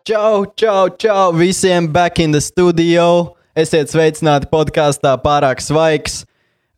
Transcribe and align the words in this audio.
Čau, 0.00 0.46
čau, 0.56 0.88
čau 0.96 1.32
visiem 1.36 1.86
back 1.92 2.18
in 2.18 2.32
the 2.32 2.40
studio. 2.40 3.36
Esiet 3.52 3.90
sveicināti 3.92 4.48
podkāstā 4.48 5.12
pārāk 5.20 5.60
svaigs. 5.60 6.22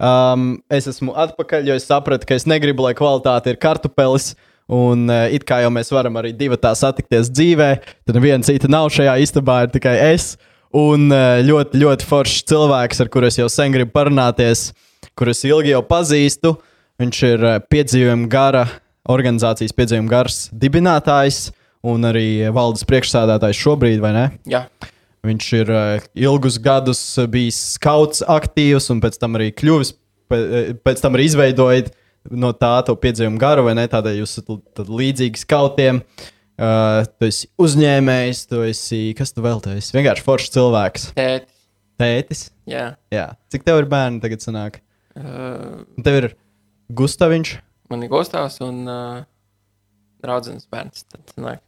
Um, 0.02 0.56
es 0.66 0.88
esmu 0.90 1.14
atpakaļ, 1.14 1.68
jo 1.70 1.76
es 1.78 1.86
sapratu, 1.86 2.26
ka 2.26 2.34
es 2.34 2.48
negribu, 2.50 2.82
lai 2.82 2.96
kvalitāte 2.98 3.54
ir 3.54 3.60
kartupelis. 3.62 4.32
Un 4.66 5.06
uh, 5.06 5.30
it 5.30 5.46
kā 5.46 5.60
jau 5.62 5.70
mēs 5.70 5.94
varam 5.94 6.18
arī 6.18 6.34
divi 6.34 6.58
tā 6.58 6.74
satikties 6.74 7.30
dzīvē, 7.30 7.70
tad 8.10 8.18
viena 8.18 8.42
cita 8.42 8.66
nav 8.66 8.90
šajā 8.90 9.14
istabā, 9.22 9.60
ir 9.68 9.72
tikai 9.78 9.94
es. 10.08 10.32
Un 10.74 11.06
uh, 11.14 11.38
ļoti, 11.46 11.78
ļoti 11.78 12.10
foršs 12.10 12.42
cilvēks, 12.50 13.06
ar 13.06 13.14
kuru 13.14 13.30
es 13.30 13.38
jau 13.38 13.46
sen 13.46 13.70
gribu 13.70 13.94
parunāties, 13.94 14.72
kurus 15.14 15.46
ilgi 15.46 15.76
jau 15.76 15.86
pazīstu. 15.86 16.56
Viņš 16.98 17.24
ir 17.30 17.50
uh, 17.52 17.58
piedzīvojuma 17.70 18.30
gara 18.34 18.66
organizācijas 19.06 19.78
piedzīvojuma 19.78 20.10
gars 20.10 20.48
dibinātājs 20.50 21.52
un 21.86 22.04
arī 22.08 22.26
valdes 22.54 22.84
priekšsēdētājs 22.88 23.58
šobrīd, 23.64 24.00
vai 24.04 24.12
ne? 24.16 24.26
Jā, 24.50 24.66
Viņš 25.22 25.48
ir 25.54 25.68
uh, 25.70 26.04
ilgus 26.18 26.56
gadus 26.58 26.98
bijis 27.30 27.58
skauts, 27.76 28.24
aktīvs, 28.26 28.88
un 28.90 28.98
pēc 29.04 29.20
tam 29.22 29.36
arī 29.38 29.52
kļuvis, 29.54 29.92
pē- 30.32 30.72
pēc 30.82 31.02
tam 31.04 31.14
arī 31.14 31.28
izveidojis 31.28 31.92
no 32.34 32.50
tā 32.58 32.72
to 32.88 32.96
piedzīvumu 32.98 33.38
garu, 33.38 33.62
vai 33.68 33.76
ne? 33.78 33.84
Tādēļ 33.90 34.18
jūs 34.18 34.32
esat 34.40 34.82
līdzīgi 34.90 35.38
skautiem. 35.44 36.00
Uh, 36.58 37.06
tu 37.18 37.28
esi 37.30 37.46
uzņēmējs, 37.62 38.40
tu 38.50 38.64
esi. 38.66 39.00
Kas 39.18 39.30
tu 39.34 39.42
vēl 39.46 39.62
te 39.62 39.76
esi? 39.78 39.94
Vienkārši 39.94 40.26
foršs 40.26 40.50
cilvēks. 40.58 41.06
tēti. 41.14 41.46
Tētis. 42.02 42.42
Jā. 42.66 42.88
Jā. 43.14 43.28
Cik 43.54 43.62
tev 43.66 43.78
ir 43.84 43.86
bērni 43.94 44.18
tagad 44.22 44.42
sanāk? 44.42 44.80
Uh, 45.14 45.84
Tev 46.02 46.18
ir 46.18 46.28
Gustaviņš. 46.98 47.54
man 47.94 48.02
ir 48.02 48.10
Gustavs 48.10 48.58
un 48.64 48.82
uh, 48.90 49.22
draudzenes 50.24 50.66
bērns. 50.66 51.06
Tad 51.10 51.30
sanāk 51.36 51.62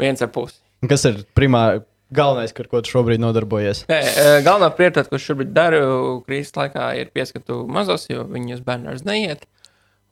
viens 0.00 0.24
ar 0.24 0.32
pusi. 0.34 0.58
Un 0.82 0.90
Kas 0.90 1.04
ir 1.08 1.22
primāri 1.36 1.82
galvenais, 2.14 2.54
ar 2.54 2.70
ko 2.70 2.80
tu 2.82 2.92
šobrīd 2.94 3.22
nodarbojies? 3.22 3.84
Nē, 3.90 4.00
uh, 4.08 4.32
galvenā 4.46 4.70
prioritāte, 4.76 5.10
ko 5.12 5.20
šobrīd 5.22 5.52
daru 5.56 5.82
krīzes 6.26 6.54
laikā, 6.56 6.90
ir 7.00 7.12
pieskatu 7.14 7.64
mazos, 7.70 8.08
jo 8.10 8.24
viņi 8.28 8.58
uz 8.58 8.64
bērnu 8.66 8.92
vairs 8.92 9.06
neiet. 9.08 9.46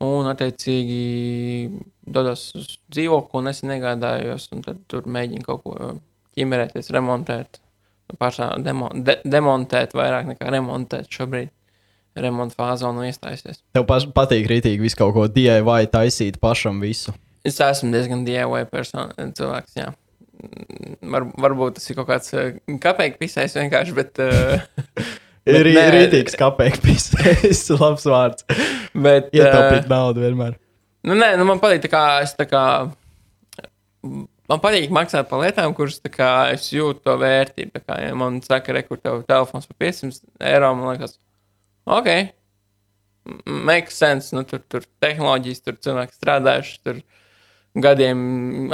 Un, 0.05 0.27
attiecīgi, 0.29 1.71
dodos 2.05 2.51
uz 2.59 2.75
dzīvokli, 2.93 3.31
ko 3.33 3.41
nesen 3.47 3.73
iegādājos, 3.73 4.51
un 4.53 4.65
tad 4.67 4.83
tur 4.93 5.07
mēģinu 5.09 5.47
kaut 5.47 5.63
ko 5.65 5.93
ķimerēties, 6.37 6.93
remontēt. 6.93 7.63
Pašā 8.21 8.53
demo, 8.63 8.93
de, 8.95 9.17
demontēt 9.27 9.97
vairāk 9.97 10.29
nekā 10.29 10.51
remontēt 10.53 11.09
šobrīd. 11.11 11.51
Remonta 12.17 12.55
fāzē 12.57 12.89
un 12.89 13.03
iestājusies. 13.05 13.59
Tev 13.77 13.85
paš, 13.89 14.07
patīk 14.17 14.47
rītīgi 14.49 14.81
visu 14.81 14.97
kaut 15.01 15.13
ko 15.17 15.27
DIY 15.29 15.91
taisīt 15.93 16.39
pašam 16.41 16.79
visu. 16.81 17.13
Es 17.47 17.61
esmu 17.63 17.93
diezgan 17.95 18.25
DIY 18.27 18.67
persona, 18.73 19.15
cilvēks. 19.39 19.77
Jā. 19.79 19.93
Mm, 19.93 20.97
Var, 21.13 21.25
varbūt 21.41 21.79
tas 21.79 21.87
ir 21.89 21.97
kaut 21.97 22.09
kāds 22.11 22.33
kapeiks 22.83 23.17
pisējis 23.21 23.55
vienkārši, 23.57 23.95
bet. 23.97 24.21
Uh, 24.21 25.07
Ir 25.47 25.63
rītīgs 25.63 26.35
tas 26.35 27.61
ir 27.71 27.79
labs 27.85 28.07
vārds. 28.11 28.47
bet 28.93 29.29
Ietaupīt 29.31 29.85
uh, 29.85 29.91
naudu 29.93 30.25
vienmēr. 30.25 30.57
nu, 31.07 31.15
nē, 31.15 31.37
nu, 31.39 31.47
man 31.47 31.61
patīk, 31.63 31.85
tā 31.85 31.91
kā 31.93 32.01
es 32.25 32.33
tā 32.35 32.49
kā. 32.51 32.63
Man 34.47 34.63
patīk 34.63 34.91
maksāt 34.95 35.29
par 35.31 35.45
lietām, 35.45 35.75
kuras 35.75 36.01
kā, 36.13 36.31
es 36.55 36.67
jūtu 36.75 37.03
to 37.07 37.15
vērtību. 37.23 37.83
Kā, 37.87 38.01
ja 38.03 38.17
man 38.19 38.41
saka, 38.43 38.75
re, 38.75 38.83
kur 38.87 38.99
tev 38.99 39.23
telefons 39.31 39.71
par 39.71 39.79
500 39.87 40.21
eiro, 40.51 40.73
man 40.79 40.93
liekas, 40.97 41.17
ok, 41.87 42.11
makes 43.71 43.99
sense. 44.03 44.35
Nu, 44.35 44.43
tur, 44.51 44.63
tur 44.71 44.87
tehnoloģijas, 45.03 45.63
tur 45.63 45.79
cilvēki 45.87 46.19
strādājuši, 46.19 46.77
tur 46.87 47.01
gadiem 47.83 48.21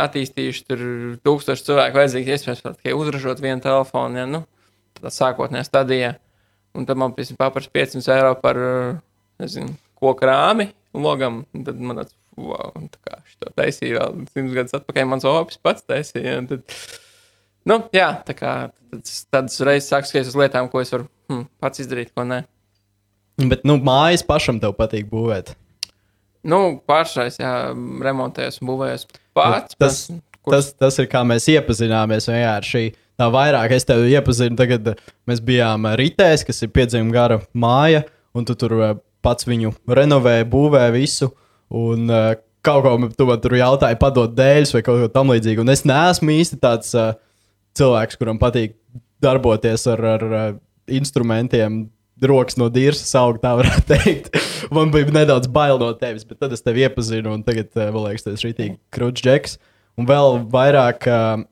attīstījuši, 0.02 0.64
tur 0.68 0.82
tūkstoši 1.26 1.66
cilvēku 1.68 1.98
vajadzīgi 1.98 2.34
iespējams 2.36 2.62
tikai 2.64 2.94
uzražot 2.96 3.42
vienu 3.42 3.62
telefonu, 3.64 4.20
ja, 4.22 4.26
nu, 4.30 4.44
tādā 4.98 5.12
sākotnējā 5.14 5.66
stadijā. 5.66 6.12
Un 6.78 6.86
tad 6.88 7.00
man, 7.00 7.12
paprasa 7.12 7.68
500 7.74 8.14
eiro 8.14 8.34
par, 8.40 8.58
nezinu, 9.42 9.74
koku 10.00 10.28
rāmi 10.28 10.70
logam, 10.96 11.42
tad 11.66 11.80
man 11.80 12.00
tāds, 12.00 12.14
wow, 12.38 12.72
tā 12.92 13.00
kā 13.08 13.18
šo 13.28 13.52
taisīju 13.58 13.98
vēl 13.98 14.22
simts 14.32 14.56
gadus 14.56 14.76
atpakaļ, 14.78 15.08
mans 15.08 15.26
opis 15.28 15.60
pats 15.60 15.84
taisīja, 15.88 16.38
un 16.40 16.48
tad, 16.50 16.78
nu, 17.68 17.78
jā, 17.96 18.08
tā 18.28 18.36
kā 18.38 18.54
tāds 19.32 19.60
reizes 19.64 19.90
sāk 19.92 20.08
skaties 20.08 20.32
uz 20.32 20.38
lietām, 20.38 20.68
ko 20.72 20.82
es 20.84 20.92
varu 20.92 21.08
hm, 21.32 21.46
pats 21.62 21.84
izdarīt, 21.84 22.12
ko 22.16 22.26
nē. 22.28 22.42
Bet, 23.42 23.64
nu, 23.68 23.78
mājas 23.80 24.24
pašam 24.26 24.60
tev 24.62 24.76
patīk 24.78 25.08
būvēt. 25.10 25.54
Nu, 26.44 26.80
pašais, 26.90 27.36
jā, 27.38 27.52
remontējos 28.02 28.60
un 28.62 28.68
būvējos 28.72 29.06
pats. 29.36 29.76
Tas- 29.78 30.06
kur- 30.42 30.56
Tas, 30.56 30.72
tas 30.74 30.98
ir 30.98 31.06
kā 31.06 31.20
mēs 31.22 31.44
iepazināmies 31.52 32.26
vienkārši. 32.26 32.94
Tā 33.20 33.28
vairāk 33.30 33.70
es 33.76 33.84
tevi 33.86 34.10
iepazinu. 34.16 34.56
Tagad 34.58 34.96
mēs 35.30 35.38
bijām 35.40 35.86
Ritēs, 36.00 36.42
kas 36.48 36.62
ir 36.64 36.72
piedzimta 36.74 37.12
gara 37.14 37.36
māja, 37.54 38.02
un 38.34 38.44
tu 38.48 38.56
tur 38.58 38.72
eh, 38.82 38.94
pats 39.22 39.44
viņu 39.46 39.70
renovēji, 39.86 40.48
būvēji 40.50 40.92
visu. 40.96 41.28
Un 41.70 42.10
eh, 42.10 42.34
kaut 42.66 42.82
ko 42.82 42.96
tu 43.16 43.26
man 43.28 43.40
tur 43.40 43.54
jautāji, 43.54 44.00
padot 44.02 44.34
dēļus 44.34 44.74
vai 44.74 44.82
kaut 44.82 44.98
ko 45.04 45.08
tamlīdzīgu. 45.14 45.62
Un 45.62 45.68
es 45.70 45.84
neesmu 45.86 46.30
īsti 46.34 46.58
tāds 46.62 46.90
uh, 46.98 47.14
cilvēks, 47.78 48.18
kuram 48.18 48.38
patīk 48.42 48.74
darboties 49.22 49.86
ar, 49.94 50.02
ar 50.16 50.22
uh, 50.26 50.52
instrumentiem. 50.90 51.84
Rokas 52.28 52.58
no 52.60 52.68
dīras 52.72 53.02
auga, 53.18 53.40
tā 53.42 53.54
varētu 53.58 53.86
teikt. 53.94 54.38
Man 54.74 54.92
bija 54.94 55.12
nedaudz 55.14 55.50
bail 55.52 55.80
no 55.80 55.90
tevis, 55.98 56.26
bet 56.28 56.40
tad 56.42 56.54
es 56.54 56.64
tevi 56.64 56.86
iepazinu, 56.86 57.34
un 57.34 57.42
tagad, 57.46 57.70
uh, 57.76 57.90
man 57.94 58.08
liekas, 58.08 58.26
tas 58.26 58.40
ir 58.40 58.50
rītīgi 58.50 58.78
krūts 58.94 59.24
džeks. 59.24 59.58
Un 60.00 60.08
vēl 60.08 60.40
vairāk 60.52 61.08
uh, 61.10 61.42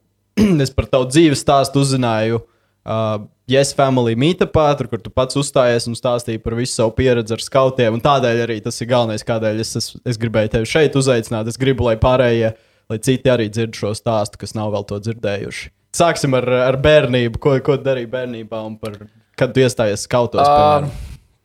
es 0.65 0.73
par 0.75 0.89
tavu 0.93 1.11
dzīves 1.11 1.43
stāstu 1.45 1.83
uzzināju 1.83 2.41
uh, 2.41 3.27
Yes 3.51 3.73
Family 3.75 4.15
Meetupā, 4.15 4.69
tur, 4.79 4.87
kur 4.93 5.01
tu 5.03 5.11
pats 5.11 5.39
uzstājies 5.39 5.89
un 5.91 5.97
stāstīji 5.99 6.43
par 6.45 6.55
visu 6.55 6.77
savu 6.77 6.93
pieredzi 6.95 7.35
ar 7.35 7.43
skautiem. 7.43 7.99
Tādēļ 8.05 8.45
arī 8.45 8.61
tas 8.63 8.79
ir 8.79 8.91
galvenais, 8.93 9.27
kādēļ 9.27 9.63
es, 9.65 9.75
es, 9.81 9.89
es 10.07 10.21
gribēju 10.23 10.53
tevi 10.55 10.71
šeit 10.71 10.99
uzaicināt. 10.99 11.51
Es 11.51 11.59
gribu, 11.59 11.89
lai 11.89 11.97
pārējie, 12.01 12.53
lai 12.93 12.99
citi 13.03 13.33
arī 13.33 13.49
dzird 13.51 13.75
šo 13.75 13.91
stāstu, 13.99 14.39
kas 14.39 14.55
nav 14.55 14.71
vēl 14.77 14.87
to 14.87 15.01
dzirdējuši. 15.03 15.73
Sāksim 15.99 16.39
ar, 16.39 16.47
ar 16.69 16.79
bērnību. 16.79 17.41
Ko, 17.43 17.57
ko 17.67 17.75
darīji 17.83 18.13
bērnībā 18.13 18.63
un 18.69 18.79
par, 18.79 19.01
kad 19.41 19.57
tu 19.57 19.65
iestājies 19.65 20.05
skautos? 20.07 20.45
Piemēram? 20.45 20.93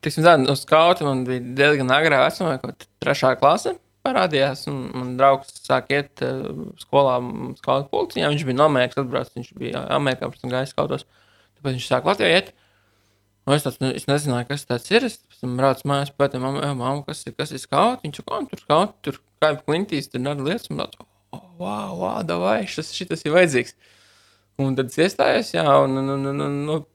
Tiksim, 0.05 0.25
tā, 0.27 0.35
uz 0.51 0.61
skauta 0.61 1.07
man 1.07 1.23
bija 1.25 1.41
diezgan 1.57 1.89
agrā 1.95 2.21
vecumā, 2.27 2.59
kaut 2.61 2.75
kāda 2.75 2.89
trešā 3.01 3.31
klase 3.39 3.73
parādījās. 4.05 4.67
Un 4.69 4.83
man 4.93 5.15
draugs 5.19 5.55
sāk 5.65 5.89
iet 5.95 6.21
uh, 6.25 6.67
skolā, 6.81 7.17
skauta 7.57 7.89
pulciņā. 7.89 8.29
Viņš 8.33 8.45
bija 8.47 8.59
no 8.59 8.67
Amerikas 8.69 9.01
atbraucis, 9.01 9.33
viņš 9.39 9.55
bija 9.61 9.81
Amerikā, 9.95 10.29
pēc 10.29 10.43
tam 10.43 10.53
gājis 10.53 10.75
skautos. 10.75 11.07
Tāpēc 11.57 11.79
viņš 11.79 11.89
sāk 11.89 12.07
Latvijā 12.09 12.37
iet. 12.37 12.53
Un 13.45 13.53
es, 13.53 13.65
tāds, 13.65 13.77
nu, 13.81 13.91
es 13.93 14.07
nezināju, 14.09 14.49
kas 14.49 14.65
tas 14.69 14.87
ir. 14.93 15.05
Es 15.09 15.19
tam 15.41 15.57
braucu 15.57 15.89
mājās, 15.89 16.13
tam 16.33 16.47
māmu, 16.77 17.03
kas 17.05 17.25
ir, 17.25 17.35
kas 17.37 17.53
ir 17.53 17.61
skauts. 17.61 18.01
Viņš 18.05 18.23
"O, 18.25 18.39
tur 18.51 18.61
skauts, 18.61 18.97
tur 19.05 19.19
kā 19.41 19.53
jau 19.53 19.61
klintīs, 19.65 20.09
tur 20.09 20.23
dara 20.25 20.41
lietas. 20.41 20.69
Un 20.73 20.81
tāds, 20.81 21.01
oh, 21.33 21.45
wow, 21.61 21.93
wow, 21.99 22.21
davai, 22.25 22.63
šis, 22.69 22.93
šitas 22.93 23.25
ir 23.25 23.35
vajadzīgs. 23.37 23.77
Un 24.61 24.75
tad 24.77 24.93
es 24.93 24.97
iestājos, 24.97 25.53
jā, 25.57 25.65
un, 25.83 25.97
un, 25.99 26.13
un, 26.15 26.29
un, 26.31 26.43
un 26.45 26.85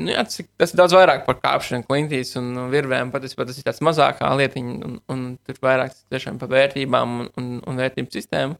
nu, 0.00 0.06
Nu, 0.06 0.14
jā, 0.14 0.22
tas, 0.24 0.40
tas 0.56 0.72
ir 0.72 0.78
daudz 0.80 0.94
vairāk 0.96 1.26
par 1.26 1.36
kāpšanu, 1.42 1.84
klintīs 1.88 2.32
un 2.40 2.54
virvēm. 2.72 3.10
Patiesībā 3.12 3.44
tas 3.48 3.58
ir 3.60 3.66
tāds 3.66 3.82
mazākā 3.84 4.30
lietiņa, 4.40 4.76
un, 4.86 4.98
un 5.12 5.24
tur 5.46 5.58
vairāk 5.64 5.92
tiešām 6.12 6.38
par 6.40 6.50
vērtībām 6.52 7.16
un, 7.24 7.28
un, 7.40 7.50
un 7.68 7.80
vērtību 7.80 8.12
sistēmu. 8.14 8.56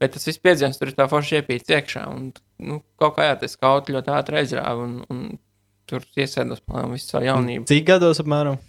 Bet 0.00 0.12
tas 0.14 0.28
viss 0.28 0.42
piedzīvojums 0.44 0.78
tur 0.78 0.92
ir 0.92 0.98
tā 0.98 1.06
forši 1.10 1.40
iepīts 1.40 1.72
iekšā. 1.72 2.04
Un, 2.12 2.28
nu, 2.62 2.78
kaut 3.00 3.16
kā 3.16 3.30
jā, 3.30 3.38
tas 3.40 3.58
kaut 3.58 3.90
ļoti 3.90 4.12
ātri 4.14 4.42
aizrāva, 4.42 4.84
un, 4.84 5.00
un 5.10 5.40
tur 5.90 6.06
iesēdos 6.18 6.62
plānā 6.66 6.92
visu 6.92 7.08
savu 7.08 7.26
jaunību. 7.30 7.66
Cik 7.70 7.88
gados 7.88 8.22
apmēram? 8.22 8.60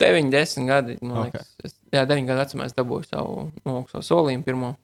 9, 0.00 0.30
10 0.32 0.68
gadi, 0.68 0.98
man 1.04 1.28
liekas. 1.28 1.48
Es, 1.64 1.78
jā, 1.94 2.04
9 2.10 2.28
gadu 2.28 2.42
vecumā 2.42 2.68
es 2.68 2.76
dabūju 2.76 3.08
savu, 3.08 3.48
no, 3.64 3.78
savu 3.92 4.04
solījumu 4.04 4.46
pirmo 4.46 4.74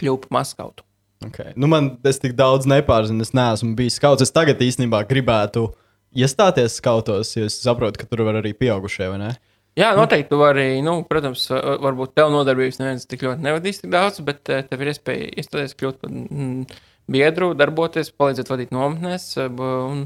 kļuvu 0.00 0.22
par 0.24 0.34
maskautu. 0.38 0.86
Okay. 1.26 1.52
Nu, 1.54 1.68
man 1.70 1.96
tas 2.02 2.18
tik 2.22 2.34
daudz 2.38 2.66
nepārzina. 2.66 3.22
Es 3.22 3.30
neesmu 3.36 3.76
bijis 3.78 3.98
skauts. 4.00 4.24
Es 4.24 4.34
tagad 4.34 4.62
īstenībā 4.62 5.04
gribētu 5.10 5.68
iestāties 6.16 6.76
skautos, 6.80 7.32
jo 7.36 7.46
es 7.48 7.56
saprotu, 7.62 8.00
ka 8.02 8.06
tur 8.10 8.24
var 8.26 8.38
arī 8.40 8.52
pieaugušie, 8.58 9.08
vai 9.12 9.18
ne? 9.22 9.30
Jā, 9.78 9.94
noteikti. 9.96 10.28
Tu 10.28 10.36
vari, 10.36 10.66
nu, 10.84 10.98
protams, 11.08 11.46
va- 11.48 11.78
varbūt 11.80 12.12
tev 12.18 12.28
nodarbības 12.34 12.80
neviens 12.82 13.06
tik 13.08 13.22
ļoti 13.24 13.40
nevadīs 13.46 13.80
tik 13.80 13.92
daudz, 13.94 14.20
bet 14.26 14.50
eh, 14.52 14.60
tev 14.68 14.82
ir 14.84 14.90
iespēja 14.92 15.30
iestāties, 15.40 15.72
kļūt 15.80 16.00
par 16.02 16.10
mm, 16.12 16.66
biedru, 17.12 17.52
darboties, 17.56 18.10
palīdzēt 18.20 18.52
vadīt 18.52 18.74
nometnēs. 18.76 19.30
eh, 19.40 19.48
Un, 19.48 20.02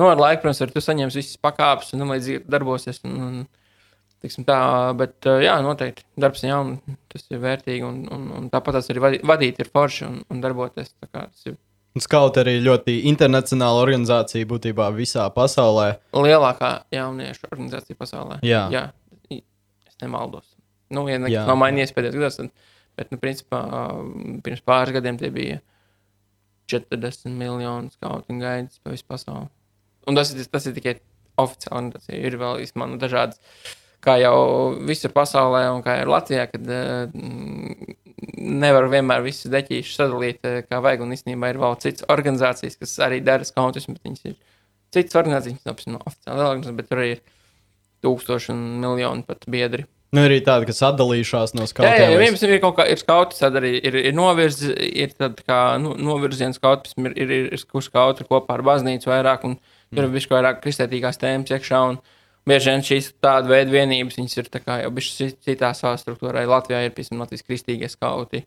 nu, 0.00 0.08
ar 0.10 0.18
laiku, 0.18 0.42
protams, 0.42 0.64
arī 0.66 0.74
tu 0.74 0.82
saņemsi 0.82 1.20
visas 1.20 1.38
pakāpes 1.38 1.92
un 1.94 2.02
nu, 2.02 2.08
līdz 2.10 2.42
darbosies. 2.50 2.98
Un, 3.06 3.14
un, 3.28 3.36
tiksim 4.24 4.42
tā, 4.48 4.58
bet, 4.98 5.14
eh, 5.30 5.44
jā, 5.46 5.54
noteikti 5.62 6.02
darbs 6.18 6.42
ir 6.42 6.50
jauns, 6.50 6.98
tas 7.14 7.28
ir 7.30 7.38
vērtīgi. 7.46 7.86
Un, 7.86 8.02
un, 8.10 8.26
un 8.40 8.50
tāpat 8.50 8.80
tas 8.80 8.90
arī 8.90 9.04
vadīt, 9.22 9.62
ir 9.62 9.70
forši 9.70 10.08
un, 10.10 10.18
un 10.26 10.42
darboties. 10.42 10.90
Tas 11.14 11.46
ir 11.46 11.54
Un 11.94 12.02
Skaut 12.02 12.34
arī 12.42 12.56
ļoti 12.64 12.96
internacionāla 13.06 13.82
organizācija 13.84 14.46
būtībā 14.50 14.88
visā 14.96 15.28
pasaulē. 15.30 15.92
lielākā 16.12 16.70
jauniešu 16.90 17.46
organizācija 17.52 17.96
pasaulē. 18.00 18.40
Jā. 18.42 18.64
jā 18.74 18.84
es 19.30 19.94
nemaldos. 20.02 20.48
Nu, 20.90 21.06
ja 21.08 21.18
Jā. 21.18 21.44
nav 21.46 21.56
mainījies 21.60 21.94
pēdējos 21.94 22.18
gados, 22.18 22.36
tad, 22.36 22.50
bet, 22.98 23.12
nu, 23.14 23.18
principā, 23.22 23.60
pirms 24.42 24.60
pāris 24.66 24.92
gadiem 24.96 25.16
tie 25.18 25.30
bija 25.30 25.60
40 26.70 27.30
miljonu 27.30 27.90
skautu 27.94 28.32
un 28.32 28.38
gaidas 28.42 28.80
pa 28.82 28.90
visu 28.90 29.04
pasauli. 29.08 29.48
Un 30.08 30.14
tas, 30.18 30.34
ir- 30.34 30.50
tas 30.50 30.66
ir 30.66 30.74
tikai 30.76 30.96
oficiāli. 31.38 31.92
Tas 31.94 32.08
ir 32.08 32.36
vēl 32.40 32.60
izmantot 32.62 33.00
dažādas, 33.06 33.38
kā 34.04 34.18
jau 34.20 34.74
visur 34.86 35.10
pasaulē, 35.14 35.62
un 35.74 35.82
kā 35.82 36.00
ir 36.02 36.10
Latvijā, 36.10 36.50
kad 36.50 36.66
uh, 36.66 37.08
nevar 38.38 38.88
vienmēr 38.92 39.24
visus 39.24 39.50
deķīšus 39.52 40.00
sadalīt, 40.00 40.42
uh, 40.46 40.60
kā 40.68 40.80
vajag. 40.84 41.06
Un 41.06 41.16
īstenībā 41.16 41.52
ir 41.52 41.60
vēl 41.62 41.78
citas 41.82 42.06
organizācijas, 42.12 42.78
kas 42.80 42.98
arī 43.06 43.22
dara 43.24 43.46
skautus, 43.46 43.88
bet 43.90 44.02
viņas 44.06 44.28
ir 44.30 44.38
citas 44.94 45.18
organizācijas, 45.20 45.64
nav 45.66 46.06
oficiāli 46.06 46.46
organizācijas, 46.46 46.78
bet 46.78 46.90
tur 46.92 47.04
ir 47.04 47.24
tūkstoši 48.04 48.54
un 48.54 48.64
miljoni 48.84 49.26
pat 49.26 49.46
biedri. 49.50 49.88
Nu, 50.14 50.22
arī 50.28 50.38
tādi, 50.46 50.68
kas 50.68 50.78
atdalījušās 50.86 51.56
no 51.56 51.64
Jā, 51.64 51.66
jā, 51.66 51.70
skautiem. 51.72 52.12
jā 52.12 52.18
viņam 52.20 52.36
ir 52.46 52.60
kaut 52.62 52.76
kā 52.78 52.84
ir 52.86 53.00
skauts, 53.00 53.40
tad 53.40 53.56
arī 53.58 53.72
ir, 53.80 53.96
ir 53.98 54.14
novirzi, 54.14 54.70
ir 55.02 55.14
tāda 55.18 55.42
kā 55.42 55.60
nu, 55.82 55.96
novirziena 55.98 56.54
skauts, 56.54 56.94
ir, 57.00 57.16
ir, 57.18 57.32
ir, 57.34 57.48
ir 57.56 57.64
kur 57.66 57.82
skauti 57.82 58.26
kopā 58.28 58.54
ar 58.54 58.62
baznīcu 58.66 59.10
vairāk, 59.10 59.46
un 59.48 59.56
tur 59.90 60.06
ir 60.06 60.12
bišķi 60.14 60.36
vairāk 60.36 60.60
kristētīgās 60.62 61.18
tēmas 61.18 61.50
iekšā, 61.56 61.80
un 61.90 61.98
bieži 62.48 62.72
vien 62.72 62.84
šīs 62.84 63.10
tāda 63.24 63.50
veida 63.50 63.72
vienības, 63.72 64.18
ir 64.20 64.50
jau 64.84 64.92
bišķi 64.98 65.30
citā 65.46 65.72
savā 65.76 65.96
struktūrā. 66.00 66.44
Latvijā 66.48 66.84
ir, 66.86 66.94
piemēram, 66.96 67.24
Latvijas 67.24 67.46
kristīgie 67.46 67.90
skauti, 67.92 68.44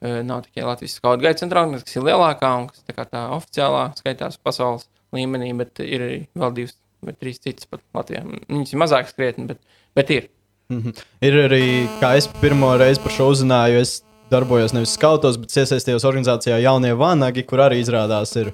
nav 0.00 0.44
tikai 0.46 0.66
Latvijas 0.68 0.98
skautu 1.00 1.26
gaita 1.26 1.44
centrāla, 1.44 1.80
kas 1.84 1.96
ir 1.96 2.06
lielākā 2.06 2.52
un 2.60 2.68
kas 2.70 2.84
tā 2.86 3.06
tā 3.06 3.24
oficiālā 3.36 3.88
skaitās 3.98 4.38
pasaules 4.42 4.86
līmenī, 5.16 5.50
bet 5.58 5.82
ir 5.84 6.06
vēl 6.38 6.54
divas 6.56 6.76
vai 7.04 7.14
trīs 7.16 7.40
citas 7.40 7.68
pat 7.68 7.82
Latvijā. 7.96 8.22
Viņas 8.48 8.74
ir 8.74 8.80
mazākas 8.80 9.16
krietni, 9.16 9.48
bet, 9.50 9.60
bet 9.96 10.12
ir. 10.14 10.30
Mhm. 10.70 10.94
Ir 11.26 11.38
arī, 11.46 11.64
kā 12.00 12.14
es 12.18 12.28
pirmo 12.40 12.70
reizi 12.78 13.02
par 13.02 13.14
šo 13.16 13.30
uzzināju, 13.32 13.80
es 13.82 14.00
darbojos 14.30 14.74
nevis 14.76 14.94
skautos, 14.94 15.38
bet 15.40 15.56
iesaistījos 15.58 16.06
organizācijā 16.06 16.60
Jaunie 16.62 16.92
Vanagi, 16.94 17.42
kur 17.48 17.64
arī 17.64 17.80
izrādās 17.82 18.36
ir 18.38 18.52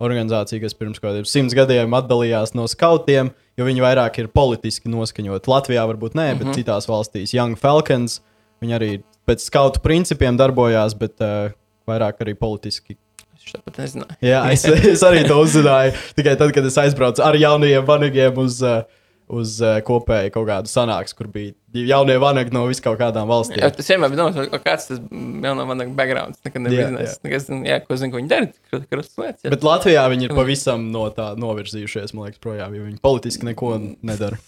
organizācija, 0.00 0.62
kas 0.62 0.76
pirms 0.78 1.02
kaut 1.02 1.10
kādiem 1.10 1.26
simts 1.28 1.56
gadiem 1.58 1.96
atdalījās 1.98 2.54
no 2.56 2.64
skautiem, 2.70 3.32
jo 3.58 3.66
viņi 3.66 3.82
vairāk 3.84 4.20
ir 4.22 4.28
politiski 4.32 4.88
noskaņot. 4.92 5.48
Latvijā 5.50 5.84
varbūt 5.90 6.14
nē, 6.18 6.28
bet 6.38 6.46
Mhm. 6.48 6.56
citās 6.60 6.86
valstīs 6.88 7.34
Young 7.34 7.58
Falcons, 7.58 8.20
viņi 8.62 8.74
arī 8.78 8.90
pēc 9.28 9.44
skautu 9.50 9.82
principiem 9.84 10.38
darbojās, 10.38 10.94
bet 10.98 11.18
uh, 11.20 11.50
vairāk 11.88 12.22
arī 12.24 12.34
politiski 12.38 12.96
Es 13.38 13.52
tāpat 13.54 13.78
nezināju. 13.80 14.16
Jā, 14.20 14.40
es, 14.52 14.64
es 14.66 15.02
arī 15.06 15.22
to 15.24 15.36
uzzināju. 15.40 15.92
Tikai 16.18 16.34
tad, 16.36 16.50
kad 16.52 16.66
es 16.68 16.74
aizbraucu 16.76 17.22
ar 17.24 17.36
jauniem 17.38 17.84
vanagiem 17.86 18.36
uz, 18.42 18.58
uh, 18.66 18.82
uz 19.28 19.58
uh, 19.62 19.78
kopēju 19.84 20.32
kaut 20.34 20.48
kādu 20.48 20.70
sanāksmi, 20.72 21.18
kur 21.18 21.30
bija 21.32 21.54
jaunie 21.88 22.16
vanagi 22.20 22.54
no 22.54 22.64
vis 22.68 22.80
kaut 22.84 22.98
kādām 23.00 23.28
valstīm. 23.30 23.60
Jā, 23.60 23.70
tas 23.74 23.90
vienmēr 23.92 24.12
bija 24.12 24.24
domāts, 24.24 24.60
kāds 24.64 24.90
tas 24.90 25.00
jau 25.00 25.54
no 25.58 25.66
manas 25.68 25.94
backgrounds. 25.98 26.42
Nekad 26.46 26.64
nebija 26.64 26.88
Jā. 26.88 27.14
Nekas, 27.26 27.48
jā, 27.68 27.80
ko 27.84 27.98
zinu, 28.00 28.14
ko 28.14 28.22
viņi 28.22 28.30
dara. 28.32 28.50
Krustas 28.88 29.18
lietas. 29.20 29.42
jā. 29.44 29.52
Bet 29.54 29.66
Latvijā 29.66 30.04
viņi 30.12 30.30
ir 30.30 30.36
pavisam 30.36 30.88
no 30.94 31.08
tā 31.14 31.32
novirzījušies, 31.40 32.14
man 32.16 32.28
liekas, 32.28 32.42
projām, 32.42 32.76
jo 32.76 32.86
viņi 32.88 33.02
politiski 33.04 33.50
neko 33.50 33.74
nedara. 34.06 34.40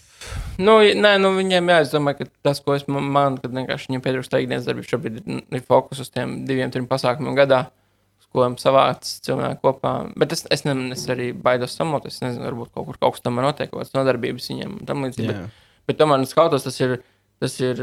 Nu, 0.60 0.76
nē, 0.84 1.14
nu, 1.22 1.32
viņiem 1.36 1.70
jāizdomā, 1.72 2.12
ka 2.18 2.26
tas, 2.44 2.60
ko 2.64 2.74
es 2.76 2.84
man, 2.90 3.06
man 3.12 3.38
kad 3.40 3.54
vienkārši 3.56 3.88
viņiem 3.88 4.02
pietrūkst 4.04 4.36
ikdienas 4.36 4.66
darbības, 4.68 4.90
šobrīd 4.92 5.20
ir, 5.20 5.44
ir 5.56 5.62
fokus 5.64 6.02
uz 6.04 6.10
tiem 6.12 6.42
diviem, 6.48 6.72
trim 6.72 6.88
pasākumiem 6.90 7.38
gadā, 7.38 7.62
ko 8.34 8.46
savāc 8.62 9.06
cilvēki 9.26 9.60
kopā. 9.64 9.94
Bet 10.20 10.34
es, 10.36 10.44
es, 10.54 10.64
ne, 10.66 10.74
es 10.94 11.04
arī 11.10 11.30
baidos 11.34 11.74
samot, 11.78 12.06
es 12.06 12.20
nezinu, 12.22 12.46
varbūt 12.46 12.72
kaut 12.74 12.86
kur 12.88 13.00
kaut 13.00 13.16
kas 13.16 13.24
tam 13.24 13.40
notiek, 13.42 13.70
kaut 13.70 13.82
kādas 13.82 13.94
nodarbības 13.96 14.50
viņiem 14.52 14.76
un 14.78 14.88
tam 14.88 15.06
līdzīgi. 15.06 15.34
Jā. 15.34 15.46
Bet, 15.48 15.68
bet 15.90 16.00
tomēr 16.00 16.26
skautos 16.30 16.66
tas 16.66 16.78
ir, 16.82 17.00
tas 17.42 17.56
ir 17.62 17.80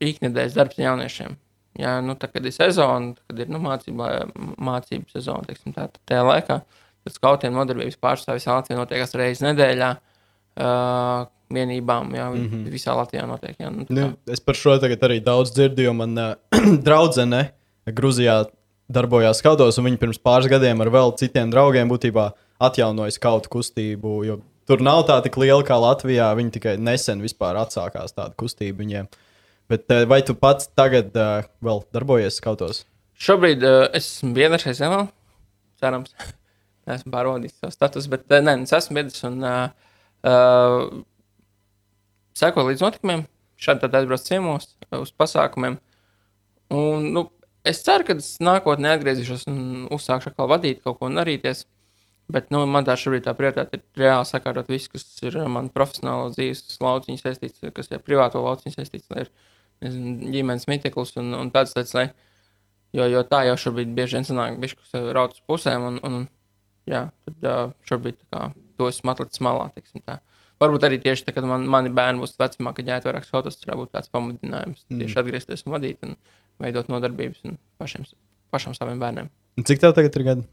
iknedēļas 0.00 0.56
darbs 0.56 0.80
jauniešiem. 0.80 1.36
Jā, 1.80 1.98
nu, 2.02 2.16
tā, 2.18 2.30
kad 2.32 2.44
ir 2.44 2.54
sezona, 2.54 3.14
kad 3.28 3.42
ir 3.44 3.50
nu, 3.52 3.60
mācība, 3.62 4.08
mācību 4.58 5.12
sezona, 5.12 5.46
teiksim, 5.46 5.74
tā, 5.76 5.86
tad 5.92 6.00
tajā 6.10 6.24
laikā, 6.26 6.56
tad 7.06 7.14
skautiem 7.14 7.54
nodarbības 7.54 8.00
pārstāvja 8.02 8.40
visā 8.40 8.56
Latvijā 8.56 8.80
notiek 8.80 9.20
reizes 9.20 9.44
nedēļā. 9.46 9.92
Uh, 10.60 11.28
vienībām, 11.50 12.10
jā, 12.14 12.26
mm 12.30 12.48
-hmm. 12.48 12.66
visā 12.70 12.94
Latvijā 12.94 13.26
notiek. 13.26 13.56
Jā, 13.58 13.70
nu, 13.74 13.84
tā 13.86 13.94
Nu, 13.94 14.12
es 14.30 14.40
par 14.40 14.54
šo 14.54 14.76
tagad 14.78 15.02
arī 15.02 15.20
daudz 15.22 15.52
dzirdu, 15.54 15.82
jo 15.82 15.92
man 15.92 16.18
uh, 16.18 16.34
draudzene 16.86 17.50
Grūzijā 17.86 18.44
darbojās 18.90 19.40
skautos, 19.42 19.78
un 19.78 19.86
viņi 19.88 20.00
pirms 20.02 20.20
pāris 20.22 20.50
gadiem 20.50 20.82
ar 20.82 20.90
vēl 20.92 21.14
citiem 21.20 21.52
draugiem 21.52 21.90
būtībā 21.90 22.30
atjaunoja 22.60 23.14
skautu 23.14 23.52
kustību. 23.52 24.14
jo 24.26 24.40
Tur 24.70 24.84
nav 24.86 25.00
tā 25.08 25.16
tik 25.24 25.34
liela 25.40 25.64
kā 25.66 25.74
Latvijā. 25.82 26.28
Viņi 26.38 26.52
tikai 26.54 26.76
nesen 26.78 27.24
atsākās 27.24 28.14
tāda 28.14 28.30
kustība 28.38 28.78
viņiem. 28.84 29.08
Bet 29.66 29.90
uh, 29.90 30.04
vai 30.06 30.20
tu 30.22 30.36
pats 30.38 30.68
tagad 30.78 31.10
uh, 31.18 31.42
vēl 31.58 31.82
darbojies 31.90 32.38
skautos? 32.38 32.84
Šobrīd 33.18 33.64
uh, 33.66 33.88
es 33.90 34.06
esmu 34.06 34.30
biedrs 34.34 34.66
vēl, 34.66 35.08
cerams, 35.82 36.14
esmu 36.94 37.10
pārvaldījis 37.10 37.58
savu 37.58 37.74
statusu, 37.74 38.12
bet 38.14 38.30
nē, 38.30 38.54
es 38.62 38.76
esmu 38.78 39.00
biedrs 39.00 39.26
un 39.26 39.42
uh, 39.42 39.74
uh, 40.22 40.86
seko 42.38 42.68
līdz 42.70 42.86
notikumiem. 42.86 43.26
Šādi 43.60 43.84
tad 43.84 43.98
aizbraucu 43.98 44.30
ciemos 44.30 44.70
uz 44.96 45.10
pasākumiem. 45.18 45.80
Un, 46.70 47.10
nu, 47.10 47.26
es 47.66 47.82
ceru, 47.86 48.06
ka 48.06 48.16
es 48.20 48.32
nākotnē 48.42 48.94
atgriezīšos 48.96 49.46
un 49.50 49.60
uzsākšu 49.92 50.32
atkal 50.32 50.50
vadīt 50.50 50.82
kaut 50.84 51.00
ko 51.00 51.10
un 51.10 51.20
darīties. 51.20 51.66
Bet 52.30 52.52
nu, 52.54 52.62
man 52.70 52.86
tā 52.86 52.94
šobrīd 52.94 53.24
tā 53.26 53.34
prioritāte 53.34 53.80
ir 53.80 54.04
reāli 54.04 54.26
sakārtot 54.28 54.68
visu, 54.70 54.92
kas 54.92 55.02
ir 55.26 55.34
uh, 55.40 55.48
man 55.50 55.66
profesionāla 55.74 56.28
dzīves 56.36 56.78
lauciņa 56.78 57.24
saistīts, 57.24 57.64
kas 57.74 57.90
ir 57.90 58.04
privāto 58.06 58.42
lauciņa 58.44 58.76
saistīts, 58.76 59.08
lai 59.10 59.24
ir 59.24 59.32
nezinu, 59.82 60.30
ģimenes 60.36 60.68
miteklis 60.70 61.16
un, 61.18 61.34
un 61.34 61.50
tāds 61.50 61.74
lietas, 61.74 61.96
lai 61.98 62.06
Jo, 62.96 63.06
jo 63.06 63.22
tā 63.26 63.44
jau 63.46 63.54
šobrīd 63.58 63.92
bieži 63.94 64.18
vien 64.18 64.26
sanāk, 64.26 64.56
ka 64.56 64.64
viņš 64.64 65.12
raud 65.14 65.36
uz 65.36 65.42
pusēm, 65.46 65.86
un, 65.92 65.98
un 66.06 66.16
jā, 66.90 67.04
tad 67.26 67.76
šobrīd 67.86 68.18
kā, 68.32 68.48
to 68.80 68.88
esmu 68.90 69.12
atlicis 69.12 69.42
malā. 69.46 69.68
Varbūt 70.60 70.86
arī 70.88 70.98
tieši 71.00 71.28
tad, 71.28 71.36
kad 71.38 71.46
man, 71.48 71.68
mani 71.70 71.92
bērni 71.94 72.20
būs 72.20 72.34
vecumā, 72.40 72.74
kad 72.76 72.90
jāiet 72.90 73.06
vairāk 73.06 73.24
skolas, 73.28 73.54
tas 73.56 73.62
varētu 73.62 73.84
būt 73.84 73.92
tāds 73.94 74.10
pamudinājums. 74.12 74.82
Mm. 74.90 75.04
Tieši 75.04 75.20
atgriezties 75.22 75.64
un 75.64 75.76
vadīt, 75.76 76.02
un 76.04 76.18
veidot 76.62 76.90
nodarbības 76.92 77.44
un 77.48 77.56
pašiem, 77.80 78.06
pašam 78.52 78.76
saviem 78.76 79.00
bērniem. 79.02 79.30
Un 79.58 79.66
Cik 79.66 79.82
tev 79.82 79.94
tagad 79.96 80.16
ir 80.16 80.26
gadi? 80.26 80.46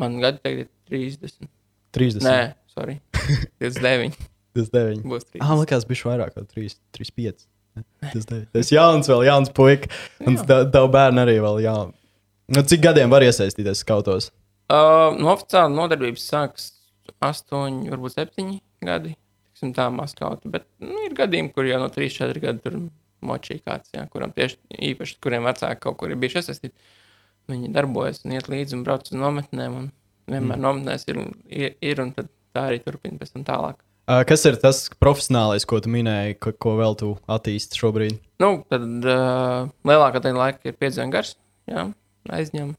Man 0.00 0.18
gadi 0.22 0.42
tagad 0.44 0.66
ir 0.66 0.68
30. 0.90 1.48
30. 1.96 2.24
Nē, 2.24 2.52
sorry. 2.70 3.00
29. 3.62 4.14
29. 4.56 5.06
Būs 5.06 5.26
30. 5.30 5.44
Ah, 5.44 5.54
liekas, 5.60 5.86
bija 5.88 6.10
vairāk 6.10 6.36
kā 6.36 6.44
3, 6.46 6.76
3 6.96 7.14
5. 7.16 7.46
Tas 8.10 8.70
ir 8.72 8.76
jauns, 8.76 9.08
vēl 9.10 9.24
jauns 9.28 9.52
puika. 9.54 9.90
Un 10.26 10.36
Jā. 10.38 10.64
tev 10.74 10.88
bērni 10.92 11.22
arī 11.22 11.36
vēl 11.42 11.60
jauni. 11.64 11.94
Nu, 12.50 12.64
cik 12.66 12.82
gadiem 12.82 13.12
var 13.12 13.22
iesaistīties 13.22 13.84
skautos? 13.84 14.32
Uh, 14.70 15.14
no 15.18 15.30
oficiāla 15.34 15.70
nodarbības 15.70 16.24
sākas 16.32 16.70
8, 17.22 17.86
varbūt 17.92 18.16
7 18.16 18.56
gadi. 18.86 19.14
Tiksim, 19.50 19.74
tā 19.76 19.86
maskauti. 19.94 20.50
Bet 20.50 20.66
nu, 20.82 20.96
ir 21.06 21.14
gadījumi, 21.18 21.52
kur 21.54 21.68
jau 21.68 21.78
no 21.82 21.86
3, 21.94 22.10
4 22.16 22.42
gadi 22.42 22.64
tur 22.64 22.78
močī 23.26 23.60
kāds, 23.64 23.92
jā, 23.94 24.06
kuram 24.12 24.32
tieši 24.36 24.58
īpaši, 24.90 25.18
kuriem 25.24 25.46
vecāki 25.48 25.84
kaut 25.84 25.98
kur 26.00 26.12
ir 26.12 26.20
bijuši 26.20 26.40
iesaistīti. 26.42 26.90
Viņi 27.50 27.72
darbojas 27.74 28.24
un 28.24 28.36
iet 28.36 28.50
līdzi 28.50 28.76
un 28.78 28.84
brauc 28.86 29.08
uz 29.08 29.16
nometnēm. 29.18 29.78
Un 29.80 29.88
vienmēr 30.30 30.56
mm. 30.58 30.64
nometnēs 30.64 31.06
ir, 31.10 31.22
ir, 31.50 31.78
ir, 31.82 32.02
un 32.04 32.12
tā 32.16 32.66
arī 32.66 32.80
turpina 32.84 33.20
pēc 33.20 33.34
tam 33.34 33.46
tālāk. 33.48 33.80
Uh, 34.10 34.24
Kas 34.26 34.42
ir 34.48 34.56
tas 34.58 34.82
profesionālais, 35.02 35.66
ko 35.68 35.78
tu 35.82 35.90
minēji, 35.92 36.38
ko, 36.42 36.52
ko 36.58 36.74
vēl 36.80 36.96
tu 36.98 37.12
attīsti 37.30 37.78
šobrīd? 37.78 38.20
Nu, 38.42 38.52
tad 38.72 38.86
uh, 39.06 39.70
lielākā 39.86 40.22
daļa 40.24 40.40
laika 40.40 40.70
ir 40.70 40.78
piedzēna 40.80 41.14
gars, 41.14 41.36
jā, 41.70 41.86
aizņem. 42.34 42.72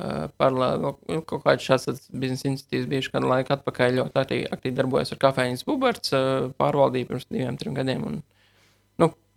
Uh, 0.00 0.30
Paralēli 0.40 0.80
nu, 0.86 1.22
kaut 1.28 1.42
kāds 1.44 1.66
šāds 1.66 2.06
biznesa 2.08 2.46
iniciatīvas 2.48 2.88
bijuši 2.88 3.12
kādu 3.12 3.28
laiku 3.28 3.52
atpakaļ 3.56 3.96
ļoti 3.98 4.20
aktīvi, 4.22 4.46
aktīvi 4.54 4.76
darbojas 4.78 5.12
ar 5.12 5.20
kafejnīcas 5.26 5.66
buberts, 5.68 6.14
uh, 6.16 6.46
pārvaldīja 6.62 7.10
pirms 7.10 7.26
diviem, 7.28 7.58
trim 7.60 7.76
gadiem. 7.76 8.06
Un, 8.06 8.20
nu, 8.20 8.39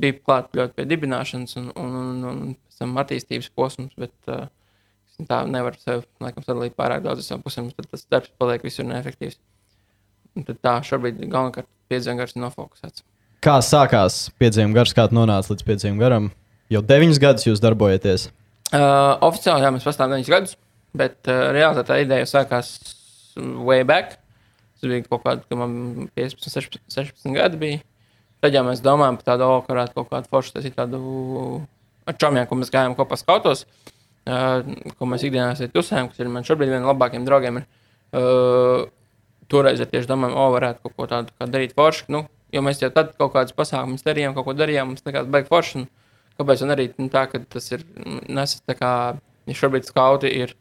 bija 0.01 0.17
klāt 0.19 0.51
ļoti 0.57 0.77
pie 0.77 0.85
dibināšanas 0.89 1.57
un, 1.62 1.71
un, 1.79 1.95
un, 2.01 2.27
un 2.31 2.53
tam 2.79 2.97
attīstības 3.00 3.50
posms, 3.55 3.93
bet 4.00 4.13
uh, 4.31 4.47
tā 5.29 5.43
nevaru 5.50 5.79
sev, 5.79 6.05
laikam, 6.23 6.45
sadalīt 6.45 6.75
pārāk 6.77 7.03
daudz 7.05 7.25
savām 7.27 7.43
pusēm, 7.45 7.69
tad 7.77 7.89
tas 7.91 8.05
darbs 8.12 8.33
paliek 8.41 8.65
visur 8.65 8.88
neefektīvs. 8.89 9.39
Un 10.33 10.47
tad 10.47 10.59
tā 10.65 10.77
šobrīd 10.88 11.21
galvenokārt 11.21 11.69
piedzēna 11.91 12.23
gars 12.23 12.33
ir 12.35 12.41
nofokusēts. 12.43 13.05
Kā 13.43 13.57
sākās 13.62 14.31
piedzimuma 14.39 14.79
gars, 14.79 14.95
kā 14.95 15.05
tu 15.09 15.17
nonāci 15.17 15.53
līdz 15.53 15.67
piedzimuma 15.67 16.01
garam? 16.01 16.31
Jau 16.71 16.81
deviņus 16.89 17.21
gadus 17.21 17.47
jūs 17.50 17.62
darbojaties. 17.63 18.29
Uh, 18.73 19.13
oficiāli 19.27 19.67
jā, 19.67 19.71
mēs 19.75 19.85
pastāvām 19.85 20.15
9 20.15 20.31
gadus, 20.33 20.55
bet 20.97 21.19
uh, 21.29 21.51
reāli 21.53 21.83
tā 21.85 22.00
ideja 22.01 22.29
sākās 22.29 22.71
way 23.38 23.85
back. 23.85 24.17
Tas 24.79 24.89
bija 24.89 25.05
kaut 25.05 25.21
kāda, 25.25 25.43
kad 25.45 25.59
man 25.59 25.75
15, 26.17 26.50
16, 26.50 26.81
16 26.95 27.35
gadi 27.38 27.59
bija. 27.62 27.83
Tad 28.43 28.55
jau 28.57 28.65
mēs 28.67 28.83
domājām 28.83 29.17
par 29.19 29.29
tādu, 29.31 29.47
o, 29.47 29.62
ka 29.63 29.71
varētu 29.71 29.95
kaut 29.95 30.12
kādu 30.12 30.31
foršu, 30.33 30.57
tas 30.57 30.67
ir 30.67 30.75
tādu 30.75 31.00
ar 32.09 32.17
čomiem, 32.19 32.47
ko 32.50 32.57
mēs 32.59 32.73
gājām 32.73 32.97
kopā 32.97 33.15
skautos, 33.19 33.63
uh, 34.27 34.59
ko 35.00 35.07
mēs 35.07 35.23
ikdienā 35.23 35.53
esam 35.55 35.71
tusējām, 35.71 36.12
kas 36.12 36.19
ir 36.19 36.31
man 36.33 36.47
šobrīd 36.47 36.73
viena 36.73 36.83
no 36.83 36.91
labākajiem 36.91 37.27
draugiem. 37.29 37.62
Ir, 37.62 37.89
uh, 38.19 38.85
toreiz 39.51 39.79
ir 39.79 39.91
tieši 39.91 40.12
domājām, 40.12 40.35
o, 40.35 40.47
varētu 40.57 40.83
kaut 40.83 40.97
ko 41.00 41.09
tādu 41.12 41.51
darīt 41.55 41.75
foršu. 41.77 42.09
Nu, 42.12 42.25
jo 42.53 42.63
mēs 42.65 42.83
jau 42.83 42.91
tad 42.93 43.15
kaut 43.15 43.31
kādus 43.38 43.55
pasākumus 43.55 44.03
darījām, 44.03 44.35
kaut 44.35 44.50
ko 44.50 44.57
darījām, 44.59 44.91
mums 44.91 45.07
likās 45.07 45.29
baigi 45.31 45.51
forši. 45.51 45.81
Un, 45.81 45.91
Kāpēc 46.39 46.63
gan 46.63 46.73
arī 46.73 46.88
nu, 46.97 47.09
tā, 47.13 47.27
ka 47.29 47.41
tas 47.45 47.67
ir 47.75 47.83
nesis 48.25 48.63
tā 48.65 48.75
kā, 48.77 48.91
ja 49.50 49.57
šobrīd 49.57 49.85
skauti 49.85 50.31
ir 50.33 50.55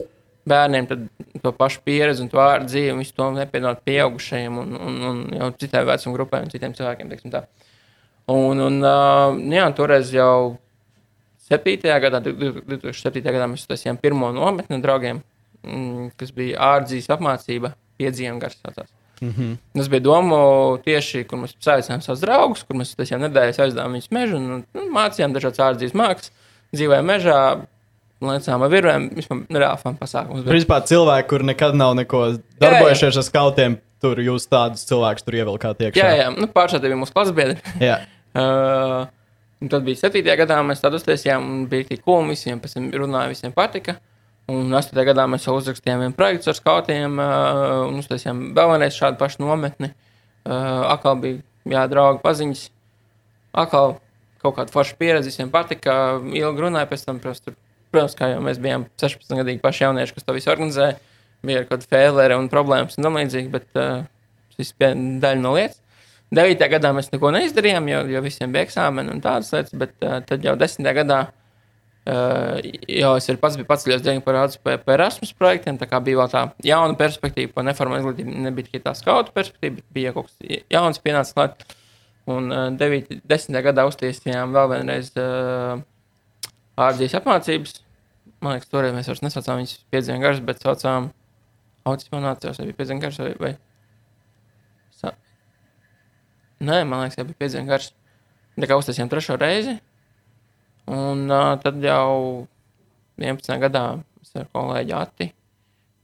bērniem 0.48 0.88
to 0.90 1.52
pašu 1.56 1.80
pieredzi 1.86 2.24
un 2.24 2.30
ārā 2.34 2.66
dzīvi, 2.66 2.92
un 2.92 3.00
visu 3.00 3.14
to 3.16 3.28
nepiedāvāt 3.36 3.84
pieaugušajiem 3.86 4.58
un, 4.58 4.74
un, 4.76 4.98
un 5.08 5.22
jau 5.38 5.50
citai 5.62 5.84
vecuma 5.88 6.16
grupai 6.18 6.42
un 6.44 6.52
citiem 6.52 6.74
cilvēkiem. 6.76 7.12
teiksim 7.12 7.32
Tā. 7.32 7.44
Un, 8.32 8.60
un 8.62 8.80
uh, 8.80 9.36
jā, 9.52 9.66
toreiz 9.76 10.12
jau 10.14 10.56
7. 11.52 11.82
gadā, 12.06 12.22
2007. 12.22 13.20
gadā 13.26 13.48
mēs 13.50 13.66
uztaisījām 13.66 13.98
pirmo 14.00 14.30
nometni 14.34 14.78
draugiem, 14.82 15.20
mm, 15.66 16.12
kas 16.20 16.32
bija 16.36 16.60
ārdzīs 16.72 17.10
apmācība, 17.12 17.74
piedzīvojuma 18.00 18.42
gars. 18.42 18.60
Mm 19.22 19.28
-hmm. 19.30 19.56
Tas 19.76 19.88
bija 19.88 20.00
doma 20.00 20.38
tieši, 20.84 21.24
kur 21.24 21.38
mēs 21.42 21.54
saicinājām 21.60 22.00
savus 22.02 22.22
draugus, 22.24 22.64
kur 22.64 22.76
mēs 22.76 22.96
tam 22.96 23.20
nedēļas 23.22 23.60
aizdevām 23.66 23.92
viņus 23.92 24.10
mežu 24.10 24.36
un 24.36 24.48
nu, 24.74 24.88
mācījām 24.96 25.34
dažādas 25.34 25.62
ārdzīs 25.66 25.94
mākslas, 25.94 26.32
dzīvojām 26.74 27.06
mežā. 27.06 27.38
Lecām 28.22 28.62
ar 28.62 28.70
virvēm, 28.70 29.08
vispār 29.18 29.38
reālām 29.50 29.96
pasākumiem. 29.98 30.44
Principā 30.46 30.76
cilvēki, 30.86 31.28
kur 31.28 31.42
nekad 31.42 31.74
nav 31.74 31.96
neko 31.98 32.20
darbojušies 32.62 33.16
ar 33.18 33.24
skautiem, 33.26 33.78
tur 34.00 34.20
jūs 34.22 34.46
tādus 34.46 34.86
cilvēkus 34.86 35.26
tur 35.26 35.34
ievilkāt 35.34 35.82
iekšā. 35.82 35.98
Jā, 35.98 36.12
jā, 36.20 36.28
nu, 36.30 36.46
pāršā 36.46 36.78
bija 36.82 36.98
mūsu 37.00 37.12
klases 37.16 37.34
biedri. 37.34 37.58
uh, 38.38 39.10
tad 39.68 39.84
bija 39.86 40.02
7. 40.04 40.24
gadā, 40.42 40.58
mēs 40.66 40.82
tādu 40.82 40.98
uztaisījām, 41.00 41.44
un 41.44 41.66
bija 41.70 41.90
tik 41.92 42.02
cool, 42.06 42.24
visiem 42.30 42.60
pēc 42.62 42.78
tam 42.78 42.88
runāja, 43.04 43.32
visiem 43.32 43.54
patika. 43.56 43.98
Un 44.50 44.74
8. 44.74 44.96
gadā 45.06 45.28
mēs 45.30 45.46
jau 45.46 45.54
uzrakstījām 45.54 46.02
vienu 46.02 46.16
projektu 46.18 46.50
ar 46.50 46.58
skautiem 46.58 47.20
uh, 47.22 47.86
un 47.86 48.00
uztaisījām 48.00 48.48
vēl 48.56 48.72
vienreiz 48.74 48.96
šādu 48.96 49.20
pašu 49.20 49.44
nometni. 49.44 49.92
Uh, 50.42 50.82
atkal 50.90 51.20
bija 51.22 51.38
jā, 51.70 51.84
draugi 51.90 52.22
paziņas. 52.24 52.64
Atkal 53.62 53.96
kaut 54.42 54.56
kāda 54.56 54.74
forša 54.74 54.98
pieredze, 54.98 55.30
visiem 55.30 55.52
patika. 55.52 56.18
Ilgi 56.18 56.64
runāja 56.64 56.90
pēc 56.90 57.06
tam, 57.06 57.20
protams, 57.22 57.54
protams 57.94 58.18
kā 58.18 58.32
jau 58.32 58.42
mēs 58.42 58.58
bijām 58.62 58.88
16 59.00 59.38
gadīgi 59.42 59.62
paši 59.62 59.86
jaunieši, 59.86 60.16
kas 60.16 60.26
to 60.26 60.34
visu 60.36 60.50
organizēja. 60.52 60.98
Bija 61.46 61.62
kaut 61.62 61.76
kāda 61.76 61.90
fēlere 61.94 62.38
un 62.38 62.50
problēmas 62.50 62.98
un 62.98 63.06
tam 63.06 63.18
līdzīgi, 63.18 63.50
bet 63.52 63.68
uh, 63.78 64.02
tas 64.56 64.74
bija 64.78 64.92
daļa 65.22 65.42
no 65.42 65.54
lietas. 65.54 65.78
9. 66.32 66.66
gadā 66.72 66.94
mēs 66.96 67.12
neko 67.12 67.30
neizdarījām, 67.34 67.88
jo, 67.92 68.02
jo 68.14 68.24
visiem 68.24 68.52
bija 68.54 68.66
eksāmeni 68.66 69.12
un 69.12 69.22
tādas 69.24 69.52
lietas, 69.52 69.76
bet 69.76 69.94
uh, 70.00 70.20
tad 70.26 70.44
jau 70.46 70.56
10. 70.58 70.92
gadā 70.96 71.22
Uh, 72.02 72.56
jau 72.90 73.12
es 73.14 73.28
pats 73.38 73.54
biju 73.54 73.66
pats 73.68 73.84
ļoti 73.86 74.16
parādījis 74.26 74.58
par, 74.66 74.80
par 74.82 74.96
Erasmus 74.96 75.30
projektiem. 75.38 75.76
Tā 75.78 75.86
bija 76.02 76.18
vēl 76.18 76.30
tā 76.32 76.40
jauna 76.66 76.96
perspektīva, 76.98 77.52
par 77.54 77.66
neformālu 77.68 78.00
izglītību. 78.00 78.40
Nebija 78.48 78.66
tikai 78.66 78.80
tā 78.88 78.94
skauta 78.98 79.30
perspektīva, 79.36 79.76
bet 79.76 79.86
bija 79.94 80.14
kaut 80.16 80.26
kas 80.26 80.64
jauns 80.72 80.98
pienācis 80.98 81.36
klāt. 81.36 81.62
Un 82.32 82.50
uh, 82.50 82.64
9, 82.78 83.22
10. 83.30 83.60
gadā 83.68 83.86
uztaisījām 83.86 84.54
vēl 84.54 84.72
vienreiz 84.74 85.12
uh, 85.14 85.78
ārģijas 86.88 87.14
apmācības. 87.20 87.78
Man 88.42 88.56
liekas, 88.56 88.70
toreiz 88.72 88.96
mēs 88.96 89.10
vairs 89.12 89.22
nesaucām 89.22 89.62
viņus 89.62 89.78
piedzīvojumu 89.94 90.26
garš, 90.26 90.42
bet 90.48 90.66
saucām 90.66 91.12
autismu 91.86 92.18
nācijos, 92.22 92.58
vai 92.58 92.66
bija 92.72 92.80
piedzīvojumu 92.80 93.06
garš 93.06 93.22
vai, 93.22 93.32
vai... 93.38 93.52
Nē, 96.62 96.82
man 96.86 97.02
liekas, 97.02 97.18
jau 97.18 97.26
bija 97.26 97.40
piedzīvojumu 97.42 97.72
garš. 97.72 97.90
Tā 98.60 98.68
kā 98.68 98.76
uztaisījām 98.78 99.10
trešo 99.10 99.36
reizi. 99.40 99.76
Un 100.92 101.24
uh, 101.30 101.54
tad 101.62 101.78
jau 101.82 102.46
11. 103.20 103.54
gadā 103.62 103.84
es 104.22 104.34
ar 104.38 104.48
kolēģi 104.54 104.94
Ati, 104.98 105.28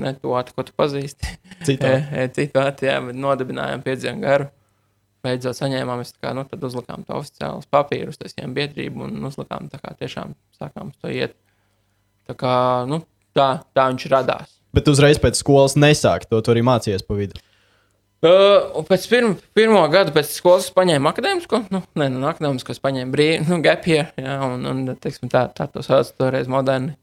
ne 0.02 0.12
to 0.18 0.34
Ati, 0.38 0.54
ko 0.54 0.64
tu 0.66 0.74
pazīsti, 0.78 1.34
citu 1.66 1.90
citu 2.36 2.62
Ati, 2.62 2.88
jā, 2.88 2.98
bet 3.04 3.18
nodibinājām 3.18 3.84
piedzīvojumu 3.86 4.24
garu. 4.24 4.48
Beidzot 5.26 5.58
saņēmām, 5.58 6.04
tā 6.06 6.22
kā, 6.22 6.32
nu, 6.36 6.44
tad 6.46 6.62
uzlikām 6.62 7.02
to 7.06 7.16
oficiālus 7.18 7.66
papīrus, 7.74 8.20
taisījām 8.20 8.54
biedrību 8.54 9.08
un 9.08 9.26
uzlikām 9.26 9.66
tā 9.72 9.80
kā 9.82 9.96
tiešām 9.98 10.36
sākām 10.54 10.92
to 11.02 11.10
iet. 11.10 11.34
Tā 12.30 12.36
kā, 12.38 12.54
nu, 12.86 13.00
tā, 13.34 13.48
tā 13.74 13.88
viņš 13.90 14.06
radās. 14.12 14.54
Bet 14.76 14.90
uzreiz 14.90 15.18
pēc 15.18 15.40
skolas 15.40 15.74
nesākt 15.80 16.30
to, 16.30 16.38
arī 16.52 16.62
mācījies 16.66 17.02
pa 17.08 17.18
vidu. 17.18 17.40
Uh, 18.18 18.80
pēc 18.82 19.04
pirm, 19.06 19.34
pirmā 19.54 19.84
gada 19.92 20.10
pēc 20.10 20.32
skolas 20.40 20.64
paņēmu 20.74 21.06
akadēmisko, 21.06 21.60
nu, 21.70 21.80
ne, 22.00 22.08
nu, 22.10 22.24
akadēmisko 22.26 22.74
es 22.74 22.80
paņēmu 22.82 23.12
brīvu, 23.14 23.44
nu, 23.46 23.58
gapie, 23.62 24.00
jā, 24.18 24.38
un, 24.42 24.64
un 24.66 24.80
teiksim, 24.98 25.30
tā, 25.30 25.44
tā 25.54 25.68
to 25.70 25.84
sauc 25.86 26.10
toreiz 26.18 26.50
moderni. 26.50 26.96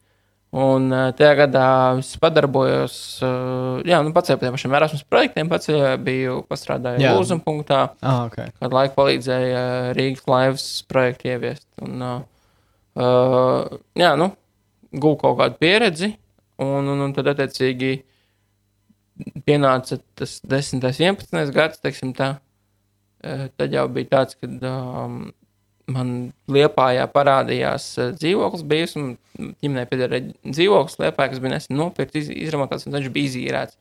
Un 0.55 0.89
uh, 0.91 1.05
tajā 1.15 1.37
gadā 1.39 1.67
es 2.01 2.09
padarbojos, 2.19 2.97
uh, 3.23 3.79
jā, 3.87 4.01
nu, 4.03 4.11
pats 4.15 4.33
ar 4.33 4.41
tiem 4.41 4.57
pašiem 4.57 4.75
Erasmus 4.75 5.05
projektiem, 5.07 5.51
pats 5.51 5.71
biju 6.03 6.41
pastrādājis 6.51 7.07
Lūzum 7.15 7.39
punktā, 7.43 7.79
ah, 8.03 8.25
okay. 8.27 8.51
kad 8.59 8.75
laiku 8.75 8.97
palīdzēja 8.99 9.63
Rīgas 9.95 10.27
laivas 10.31 10.65
projektu 10.91 11.31
ieviest. 11.31 11.63
Un, 11.83 12.03
uh, 12.03 12.59
uh, 12.99 13.79
jā, 13.95 14.11
nu, 14.19 14.33
gūju 14.91 15.21
kaut 15.23 15.39
kādu 15.39 15.59
pieredzi, 15.63 16.11
un, 16.59 16.91
un, 16.91 17.05
un 17.07 17.15
tad 17.15 17.31
attiecīgi 17.31 17.93
pienāca 19.47 19.99
tas 20.17 20.39
10, 20.43 20.83
11 20.83 21.53
gads, 21.55 21.81
teiksim 21.83 22.13
tā. 22.15 22.35
Eh, 23.25 23.47
tad 23.57 23.73
jau 23.73 23.87
bija 23.89 24.11
tāds, 24.11 24.37
kad 24.37 24.65
um, 24.69 25.21
man 25.89 26.11
Liepājā 26.51 27.05
parādījās 27.13 27.87
uh, 27.97 28.11
dzīvoklis, 28.17 28.65
bijis, 28.69 28.95
un 28.99 29.15
ģimenei 29.63 29.87
piederēja 29.89 30.35
dzīvoklis 30.43 30.99
Liepājā, 31.01 31.31
kas 31.31 31.41
bija 31.41 31.55
nesen 31.55 31.79
nopirkts, 31.79 32.19
iz, 32.21 32.29
izremontēts, 32.45 32.85
un 32.85 32.97
viņš 32.97 33.09
bija 33.15 33.31
izīrēts. 33.31 33.79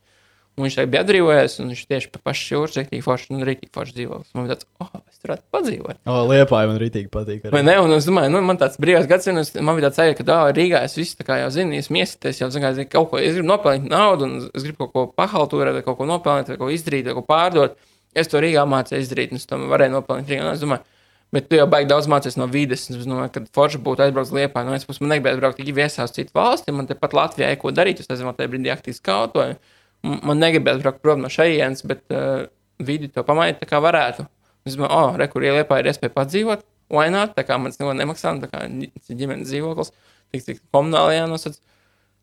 Viņš 0.55 0.75
tagad 0.77 0.91
bija 0.93 1.01
atbrīvojies, 1.03 1.57
un 1.59 1.71
viņš 1.73 1.79
tieši 1.89 2.09
pa 2.13 2.19
pašu 2.29 2.53
jūras 2.53 2.77
rītīgi 2.77 3.03
forši, 3.03 3.25
un 3.35 3.41
rītīgi 3.43 3.73
forši 3.75 3.95
dzīvoklis. 3.97 4.29
Man 4.37 4.45
bija 4.45 4.55
tāds, 4.55 4.67
oh, 4.79 5.01
es 5.11 5.19
turētu 5.19 5.43
padzīvot. 5.51 5.99
O, 6.07 6.19
Liepāja 6.29 6.69
man 6.69 6.79
rītīgi 6.79 7.11
patīk. 7.11 7.41
Arī. 7.43 7.51
Vai 7.57 7.63
ne? 7.67 7.75
Un 7.83 7.91
es 7.97 8.07
domāju, 8.07 8.31
nu, 8.31 8.39
man 8.47 8.61
tāds 8.61 8.79
brīvs 8.79 9.09
gads, 9.09 9.27
un 9.27 9.41
es, 9.41 9.51
man 9.59 9.75
bija 9.75 9.89
tāds 9.89 9.99
sajūta, 9.99 10.19
ka, 10.21 10.27
dā, 10.29 10.39
Rīgā 10.55 10.85
es 10.87 10.95
visu 10.95 11.19
tā 11.19 11.27
kā 11.27 11.41
jau 11.41 11.51
zinu, 11.57 11.75
es 11.75 11.91
miesties, 11.91 12.39
jau 12.39 12.47
zinu, 12.55 12.71
ka 12.71 12.87
kaut 12.95 13.11
ko, 13.11 13.19
es 13.19 13.35
gribu 13.35 13.51
nopelnīt 13.51 13.91
naudu, 13.91 14.29
un 14.29 14.47
es 14.47 14.63
gribu 14.63 14.85
kaut 14.85 14.93
ko 14.95 15.05
pahaltūrēt, 15.19 15.75
vai 15.75 15.83
kaut 15.83 15.99
ko 15.99 16.07
nopelnīt, 16.07 16.53
vai 16.53 16.55
kaut 16.55 16.69
ko 16.69 16.73
izdarīt, 16.77 17.11
vai 17.11 17.19
ko 17.19 17.27
pārdot. 17.27 17.75
Es 18.15 18.31
to 18.31 18.39
Rīgā 18.39 18.63
mācīju 18.63 19.03
izdarīt, 19.03 19.35
un 19.35 19.43
es 19.43 19.49
to 19.51 19.59
varēju 19.59 19.97
nopelnīt 19.97 20.31
Rīgā. 20.31 20.47
Un 20.47 20.55
es 20.55 20.63
domāju, 20.63 20.87
Bet 21.33 21.49
tu 21.49 21.57
jau 21.57 21.65
baigi 21.67 21.89
daudz 21.89 22.05
mācījies 22.07 22.37
no 22.39 22.45
vides. 22.47 22.85
Es 22.93 23.03
domāju, 23.03 23.31
ka 23.33 23.41
forši 23.57 23.79
būtu 23.83 24.05
aizbraukt 24.05 24.29
uz 24.29 24.35
Liepāju. 24.37 24.67
No 24.67 24.71
vienas 24.71 24.85
puses, 24.87 25.01
man 25.03 25.09
negribētu 25.11 25.41
braukt 25.41 25.57
tikai 25.59 25.73
viesās 25.81 26.13
citu 26.15 26.31
valsti. 26.37 26.71
Man 26.71 26.87
te 26.87 26.95
pat 26.95 27.15
Latvijā 27.17 27.49
ir 27.51 27.59
ko 27.59 27.73
darīt. 27.75 27.99
Es 27.99 28.07
nezinu, 28.07 28.31
tajā 28.37 28.51
brīdī 28.53 28.71
aktīvi 28.71 28.95
skautoju 28.95 29.57
man 30.05 30.41
negribētu 30.41 30.83
braukt 30.83 31.03
prom 31.03 31.23
no 31.23 31.31
šejienes, 31.31 31.83
bet 31.89 32.03
uh, 32.13 32.47
vidi 32.83 33.09
to 33.11 33.23
pamainīt 33.27 33.63
kā 33.69 33.81
varētu. 33.83 34.27
Es 34.65 34.77
domāju, 34.77 34.97
oh, 34.97 35.15
re, 35.19 35.27
kur 35.29 35.45
ieliepā 35.45 35.79
ir 35.81 35.91
iespēja 35.91 36.13
padzīvot, 36.15 36.65
vai 36.93 37.07
nē, 37.13 37.27
tā 37.35 37.45
kā 37.45 37.57
man 37.61 37.73
tas 37.73 37.81
neko 37.81 37.93
nemaksā, 37.97 38.33
tā 38.41 38.49
kā 38.49 38.65
ģimenes 38.65 39.49
dzīvoklis, 39.49 39.93
tik 40.33 40.45
tik 40.47 40.61
komunāli 40.73 41.19
jānosaka. 41.19 41.61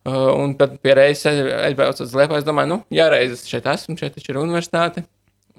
Uh, 0.02 0.32
un 0.34 0.56
tad 0.58 0.80
pie 0.82 0.96
reizes 0.98 1.28
aizbraucu 1.62 2.02
uz 2.02 2.14
Liepāju, 2.18 2.42
es 2.42 2.46
domāju, 2.46 2.72
nu, 2.72 2.78
jā, 2.90 3.06
reizes 3.12 3.44
šeit 3.46 3.68
esmu, 3.70 3.94
šeit 4.00 4.18
ir 4.18 4.40
universitāte. 4.40 5.04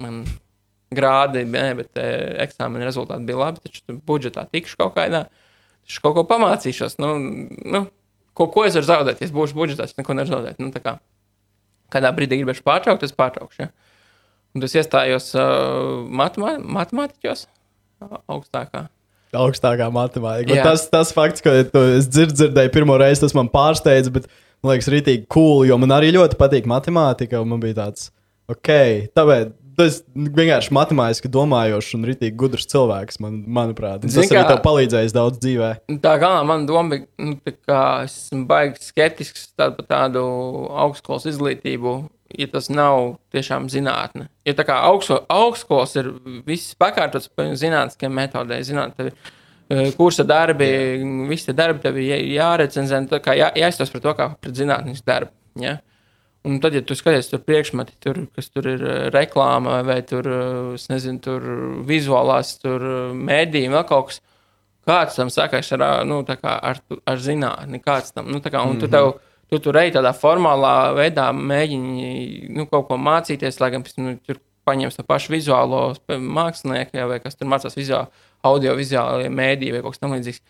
Man 0.02 0.20
grādi, 0.94 1.46
ne, 1.48 1.64
bet 1.78 1.98
e, 2.00 2.06
eksāmena 2.44 2.86
rezultāti 2.86 3.26
bija 3.28 3.40
labi, 3.40 3.62
taču 3.64 3.96
budžetā 4.06 4.44
tikšu 4.52 4.78
kaut 4.82 4.94
kādā, 4.98 5.24
taču 5.86 6.04
kaut 6.04 6.18
ko 6.18 6.26
pamācīšos. 6.28 6.98
Nu, 7.02 7.14
nu, 7.64 7.84
ko, 8.36 8.50
ko 8.52 8.66
es 8.68 8.76
varu 8.78 8.90
zaudēt, 8.90 9.22
ja 9.22 9.28
es 9.28 9.34
būšu 9.34 9.56
budžetā, 9.58 9.88
es 9.88 9.96
neko 9.96 10.16
nevaru 10.18 10.36
zaudēt. 10.36 10.60
Nu, 10.62 10.70
kādā 11.94 12.10
brīdī 12.14 12.40
gribēšu 12.40 12.64
pārtraukt, 12.66 13.06
es 13.06 13.14
pārtraukšu. 13.16 13.66
Ja? 13.66 13.70
Un 14.54 14.66
es 14.66 14.76
iestājos 14.78 15.32
uh, 15.38 16.04
matemā 16.14 16.56
matemātiķos 16.62 17.46
augstākā. 18.30 18.86
Augstākā 19.34 19.88
matemātikā. 19.90 20.60
Tas, 20.62 20.86
tas 20.92 21.10
fakts, 21.14 21.42
ka 21.42 21.56
es 21.64 22.06
dzird, 22.06 22.36
dzirdēju 22.38 22.74
pirmo 22.74 22.98
reizi, 23.00 23.24
tas 23.24 23.34
man 23.34 23.50
pārsteidza, 23.50 24.12
bet 24.14 24.28
man 24.62 24.74
liekas, 24.74 24.90
rītīgi 24.94 25.26
cool, 25.32 25.64
jo 25.66 25.78
man 25.82 25.96
arī 25.96 26.12
ļoti 26.14 26.38
patīk 26.38 26.68
matemātika. 26.70 27.42
Man 27.48 27.62
bija 27.62 27.80
tāds, 27.80 28.12
ok, 28.52 28.70
tāpēc 29.16 29.50
tas 29.78 30.00
vienkārši 30.14 30.72
matemātiski 30.74 31.30
domājošs 31.32 31.94
un 31.98 32.06
rītīgi 32.08 32.36
gudrs 32.38 32.66
cilvēks, 32.70 33.20
man, 33.22 33.40
manuprāt. 33.58 34.02
Tas 34.04 34.14
Zin, 34.14 34.26
arī 34.30 34.44
tev 34.48 34.60
palīdzējis 34.64 35.14
daudz 35.16 35.40
dzīvē. 35.42 35.70
Tā 36.04 36.14
kā 36.22 36.32
man 36.48 36.66
doma 36.68 36.96
bija, 36.96 37.06
nu, 37.22 37.36
ka 37.68 37.80
es 38.06 38.16
esmu 38.26 38.44
baigi 38.50 38.82
skeptisks 38.84 39.48
par 39.58 39.76
tādu 39.88 40.24
augstskolas 40.84 41.28
izglītību, 41.32 41.94
ja 42.38 42.50
tas 42.50 42.70
nav 42.72 43.16
tiešām 43.34 43.70
zinātne. 43.72 44.28
Ja 44.46 44.56
tā 44.58 44.66
kā 44.68 44.80
augsto, 44.88 45.20
augstskolas 45.30 45.94
ir 46.00 46.10
viss 46.46 46.76
pakārtots 46.80 47.30
pa 47.30 47.48
zinātniskiem 47.52 48.14
metodēm, 48.14 48.66
zināt, 48.66 48.94
tevi, 48.98 49.14
e, 49.68 49.88
kursa 49.98 50.26
darbi, 50.28 50.68
visi 51.30 51.54
darbi 51.56 51.84
tev 51.84 51.98
ir 52.02 52.26
jārecenzē, 52.34 53.04
kā 53.24 53.36
jā, 53.38 53.50
jāizstāsta 53.64 53.98
par 53.98 54.06
to 54.06 54.16
kā 54.20 54.30
pret 54.40 54.62
zinātnisku 54.62 55.06
darbu. 55.08 55.34
Ja? 55.62 55.78
Un 56.44 56.58
tad, 56.60 56.74
ja 56.76 56.82
tu 56.84 56.92
skaties 56.92 57.30
tur 57.30 57.40
priekšmeti, 57.40 57.94
tur, 58.04 58.18
kas 58.36 58.50
tur 58.52 58.66
ir 58.68 58.82
eh, 58.84 59.04
reklāma 59.14 59.78
vai 59.86 60.02
tur, 60.04 60.26
eh, 60.28 60.88
nezinu, 60.92 61.20
tur 61.24 61.46
vizuālās, 61.88 62.58
tur 62.60 62.84
eh, 62.84 63.14
mēdījumi, 63.16 63.72
vēl 63.72 63.86
kaut 63.88 64.10
kas, 64.10 64.20
kāds 64.84 65.16
tam 65.16 65.30
sakās 65.32 65.72
ar, 65.72 65.84
nu, 66.04 66.18
ar, 66.28 66.82
ar 67.08 67.22
zinātni, 67.24 67.80
kāds 67.80 68.12
tam, 68.12 68.28
nu, 68.28 68.42
tā 68.44 68.52
kā, 68.52 68.60
un 68.60 68.74
mm 68.74 68.76
-hmm. 68.76 68.80
tu 68.84 68.88
tev, 68.92 69.14
tu 69.48 69.58
tur 69.58 69.78
ej 69.80 69.94
tādā 69.96 70.12
formālā 70.12 70.92
veidā 70.98 71.30
mēģini, 71.32 72.50
nu, 72.52 72.66
kaut 72.66 72.88
ko 72.88 73.00
mācīties, 73.00 73.60
lai 73.60 73.70
gan, 73.70 73.84
nu, 73.96 74.18
tur 74.26 74.42
paņems 74.68 74.96
to 74.96 75.02
pašu 75.02 75.32
vizuālo 75.32 75.94
mākslinieku, 76.08 77.08
vai 77.08 77.20
kas 77.20 77.36
tur 77.36 77.48
mācās 77.48 77.76
vizuāli, 77.76 78.06
audio-vizuālie 78.42 79.30
mēdīji 79.32 79.72
vai 79.72 79.80
kaut 79.80 79.96
kas 79.96 80.04
tam 80.04 80.12
līdzīgs. 80.12 80.40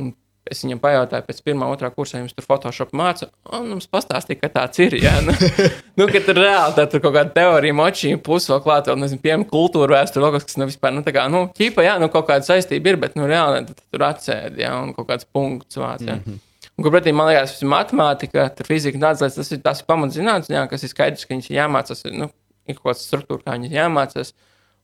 Un 0.00 0.14
Es 0.44 0.60
viņam 0.60 0.76
pajautāju, 0.82 1.24
pēc 1.24 1.38
pirmā, 1.40 1.66
otrā 1.72 1.88
kursā 1.88 2.18
jums 2.20 2.34
tur 2.36 2.44
Photoshop 2.44 2.90
māca, 2.92 3.30
un 3.56 3.70
mums 3.70 3.86
pastāstīja, 3.88 4.42
ka 4.42 4.50
tāds 4.52 4.82
ir. 4.84 4.96
Jā, 5.00 5.14
nu, 5.24 5.32
nu 6.02 6.06
ka 6.10 6.20
tur 6.26 6.36
reāli 6.36 6.76
tā, 6.76 6.84
tur 6.92 7.00
kaut 7.00 7.14
kāda 7.16 7.32
teorija, 7.32 7.76
močīna, 7.78 8.20
plus 8.20 8.50
vēl 8.52 8.60
klāt, 8.66 8.90
vēl, 8.90 8.98
nezinu, 9.00 9.22
piemēram, 9.24 9.46
kultūra 9.48 10.02
vēsture, 10.02 10.26
kaut 10.26 10.36
kas, 10.36 10.48
kas 10.50 10.60
nav 10.60 10.68
vispār, 10.68 10.92
nu, 10.92 11.04
tā 11.06 11.14
kā, 11.16 11.24
nu, 11.32 11.46
ķīpa, 11.56 11.86
jā, 11.86 11.96
nu, 12.02 12.10
kaut 12.12 12.28
kāda 12.28 12.44
saistība 12.44 12.92
ir, 12.92 13.00
bet, 13.06 13.16
nu, 13.16 13.24
reāli 13.30 13.64
tu 13.70 13.78
tur 13.80 14.04
atsēdi, 14.10 14.66
jā, 14.66 14.74
un 14.84 14.92
kaut 14.98 15.08
kāds 15.14 15.30
punkts 15.32 15.80
vāc, 15.80 16.04
jā. 16.04 16.18
Mm 16.20 16.26
-hmm. 16.26 16.42
Un, 16.74 16.84
kur 16.84 16.92
pretī, 16.92 17.12
man 17.14 17.30
liekas, 17.30 17.52
tas 17.54 17.62
ir 17.62 17.68
matemātika, 17.70 18.48
tur 18.58 18.66
fizika, 18.66 18.98
lietas, 18.98 19.34
tas 19.38 19.52
ir 19.52 19.60
tās 19.62 19.82
pamatzinātnes, 19.86 20.70
kas 20.70 20.82
ir 20.82 20.90
skaidrs, 20.90 21.24
ka 21.24 21.34
viņas 21.34 21.50
ir 21.50 21.56
jāmācās, 21.56 22.04
nu, 22.12 22.28
ir 22.66 22.74
kaut 22.74 22.90
kāda 22.90 23.00
struktūra, 23.00 23.44
kā 23.44 23.56
viņas 23.56 23.76
jāmācās. 23.78 24.34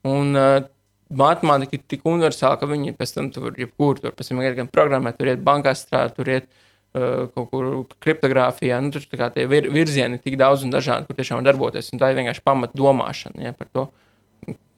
Un, 0.08 0.36
uh, 0.36 0.62
matemātika 1.10 1.76
ir 1.76 1.84
tik 1.90 2.04
universāla, 2.08 2.58
ka 2.60 2.68
viņi 2.70 2.94
pēc 2.98 3.14
tam 3.16 3.30
tur 3.34 3.54
jebkur 3.58 4.00
tur 4.00 4.14
pēc 4.16 4.30
tam 4.30 4.42
iet 4.44 4.56
gan 4.58 4.70
programmēt, 4.70 5.18
tur 5.18 5.30
iet 5.32 5.44
bankās 5.46 5.84
strādāt, 5.84 6.14
tur 6.16 6.30
iet 6.30 6.46
uh, 6.46 7.26
kaut 7.34 7.50
kur 7.50 7.70
kriptogrāfijā. 8.02 8.78
Nu, 8.84 8.92
tur 8.94 9.04
tie 9.04 9.46
vir, 9.50 9.70
virzieni 9.74 10.18
ir 10.18 10.24
tik 10.24 10.38
daudz 10.40 10.66
un 10.66 10.74
dažādi, 10.74 11.08
kur 11.08 11.18
tiešām 11.18 11.46
darboties. 11.46 11.92
Un 11.94 12.02
tā 12.02 12.12
ir 12.12 12.20
vienkārši 12.20 12.44
pamat 12.46 12.76
domāšana 12.78 13.48
ja, 13.48 13.54
par 13.56 13.70
to. 13.72 13.88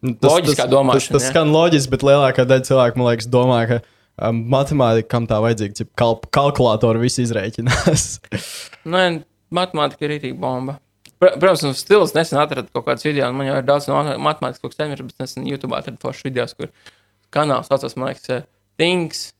Nu, 0.02 0.16
tas, 0.18 0.32
Loģiskā 0.32 0.64
tas, 0.64 0.72
domāšana, 0.72 1.02
Tas, 1.02 1.10
tas 1.14 1.28
skan 1.30 1.52
loģiski, 1.54 1.92
bet 1.92 2.06
lielākā 2.06 2.46
daļa 2.48 2.66
cilvēku, 2.66 2.98
man 2.98 3.12
liekas, 3.12 3.28
domā, 3.30 3.58
ka 3.70 3.76
um, 4.28 4.40
matemātika, 4.50 5.10
kam 5.14 5.28
tā 5.30 5.38
vajadzīga, 5.44 5.84
ir 5.84 5.92
kalp 6.00 6.26
kalkulātori, 6.34 7.04
viss 7.04 7.22
izrēķinās. 7.22 8.08
Nē, 8.92 9.04
matemātika 9.54 10.08
ir 10.08 10.16
rītīga 10.16 10.40
bomba. 10.42 10.80
Pr- 11.22 11.36
Protams, 11.38 11.62
un 11.68 11.76
stils 11.78 12.16
nesen 12.16 12.40
atradu 12.42 12.72
kaut 12.74 12.88
kādas 12.88 13.06
video, 13.06 13.28
un 13.30 13.38
man 13.38 13.46
jau 13.46 13.60
ir 13.60 13.68
daudz 13.68 13.86
no 13.90 14.00
matemātikas, 14.26 14.62
kas 14.64 14.80
tāds, 14.80 15.04
bet 15.06 15.22
nesen 15.22 15.46
YouTube 15.46 15.76
atradu 15.78 16.02
foršas 16.02 16.26
video, 16.26 16.48
kur 16.58 16.72
kanāls 17.34 17.70
saucas, 17.70 17.94
man 17.94 18.10
liekas, 18.10 18.26
uh, 18.34 18.42
Things. 18.80 19.30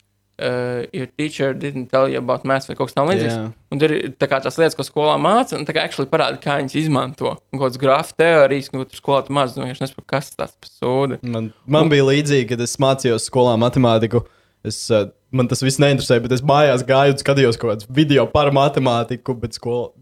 Uh, 0.43 0.87
your 0.93 1.07
teacher 1.07 1.53
didn't 1.53 1.91
tell 1.93 2.09
you 2.09 2.19
about 2.19 2.43
math 2.43 2.65
vai 2.67 2.75
kaut 2.75 2.89
kas 2.89 2.97
tamlīdzīgs. 2.97 3.35
Jā. 3.37 3.43
Un 3.71 3.79
tur 3.79 3.93
ir 3.95 4.15
tā 4.19 4.27
kā 4.31 4.39
tās 4.43 4.57
lietas, 4.59 4.75
ko 4.75 4.83
skolā 4.87 5.12
māca, 5.21 5.55
un 5.59 5.67
tā 5.69 5.75
kā 5.77 5.85
actually 5.85 6.09
parāda, 6.11 6.41
kā 6.43 6.57
viņas 6.59 6.75
izmanto. 6.81 7.35
Un 7.53 7.61
kaut 7.61 7.69
kādas 7.69 7.79
grāfu 7.79 8.17
teorijas, 8.19 8.71
ko 8.73 8.83
tur 8.89 8.99
skolā 8.99 9.21
tu 9.27 9.37
māca, 9.37 9.55
un 9.55 9.69
vienkārši 9.69 9.85
nesaprotu, 9.85 10.09
kas 10.11 10.33
tas 10.33 10.57
par 10.57 10.73
sūdu. 10.73 11.21
Man, 11.35 11.51
man 11.77 11.93
bija 11.93 12.09
līdzīgi, 12.09 12.49
kad 12.55 12.65
es 12.65 12.75
mācījos 12.83 13.29
skolā 13.29 13.55
matemātiku. 13.61 14.25
Es, 14.67 14.81
uh, 14.91 15.12
man 15.37 15.53
tas 15.53 15.62
viss 15.62 15.83
neinteresēja, 15.85 16.25
bet 16.25 16.35
es 16.39 16.43
mājās 16.49 16.83
gāju 16.89 17.15
un 17.15 17.23
skatījos 17.23 17.61
kaut 17.61 17.75
kādus 17.75 17.93
video 18.01 18.27
par 18.33 18.51
matemātiku, 18.57 19.37
bet 19.45 19.61
skolā. 19.61 19.93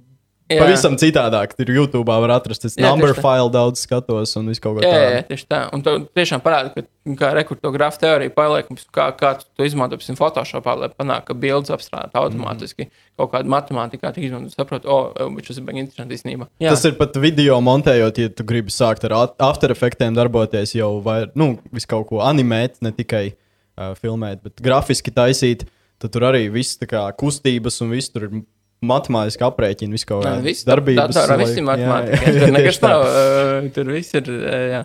Jā. 0.50 0.64
Pavisam 0.64 0.96
citādāk. 0.98 1.52
Tur 1.54 1.68
YouTube 1.70 2.10
var 2.10 2.32
atrast. 2.34 2.64
Tieši 2.66 2.82
tā. 2.82 3.12
file 3.14 3.50
daudz 3.54 3.84
skatos 3.84 4.32
un 4.40 4.50
visu 4.50 4.62
kaut 4.64 4.80
ko 4.80 4.82
Jā, 4.82 4.96
jā, 4.98 5.10
jā, 5.14 5.20
tieši 5.28 5.46
tā. 5.46 5.60
Un 5.76 5.84
tu 5.86 5.92
tiešām 6.18 6.42
parāda, 6.42 6.72
ka 6.74 7.14
kā 7.20 7.30
rekurto 7.36 7.70
grafu 7.74 8.02
teorija 8.02 8.32
paliekams, 8.34 8.88
kā, 8.94 9.06
kā 9.16 9.32
tu 9.38 9.46
to 9.56 9.68
izmanto 9.68 9.96
piemēram, 10.00 10.18
Photoshopā, 10.18 10.74
lai 10.80 10.90
panāktu, 10.90 11.30
ka 11.30 11.38
bildes 11.44 11.72
apstrādāt 11.74 12.18
automātiski 12.18 12.88
mm. 12.88 12.92
kaut 13.20 13.32
kādu 13.36 13.54
matemātikā, 13.54 14.12
tik 14.16 14.26
izmantot, 14.26 14.56
saprot, 14.58 14.90
o, 14.90 14.98
oh, 15.14 15.32
bet 15.36 15.48
šis 15.48 15.62
ir 15.62 15.68
baigi 15.68 15.84
interesanti 15.84 16.18
īstenībā. 16.18 16.50
Jā, 16.62 16.74
Tas 16.74 16.84
ir 16.90 16.98
pat 16.98 17.16
video 17.22 17.56
montējot, 17.64 18.20
ja 18.20 18.34
tu 18.34 18.46
gribi 18.50 18.74
sākt 18.74 19.06
ar 19.08 19.16
After 19.38 19.72
Effects 19.72 20.02
darboties, 20.18 20.74
jau 20.76 20.96
vai 21.04 21.22
nu, 21.38 21.54
visu 21.70 21.90
kaut 21.90 22.10
ko 22.10 22.24
animēt, 22.26 22.80
ne 22.84 22.92
tikai 22.96 23.28
uh, 23.32 23.94
filmēt, 23.98 24.42
bet 24.44 24.62
grafiski 24.64 25.14
taisīt. 25.14 25.68
Tad 26.00 26.14
tur 26.14 26.24
arī 26.30 26.46
viss 26.52 26.78
tā 26.80 26.88
kā 26.88 27.02
kustības 27.20 27.82
un 27.84 27.90
viss 27.92 28.12
tur 28.12 28.28
ir 28.28 28.40
matemātiski 28.86 29.44
aprēķini, 29.44 29.94
viss 29.96 30.08
kaut 30.08 30.24
viss 30.44 30.66
darbības. 30.68 31.16
Tā 31.16 31.36
viss 31.40 31.56
ir 31.56 31.62
jā, 31.62 31.66
matemātika. 31.68 32.32
Tur 32.40 32.54
nekas 32.56 32.80
tā. 32.80 32.92
nav. 32.92 33.04
uh, 33.06 33.68
Tur 33.76 33.92
viss 33.92 34.16
ir 34.16 34.30
uh, 34.32 34.56
jā, 34.74 34.82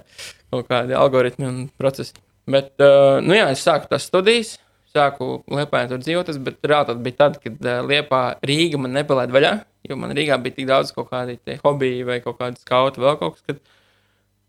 kaut 0.53 0.69
kādi 0.71 0.97
algoritmi 0.99 1.47
un 1.47 1.61
procesi. 1.79 2.15
Bet, 2.51 2.73
uh, 2.83 3.17
nu 3.25 3.37
jā, 3.37 3.47
es 3.55 3.63
sāku 3.65 3.89
tās 3.89 4.05
studijas, 4.09 4.55
sāku 4.95 5.39
Liepājā 5.51 5.91
tur 5.91 6.03
dzīvoties, 6.03 6.41
bet 6.43 6.59
reāli 6.67 6.97
bija 7.07 7.21
tad, 7.23 7.39
kad 7.43 7.71
Liepā 7.87 8.23
Rīga 8.45 8.79
man 8.81 8.93
nepalaida 8.95 9.35
vaļā, 9.35 9.53
jo 9.89 9.97
man 9.99 10.13
Rīgā 10.15 10.37
bija 10.43 10.59
tik 10.59 10.69
daudz 10.69 10.93
kaut 10.95 11.09
kādi 11.11 11.39
hobiji 11.63 12.05
vai 12.07 12.19
kaut 12.23 12.39
kādi 12.41 12.61
skauti 12.61 13.03
vēl 13.03 13.19
kaut 13.21 13.39
kas, 13.39 13.47
kad 13.49 13.63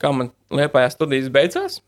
kā 0.02 0.12
man 0.14 0.32
Liepājā 0.54 0.92
studijas 0.92 1.30
beidzās. 1.32 1.80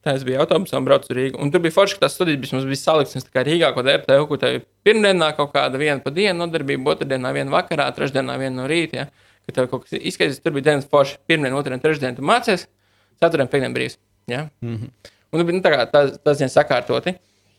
Tā 0.00 0.14
es 0.16 0.22
biju 0.24 0.40
autobusā 0.40 0.78
un 0.80 0.86
braucu 0.86 1.10
uz 1.10 1.16
Rīgu. 1.16 1.40
Un 1.44 1.50
tur 1.52 1.60
bija 1.60 1.74
forši, 1.74 1.98
ka 1.98 2.06
tās 2.06 2.14
studijas 2.16 2.54
mums 2.54 2.64
bija 2.68 2.80
salikts 2.80 3.26
tā 3.26 3.34
kā 3.34 3.44
Rīgā, 3.44 3.68
ko 3.76 3.84
DRTU, 3.84 4.26
kur 4.30 4.40
tev 4.40 4.54
ir 4.56 4.62
pirmdienā 4.86 5.28
kaut 5.36 5.52
kāda 5.52 5.80
viena 5.80 6.00
pa 6.00 6.12
dienu 6.16 6.40
nodarbība, 6.40 6.94
otrdienā 6.94 7.34
viena 7.36 7.52
vakarā, 7.52 7.90
trešdienā 7.96 8.38
viena 8.40 8.62
no 8.62 8.68
rīta. 8.70 9.02
Ja? 9.02 9.34
Kad 9.44 9.58
tev 9.58 9.68
kaut 9.72 9.84
kas 9.84 9.98
izskaidrs, 10.00 10.40
tur 10.40 10.56
bija 10.56 10.70
dienas 10.70 10.88
forši. 10.88 11.18
Pirmdien, 11.28 11.56
otrdien, 11.58 11.82
trešdien 11.84 12.16
tu 12.16 12.24
mācies, 12.24 12.64
ceturtdien, 13.20 13.52
piekdien 13.52 13.76
brīvs. 13.76 13.98
Ja? 14.30 14.46
Mm 14.64 14.76
-hmm. 14.78 15.12
Un 15.32 15.38
tur 15.38 15.46
bija 15.46 15.58
nu, 15.58 15.64
tā 15.68 15.74
kā 15.74 15.90
tas, 15.92 16.16
tas 16.24 16.38
dienas 16.38 16.56
sakārtoti. 16.56 17.14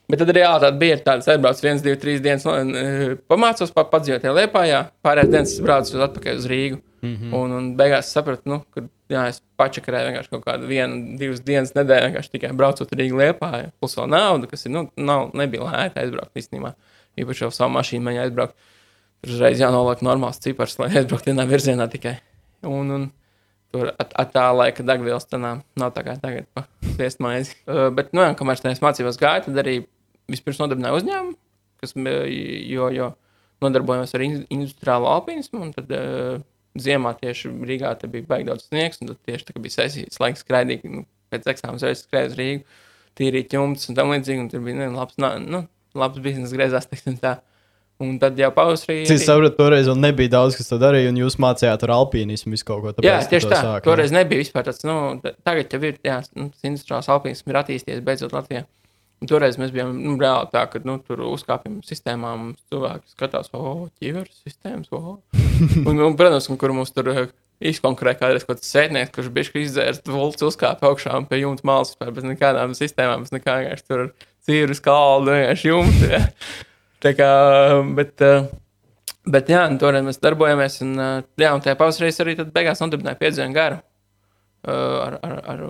Bet 0.10 0.20
tad 0.20 0.34
reāli 0.36 0.72
bija 0.80 0.98
tāds, 0.98 1.26
ka 1.26 1.36
aizbraucu 1.36 1.62
viens, 1.62 1.82
divas, 1.82 2.02
trīs 2.02 2.22
dienas, 2.22 2.46
e, 2.46 3.16
pamācos, 3.30 3.72
pa, 3.72 3.84
padzīvot 3.84 4.22
tajā 4.22 4.34
liepā, 4.34 4.90
pārējās 5.06 5.30
dienas 5.30 5.60
braucu 5.62 5.96
uz 5.96 6.02
atpakaļ 6.08 6.42
uz 6.42 6.48
Rīgu. 6.52 6.82
Mm 7.02 7.16
-hmm. 7.16 7.34
un, 7.34 7.52
un 7.52 7.70
beigās 7.78 8.12
sapratu, 8.14 8.46
nu, 8.46 8.60
ka 8.74 8.84
jā, 9.10 9.24
es 9.30 9.42
pačakarēju 9.58 10.10
vienkārši 10.10 10.30
kaut 10.30 10.44
kādu 10.46 10.68
vienu, 10.70 11.18
divas 11.18 11.40
dienas 11.42 11.74
nedēļu, 11.74 12.10
vienkārši 12.10 12.34
tikai 12.36 12.52
braucot 12.58 12.92
uz 12.92 12.98
Rīgu 13.00 13.18
liepā, 13.18 13.72
plus 13.80 13.96
vēl 13.98 14.10
naudu, 14.12 14.50
kas 14.52 14.66
ir, 14.66 14.72
nu, 14.76 14.84
nav, 14.98 15.32
nebija 15.34 15.66
lēta 15.66 16.04
aizbraukt 16.04 16.38
īstenībā. 16.38 16.74
Īpaši 17.18 17.44
jau 17.44 17.52
savu 17.52 17.74
mašīnu 17.74 18.06
mēģināju 18.06 18.30
aizbraukt. 18.30 18.56
Tur 19.22 19.34
uzreiz 19.34 19.60
jānoliek 19.60 20.04
normāls 20.06 20.40
cipars, 20.40 20.78
lai 20.80 20.92
aizbrauktu 21.02 21.32
vienā 21.32 21.48
virzienā 21.50 21.90
tikai. 21.90 22.20
Un, 22.70 22.92
un 22.92 23.10
tur 23.74 23.92
at, 23.98 24.14
at 24.14 24.34
tā 24.36 24.46
laika 24.54 24.84
degvielas 24.84 25.26
cenām 25.26 25.64
nav 25.80 25.94
tā 25.96 26.04
kā 26.06 26.18
tagad 26.22 26.46
pa 26.54 26.68
sviest 26.94 27.20
maizi. 27.24 27.56
Uh, 27.72 27.90
bet, 27.90 28.14
nu, 28.14 28.22
jā, 28.22 28.36
kamēr 28.38 28.62
tajās 28.62 28.82
mācībās 28.84 29.18
gāju, 29.18 29.48
tad 29.48 29.58
arī 29.64 29.80
vispirms 30.32 30.60
nodarbināju 30.60 31.02
uzņēmumu, 31.02 31.36
kas, 31.82 31.94
jo, 31.96 32.90
jo 32.94 33.12
nodarbojos 33.62 34.14
ar 34.16 34.22
in- 34.22 34.46
industriālo 34.50 35.08
alpinismu, 35.08 35.62
un 35.62 35.72
tad 35.74 35.92
uh, 35.96 36.42
ziemā 36.80 37.14
tieši 37.20 37.52
Rīgā 37.68 37.94
bija 38.06 38.28
baigi 38.30 38.48
daudz 38.48 38.68
sniegs, 38.70 39.02
un 39.02 39.12
tad 39.12 39.20
tieši 39.28 39.48
tā 39.50 39.60
bija 39.60 39.78
sesijas 39.78 40.20
laiks 40.22 40.44
skraidīt, 40.46 40.88
nu, 40.88 41.06
pēc 41.32 41.48
eksāmenes 41.54 41.86
reizes 41.86 42.06
skrēju 42.08 42.32
uz 42.32 42.36
Rīgu, 42.40 42.82
tīrīt 43.20 43.56
jumts 43.58 43.90
un 43.92 43.98
tam 43.98 44.12
līdzīgi, 44.14 44.46
un 44.46 44.52
tur 44.52 44.64
bija, 44.66 44.80
ne, 44.84 44.92
labs, 44.96 45.18
na, 45.22 45.36
nu, 45.42 45.66
labs 45.98 46.22
biznesa 46.24 46.58
griezās, 46.58 46.88
teiksim 46.92 47.20
tā. 47.22 47.40
Un 48.02 48.16
tad 48.18 48.40
jau 48.40 48.48
pavasarī. 48.56 49.04
Es 49.14 49.28
saprotu, 49.28 49.54
toreiz 49.60 49.86
vēl 49.86 50.00
nebija 50.02 50.32
daudz, 50.34 50.56
kas 50.58 50.72
to 50.72 50.80
darīja, 50.82 51.12
un 51.12 51.20
jūs 51.22 51.36
mācījāt 51.38 51.84
ar 51.86 51.92
alpīnismu 52.00 52.56
visu 52.56 52.66
kaut 52.66 52.80
ko 52.82 52.94
tādu. 52.96 53.06
Jā, 53.06 53.20
tieši 53.30 53.52
tā. 53.52 53.60
Toreiz 53.86 54.14
nebija 54.16 54.42
vispār 54.42 54.66
tāds, 54.66 54.82
nu, 54.90 54.96
tagad 55.46 55.70
jau 55.70 55.82
ir, 55.86 56.00
jā, 56.08 56.16
nu, 56.34 56.48
tas 56.50 56.66
industriāls 56.66 57.12
alpinisms 57.14 57.54
ir 57.54 57.60
attīstījies 57.62 58.02
beidzot 58.08 58.34
Latvijā. 58.34 58.64
Un 59.22 59.30
toreiz 59.30 59.54
mēs 59.62 59.70
bijām 59.70 59.92
nu, 60.02 60.16
reāli 60.18 60.50
tā, 60.50 60.64
ka 60.66 60.80
nu, 60.82 60.96
tur 61.06 61.20
uzkāpjam 61.28 61.76
sistēmām, 61.86 62.48
un 62.48 62.54
cilvēki 62.72 63.12
skatās, 63.14 63.52
o, 63.54 63.74
ķīveres 64.02 64.40
sistēmas, 64.42 64.90
o. 64.98 65.20
un, 65.90 65.92
un, 65.94 66.16
protams, 66.18 66.48
un 66.50 66.58
kur 66.62 66.74
mums 66.74 66.90
tur 66.96 67.12
eh, 67.14 67.28
izkonkurē 67.70 68.16
kādreiz 68.18 68.48
kaut 68.48 68.58
kāds 68.58 68.72
sētnieks, 68.74 69.14
kurš 69.14 69.30
bija 69.36 69.62
izdzērs, 69.62 70.02
vults 70.10 70.42
uzkāpa 70.48 70.90
augšā 70.90 71.14
un 71.20 71.28
pie 71.30 71.44
jumta 71.44 71.68
malas 71.70 71.94
vispār 71.94 72.16
bez 72.16 72.26
nekādām 72.26 72.74
sistēmām, 72.78 73.28
bez 73.28 73.36
nekā 73.36 73.60
vienkārši 73.60 73.88
tur 73.92 74.04
cīrus 74.50 74.82
kaldu, 74.82 75.36
vienkārši 75.38 75.70
jumta. 75.70 76.10
Ja. 76.16 76.24
Tā 77.06 77.14
kā, 77.20 77.30
bet, 78.00 78.16
eh, 78.26 78.50
bet 79.38 79.54
jā, 79.54 79.68
un 79.70 79.78
toreiz 79.86 80.08
mēs 80.08 80.18
darbojamies, 80.26 80.80
un, 80.88 80.98
eh, 80.98 81.14
jā, 81.46 81.54
un 81.54 81.62
tajā 81.62 81.78
pavasarī 81.78 82.10
arī 82.26 82.40
tad 82.42 82.50
beigās 82.58 82.82
nodibināju 82.82 83.22
piedzienu 83.22 83.54
garu 83.54 83.84
ar, 84.66 85.16
ar, 85.26 85.38
ar 85.50 85.62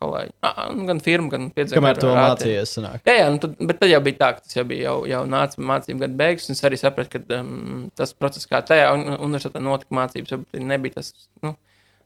kolēģi. 0.00 0.32
Ah, 0.46 0.60
nu, 0.74 0.84
gan 0.88 1.00
firmu, 1.04 1.30
gan 1.32 1.48
piedzienu 1.54 1.78
Kamēr 1.80 1.98
to 2.00 2.10
mācījies, 2.16 2.72
sanāk. 2.78 3.02
Jā, 3.08 3.16
jā 3.20 3.26
nu, 3.34 3.40
tad, 3.42 3.56
bet 3.70 3.80
tad 3.82 3.92
jau 3.92 4.00
bija 4.06 4.18
tā, 4.20 4.30
ka 4.36 4.44
tas 4.44 4.56
jau 4.56 4.64
bija 4.68 4.86
jau, 4.88 4.94
jau 5.10 5.20
nāca 5.30 5.64
mācību 5.70 6.04
gada 6.04 6.18
beigas. 6.22 6.48
un 6.48 6.56
Es 6.56 6.64
arī 6.68 6.78
sapratu, 6.80 7.18
ka 7.18 7.40
um, 7.40 7.84
tas 7.98 8.14
process, 8.16 8.48
kā 8.50 8.62
tajā 8.66 8.88
un- 8.96 9.18
universitātē 9.28 9.62
notika 9.64 9.96
mācības, 10.00 10.34
varbūt 10.36 10.64
nebija 10.72 10.98
tas. 10.98 11.12
Nu, 11.44 11.54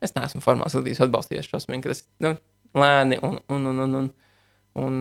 es 0.05 0.15
neesmu 0.19 0.43
formāls 0.45 0.75
studijas 0.75 1.03
atbalstījies 1.07 1.49
šausmīgi, 1.53 1.87
ka 1.87 1.95
tas 1.95 2.05
nu, 2.25 2.35
lēni 2.75 3.21
un, 3.25 3.39
un, 3.55 3.67
un, 3.73 3.83
un, 3.87 3.99
un, 4.03 4.09
un 4.85 4.97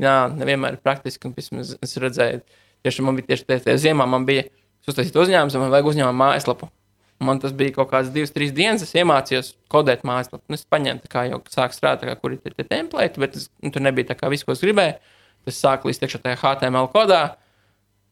jā, 0.00 0.16
nevienmēr 0.34 0.78
ir 0.78 0.84
praktiski. 0.84 1.28
Un, 1.28 1.36
vismaz 1.36 1.76
es 1.84 1.96
redzēju, 2.02 2.40
tieši 2.86 3.04
man 3.06 3.20
bija 3.20 3.34
tieši 3.34 3.46
tie, 3.50 3.60
tie 3.68 3.76
ziemā, 3.88 4.08
man 4.10 4.24
bija 4.28 4.48
uztaisīt 4.88 5.16
uzņēmums, 5.16 5.54
un 5.56 5.66
man 5.66 5.72
vajag 5.76 5.92
uzņēmumu 5.92 6.20
mājaslapu. 6.24 6.70
Man 7.24 7.40
tas 7.42 7.54
bija 7.56 7.74
kaut 7.78 7.90
kāds 7.92 8.10
divas, 8.14 8.32
trīs 8.34 8.52
dienas. 8.56 8.84
Es 8.86 8.92
iemācījos 8.96 9.52
kodēt 9.72 10.04
mājaslapu. 10.06 10.44
Nu, 10.48 10.58
es 10.58 10.66
paņēmu, 10.70 11.08
kā 11.10 11.26
jau 11.30 11.40
sāku 11.52 11.76
strādāt, 11.76 12.04
kā, 12.08 12.16
kur 12.20 12.36
ir 12.36 12.42
tie, 12.44 12.66
templēti, 12.68 13.22
bet 13.22 13.38
es, 13.40 13.48
nu, 13.64 13.72
tur 13.74 13.84
nebija 13.84 14.12
tā 14.12 14.18
kā 14.20 14.30
viss, 14.32 14.44
ko 14.46 14.54
es 14.56 14.62
gribēju. 14.64 14.98
Es 15.48 15.58
sāku 15.60 15.90
līdz 15.90 16.04
iekšā 16.06 16.20
tajā 16.24 16.38
HTML 16.40 16.88
kodā. 16.92 17.22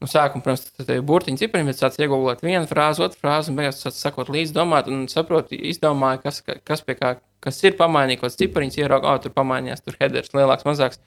Nu, 0.03 0.09
sākumā, 0.11 0.43
protams, 0.43 0.65
tas 0.75 0.89
ir 0.91 0.99
burtiņu 1.07 1.39
cipriem, 1.39 1.69
bet 1.69 1.79
sācis 1.79 2.01
iegūt 2.03 2.41
vienu 2.43 2.67
frāzi, 2.67 2.99
otru 3.05 3.21
frāzi, 3.21 3.53
un 3.53 3.55
beigās 3.61 3.77
sācis 3.79 4.03
sakot 4.03 4.27
līdzi, 4.33 4.51
domāt, 4.57 4.89
un 4.91 5.05
saprotu, 5.07 5.55
izdomāju, 5.55 6.19
kas, 6.25 6.41
ka- 6.43 6.57
kas 6.67 6.83
pie 6.83 6.97
kā, 6.99 7.13
kas 7.39 7.61
ir 7.63 7.77
pamainīts, 7.79 8.19
kāds 8.19 8.35
cipariņš 8.41 8.79
ierauga, 8.81 9.13
oh, 9.13 9.21
tur 9.23 9.31
pamainījās, 9.31 9.79
tur 9.85 9.95
headers 10.01 10.33
lielāks, 10.35 10.67
mazāks. 10.67 10.99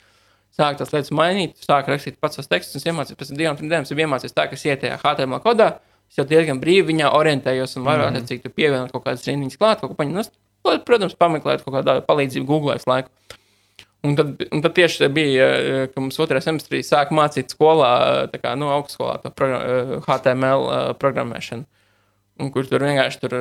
Sāk 0.56 0.78
tās 0.80 0.94
lietas 0.94 1.12
mainīt, 1.12 1.58
sāk 1.60 1.90
rakstīt 1.92 2.16
pats 2.22 2.40
tos 2.40 2.48
tekstus, 2.48 2.80
un 2.86 2.94
iemācījos 2.94 3.18
pēc 3.20 3.34
divām, 3.36 3.58
trim 3.58 3.68
dienām, 3.68 3.84
es 3.84 3.92
iemācījos 3.92 4.32
tā, 4.32 4.46
kas 4.48 4.64
iet 4.64 4.80
tajā 4.80 4.96
HTML 5.02 5.42
kodā. 5.44 5.68
Es 6.10 6.20
jau 6.20 6.26
diezgan 6.28 6.60
brīvi 6.62 6.92
viņā 6.92 7.12
orientējos 7.12 7.76
un 7.78 7.86
varu 7.86 8.06
mm. 8.08 8.26
cik 8.28 8.44
tu 8.44 8.52
pievienot 8.54 8.92
kaut 8.94 9.04
kādas 9.04 9.26
rindiņas 9.26 9.58
klāt, 9.60 9.82
kaut 9.82 9.92
ko 9.92 9.98
paņemt. 9.98 10.32
Nu, 10.66 10.78
protams, 10.86 11.14
pameklēt 11.18 11.64
kaut 11.64 11.78
kādu 11.78 12.00
palīdzību 12.06 12.48
Google 12.48 12.78
laiku. 12.86 13.10
Un 14.06 14.14
tad, 14.14 14.42
un 14.52 14.62
tad 14.62 14.74
tieši 14.76 15.08
bija, 15.10 15.46
eh, 15.46 15.86
ka 15.90 16.02
mums 16.02 16.18
otrajā 16.22 16.44
semestrī 16.44 16.82
sāka 16.86 17.14
mācīt 17.16 17.54
skolā, 17.54 17.92
eh, 18.02 18.26
tā 18.32 18.40
kā 18.42 18.54
nu, 18.58 18.68
augstskolā, 18.70 19.18
to 19.22 19.32
program, 19.34 19.62
eh, 19.62 19.96
HTML 20.06 20.66
uh, 20.66 20.92
programmēšanu. 21.00 21.66
Un 22.38 22.50
kur 22.52 22.66
tur 22.68 22.84
vienkārši 22.84 23.20
tur 23.22 23.34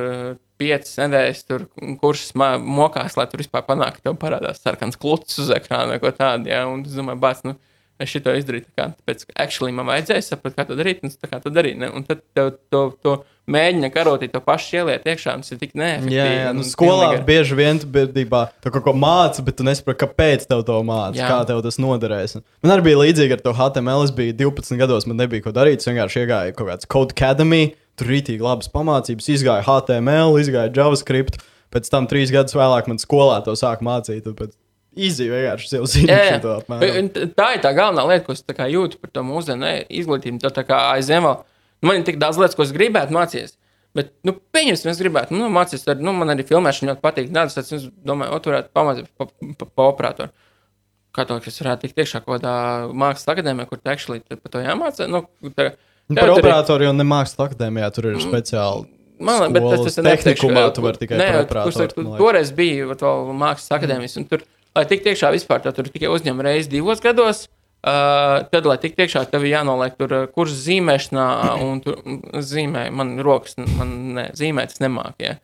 piecas 0.56 0.94
nedēļas 0.96 1.42
tur 1.44 1.66
kursus 2.00 2.32
mokās, 2.32 3.18
lai 3.18 3.26
tur 3.28 3.42
vispār 3.42 3.66
panāktu, 3.66 4.00
ka 4.00 4.08
tev 4.08 4.16
parādās 4.22 4.62
sarkans 4.62 4.96
klucis 4.96 5.42
uz 5.44 5.50
ekrāna 5.52 5.92
vai 5.92 5.98
ko 6.00 6.08
tādu. 6.16 6.48
Ja? 6.48 6.64
Un 6.66 6.80
es 6.86 6.96
domāju, 6.96 7.20
bāc, 7.20 7.42
nu, 7.44 7.58
es 8.00 8.10
šito 8.12 8.34
izdarīju. 8.36 8.66
tā 8.68 8.74
Kā, 8.76 8.86
tāpēc, 8.98 9.24
ka 9.28 9.32
actually 9.44 9.72
man 9.72 9.86
vajadzēja 9.88 10.24
saprast, 10.26 10.56
kā 10.58 10.66
to 10.68 10.76
darīt, 10.78 11.02
un 11.02 11.10
tā 11.10 11.30
kā 11.30 11.40
to 11.42 11.50
darīju. 11.50 11.78
Ne? 11.80 11.88
Un 11.96 12.04
tad 12.04 12.20
tev 12.36 12.52
to, 12.70 12.82
to 13.02 13.14
mēģina 13.48 13.90
karotīt, 13.94 14.32
to 14.34 14.40
pašu 14.42 14.80
ieliet 14.80 15.06
iekšā, 15.06 15.36
un 15.38 15.44
tas 15.44 15.52
ir 15.54 15.60
tik 15.60 15.72
neefektīvi. 15.78 16.16
Jā, 16.18 16.26
jā 16.48 16.52
nu, 16.56 16.64
skolā 16.66 17.12
pilnīgi- 17.12 17.26
bieži 17.28 17.54
vien 17.56 17.78
biedrībā 17.78 18.40
tu 18.60 18.72
kaut 18.74 18.84
ko 18.84 18.92
māci, 18.92 19.44
bet 19.46 19.56
tu 19.56 19.64
nesaproti, 19.64 20.00
kāpēc 20.02 20.46
tev 20.50 20.64
to 20.66 20.80
māci, 20.82 21.22
Jā. 21.22 21.30
kā 21.30 21.46
tev 21.46 21.62
tas 21.62 21.78
noderēs. 21.78 22.40
Man 22.62 22.74
arī 22.74 22.88
bija 22.90 23.00
līdzīgi 23.04 23.32
ar 23.38 23.44
to 23.46 23.52
HTML. 23.54 24.02
Es 24.04 24.10
biju 24.10 24.34
12 24.34 24.76
gados, 24.76 25.06
man 25.06 25.16
nebija 25.22 25.42
ko 25.46 25.52
darīt. 25.52 25.78
Es 25.78 25.86
vienkārši 25.86 26.26
iegāju 26.26 26.56
kaut 26.56 26.68
kādā 26.68 26.86
Code 26.88 27.14
Academy, 27.14 27.74
tur 27.96 28.06
rītīgi 28.08 28.40
labas 28.42 28.68
pamācības, 28.68 29.30
izgāju 29.30 29.64
HTML, 29.64 30.36
izgāju 30.42 30.74
JavaScript. 30.74 31.38
Pēc 31.72 31.88
tam 31.90 32.06
trīs 32.06 32.30
gadus 32.30 32.54
vēlāk 32.54 32.86
man 32.88 32.98
skolā 32.98 33.42
to 33.44 33.52
sāk 33.52 33.80
mācīt. 33.80 34.22
Tāpēc 34.26 34.52
Easy 34.96 35.28
vienkārši 35.28 35.68
Jā, 36.08 36.16
jā. 36.30 36.38
šo 36.40 36.54
apmēram. 36.62 37.10
Tā 37.36 37.50
ir 37.56 37.62
tā 37.64 37.72
galvenā 37.76 38.06
lieta, 38.08 38.24
ko 38.26 38.36
es 38.36 38.42
tā 38.46 38.68
jūtu 38.72 39.00
par 39.02 39.12
to 39.12 39.24
mūsdienu 39.26 39.72
izglītību. 40.00 40.40
Tā, 40.44 40.52
tā 40.56 40.64
kā 40.68 40.80
vēl, 40.96 41.44
nu, 41.82 41.90
man 41.90 42.00
ir 42.00 42.06
tik 42.08 42.18
daudz 42.22 42.40
lietas, 42.40 42.56
ko 42.56 42.64
es 42.64 42.74
gribētu 42.76 43.16
mācīties. 43.16 43.56
Bet, 43.96 44.10
nu, 44.28 44.34
pieņemsim, 44.52 44.90
es 44.92 44.98
gribētu, 45.00 45.36
nu, 45.36 45.48
mācīties, 45.52 45.86
ar, 45.88 46.00
nu, 46.04 46.12
man 46.16 46.32
arī 46.34 46.44
filmēšana 46.48 46.92
ļoti 46.92 47.04
patīk. 47.04 47.30
Nē, 47.32 47.46
tas, 47.52 47.70
es 47.72 47.86
domāju, 48.04 48.34
o, 48.36 48.40
tu 48.44 48.52
varētu 48.52 48.72
pamācīt 48.76 49.06
pa, 49.16 49.28
pa, 49.28 49.68
pa 49.68 49.86
operatoru. 49.88 50.32
Kā 51.16 51.24
to, 51.24 51.38
ka 51.40 51.48
es 51.48 51.62
varētu 51.62 51.86
tikt 51.86 52.02
iekšā 52.02 52.20
kaut 52.24 52.34
kādā 52.34 52.56
mākslas 52.92 53.32
akadēmijā, 53.32 53.68
kur 53.70 53.80
te 53.80 53.92
actually 53.92 54.20
te 54.20 54.36
par 54.36 54.52
to 54.52 54.60
jāmācā. 54.60 55.08
Nu, 55.08 55.22
tā, 55.48 55.70
tev 56.12 56.20
Par 56.20 56.28
tur 56.28 56.42
operatoru 56.42 56.86
jau 56.86 56.92
nemākslas 56.96 57.40
akadēmijā 57.48 57.88
tur 57.96 58.10
ir 58.12 58.20
speciāli. 58.20 58.84
Man 59.16 59.48
liekas, 59.48 59.86
tas, 59.86 59.96
ir 59.96 60.04
tehnikumā, 60.10 60.66
tu 60.76 60.84
vari 60.84 61.00
tikai 61.00 61.16
par 61.16 61.62
kurš 61.64 61.78
operatoru. 61.78 61.94
tur 61.94 62.04
liekas. 62.04 62.20
toreiz 62.20 62.52
bija 62.58 62.90
vēl 62.92 63.32
mākslas 63.40 63.72
akadēmijas. 63.78 64.18
un 64.20 64.28
Tur, 64.28 64.44
lai 64.76 64.84
tiktu 64.88 65.12
iekšā 65.12 65.32
vispār, 65.34 65.62
tad 65.64 65.78
tur 65.78 65.88
tikai 65.90 66.10
uzņem 66.12 66.42
reizi 66.44 66.72
divos 66.76 67.02
gados. 67.04 67.46
Uh, 67.86 68.42
tad, 68.50 68.66
lai 68.66 68.78
tiktu 68.82 69.04
iekšā, 69.04 69.22
tev 69.30 69.44
ir 69.46 69.52
jānoliek 69.52 69.94
tur 69.94 70.14
kurs 70.34 70.54
zīmēšanā, 70.64 71.26
un 71.62 71.82
tur 71.84 72.00
zīmē, 72.42 72.88
man 72.90 73.12
rokas, 73.22 73.54
man 73.60 73.92
ne, 74.16 74.24
zīmēt, 74.34 74.74
es 74.74 74.82
nemāku. 74.82 75.22
Ja. 75.22 75.36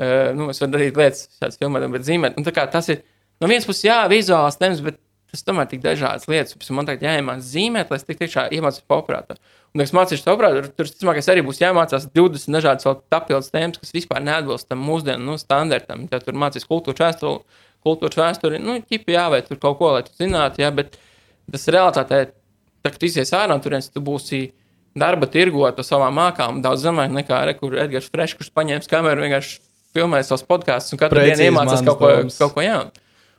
Uh, 0.00 0.30
nu, 0.38 0.48
es 0.54 0.62
varu 0.62 0.72
darīt 0.78 0.96
lietas, 0.96 1.26
tādas 1.36 1.60
filmēt, 1.60 1.84
bet 1.92 2.06
zīmēt. 2.06 2.38
Un, 2.40 2.46
tā 2.48 2.64
tas 2.72 2.88
ir 2.94 3.02
no 3.42 3.50
vienas 3.50 3.68
puses, 3.68 3.84
jā, 3.90 3.98
vizuāls 4.08 4.56
temps, 4.60 4.80
bet 4.84 4.96
tas 5.32 5.44
tomēr 5.44 5.66
ir 5.66 5.72
tik 5.72 5.82
dažādas 5.84 6.28
lietas. 6.28 6.70
Man 6.72 6.88
tagad 6.88 7.04
jāiemācās 7.08 7.50
zīmēt, 7.50 7.92
lai 7.92 7.98
es 8.00 8.06
tiktu 8.08 8.26
iekšā, 8.26 8.46
iemācītos 8.56 8.96
operatoru. 8.96 9.40
Un, 9.72 9.84
es 9.84 9.94
mācīšos 9.96 10.28
operatoru, 10.28 10.72
tur 10.76 10.88
visticamāk 10.88 11.20
arī 11.32 11.44
būs 11.46 11.60
jāmācās 11.62 12.08
20 12.12 12.56
dažādas 12.58 12.88
vēl 12.88 12.98
papildus 13.12 13.52
tēmas, 13.54 13.80
kas 13.80 13.94
vispār 13.96 14.20
neatbilst 14.24 14.68
tam 14.68 14.82
mūsdienu 14.84 15.30
nu, 15.30 15.36
standartam. 15.40 16.04
Tad 16.12 16.26
tur 16.26 16.36
mācīs 16.36 16.68
kultūras 16.68 17.00
vēsturi, 17.00 17.60
kultūras 17.86 18.18
vēsturi, 18.20 18.60
nu, 18.62 18.78
ķipi 18.82 19.16
jā, 19.16 19.26
vai 19.32 19.42
tur 19.46 19.60
kaut 19.62 19.78
ko, 19.80 19.92
lai 19.96 20.04
tu 20.06 20.14
zinātu, 20.18 20.62
jā, 20.62 20.70
bet 20.74 20.96
tas 21.50 21.68
realitātē, 21.74 22.24
tā, 22.82 22.92
kad 22.92 23.06
izies 23.08 23.32
ārā 23.34 23.50
no 23.52 23.62
turienes, 23.62 23.90
tu 23.92 24.02
būsi 24.04 24.46
darba 24.98 25.28
tirgo 25.30 25.64
ar 25.66 25.78
savām 25.86 26.16
mākām 26.18 26.62
daudz 26.64 26.84
zemāk 26.84 27.12
nekā 27.14 27.42
re, 27.48 27.56
kur 27.58 27.76
Edgars 27.80 28.10
Frešs, 28.12 28.36
kurš 28.38 28.52
paņēma 28.56 28.88
kameru, 28.90 29.24
vienkārši 29.24 29.60
filmēja 29.96 30.28
savus 30.28 30.44
podkāstus 30.48 30.94
un 30.94 31.00
katru 31.00 31.20
Precīzi 31.20 31.44
dienu 31.44 31.52
iemācās 31.52 31.82
manas 31.82 31.88
kaut 31.88 32.00
ko, 32.00 32.12
kaut 32.38 32.56
ko 32.56 32.64
jaunu. 32.64 32.92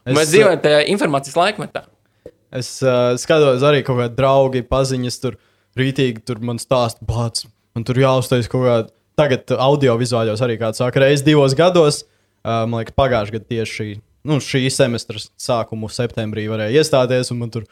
Es, 0.03 0.15
Mēs 0.17 0.31
dzīvojam 0.33 0.61
tajā 0.63 0.79
informācijas 0.91 1.37
laikmetā. 1.39 1.85
Es 2.53 2.69
uh, 2.85 3.15
skatos 3.17 3.63
arī 3.65 3.81
kaut 3.85 4.01
kādi 4.01 4.17
draugi, 4.17 4.63
paziņas, 4.69 5.19
tur 5.23 5.37
rītīgi 5.79 6.25
tur 6.27 6.41
man 6.45 6.59
stāsta, 6.61 7.01
bāc, 7.07 7.45
man 7.73 7.87
tur 7.87 8.01
jāuztais 8.01 8.49
kaut 8.51 8.67
kāda. 8.67 8.91
Tagad 9.17 9.51
audio-vizuāļos 9.53 10.41
arī 10.41 10.57
kāds 10.57 10.81
saka, 10.81 11.01
reizes 11.03 11.25
divos 11.25 11.53
gados, 11.57 12.01
uh, 12.01 12.63
man 12.65 12.81
liekas, 12.81 12.95
pagājušajā 12.97 13.37
gadā 13.37 13.49
tieši 13.53 13.87
nu, 14.25 14.39
šī 14.43 14.65
semestra 14.73 15.19
sākumu 15.19 15.89
septembrī 15.91 16.45
varēja 16.51 16.81
iestāties, 16.81 17.31
un 17.33 17.41
man 17.43 17.51
tur, 17.53 17.65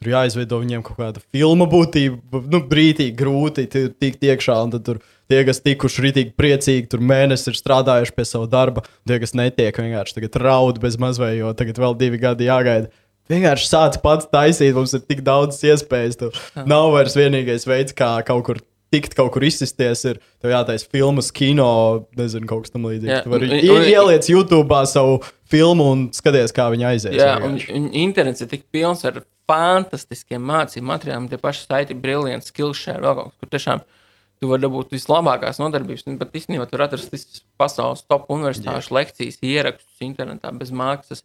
tur 0.00 0.10
jāizveido 0.12 0.58
viņiem 0.62 0.82
kaut 0.86 0.98
kāda 0.98 1.22
filma 1.32 1.66
būtība, 1.70 2.42
nu, 2.50 2.62
brītīgi 2.70 3.14
grūti 3.18 3.68
ti- 3.70 3.88
tikt 4.02 4.24
iekšā, 4.26 4.56
un 4.66 4.74
tad 4.74 4.84
tur 4.88 4.98
tie, 5.30 5.44
kas 5.48 5.62
tikuši 5.64 6.02
rītīgi 6.08 6.34
priecīgi, 6.36 6.88
tur 6.92 7.00
mēnesi 7.00 7.48
ir 7.52 7.60
strādājuši 7.60 8.16
pie 8.16 8.24
sava 8.28 8.48
darba, 8.50 8.82
tie, 9.06 9.20
kas 9.22 9.32
netiek, 9.38 9.78
vienkārši 9.78 10.18
tagad 10.18 10.40
raud 10.42 10.80
bez 10.82 10.98
mazvai, 11.00 11.36
jo 11.38 11.52
tagad 11.56 11.78
vēl 11.80 11.96
divi 12.00 12.18
gadi 12.20 12.50
jāgaida. 12.50 12.90
Vienkārši 13.30 13.68
sāc 13.70 13.96
pats 14.02 14.26
taisīt, 14.28 14.74
mums 14.74 14.92
ir 14.98 15.00
tik 15.06 15.22
daudz 15.24 15.60
iespējas. 15.64 16.18
Tev 16.20 16.34
nav 16.68 16.90
vairs 16.92 17.14
vienīgais 17.16 17.64
veids, 17.70 17.94
kā 17.96 18.10
kaut 18.26 18.42
kur 18.44 18.58
tikt, 18.92 19.14
kaut 19.18 19.32
kur 19.34 19.42
izsisties. 19.48 20.04
Ir 20.12 20.20
jātaisa 20.44 20.86
filmas, 20.92 21.30
kino, 21.34 21.66
nezinu, 22.18 22.46
kaut 22.50 22.66
kas 22.66 22.74
tam 22.76 22.84
līdzīgs. 22.88 23.10
Jā, 23.16 23.22
Tu 23.24 23.32
vari 23.32 23.48
un- 23.48 23.56
i- 23.58 23.70
un- 23.72 23.88
ieliec 23.88 24.28
YouTube 24.30 24.78
savu 24.92 25.18
filmu 25.50 25.88
un 25.96 26.06
skaties, 26.14 26.52
kā 26.54 26.68
viņa 26.72 26.92
aizies. 26.92 27.16
Jā, 27.18 27.36
un, 27.42 27.56
vienkārši. 27.58 27.74
un 27.80 27.90
internets 28.04 28.40
ir 28.44 28.48
tik 28.52 28.68
pilns 28.72 29.04
ar 29.08 29.22
fantastiskiem 29.50 30.40
mācību 30.48 30.86
materiāliem, 30.92 31.28
tie 31.32 31.38
paši 31.40 31.66
saiti, 31.66 31.94
brilliant, 31.98 32.44
skillshare, 32.46 33.00
vēl 33.02 33.14
kaut 33.18 33.32
kur 33.40 33.48
tiešām 33.52 33.82
tu 34.42 34.48
vari 34.50 34.62
dabūt 34.64 34.90
vislabākās 34.94 35.60
nodarbības. 35.62 36.06
Un 36.10 36.18
pat 36.18 36.32
īstenībā 36.32 36.68
tur 36.70 36.82
atrast 36.86 37.10
visas 37.14 37.42
pasaules 37.60 38.02
top 38.08 38.26
universitāšu 38.32 38.90
lekcijas, 38.96 39.38
ierakstus 39.42 40.00
internetā 40.02 40.50
bez 40.58 40.70
maksas. 40.74 41.22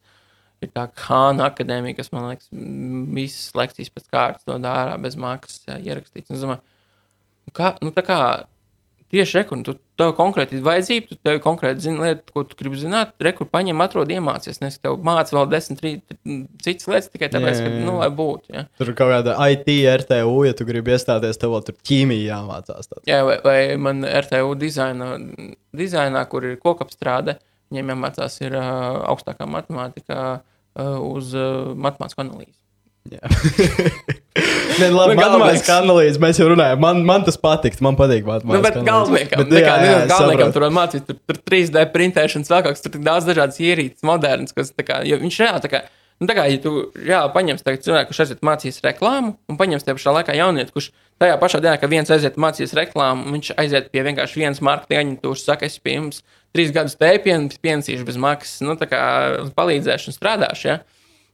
Ir 0.62 0.69
tā 0.73 0.88
Hāna 1.06 1.51
akadēmija, 1.51 1.97
kas 1.97 2.12
man 2.12 2.32
liekas, 2.32 2.47
visas 3.13 3.51
lekcijas 3.53 3.91
pēc 3.93 4.08
kārtas 4.13 4.45
dod 4.49 4.65
ārā 4.65 4.95
bez 5.01 5.15
maksas 5.15 5.62
jā, 5.67 5.77
ierakstīts. 5.86 6.32
Un 6.32 6.36
Es 6.38 6.41
domāju, 6.41 6.62
nu 6.62 6.76
kā, 7.55 7.75
nu 7.83 7.93
tā 7.95 8.03
kā 8.05 8.19
tieši 9.13 9.39
rekur, 9.39 9.62
tu 9.63 9.75
tev 9.99 10.12
konkrēti 10.17 10.57
ir 10.57 10.63
vajadzība, 10.65 11.07
tu 11.10 11.17
tev 11.23 11.39
konkrēti 11.43 11.86
zini 11.86 12.03
lietu, 12.03 12.33
ko 12.33 12.43
tu 12.47 12.57
gribi 12.60 12.79
zināt, 12.79 13.13
rekur 13.23 13.47
paņem, 13.49 13.79
atrod, 13.83 14.12
iemācies. 14.12 14.60
Nes 14.63 14.77
tev 14.83 14.97
māca 15.05 15.36
vēl 15.36 15.47
desmit, 15.51 15.79
trīs 15.79 16.01
citas 16.65 16.89
lietas 16.91 17.10
tikai 17.13 17.29
tāpēc, 17.33 17.55
Jā, 17.55 17.63
ka, 17.63 17.71
jā, 17.71 17.79
jā. 17.79 17.86
nu, 17.88 17.95
lai 18.01 18.10
būtu. 18.19 18.51
Ja. 18.53 18.65
Tur 18.79 18.91
kaut 18.97 19.13
kāda 19.13 19.38
IT, 19.53 19.71
RTU, 20.03 20.36
ja 20.47 20.57
tu 20.57 20.67
gribi 20.67 20.93
iestāties, 20.95 21.39
tev 21.39 21.55
vēl 21.55 21.65
tur 21.69 21.79
ķīmija 21.88 22.27
jāmācās. 22.33 22.91
Tāds. 22.91 23.05
Jā, 23.10 23.21
vai, 23.27 23.39
vai 23.45 23.60
man 23.81 24.03
RTU 24.03 24.53
dizaina, 24.60 25.13
dizainā, 25.77 26.25
kur 26.29 26.51
ir 26.51 26.60
kokapstrāde, 26.62 27.39
viņiem 27.71 27.95
jāmācās 27.95 28.39
ir 28.43 28.60
uh, 28.60 29.01
augstākā 29.13 29.47
matemātika 29.49 30.21
uh, 30.36 30.99
uz 30.99 31.33
uh, 31.38 31.73
matemātisku 31.79 32.25
analīzi. 32.27 32.56
Jā. 33.11 33.29
Nē, 34.77 34.89
labi, 34.93 35.15
Nu, 35.15 35.21
galvenais- 35.21 35.57
matemātiskā 35.57 35.77
analīze, 35.81 36.19
mēs 36.21 36.37
jau 36.37 36.47
runājam. 36.51 36.81
Man, 36.83 36.99
man 37.07 37.23
tas 37.25 37.37
patikt, 37.41 37.79
man 37.81 37.95
patīk 37.97 38.25
Nu, 38.27 38.59
bet 38.61 38.75
galvenajam, 38.85 39.45
Bet, 39.47 39.53
jā, 39.63 39.75
jā, 39.81 39.93
galvenajam 40.11 40.51
tur 40.53 40.67
mācīt, 40.75 41.05
tur, 41.07 41.17
tur 41.25 41.39
3D 41.49 41.85
printēšanas 41.93 42.51
vēl 42.51 42.65
kaut 42.65 42.75
kas, 42.77 42.83
tur 42.85 42.93
tik 42.93 43.05
daudz 43.07 43.25
dažādas 43.29 43.57
ierīces, 43.63 44.03
modernas, 44.05 44.53
kas, 44.53 44.69
tā 44.77 44.85
kā, 44.85 44.99
jo 45.07 45.17
viņš 45.23 45.39
reāli 45.41 45.63
tā 45.65 45.71
kā, 45.73 45.81
nu, 46.21 46.29
tā 46.29 46.35
kā, 46.37 46.45
ja 46.51 46.61
tu 46.61 46.73
reāli 46.93 47.33
paņems 47.33 47.65
tagad 47.65 47.85
cilvēku, 47.87 48.11
kurš 48.11 48.21
aiziet 48.27 48.45
mācīs 48.45 48.77
reklāmu, 48.85 49.33
un 49.49 49.57
paņems 49.57 49.87
te 49.87 49.95
pašā 49.97 50.13
laikā 50.19 50.35
jaunieti, 50.37 50.73
kurš 50.75 50.91
tajā 51.21 51.39
pašā 51.41 51.61
dienā, 51.63 51.77
kad 51.81 51.89
viens 51.93 52.13
aiziet 52.13 52.37
mācīs 52.37 52.75
reklāmu, 52.77 53.25
un 53.25 53.39
viņš 53.39 53.55
aiziet 53.57 53.89
pie 53.93 54.03
vienkārši 54.05 54.43
vienas 54.43 54.61
marketinga 54.61 55.01
aģentūras, 55.01 55.47
saka, 55.49 55.65
es 55.65 55.79
pie 55.81 55.97
jums 55.97 56.21
trīs 56.53 56.69
gadus 56.75 56.97
tēpienu, 57.01 57.49
piensīšu 57.61 58.05
bez 58.05 58.17
maksas, 58.21 58.61
nu, 58.65 58.77
tā 58.77 58.85
kā 58.89 59.01
uz 59.41 59.49
palīdzēšanu 59.57 60.13
strādāšu, 60.13 60.69
ja. 60.69 60.77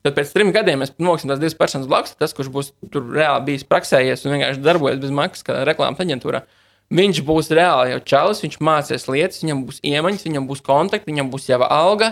Tad 0.03 0.17
pēc 0.17 0.33
trim 0.35 0.51
gadiem 0.51 0.81
mēs 0.83 0.91
noksim 0.99 1.31
tās 1.31 1.39
divas 1.39 1.55
personas 1.55 1.87
blakus. 1.87 2.17
Tas, 2.19 2.33
kurš 2.35 2.49
būs 2.51 2.73
tur 2.91 3.05
reāli 3.15 3.47
bijis 3.47 3.63
praksējies 3.69 4.25
un 4.27 4.35
vienkārši 4.35 4.63
darbojies 4.63 4.99
bez 4.99 5.13
maksas, 5.15 5.45
kā 5.47 5.61
reklāmas 5.67 6.03
aģentūrā, 6.03 6.41
viņš 6.91 7.21
būs 7.23 7.51
reāli 7.55 7.93
jau 7.93 8.01
čalis, 8.11 8.43
viņš 8.43 8.57
mācīs 8.67 9.07
lietas, 9.07 9.39
viņam 9.45 9.61
būs 9.69 9.79
iemaņas, 9.79 10.25
viņam 10.27 10.49
būs 10.49 10.63
kontakti, 10.65 11.07
viņam 11.07 11.29
būs 11.31 11.47
jau 11.47 11.61
alga, 11.63 12.11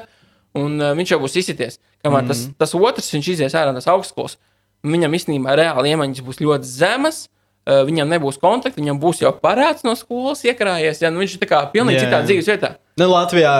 un 0.55 0.79
uh, 0.79 0.93
viņš 0.95 1.11
jau 1.15 1.19
būs 1.25 1.35
izsities. 1.43 1.81
Kamēr 2.05 2.23
mm. 2.23 2.31
tas, 2.31 2.45
tas 2.63 2.77
otrs, 2.79 3.11
viņš 3.11 3.29
izies 3.35 3.57
ārā 3.59 3.75
no 3.75 3.81
tās 3.81 3.91
augstskolas, 3.91 4.39
viņam 4.87 5.19
īstenībā 5.19 5.59
reāli 5.59 5.91
iemaņas 5.91 6.23
būs 6.25 6.41
ļoti 6.45 6.71
zemas. 6.71 7.25
Uh, 7.61 7.83
viņam 7.85 8.09
nebūs 8.09 8.39
kontakti, 8.41 8.81
viņam 8.81 8.97
būs 8.97 9.19
jau 9.21 9.29
parāds 9.37 9.83
no 9.85 9.91
skolas, 9.93 10.39
iekrājies. 10.47 11.03
Ja? 11.03 11.11
Nu, 11.13 11.21
viņš 11.21 11.35
ir 11.37 11.43
pilnīgi 11.75 11.99
Jā, 11.99 12.07
citā 12.07 12.23
dzīves 12.25 12.49
vietā. 12.49 12.71
Nu, 12.97 13.05
Latvijā 13.11 13.51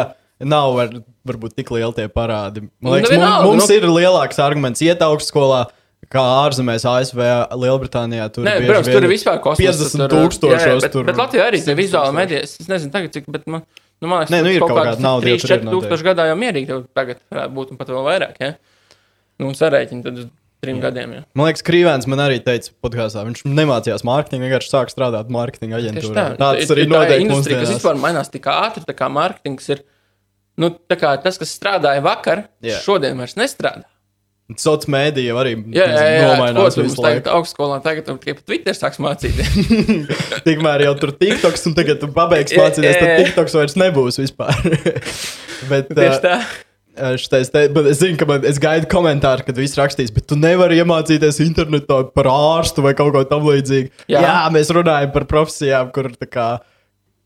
nav 0.43 0.73
var, 0.75 0.89
varbūt 1.27 1.53
tik 1.55 1.69
lieli 1.71 1.93
tie 1.93 2.07
parādi. 2.11 2.65
Man 2.81 2.93
liekas, 2.99 3.11
Nu, 3.11 3.19
mums, 3.19 3.45
mums 3.45 3.69
nu- 3.69 3.75
ir 3.75 3.83
lielāks 3.89 4.39
arguments 4.41 4.81
iet 4.81 4.99
augstskolā. 4.99 5.67
Kā 6.11 6.19
ārzemēs, 6.49 6.83
ASV, 6.83 7.19
Lielbritānijā. 7.55 8.25
Tur 8.33 8.43
Nē, 8.43 8.55
vien 8.59 8.83
tur 8.83 9.03
ir 9.05 9.09
vispār 9.11 9.37
kosmosa. 9.39 9.61
50 9.69 10.09
tur, 10.09 10.15
tūkstošos. 10.17 10.59
jā, 10.65 10.71
jā, 10.73 10.81
bet, 10.81 10.91
tur 10.91 11.03
bet 11.07 11.15
Latvijā 11.15 11.45
arī 11.47 11.59
ir 11.61 11.63
100 11.63 11.75
vizuāla 11.77 12.09
tūkstoši. 12.09 12.17
medija. 12.17 12.41
Es 12.41 12.67
nezinu, 12.67 12.91
tagad, 12.91 13.13
cik, 13.13 13.25
bet 13.31 13.45
man, 13.47 13.61
nu, 14.01 14.07
man 14.09 14.19
liekas, 14.25 14.33
Nē, 14.33 14.41
nu 14.43 14.49
ir 14.49 14.59
kaut 14.59 14.73
kāds 14.75 14.89
kāda 14.97 15.05
nauda, 15.05 15.29
jau 15.29 15.37
3, 15.37 15.41
tur 15.45 15.47
ir 15.47 15.53
4 15.53 15.63
noteikti. 15.63 15.87
tūkstoši 15.87 16.07
gadā 16.09 16.25
jau 16.27 16.35
mierīgi 16.41 16.79
tagad 16.97 17.17
varētu 17.31 17.53
būt 17.53 17.71
un 17.71 17.77
pat 17.77 17.87
vēl 17.93 18.03
vairāk. 18.09 18.35
Ja? 18.41 18.51
Nu, 19.39 19.47
un 19.47 19.53
sarēķini 19.53 20.03
tad 20.03 20.19
trim 20.61 20.77
jā. 20.77 20.81
gadiem. 20.89 21.13
Ja? 21.13 21.21
Man 21.37 21.47
liekas, 21.47 21.63
Krīvēns 21.69 22.07
man 22.11 22.19
arī 22.25 22.41
teica, 22.43 22.73
podkāstā, 22.83 23.23
viņš 23.29 23.45
nemācījās 23.45 24.03
mārketingu, 24.03 24.49
vienkārši 24.49 24.73
sāka 24.73 24.89
strādāt 24.91 25.29
mārketinga 25.29 25.79
aģentūrā. 25.79 26.13
tā, 26.17 26.37
Tāds 26.41 26.65
Ir- 26.65 26.75
arī 26.75 26.81
ir 26.81 26.89
tā 26.89 26.97
notiek 26.97 27.21
industrija, 27.21 27.59
kas 27.61 27.69
mūsdienās. 27.69 27.79
vispār 27.79 28.01
mainās 28.01 28.29
tik 28.33 28.43
ātri, 28.51 28.83
tā 28.89 28.93
kā 28.97 29.07
mārketings 29.07 29.69
ir. 29.69 29.81
Nu, 30.59 30.71
tā 30.91 30.97
kā 30.99 31.13
tas, 31.23 31.39
kas 31.39 31.53
strādāja 31.55 32.03
vakar, 32.03 32.45
Jā. 32.63 32.81
šodien 32.83 33.17
vairs 33.19 33.37
nestrādā. 33.39 33.87
Sociālā 34.59 34.91
mēdīja 34.91 35.35
arī 35.39 35.53
nomainās 35.55 36.75
visu 36.75 36.97
tagad 36.99 37.21
laiku. 37.23 37.35
augstskolā, 37.37 37.77
tagad 37.85 38.07
tu 38.09 38.17
tikai 38.19 38.43
Twitter 38.43 38.75
sāks 38.75 38.99
mācīties. 38.99 39.53
Tikmēr 40.47 40.83
jau 40.89 40.95
tur 40.99 41.13
TikToks, 41.15 41.63
un 41.69 41.77
tagad 41.77 42.01
tu 42.01 42.09
pabeigsi 42.11 42.59
mācīties, 42.59 42.97
tad. 42.99 43.13
TikToks 43.21 43.55
vairs 43.55 43.77
nebūs 43.79 44.19
vispār. 44.19 44.51
Bet, 45.71 45.93
Tieši 45.95 46.19
tā. 46.25 46.35
Šitais, 47.21 47.47
te, 47.53 47.61
es 47.87 48.01
zinu, 48.01 48.17
ka 48.19 48.27
man, 48.27 48.43
es 48.45 48.59
gaidu 48.61 48.89
komentāru, 48.91 49.45
kad 49.47 49.55
viss 49.55 49.77
rakstīs, 49.79 50.11
bet 50.11 50.25
tu 50.27 50.35
nevari 50.35 50.81
iemācīties 50.81 51.39
internetā 51.45 52.01
par 52.11 52.27
ārstu 52.27 52.83
vai 52.83 52.91
kaut 52.97 53.13
ko 53.15 53.21
tamlīdzīgu. 53.29 53.93
Jā. 54.11 54.19
Jā, 54.25 54.33
mēs 54.53 54.73
runājam 54.75 55.13
par 55.15 55.25
profesijām, 55.29 55.87
kur, 55.95 56.11
tā 56.19 56.27
kā, 56.27 56.47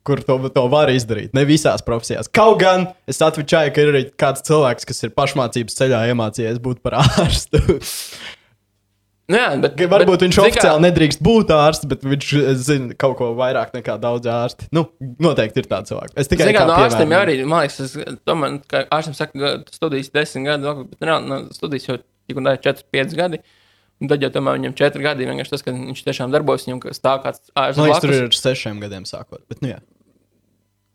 kur 0.06 0.22
to, 0.26 0.38
to 0.54 0.66
var 0.72 0.92
izdarīt. 0.94 1.34
Ne 1.38 1.46
visās 1.50 1.84
profesijās. 1.86 2.30
Kaut 2.30 2.60
gan 2.62 2.88
es 3.10 3.22
atvičāju, 3.26 3.74
ka 3.74 3.84
ir 3.84 3.94
arī 3.94 4.04
kāds 4.14 4.46
cilvēks, 4.46 4.88
kas 4.88 5.06
ir 5.08 5.14
pašmācības 5.18 5.78
ceļā 5.82 6.06
iemācījies 6.14 6.62
būt 6.64 6.84
par 6.86 7.02
ārstu. 7.04 7.62
Nu, 9.26 9.40
jā, 9.40 9.46
bet, 9.58 9.80
Varbūt 9.90 10.20
bet, 10.20 10.24
viņš 10.28 10.36
zini 10.38 10.44
kā, 10.44 10.50
oficiāli 10.54 10.84
nedrīkst 10.84 11.22
būt 11.26 11.52
ārsts, 11.56 11.88
bet 11.90 12.04
viņš 12.06 12.34
zina 12.62 12.98
kaut 13.02 13.16
ko 13.18 13.32
vairāk 13.38 13.72
nekā 13.74 13.96
daudz 14.02 14.30
ārsti. 14.30 14.68
Nu, 14.76 14.84
noteikti 15.02 15.64
ir 15.64 15.70
tāds 15.72 15.90
cilvēks. 15.90 16.14
Es 16.22 16.30
tikai 16.30 16.52
kā 16.54 16.66
no 16.70 16.76
ārstiem 16.78 17.16
arī, 17.18 17.40
man 17.42 17.64
liekas, 17.64 17.80
es, 17.88 18.20
tomēr, 18.30 18.60
kā 18.70 18.84
ārstiem 18.94 19.18
saka, 19.18 19.34
ka 19.42 19.52
tu 19.66 19.80
studijas 19.80 20.12
desmit 20.14 20.46
gadu, 20.52 20.76
bet 20.92 21.10
reāli 21.10 21.32
no 21.32 21.40
studijas 21.58 21.90
jau 21.90 21.98
tik 21.98 22.38
un 22.38 22.52
tā 22.52 22.54
4, 22.68 22.86
5 22.94 23.18
gadi. 23.18 23.42
Un 24.04 24.12
tad 24.12 24.22
jau 24.22 24.30
tomēr 24.38 24.60
viņam 24.60 24.78
4 24.78 25.04
gadi 25.08 25.26
vienkārši 25.32 25.56
tas, 25.56 25.66
ka 25.66 25.74
viņš 25.74 26.06
tiešām 26.06 26.34
darbojas, 26.36 26.68
viņam 26.70 26.86
stāv 26.94 27.26
kāds 27.26 27.42
ārsts. 27.58 27.82
Man 27.82 27.90
liekas, 27.90 28.06
tur 28.06 28.16
ir 28.20 28.30
sešiem 28.36 28.82
gadiem 28.84 29.10
sākot. 29.10 29.42
Bet, 29.50 29.66
nu, 29.66 29.74
jā. 29.74 29.82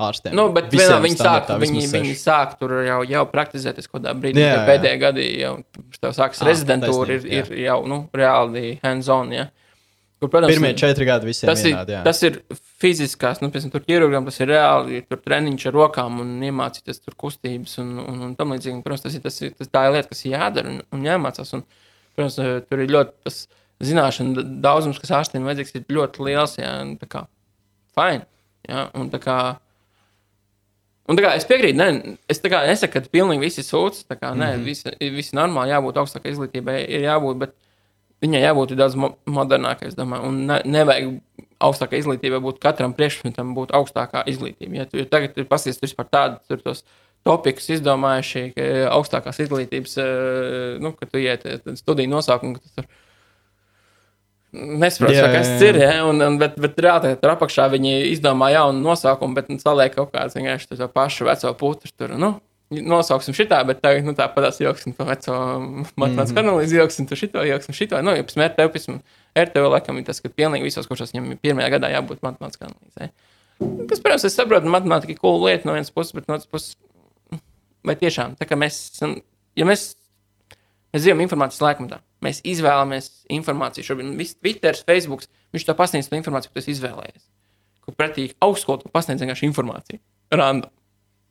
Ārstiem. 0.09 0.35
Nu, 0.37 0.49
bet 0.57 0.73
vienā 0.73 0.97
viņi 1.05 1.19
sāk, 1.21 1.51
viņi, 1.61 1.85
viņi 1.93 2.17
sāk 2.19 2.57
tur 2.61 2.75
jau, 2.87 2.99
jau 3.09 3.23
praktizēties 3.31 3.89
kaut 3.91 4.01
kādā 4.01 4.15
brīdī. 4.19 4.43
Jā, 4.43 4.51
Jā, 4.51 4.59
jā. 4.59 4.67
pēdējā 4.71 5.01
gadā 5.03 5.27
jau 5.29 5.55
tev 6.01 6.15
sākas 6.17 6.41
Ā, 6.43 6.49
rezidentūra, 6.51 7.17
ir, 7.19 7.25
taisnība, 7.27 7.57
ir 7.57 7.65
jau 7.69 7.79
nu, 7.91 7.99
reāli 8.17 8.79
hands-on. 8.85 9.33
Ja? 9.37 9.47
Kur, 10.21 10.29
protams, 10.29 10.53
Pirmie 10.53 10.75
četri 10.77 11.07
gadi 11.09 11.31
visiem 11.31 11.49
tas 11.49 11.63
ir, 11.65 11.71
vienādi. 11.73 11.95
jā. 11.97 12.01
tas 12.05 12.19
ir 12.27 12.35
fiziskās, 12.83 13.39
nu, 13.41 13.49
piemēram, 13.53 13.71
tur 13.73 13.85
ķirurgam 13.87 14.27
tas 14.29 14.37
ir 14.43 14.51
reāli, 14.53 14.99
ir 15.01 15.07
tur 15.09 15.21
treniņš 15.25 15.65
ar 15.71 15.77
rokām 15.79 16.19
un 16.21 16.35
iemācīties 16.45 17.01
tur 17.05 17.17
kustības 17.21 17.79
un, 17.81 17.95
un, 18.05 18.19
un 18.27 18.35
tam 18.37 18.53
līdzīgi. 18.53 18.83
Protams, 18.85 19.07
tas 19.07 19.17
ir, 19.17 19.23
tas 19.25 19.41
ir 19.41 19.55
tas, 19.57 19.71
tā 19.73 19.87
ir 19.89 19.95
lieta, 19.97 20.11
kas 20.13 20.21
ir 20.27 20.35
jādara 20.35 20.75
un, 20.75 20.83
un 20.93 21.07
jāmācās. 21.09 21.55
Un, 21.57 21.65
protams, 22.19 22.37
tur 22.69 22.85
ir 22.85 22.93
ļoti 22.93 23.17
tas 23.25 23.41
zināšanu 23.81 24.45
daudzums, 24.61 25.01
kas 25.01 25.15
ārstiem 25.23 25.49
vajadzīgs, 25.49 25.73
ir 25.81 25.97
ļoti 25.97 26.27
liels. 26.29 26.59
Jā, 26.61 26.75
un 26.85 26.93
tā 27.01 27.09
kā 27.17 27.25
fine. 27.97 28.27
Jā, 28.69 28.85
un 29.01 29.09
tā 29.09 29.23
kā 29.25 29.39
Un 31.11 31.19
kā 31.19 31.33
es 31.35 31.47
piekrītu, 31.49 31.79
ne, 31.79 32.17
es 32.31 32.39
kā 32.45 32.63
nesaku, 32.69 32.93
ka 32.95 33.13
pilnīgi 33.13 33.43
visi 33.43 33.65
sūdz. 33.67 34.05
Kā 34.13 34.31
nē, 34.31 34.37
mm 34.37 34.61
-hmm. 34.61 34.65
visi, 34.65 35.11
visi 35.17 35.37
normāli 35.37 35.75
jābūt 35.75 35.99
augstākai 35.99 36.33
izglītībai, 36.35 36.77
ir 36.87 37.07
jābūt, 37.09 37.41
bet 37.43 37.57
viņai 38.23 38.43
jābūt 38.45 38.77
daudz 38.79 38.95
mo 38.95 39.17
modernākai, 39.27 39.89
es 39.89 39.99
domāju. 39.99 40.29
Un 40.29 40.47
ne, 40.47 40.61
nevajag 40.65 41.21
augstākai 41.61 42.01
izglītībai 42.01 42.41
būt 42.45 42.61
katram 42.63 42.95
priekšmetam, 42.97 43.55
būt 43.57 43.75
augstākā 43.77 44.25
izglītība. 44.31 44.77
Ja 44.77 44.87
tu 44.87 45.01
ja 45.01 45.05
tagad 45.05 45.39
ir 45.39 45.49
pasties 45.51 45.81
vispār 45.83 46.09
tādu, 46.11 46.39
topikus 47.27 47.69
izdomājuši, 47.77 48.45
ka 48.57 48.67
augstākās 48.95 49.43
izglītības, 49.45 49.97
eh, 50.01 50.79
nu, 50.81 50.93
ka 50.97 51.07
tu 51.07 51.21
iet 51.21 51.47
eh, 51.47 51.61
studiju 51.77 52.09
nosaukumu, 52.09 52.61
tu 52.61 52.69
tur 52.77 52.89
Nesaprotu, 54.53 55.15
Jā, 55.15 55.29
kas 55.31 55.47
tas 55.47 55.63
ir. 55.63 55.77
Ja? 55.79 56.05
Un, 56.09 56.19
un, 56.27 56.37
bet, 56.41 56.57
bet 56.59 56.79
reāli 56.83 57.15
tur 57.21 57.37
apakšā 57.37 57.69
viņi 57.71 57.93
izdomā 58.11 58.51
jaunu 58.51 58.83
nosaukumu, 58.83 59.37
bet 59.39 59.51
nu, 59.53 59.61
saliek 59.63 59.95
kaut 59.95 60.11
kādu 60.11 60.41
vienkārši 60.41 60.73
to 60.75 60.89
pašu 60.91 61.29
veco 61.29 61.53
putu. 61.55 61.91
Tur, 61.95 62.17
nu, 62.19 62.33
nosauksim 62.71 63.35
šitā, 63.35 63.61
bet 63.67 63.81
tagad 63.83 64.07
nu, 64.07 64.15
tāpat 64.19 64.59
joksim 64.63 64.95
to 64.95 65.07
veco 65.07 65.39
matemātikas 65.99 66.35
Mhm. 66.35 66.43
analīzi, 66.43 66.79
joksim 66.79 67.07
to 67.07 67.19
šito, 67.19 67.43
joksim 67.47 67.75
šito. 67.75 68.03
Nu, 68.03 68.15
ja 68.15 68.23
pēc 68.27 68.37
mērķa 68.39 68.69
RTO 69.39 69.69
laikam 69.71 69.99
ir 69.99 70.05
tas, 70.05 70.21
ka 70.21 70.29
pilnīgi 70.29 70.67
visos 70.67 70.89
kursos 70.91 71.13
viņam 71.15 71.31
ir 71.31 71.39
pirmajā 71.39 71.71
gadā 71.77 71.91
jābūt 71.93 72.23
matemātiskā 72.27 72.67
analīzē. 72.67 73.11
Kas, 73.87 74.01
protams, 74.03 74.25
es 74.25 74.35
saprotu, 74.35 74.67
matemātika 74.67 75.15
ir 75.15 75.21
cool 75.21 75.45
lieta 75.45 75.69
no 75.69 75.77
vienas 75.77 75.93
puses, 75.95 76.13
bet 76.17 76.27
no 76.27 76.35
otras 76.35 76.49
puses, 76.51 76.75
vai 77.85 77.95
tiešām, 77.95 78.35
tā 78.41 78.49
kā 78.49 78.59
mēs, 78.59 78.99
ja 79.55 79.67
mēs, 79.69 79.95
mēs 80.91 81.05
dzīvojam 81.05 81.23
informācijas 81.27 81.63
laikmatā, 81.63 82.01
mēs 82.25 82.41
izvēlamies 82.45 83.11
informāciju. 83.33 83.87
Šobrīd 83.87 84.15
viss 84.19 84.37
Twitter, 84.39 84.77
Facebook, 84.87 85.25
viņš 85.55 85.67
to 85.69 85.75
pasniedz 85.79 86.09
to 86.11 86.19
informāciju, 86.19 86.53
ko 86.55 86.61
tu 86.65 86.73
izvēlējies. 86.75 87.23
Kur 87.87 87.97
pretī 87.97 88.31
augstskola 88.45 88.83
tu 88.83 88.93
pasniedz 88.93 89.23
vienkārši 89.25 89.49
informāciju. 89.51 90.01
Random. 90.33 90.71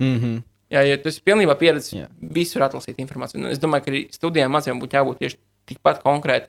Mhm. 0.01 0.39
Jā, 0.69 0.83
ja 0.85 0.97
tu 1.01 1.09
esi 1.09 1.21
pilnībā 1.25 1.55
pieredzējis, 1.57 1.95
Jā. 1.97 2.07
visur 2.21 2.61
atlasīt 2.61 2.99
informāciju. 3.01 3.41
Un 3.41 3.45
Es 3.49 3.57
domāju, 3.57 3.85
ka 3.85 3.91
arī 3.91 4.01
studijām 4.13 4.51
mācībām 4.53 4.81
būtu 4.83 4.97
jābūt 4.99 5.17
tieši 5.23 5.37
tikpat 5.71 6.03
konkrēti. 6.03 6.47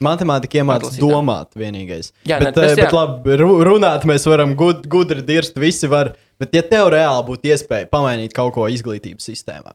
Matemātika 0.00 0.60
iemācās 0.62 0.96
domāt 0.96 1.52
vienīgais. 1.58 2.12
Jā, 2.24 2.38
bet, 2.38 2.46
ne, 2.48 2.52
tas 2.54 2.70
eh, 2.72 2.76
bet 2.78 2.86
jā. 2.86 2.94
labi, 2.94 3.36
ru- 3.40 3.58
runāt 3.66 4.06
mēs 4.08 4.24
varam 4.30 4.54
gud, 4.56 4.86
gudri 4.88 5.20
dirst, 5.26 5.58
visi 5.58 5.90
var. 5.90 6.14
Bet, 6.38 6.54
ja 6.54 6.62
tev 6.62 6.88
reāli 6.94 7.26
būtu 7.26 7.50
iespēja 7.50 7.88
pamainīt 7.90 8.32
kaut 8.32 8.54
ko 8.54 8.68
izglītības 8.70 9.26
sistēmā, 9.26 9.74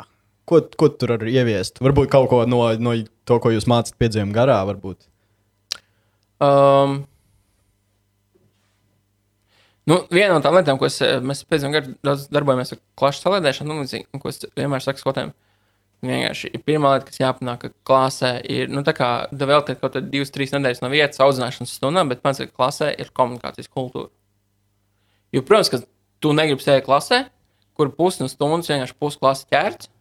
ko, 0.49 0.59
ko 0.77 0.89
tu 0.91 0.99
tur 1.03 1.15
var 1.15 1.25
ieviest? 1.29 1.81
Varbūt 1.83 2.11
kaut 2.11 2.29
ko 2.31 2.43
no, 2.49 2.65
no 2.79 2.95
to, 3.27 3.39
ko 3.43 3.53
jūs 3.53 3.67
mācāt 3.69 3.97
piedzīvuma 4.01 4.35
garā, 4.35 4.59
varbūt. 4.69 5.05
Um, 6.43 7.03
nu, 9.89 10.01
viena 10.11 10.35
no 10.35 10.41
tām 10.43 10.57
lietām, 10.57 10.79
ko 10.81 10.89
es, 10.89 10.99
mēs 11.23 11.45
tam 11.47 11.77
daudz 12.03 12.27
darbojamies 12.33 12.75
ar 12.75 12.81
klašu 12.99 13.23
salēdēšanu, 13.23 13.79
nu, 13.79 14.03
un 14.03 14.23
ko 14.23 14.31
es 14.33 14.43
vienmēr 14.57 14.83
saku 14.83 15.03
skolotājiem. 15.03 15.33
Vienkārši 16.03 16.49
ir 16.51 16.63
pirmā 16.67 16.97
lieta, 16.97 17.07
kas 17.07 17.21
jāpanāk, 17.21 17.61
ka 17.61 17.69
klasē 17.87 18.33
ir, 18.51 18.67
nu, 18.67 18.81
tā 18.83 18.91
kā 18.97 19.09
te 19.31 19.47
kaut 19.47 19.85
kādā 19.85 20.01
divas, 20.03 20.33
trīs 20.35 20.51
nedēļas 20.51 20.83
no 20.83 20.89
vietas 20.91 21.21
audzināšanas 21.23 21.77
stundām, 21.77 22.11
bet 22.11 22.19
pats, 22.25 22.41
ka 22.43 22.51
klasē 22.51 22.89
ir 22.99 23.13
komunikācijas 23.15 23.71
kultūra. 23.71 24.11
Jo, 25.31 25.45
protams, 25.47 25.71
ka 25.71 25.79
tu 26.19 26.33
negribi 26.35 26.59
sēdēt 26.59 26.83
klasē, 26.89 27.21
kur 27.79 27.93
pusi 27.95 28.19
no 28.19 28.27
stundas 28.27 28.67
vienkārši 28.69 28.97
pusklasi 28.99 29.47
ķērts. 29.53 29.92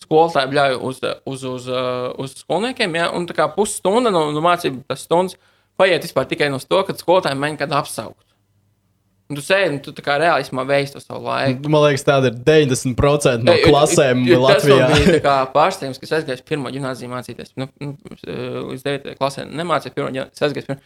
Skolotāji 0.00 0.48
bļauj 0.54 0.78
uz, 0.88 0.98
uz, 1.28 1.42
uz, 1.44 1.66
uh, 1.68 2.08
uz 2.22 2.32
skolniekiem, 2.40 2.94
ja, 2.96 3.10
un 3.12 3.26
tā 3.28 3.34
kā 3.36 3.46
pusstunda 3.52 4.10
no, 4.10 4.30
no 4.32 4.40
mācību 4.44 4.82
tas 4.88 5.04
stundas 5.04 5.36
paiet 5.80 6.04
vispār 6.06 6.26
tikai 6.28 6.48
no 6.52 6.58
to, 6.60 6.80
ka 6.88 6.96
skolotāji 6.96 7.36
mēģina 7.40 7.60
kādu 7.64 7.76
apsaukt. 7.78 8.24
Un 9.30 9.38
tu 9.38 9.44
sēdi, 9.46 9.68
un 9.76 9.78
tu 9.84 9.92
tā 9.94 10.02
kā 10.02 10.16
reālismā 10.18 10.64
veids 10.66 10.90
to 10.90 10.98
savu 10.98 11.22
laiku. 11.28 11.68
Man 11.70 11.84
liekas, 11.84 12.02
tāda 12.08 12.32
ir 12.32 12.38
90% 12.48 13.44
no 13.46 13.52
Ei, 13.54 13.62
klasēm 13.62 14.24
jo- 14.26 14.40
jo 14.40 14.48
Tas 14.48 14.64
Latvijā. 14.64 14.88
man 14.88 14.96
bija 14.96 15.12
tā 15.14 15.20
kā 15.22 15.34
pārsteigums, 15.52 16.00
ka 16.02 16.08
es 16.08 16.14
aizgāju 16.18 16.44
pirmo 16.48 16.72
gimnāziju 16.74 17.12
mācīties. 17.12 17.52
Nu, 17.60 17.68
nu, 17.78 17.92
līdz 18.72 18.82
9. 18.88 19.14
klasē 19.20 19.44
nemācīju 19.46 19.94
pirmo 19.94 20.10
gimnāziju. 20.16 20.80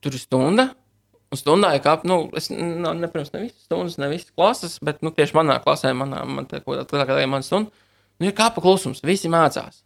Tur 0.00 0.16
ir 0.16 0.22
stunda. 0.22 0.70
Un 1.34 1.38
stundā 1.42 1.74
ir 1.76 1.82
kā, 1.84 1.98
nu, 2.06 2.30
es, 2.38 2.48
nu, 2.54 2.92
ne, 2.94 3.08
visas 3.12 3.52
stundas, 3.66 3.98
ne 3.98 4.08
visas 4.08 4.30
klases, 4.30 4.78
bet, 4.80 5.02
nu, 5.02 5.10
tieši 5.10 5.34
manā 5.36 5.58
klasē, 5.60 5.90
manā, 5.92 6.22
man 6.24 6.46
tā 6.46 6.62
kā 6.62 6.72
lielākā 6.72 7.16
daļa 7.18 7.28
manas 7.28 7.50
stundas, 7.50 7.72
nu, 8.20 8.28
ir 8.28 8.36
kāpa 8.36 8.62
klusums, 8.64 9.02
visi 9.06 9.30
mācās. 9.32 9.82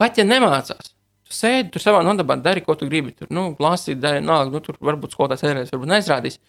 Pat 0.00 0.18
ja 0.20 0.26
nemācās, 0.28 0.92
tu 1.26 1.34
sēdi 1.34 1.72
tur 1.74 1.82
savā 1.82 2.02
nodabā, 2.06 2.36
dari, 2.42 2.62
ko 2.64 2.76
tu 2.78 2.88
gribi. 2.88 3.14
Tur, 3.16 3.30
nu, 3.34 3.48
lasīt, 3.62 4.00
dari, 4.02 4.22
nāk, 4.24 4.52
nu, 4.52 4.62
tur 4.64 4.78
varbūt 4.84 5.16
skolotājs 5.16 5.46
ērēs, 5.48 5.72
varbūt 5.74 5.92
neizrādīs. 5.92 6.40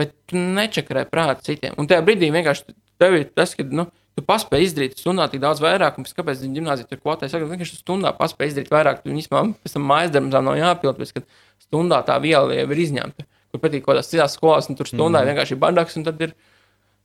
Bet 0.00 0.14
tu 0.30 0.40
nečakarē 0.40 1.04
prātu 1.10 1.44
citiem. 1.50 1.74
Un 1.78 1.88
tajā 1.90 2.02
brīdī 2.06 2.30
vienkārši 2.32 2.72
tev 3.00 3.16
ir 3.18 3.26
tas, 3.36 3.52
ka 3.56 3.66
nu, 3.68 3.86
tu 4.16 4.24
paspēji 4.26 4.68
izdarīt 4.68 5.00
stundā 5.00 5.26
tik 5.32 5.42
daudz 5.42 5.62
vairāk, 5.64 5.98
un 5.98 6.06
pēc 6.06 6.16
kāpēc 6.18 6.40
viņa 6.44 6.56
gimnāzija 6.58 6.88
tur 6.88 7.00
kvotē. 7.02 7.28
Es 7.28 7.34
saku, 7.34 7.48
vienkārši 7.50 7.80
stundā 7.80 8.12
paspēji 8.16 8.54
izdarīt 8.54 8.72
vairāk, 8.72 9.04
un 9.08 9.20
īstenībā 9.20 9.42
pēc 9.64 9.76
tam 9.76 9.86
mājas 9.88 10.14
darbs 10.14 10.36
nav 10.36 10.56
jāpild, 10.58 11.00
pēc 11.00 11.14
kad 11.18 11.28
stundā 11.64 12.00
tā 12.06 12.16
viela 12.22 12.56
jau 12.56 12.66
ir 12.66 12.82
izņemta. 12.86 13.26
Kur 13.50 13.62
patīk 13.62 13.84
kaut 13.84 13.94
kādās 13.94 14.10
citās 14.10 14.36
skolās, 14.36 14.68
un 14.70 14.78
tur 14.78 14.88
stundā 14.88 15.22
mm. 15.22 15.30
vienkārši 15.30 15.56
ir 15.56 15.62
bandaks, 15.62 15.96
un 15.98 16.06
tad 16.06 16.20
ir, 16.22 16.34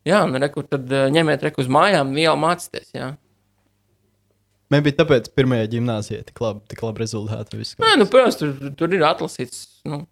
jā, 0.07 0.23
un 0.25 0.39
reku, 0.41 0.63
tad 0.69 0.91
eh, 0.91 1.07
ņemiet 1.13 1.45
reku 1.49 1.63
uz 1.63 1.69
mājām, 1.71 2.13
vielu 2.17 2.35
mācīties, 2.39 2.91
jā. 2.95 3.13
Man 4.73 4.81
bija 4.85 4.97
tāpēc 5.03 5.29
pirmajā 5.37 5.67
gimnāzijā 5.75 6.23
tik 6.25 6.41
labi, 6.41 6.63
tik 6.71 6.81
labi 6.81 7.03
rezultāti. 7.03 7.61
Nē, 7.83 7.91
nu, 8.01 8.07
protams, 8.09 8.39
tur, 8.39 8.53
tur 8.77 8.95
ir 8.97 9.05
atlasīts. 9.05 9.65
Nu, 9.85 10.05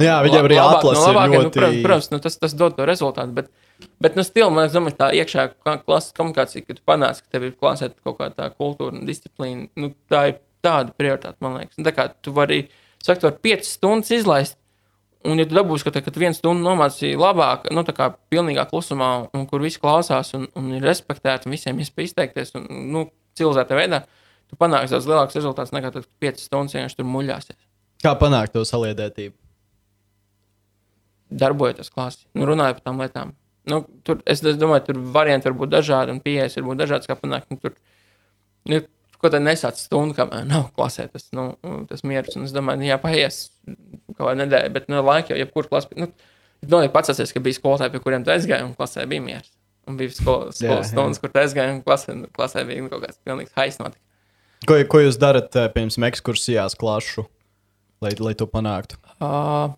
Jā, 0.00 0.14
viņam 0.24 0.46
arī 0.48 0.56
atlase 0.56 1.02
ir 1.02 1.04
labākie, 1.04 1.36
ļoti- 1.36 1.44
Nu, 1.44 1.50
protams, 1.52 1.82
protams 1.84 2.10
nu, 2.14 2.18
tas, 2.24 2.36
tas 2.40 2.54
dod 2.56 2.76
to 2.78 2.86
rezultātu. 2.88 3.34
Bet, 3.34 3.50
bet 4.00 4.16
nu, 4.16 4.24
stila, 4.24 4.48
man 4.50 4.70
liekas, 4.70 4.96
tā 4.96 5.10
iekšā 5.12 5.44
klases 5.84 6.14
komunikācija, 6.16 6.64
ka 6.66 6.74
tu 6.78 6.82
panāc, 6.86 7.20
ka 7.20 7.28
tev 7.36 7.44
ir 7.44 7.52
klasē 7.52 7.90
kaut 8.02 8.18
kāda 8.18 8.34
tā 8.34 8.48
kultūra 8.56 8.96
un 8.96 9.04
disciplīna. 9.06 9.68
Nu, 9.76 9.92
tā 10.10 10.28
ir 10.32 10.38
tāda 10.64 10.94
prioritāte, 10.96 11.36
man 11.44 11.58
liekas. 11.60 11.76
Tā 11.76 11.92
kā 11.92 12.08
tu 12.22 12.32
vari, 12.32 12.68
sakt, 13.04 13.22
var 13.22 13.36
5 13.44 13.68
stundas 13.68 14.10
izlaist. 14.10 14.56
Un, 15.24 15.40
ja 15.40 15.46
tu 15.48 15.56
dabūsi, 15.56 15.86
ka, 15.86 15.92
te, 15.94 16.02
ka 16.04 16.12
tu 16.12 16.20
vienu 16.20 16.36
stundu 16.36 16.66
nomācīji 16.66 17.16
labāk, 17.16 17.70
nu, 17.72 17.84
tā 17.86 17.94
kā 17.96 18.10
pilnīgā 18.32 18.66
klusumā, 18.68 19.12
un 19.32 19.46
kur 19.48 19.62
visi 19.64 19.80
klausās 19.80 20.34
un, 20.36 20.44
un 20.60 20.74
ir 20.76 20.84
respektēti, 20.84 21.48
un 21.48 21.56
visiem 21.56 21.80
iespēja 21.80 22.10
izteikties, 22.10 22.52
un, 22.60 22.66
nu, 22.92 23.06
civilizētā 23.38 23.78
veidā, 23.78 24.02
tu 24.50 24.58
panāksi 24.60 24.92
daudz 24.92 25.08
lielāks 25.08 25.38
rezultāts 25.38 25.72
nekā 25.72 25.94
tad 25.94 26.10
5 26.20 26.44
stundas 26.44 26.76
vienkārši 26.76 27.00
tur 27.00 27.08
muļāsies. 27.08 27.62
Kā 28.04 28.12
panākt 28.20 28.52
to 28.52 28.66
saliedētību? 28.68 29.38
darbojoties 31.34 31.90
klasē, 31.92 32.26
nu, 32.38 32.46
runājot 32.48 32.80
par 32.80 32.86
tām 32.90 33.02
lietām. 33.02 33.32
Nu, 33.70 33.80
tur, 34.04 34.20
es, 34.28 34.42
es 34.44 34.58
domāju, 34.60 34.88
tur 34.90 35.00
varianti 35.14 35.48
var 35.48 35.56
būt 35.62 35.72
dažādi, 35.72 36.12
un 36.12 36.20
pieejas 36.24 36.58
var 36.58 36.66
būt 36.68 36.82
dažādas, 36.82 37.08
kā 37.08 37.16
panākt. 37.18 37.48
Nu, 37.52 37.58
tur, 37.62 37.76
nu, 38.70 38.80
ko 39.24 39.32
tad 39.32 39.42
nesāc 39.44 39.80
stundu, 39.80 40.14
kamēr 40.18 40.44
nav 40.46 40.68
klasē 40.76 41.08
tas, 41.10 41.26
nu, 41.36 41.50
tas 41.90 42.04
miers. 42.06 42.36
Un 42.38 42.46
es 42.46 42.54
domāju, 42.54 42.82
nu, 42.82 42.88
jā, 42.90 43.00
paies 43.02 43.40
kaut 44.14 44.20
kāda 44.22 44.38
nedēļa, 44.44 44.72
bet 44.76 44.88
no 44.92 45.02
laika 45.04 45.32
jau 45.34 45.40
jebkur 45.40 45.70
klasē. 45.72 45.96
Nu, 45.98 46.12
Noteikti 46.64 46.94
pats 46.94 47.12
atceries, 47.12 47.32
ka 47.34 47.42
bija 47.44 47.58
skolotāji, 47.58 47.92
pie 47.92 48.00
kuriem 48.00 48.22
tu 48.24 48.32
aizgāji, 48.32 48.64
un 48.64 48.72
klasē 48.78 49.02
bija 49.10 49.20
miers. 49.20 49.50
Un 49.84 49.98
bija 50.00 50.14
skolas, 50.16 50.62
Jā, 50.62 50.70
skolas 50.70 50.86
jā. 50.86 50.92
stundas, 50.94 51.20
kur 51.20 51.32
tu 51.32 51.40
aizgāji, 51.42 51.74
un 51.74 51.82
klasē, 51.84 52.14
klasē 52.32 52.62
bija 52.68 52.86
kaut 52.88 53.02
kāds 53.02 53.18
pilnīgs 53.26 53.52
hais 53.58 53.76
notika. 53.82 54.00
Ko, 54.64 54.78
ko 54.88 55.02
jūs 55.02 55.18
darat, 55.20 55.50
piemēram, 55.74 56.06
ekskursijās 56.08 56.76
klašu, 56.80 57.26
lai, 58.00 58.14
lai 58.16 58.32
to 58.40 58.48
panāktu? 58.48 58.96
Uh, 59.18 59.74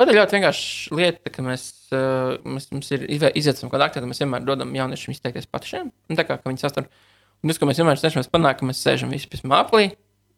kā 0.00 0.08
ļoti 0.08 0.38
vienkārši 0.38 0.96
lieta, 0.96 1.32
ka 1.34 1.44
mēs, 1.44 1.66
uh, 1.92 2.38
mēs 2.48 2.70
mums 2.72 2.88
ir 2.96 3.04
izaicinājums, 3.10 3.68
kāda 3.68 3.90
aktivitāte 3.90 4.08
mēs 4.08 4.22
vienmēr 4.24 4.48
dodam 4.48 4.72
jauniešiem 4.78 5.12
izteikties 5.12 5.50
pašiem. 5.52 5.92
Tā 6.16 6.24
kā 6.24 6.40
viņi 6.46 6.64
sastāv. 6.64 6.88
Tas, 7.40 7.58
ko 7.58 7.68
mēs 7.68 7.80
vienmēr 7.80 8.00
cenšamies 8.00 8.30
panākt, 8.32 8.60
ka 8.60 8.68
mēs 8.68 8.82
sēžam 8.84 9.12
visi 9.14 9.30
pie 9.30 9.40
māplī, 9.48 9.90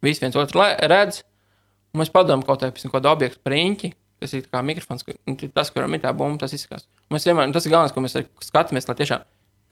visi 0.05 0.23
viens 0.23 0.39
otru 0.39 0.63
redz, 0.63 1.23
un 1.93 2.03
mēs 2.03 2.13
padomājam 2.15 2.47
kaut 2.47 2.63
kādā 2.63 2.93
kādu 2.95 3.11
objektu 3.11 3.43
priņķi, 3.47 3.93
kas 4.23 4.35
ir 4.39 4.47
kā 4.47 4.63
mikrofons, 4.63 5.05
un 5.27 5.39
tas, 5.43 5.73
kuram 5.75 5.97
ir 5.97 6.03
tā 6.05 6.13
bumba, 6.15 6.45
tas 6.45 6.55
izskatās. 6.55 6.87
Un 7.09 7.17
Mēs 7.17 7.27
vienmēr, 7.27 7.51
tas 7.55 7.67
ir 7.67 7.75
galvenais, 7.75 7.95
ko 7.95 8.05
mēs 8.05 8.15
skatāmies, 8.47 8.87
lai 8.89 8.99
tiešām, 9.01 9.25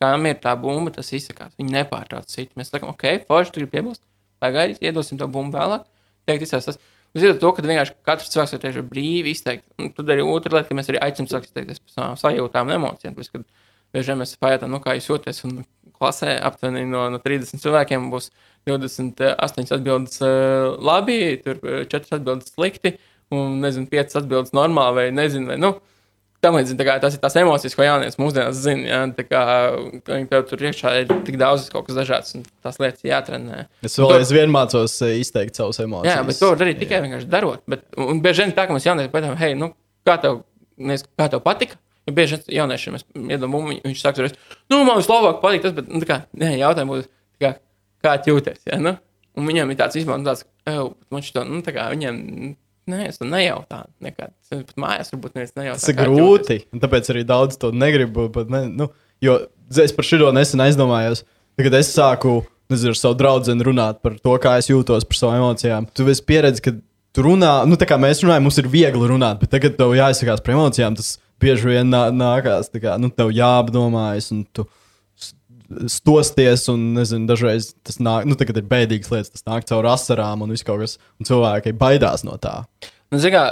kam 0.02 0.26
ir 0.28 0.38
tā 0.42 0.54
bumba, 0.60 0.92
tas 0.94 1.12
izsakās. 1.16 1.54
Viņi 1.60 1.74
nepārtrauc 1.76 2.30
citu. 2.30 2.52
Mēs 2.58 2.72
sakām, 2.72 2.94
ok, 2.94 3.26
forši, 3.28 3.54
tu 3.54 3.62
gribi 3.62 3.76
piebilst, 3.76 4.02
pagaidi, 4.42 4.78
iedosim 4.84 5.20
to 5.20 5.28
bumbu 5.30 5.58
vēlāk. 5.58 5.86
Teikt, 6.28 6.46
izsakās 6.46 6.70
tas. 6.70 6.80
Jūs 7.10 7.24
zināt, 7.24 7.40
to, 7.42 7.50
ka 7.56 7.64
vienkārši 7.66 7.96
katrs 8.06 8.30
cilvēks 8.32 8.54
var 8.54 8.62
tieši 8.62 8.84
brīvi 8.86 9.34
izteikt. 9.34 9.64
Un 9.82 9.90
tad 9.96 10.12
arī 10.14 10.22
otra 10.22 10.58
lieta, 10.58 10.68
ka 10.68 10.76
mēs 10.78 10.90
arī 10.92 11.00
aicinām 11.02 11.26
cilvēkus 11.30 11.50
izteikties 11.50 11.82
par 11.82 11.94
savām 11.96 12.20
sajūtām 12.20 12.70
un 12.70 12.76
emocijām. 12.76 13.16
Tāpēc, 13.16 13.32
kad 13.34 13.48
bieži 13.96 14.12
vien 14.12 14.20
mēs 14.22 14.36
pajautām, 14.38 14.70
nu, 14.70 14.78
kā 14.84 14.94
jūs 14.94 15.08
jūtaties, 15.10 15.42
un 15.48 15.56
klasē 16.00 16.38
aptuveni 16.48 16.86
no, 16.88 17.06
no 17.12 17.20
30 17.22 17.60
cilvēkiem 17.62 18.08
būs 18.12 18.30
28 18.68 19.72
atbildes 19.76 20.20
uh, 20.24 20.74
labi, 20.80 21.20
tur 21.44 21.60
4 21.60 22.18
atbildes 22.18 22.52
slikti, 22.54 22.96
un 23.34 23.60
nezinu, 23.62 23.88
5 23.90 24.18
atbildes 24.22 24.56
normāli, 24.56 24.96
vai 24.98 25.08
nezinu, 25.14 25.52
vai 25.52 25.60
nu. 25.60 25.76
Tam 26.40 26.54
līdzīgi 26.56 26.86
tā 26.88 26.94
tas 27.02 27.16
ir 27.16 27.20
tās 27.20 27.34
emocijas, 27.36 27.74
ko 27.76 27.84
jaunietis 27.84 28.16
mūsdienās 28.16 28.60
zina. 28.64 28.84
Ja? 28.88 29.00
Tā 29.12 29.26
kā 29.28 29.40
viņi 30.06 30.28
tev 30.30 30.46
tur 30.48 30.62
iekšā 30.64 30.92
ir 31.02 31.10
tik 31.26 31.36
daudz 31.40 31.66
kaut 31.68 31.84
kas 31.84 31.98
dažāds, 31.98 32.32
un 32.38 32.46
tās 32.64 32.80
lietas 32.80 33.04
jātrenē. 33.04 33.66
Es 33.84 33.98
vēl 34.00 34.14
aizvien 34.16 34.52
mācos 34.52 34.94
eh, 35.04 35.18
izteikt 35.20 35.60
savus 35.60 35.82
emocijas. 35.84 36.14
Jā, 36.14 36.24
bet 36.24 36.40
to 36.40 36.48
var 36.54 36.62
darīt 36.62 36.80
tikai 36.80 37.02
vienkārši 37.04 37.28
darot. 37.28 37.60
Bet, 37.68 37.84
un 38.00 38.22
bieži 38.24 38.46
vien 38.46 38.56
tā, 38.56 38.64
ka 38.64 38.76
mēs 38.76 38.88
jauniešiem 38.88 39.12
pateicām, 39.12 39.36
hei, 39.42 39.52
nu, 39.60 39.68
kā 40.08 40.16
tev, 40.22 40.40
nes, 40.80 41.04
kā 41.20 41.28
tev 41.28 41.44
patika? 41.44 41.76
Jo 42.10 42.16
bieži 42.16 42.36
vien 42.36 42.56
jauniešiem 42.58 42.96
mēs 42.96 43.06
iedomājam, 43.36 43.76
viņš, 43.86 44.02
saka, 44.02 44.26
nu, 44.72 44.82
man 44.82 44.98
vislabāk 44.98 45.38
patīk 45.44 45.62
tas, 45.62 45.76
bet, 45.76 45.86
nu, 45.86 46.02
tā 46.02 46.08
kā, 46.08 46.18
nē, 46.42 46.56
jautājums 46.58 46.96
būs, 46.96 47.10
kā, 47.42 47.52
kā 48.02 48.16
jūties, 48.26 48.64
ja, 48.66 48.80
nu? 48.82 48.96
Un 49.38 49.46
viņam 49.46 49.70
ir 49.70 49.78
tāds 49.78 50.00
izmaiņas, 50.00 50.42
tāds, 50.66 50.90
man 51.14 51.24
šito, 51.24 51.44
nu, 51.46 51.62
tā 51.64 51.74
kā, 51.76 51.86
viņiem, 51.94 52.18
nē, 52.90 53.04
es 53.08 53.20
to 53.20 53.28
nejautāju, 53.28 53.90
nekad, 54.02 54.34
pat 54.50 54.76
mājās 54.80 55.12
varbūt 55.14 55.36
neviens 55.36 55.56
nejautā. 55.58 55.78
Tas 55.78 55.92
ir 55.92 55.98
grūti. 56.00 56.58
un 56.74 56.82
Tāpēc 56.82 57.10
arī 57.14 57.24
daudz 57.28 57.60
to 57.60 57.70
negribu. 57.74 58.26
Bet 58.34 58.50
ne, 58.52 58.64
nu, 58.74 58.90
jo 59.22 59.38
es 59.70 59.94
par 59.94 60.06
šo 60.06 60.32
nesen 60.34 60.64
aizdomājos. 60.66 61.24
Kad 61.60 61.76
es 61.76 61.90
sāku 61.92 62.40
nezinu, 62.72 62.94
ar 62.94 62.98
savu 62.98 63.18
draugu 63.18 63.56
runāt 63.66 64.00
par 64.04 64.16
to, 64.22 64.36
kā 64.42 64.56
es 64.60 64.70
jūtos 64.70 65.06
par 65.08 65.18
savām 65.18 65.42
emocijām, 65.42 65.88
tu 65.94 66.06
esi 66.08 66.24
pieredzējis, 66.26 66.64
ka 66.64 66.74
tu 67.16 67.24
runā, 67.26 67.54
nu, 67.68 67.78
tā 67.80 67.88
kā 67.90 67.98
mēs 68.00 68.22
runājam, 68.24 68.46
mums 68.46 68.60
ir 68.62 68.70
viegli 68.70 69.10
runāt, 69.10 69.40
bet 69.42 69.52
tagad 69.52 69.76
tev 69.78 69.92
jāizsakās 69.98 70.42
par 70.46 70.54
emocijām. 70.56 70.96
Tas 70.98 71.16
bieži 71.40 71.70
vien 71.72 71.90
nā, 71.92 72.06
nākās, 72.14 72.70
kā 72.82 72.96
nu, 73.00 73.10
tev 73.10 73.32
jāapdomājas. 73.36 74.30
un 74.34 74.44
tu 74.52 74.66
s- 75.18 75.34
Stosties, 75.86 76.68
un 76.72 76.92
nezinu, 76.96 77.26
dažreiz 77.30 77.72
tas 77.86 77.98
nāk, 78.02 78.24
nu, 78.26 78.34
tagad 78.38 78.56
ir 78.60 78.66
bēdīgas 78.70 79.10
lietas, 79.14 79.30
tas 79.36 79.46
nāk 79.46 79.66
caur 79.70 79.86
asarām 79.90 80.42
un 80.42 80.50
viss 80.54 80.66
kaut 80.66 80.80
kas, 80.82 80.96
un 81.20 81.28
cilvēki 81.28 81.72
baidās 81.78 82.24
no 82.26 82.36
tā. 82.42 82.64
Nu, 83.12 83.18
zini 83.22 83.34
kā, 83.36 83.44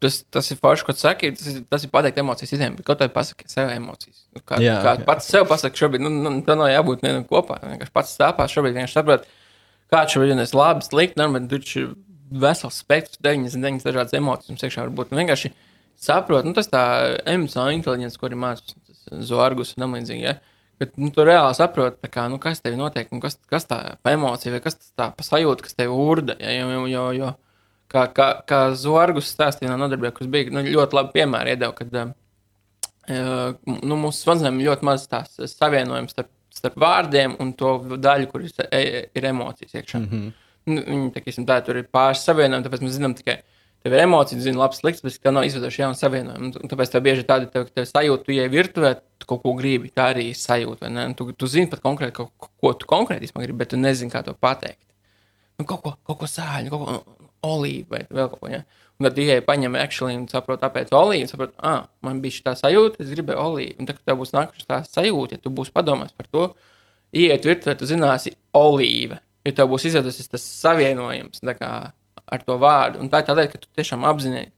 tas, 0.00 0.18
tas 0.32 0.50
ir 0.52 0.58
forši, 0.60 0.84
ko 0.86 0.92
tu 0.96 1.00
saki. 1.04 1.30
Tas 1.36 1.46
ir, 1.52 1.60
tas 1.72 1.84
ir 1.86 1.90
pateikt 1.92 2.18
emocijas 2.20 2.50
citiem, 2.52 2.74
bet 2.76 2.86
kaut 2.88 3.00
kā 3.00 3.08
pasakot 3.12 3.48
sev 3.52 3.70
emocijas. 3.72 4.24
Nu, 4.34 4.42
Kā, 4.44 4.58
Jā, 4.60 4.78
kā 4.84 4.96
jā. 4.98 5.04
pats 5.08 5.28
sev 5.32 5.46
pasakot, 5.48 5.76
šobrīd, 5.80 6.04
nu, 6.04 6.10
nu 6.24 6.42
tā 6.46 6.56
nav 6.58 6.68
jābūt 6.72 7.04
vienam 7.04 7.24
kopā. 7.28 7.56
Vienkārši 7.64 7.94
pats 7.96 8.16
stāvās 8.16 8.52
šobrīd, 8.52 8.76
vienkārši 8.76 8.98
saprot, 9.00 9.24
kāds 9.92 10.12
šobrīd 10.16 10.34
ir 10.36 10.56
labi, 10.56 10.84
slikti, 10.88 11.20
normāli, 11.20 11.48
tur 11.52 11.64
ir 11.80 11.94
vesels 12.42 12.80
spektrs, 12.82 13.20
99 13.24 13.84
dažādas 13.86 14.16
emocijas 14.18 14.50
mums 14.52 14.64
iekšā 14.66 14.84
var 14.84 14.92
būt. 14.98 15.12
Un 15.14 15.20
vienkārši 15.22 15.52
saprot, 16.00 16.44
nu, 16.46 16.52
tas 16.56 16.68
tā 16.72 16.82
emocionāla 17.28 17.74
inteligence, 17.76 18.18
ko 18.20 18.28
arī 18.28 18.38
mācās 18.40 18.76
Zorgus 19.26 19.74
un 19.76 19.84
tam 19.84 19.96
līdzīgi. 19.96 20.22
Ja? 20.24 20.36
Bet, 20.80 20.92
nu, 21.00 21.08
tu 21.14 21.24
reāli 21.24 21.56
saproti, 21.56 22.00
tā 22.02 22.10
kā, 22.12 22.26
nu, 22.28 22.38
kas 22.42 22.60
tev 22.60 22.76
notiek, 22.76 23.08
un 23.14 23.22
kas, 23.22 23.38
kas 23.48 23.68
tā 23.68 23.78
pa 24.04 24.12
emocija, 24.16 24.52
vai 24.52 24.60
kas 24.64 24.76
tas 24.76 24.92
tā 24.98 25.08
pa 25.16 25.24
sajūta, 25.24 25.64
kas 25.64 25.76
tev 25.78 25.94
urda. 25.96 26.36
Ja? 26.42 26.52
Jo, 26.58 26.68
jo, 26.74 26.84
jo, 26.90 27.04
jo, 27.16 27.32
kā, 27.92 28.06
kā, 28.16 28.28
kā 28.48 28.60
Zorgus 28.76 29.30
stāstīja 29.32 29.72
no 29.72 29.80
nodarbības, 29.84 30.18
kas 30.18 30.30
bija 30.32 30.52
nu, 30.54 30.64
ļoti 30.66 30.98
labi 30.98 31.14
piemēri, 31.16 31.54
iedeva, 31.54 31.72
kad 31.78 32.00
uh, 32.02 32.12
nu, 33.78 34.00
mūsu 34.02 34.26
smadzenēm 34.26 34.60
ir 34.60 34.72
ļoti 34.72 34.88
maz 34.90 35.06
tās 35.10 35.38
savienojums 35.54 36.16
starp, 36.16 36.32
starp 36.56 36.78
vārdiem 36.82 37.36
un 37.42 37.52
to 37.56 37.76
daļu, 37.96 38.30
kur 38.32 38.44
ir, 38.44 38.66
e- 38.68 39.06
ir 39.16 39.30
emocijas 39.32 39.78
iekšā. 39.78 40.02
Mm 40.02 40.08
-hmm. 40.10 40.32
nu, 40.72 40.86
viņi, 40.90 41.12
teiksim, 41.16 41.46
tā, 41.48 41.60
tur 41.64 41.80
ir 41.80 41.88
pāris 41.92 42.24
savienojumi, 42.26 42.66
tāpēc 42.66 42.84
mēs 42.84 42.98
zinām 42.98 43.14
tikai. 43.16 43.40
Tev 43.86 43.94
ir 43.94 44.02
emocijas, 44.02 44.42
zina, 44.42 44.58
labs, 44.64 44.80
slikts, 44.82 45.04
bet 45.04 45.20
tev 45.22 45.36
nav 45.36 45.44
izveidojuši 45.46 45.82
jaunu 45.84 45.98
savienojumu. 45.98 46.64
Tāpēc 46.72 46.90
tev 46.90 47.04
bieži 47.06 47.22
ir 47.22 47.28
tāda 47.28 47.46
tev, 47.52 47.68
tev 47.70 47.86
sajūta, 47.86 48.26
tu 48.26 48.34
ej 48.34 48.50
virtuvē, 48.50 48.96
tu 49.22 49.28
kaut 49.30 49.44
ko 49.44 49.52
gribi. 49.54 49.92
Tā 49.94 50.08
arī 50.10 50.32
ir 50.32 50.40
sajūta. 50.40 50.90
Tu, 51.14 51.28
tu 51.38 51.50
zini 51.52 51.70
pat 51.70 51.84
konkrēti, 51.84 52.16
ko, 52.18 52.50
ko 52.58 52.72
tu 52.74 52.90
konkrēti 52.90 53.30
gribi, 53.30 53.60
bet 53.62 53.70
tu 53.70 53.78
nezini, 53.78 54.10
kā 54.10 54.24
to 54.26 54.34
pateikt 54.34 54.82
nu, 55.58 55.64
kaut 55.64 55.82
ko, 55.82 55.92
kaut 56.06 56.20
ko 56.20 56.28
sāļu, 56.30 56.72
kaut 56.72 56.82
ko 56.82 56.96
nu, 56.96 57.28
olīvu 57.46 57.88
vai 57.92 58.02
vēl 58.12 58.30
kaut 58.32 58.42
ko. 58.42 58.50
Ja? 58.52 58.62
Un 58.96 59.08
tad 59.08 59.16
tikai 59.18 59.38
paņem 59.44 59.76
akšlī 59.80 60.16
un 60.16 60.24
saprot, 60.30 60.60
kāpēc 60.62 60.92
olīvu. 60.96 61.28
Saprot, 61.30 61.54
ah, 61.64 61.86
man 62.04 62.22
bija 62.24 62.38
šī 62.38 62.56
sajūta, 62.62 63.02
es 63.04 63.12
gribēju 63.12 63.42
olīvu. 63.42 63.76
Un 63.80 63.88
tad, 63.88 64.00
kad 64.00 64.12
tev 64.12 64.20
būs 64.22 64.34
nākušas 64.36 64.68
tā 64.68 64.80
sajūta, 64.88 65.36
ja 65.36 65.44
tu 65.44 65.52
būsi 65.52 65.74
padomājis 65.76 66.16
par 66.16 66.30
to, 66.32 66.46
iet 67.16 67.48
virtuvē, 67.48 67.76
tu 67.78 67.88
zināsi 67.88 68.34
olīva. 68.56 69.20
Jo 69.46 69.54
tev 69.56 69.70
būs 69.70 69.86
izveidojies 69.90 70.32
tas 70.32 70.48
savienojums 70.64 71.44
ar 72.32 72.42
to 72.46 72.58
vārdu. 72.62 73.00
Un 73.02 73.10
tā 73.12 73.22
ir 73.22 73.28
tādēļ, 73.30 73.48
ka 73.52 73.62
tu 73.62 73.70
tiešām 73.78 74.06
apzinājies, 74.08 74.52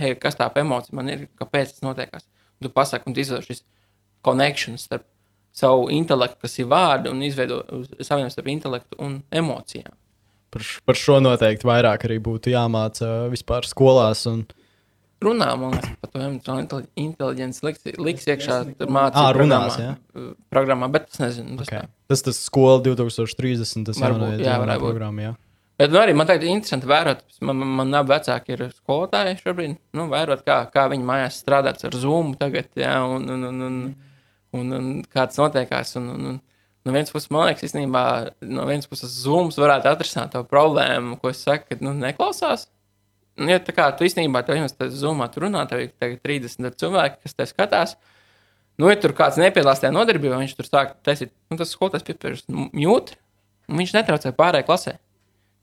hei, 0.00 0.14
kas 0.20 0.38
tā 0.38 0.50
emocija 0.60 0.96
man 0.96 1.10
ir, 1.12 1.26
kāpēc 1.40 1.76
tas 1.76 1.84
notiekās. 1.86 2.28
Tu 2.62 2.70
pasaki, 2.72 3.08
un 3.08 3.16
tu 3.16 3.22
izveido 3.22 3.44
šis 3.44 3.64
konekšņus 4.24 4.86
starp 4.88 5.06
savu 5.54 5.86
intelektu, 5.94 6.40
kas 6.44 6.58
ir 6.58 6.70
vārdi, 6.70 7.12
un 7.12 7.22
izveido 7.22 7.60
savienojumu 8.00 8.34
starp 8.34 8.50
intelektu 8.50 8.98
un 9.04 9.20
emocijām. 9.34 9.94
Par, 10.54 10.66
par 10.86 10.98
šo 10.98 11.18
noteikti 11.22 11.66
vairāk 11.66 12.06
arī 12.06 12.20
būtu 12.22 12.52
jāmāca 12.52 13.26
vispār 13.32 13.66
skolās. 13.66 14.22
Un, 14.30 14.44
runā, 15.24 15.48
man 15.58 15.74
liekas, 15.74 15.96
par 16.02 16.12
to 16.12 16.22
emocionālo 16.22 16.62
inteli- 16.62 16.90
inteligenci 17.06 17.66
liks, 17.66 17.86
liks 17.98 18.28
iekšā 18.30 18.60
tur 18.78 18.92
mācību 18.94 19.40
runās, 19.40 19.78
programmā, 19.78 19.96
uh, 20.14 20.36
programmā, 20.54 20.90
bet 20.94 21.08
es 21.10 21.22
nezinu. 21.22 21.58
Tas 21.58 21.70
okay. 21.70 21.82
okay. 21.82 21.92
Tas 22.12 22.22
tas 22.26 22.38
skola 22.46 22.78
2030. 22.86 23.88
Tas 23.90 24.02
Varbūt, 24.02 24.44
jā, 24.44 24.58
varētu 24.62 24.84
būt. 24.84 24.94
programma, 24.94 25.26
jā. 25.28 25.34
Bet 25.80 25.90
nu, 25.90 25.98
arī 25.98 26.12
man 26.14 26.28
ir 26.30 26.44
interesanti 26.46 26.86
vērot, 26.86 27.24
man, 27.42 27.58
man, 27.58 27.70
man 27.80 27.96
abi 27.98 28.12
vecāki 28.12 28.54
ir 28.54 28.68
skolotāji 28.76 29.40
šobrīd, 29.40 29.72
nu, 29.98 30.06
vērot, 30.12 30.44
kā, 30.46 30.60
kā 30.70 30.84
viņi 30.92 31.06
mājās 31.08 31.40
strādāt 31.42 31.82
ar 31.88 31.96
Zoom 31.98 32.36
tagad, 32.38 32.68
jā, 32.78 32.92
un, 33.10 33.26
un, 33.34 33.46
un, 33.48 33.62
un, 33.66 33.80
un, 34.54 34.76
un 34.78 34.92
kāds 35.10 35.40
notiekās. 35.40 35.96
Un, 35.98 36.06
un, 36.14 36.28
un, 36.30 36.38
no 36.86 36.94
vienas 36.94 37.10
puses, 37.10 37.26
man 37.34 37.48
liekas, 37.48 37.66
īstenībā, 37.66 38.04
no 38.54 38.68
vienas 38.70 38.86
puses, 38.90 39.18
Zooms 39.24 39.58
varētu 39.58 39.90
atrisināt 39.90 40.30
to 40.36 40.44
problēmu, 40.46 41.18
ko 41.18 41.34
es 41.34 41.42
saku, 41.42 41.66
ka, 41.72 41.80
nu, 41.82 41.96
neklausās. 41.98 42.68
Nu, 43.34 43.50
Ja 43.50 43.58
tā 43.58 43.74
kā 43.74 43.88
tu 43.98 44.06
īstenībā 44.06 44.44
tev 44.46 44.60
jau 44.60 44.68
tādā 44.70 44.94
zumā 44.94 45.26
tur 45.34 45.48
runā, 45.48 45.64
tev 45.66 45.80
ir 45.82 45.94
tagad 45.98 46.20
30 46.22 46.68
ar 46.68 46.76
cilvēki, 46.78 47.24
kas 47.24 47.34
te 47.34 47.46
skatās. 47.50 47.96
Nu, 48.78 48.86
ja 48.90 48.98
tur 48.98 49.14
kāds 49.14 49.40
nepiedalās 49.42 49.82
tajā 49.82 49.90
nodarbībā, 49.94 50.38
viņš 50.38 50.54
tur 50.54 50.68
sāk 50.68 50.94
taisīt, 51.06 51.32
nu, 51.50 51.58
tas 51.58 51.74
skolotājs 51.74 52.06
piepērš 52.06 52.44
mute, 52.54 53.18
un 53.66 53.82
viņš 53.82 53.94
netraucē 53.96 54.30
pārējai 54.38 54.66
klasē. 54.70 54.94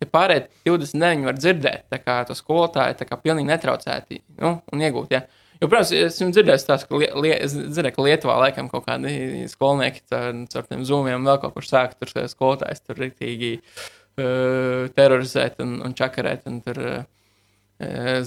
Ja 0.01 0.07
pārējie 0.09 0.47
29 0.65 1.27
var 1.29 1.37
dzirdēt, 1.37 1.85
tā 1.93 1.99
kā 2.01 2.17
to 2.25 2.33
skolotāju, 2.37 2.97
tā 2.97 3.05
kā 3.05 3.19
pilnīgi 3.21 3.51
netraucēti, 3.51 4.23
nu, 4.41 4.55
un 4.73 4.83
iegūt, 4.87 5.13
ja. 5.13 5.21
Jo, 5.61 5.67
protams, 5.69 5.91
es 5.93 6.15
esmu 6.15 6.31
dzirdējis 6.33 6.65
tās, 6.65 6.85
ka, 6.89 6.97
lie, 6.97 7.11
lie, 7.21 7.35
es 7.37 7.53
dzirdēju, 7.53 7.93
ka 7.93 8.05
Lietuvā 8.07 8.37
laikam 8.41 8.69
kaut 8.71 8.87
kādi 8.87 9.45
skolnieki 9.51 10.01
ar 10.17 10.65
tiem 10.65 10.81
zūmiem 10.89 11.27
vēl 11.29 11.37
kaut 11.43 11.53
kur 11.53 11.67
sāk 11.67 11.93
tur 11.99 12.09
skolotājs 12.31 12.81
tur 12.81 12.97
rīktīgi 12.97 13.51
uh, 13.61 14.89
terorizēt 14.97 15.61
un, 15.61 15.77
un 15.85 15.93
čakarēt 15.97 16.49
un 16.49 16.57
tur 16.65 16.81
uh, 16.81 17.03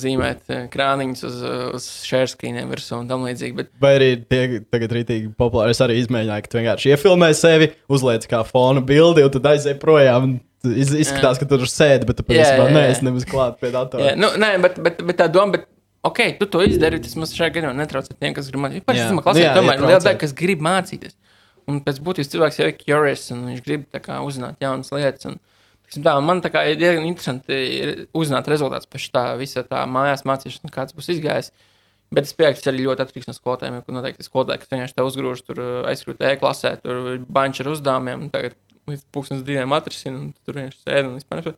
zīmēt 0.01 0.51
eh, 0.51 0.65
krāniņus 0.73 1.25
uz, 1.29 1.37
uz 1.77 1.87
šērskrīniem 2.09 2.71
virsū 2.73 2.99
un 3.01 3.11
tam 3.11 3.27
līdzīgi. 3.27 3.57
Bet, 3.59 3.71
Vai 3.83 3.93
arī 3.99 4.09
tie 4.21 4.61
tagad 4.73 4.95
rītīgi 4.97 5.31
populāri. 5.39 5.75
Es 5.75 5.83
arī 5.85 5.99
izmēģināju, 6.01 6.45
ka 6.45 6.53
tu 6.53 6.61
vienkārši 6.61 6.93
iefilmē 6.95 7.31
sevi, 7.39 7.71
uzliec 7.93 8.27
kā 8.31 8.43
fona 8.49 8.83
bildi, 8.85 9.25
un 9.27 9.35
tad 9.35 9.51
aizej 9.55 9.79
projām. 9.83 10.39
Iz, 10.65 10.95
izskatās, 10.97 11.37
ka 11.37 11.45
tu 11.45 11.59
tur 11.61 11.69
sēdi, 11.69 12.09
bet 12.09 12.17
tu 12.17 12.25
patiesībā 12.25 12.71
neesi 12.73 13.05
nemaz 13.05 13.27
klāt 13.29 13.59
pie 13.61 13.69
datora. 13.75 14.07
jā, 14.07 14.15
nu, 14.17 14.31
nē, 14.41 14.55
bet, 14.65 14.79
bet, 14.81 15.03
bet 15.05 15.19
tā 15.21 15.27
doma, 15.29 15.59
bet, 15.59 15.67
ok, 16.09 16.23
tu 16.41 16.49
to 16.49 16.63
izdari, 16.65 17.03
tas 17.05 17.19
mums 17.21 17.35
šajā 17.37 17.53
gadījumā 17.59 17.75
netraucē 17.83 18.17
tiem, 18.17 18.33
kas 18.33 18.49
grib 18.49 18.63
mācīties. 18.65 18.87
Pēc 18.89 19.03
tam 19.03 19.21
klasē, 19.27 19.51
tomēr 19.59 19.77
ir 19.77 19.85
liela 19.85 20.01
daļa, 20.01 20.21
kas 20.23 20.33
grib 20.39 20.65
mācīties. 20.65 21.19
Un 21.69 21.83
pēc 21.85 22.01
būtības 22.05 22.33
cilvēks 22.33 22.63
jau 22.63 22.71
ir 22.71 22.79
curious, 22.81 23.27
un 23.37 23.45
viņš 23.51 23.61
grib 23.67 23.85
kā 24.05 24.23
uzzināt 24.25 24.65
jaunas 24.65 24.89
lietas. 24.97 25.29
Un, 25.29 25.37
Tiksim 25.37 25.54
Tā, 25.93 26.15
man 26.25 26.41
tā 26.43 26.51
kā 26.51 26.65
ir 26.67 26.79
diezgan 26.81 27.05
interesanti 27.07 27.55
ir 27.55 27.93
uzzināt 28.17 28.49
rezultātus 28.51 28.89
pēc 28.91 29.07
tā 29.15 29.25
visa 29.39 29.63
tā 29.69 29.85
mājās 29.87 30.25
mācīšana, 30.27 30.73
kāds 30.75 30.97
būs 30.97 31.13
izgājis. 31.15 31.53
Bet 32.15 32.29
es 32.29 32.35
pieņemu, 32.37 32.57
ka 32.57 32.63
tas 32.63 32.71
arī 32.71 32.83
ļoti 32.85 33.05
atkarīgs 33.05 33.29
no 33.29 33.35
skolotājiem. 33.37 33.79
Jo 33.79 33.95
noteikti 33.97 34.27
skolotāji, 34.27 34.63
kas 34.63 34.73
vienkārši 34.73 34.97
te 34.97 35.07
uzgrūž, 35.07 35.43
tur 35.47 35.61
aizkrūt 35.91 36.25
e-klasē, 36.31 36.75
tur 36.83 37.01
ir 37.15 37.23
banķi 37.37 37.65
ar 37.65 37.71
uzdevumiem, 37.73 38.27
un 38.27 38.33
tagad 38.35 38.57
līdz 38.91 39.07
pusdienas 39.15 39.47
diviem 39.47 39.75
atrisina, 39.75 40.21
un 40.21 40.29
tur 40.45 40.59
vienkārši 40.59 40.83
sēž 40.83 41.09
un 41.09 41.17
vispār. 41.19 41.55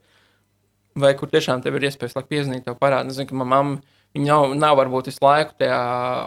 Vai 0.96 1.12
kur 1.18 1.28
tiešām 1.32 1.64
tev 1.64 1.76
ir 1.76 1.88
iespējas 1.90 2.16
laikam 2.16 2.30
piezīmēt, 2.30 2.64
tev 2.64 2.78
parādīt. 2.80 3.12
Es 3.12 3.18
zinu, 3.18 3.28
ka 3.32 3.40
manā 3.40 3.52
mamma 3.52 3.96
viņa 4.16 4.30
nav, 4.30 4.54
nav 4.56 4.78
varbūt 4.80 5.10
visu 5.10 5.24
laiku 5.24 5.56
tajā 5.60 5.80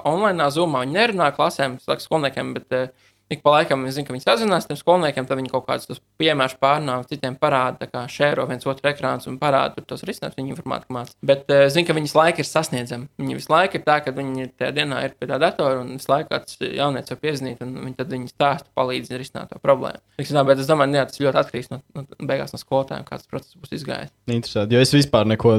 online 0.10 0.50
zumā, 0.54 0.84
viņa 0.86 0.98
nerunā 0.98 1.32
klasēm, 1.34 1.80
slēgt 1.82 2.06
skolniekiem, 2.06 2.52
bet 2.58 2.78
uh, 2.78 3.09
ik 3.30 3.44
pa 3.46 3.54
laikam 3.58 3.86
es 3.86 3.96
zinu, 3.96 4.08
ka 4.08 4.16
viņi 4.16 4.26
sazinās 4.26 4.68
ar 4.70 4.80
skolniekiem, 4.80 5.28
tad 5.30 5.40
viņi 5.40 5.52
kaut 5.54 5.68
kādus 5.68 6.02
piemērus 6.20 6.58
pārnāk, 6.62 7.06
citiem 7.12 7.38
parāda, 7.40 7.88
kā 7.90 8.04
šēro 8.10 8.48
viens 8.50 8.66
otru 8.70 8.90
ekrāns 8.90 9.30
un 9.30 9.38
parāda 9.42 9.84
tos 9.86 10.04
risinājumus 10.08 10.40
viņa 10.40 10.54
informātika 10.56 10.96
mācā. 10.96 11.16
Bet 11.32 11.46
uh, 11.54 11.68
zinu, 11.70 11.88
ka 11.88 11.96
viņas 11.98 12.18
laika 12.18 12.44
ir 12.44 12.50
sasniedzama. 12.50 13.10
Viņi 13.22 13.38
visu 13.38 13.54
laiku 13.54 13.80
ir 13.80 13.86
tā, 13.86 14.00
ka 14.06 14.16
viņi 14.18 14.46
ir 14.48 14.52
tajā 14.58 14.74
dienā 14.82 15.06
ir 15.06 15.16
pie 15.20 15.30
tā 15.30 15.40
datora 15.42 15.84
un 15.84 15.96
visu 15.96 16.10
laiku 16.12 16.34
kāds 16.34 16.58
jaunietis 16.60 17.16
var 17.16 17.24
piezīmēt, 17.24 17.66
un 17.66 17.76
viņi 17.86 17.98
tad 18.02 18.14
viņi 18.18 18.34
stāsta, 18.34 18.72
palīdz 18.78 19.14
risināt 19.14 19.54
to 19.54 19.62
problēmu. 19.62 20.02
Tiksim 20.18 20.40
Tā, 20.40 20.46
bet 20.48 20.62
es 20.62 20.70
domāju, 20.70 20.96
jā, 20.96 21.04
tas 21.10 21.20
ļoti 21.20 21.40
atkarīgs 21.42 21.74
no, 21.74 21.82
no 21.98 22.06
beigās 22.30 22.54
no 22.56 22.60
skolotājiem, 22.62 23.04
kāds 23.08 23.28
process 23.28 23.58
būs 23.60 23.74
izgājis. 23.76 24.14
Interesanti, 24.32 24.78
jo 24.78 24.84
es 24.86 24.94
vispār 24.96 25.28
neko 25.28 25.58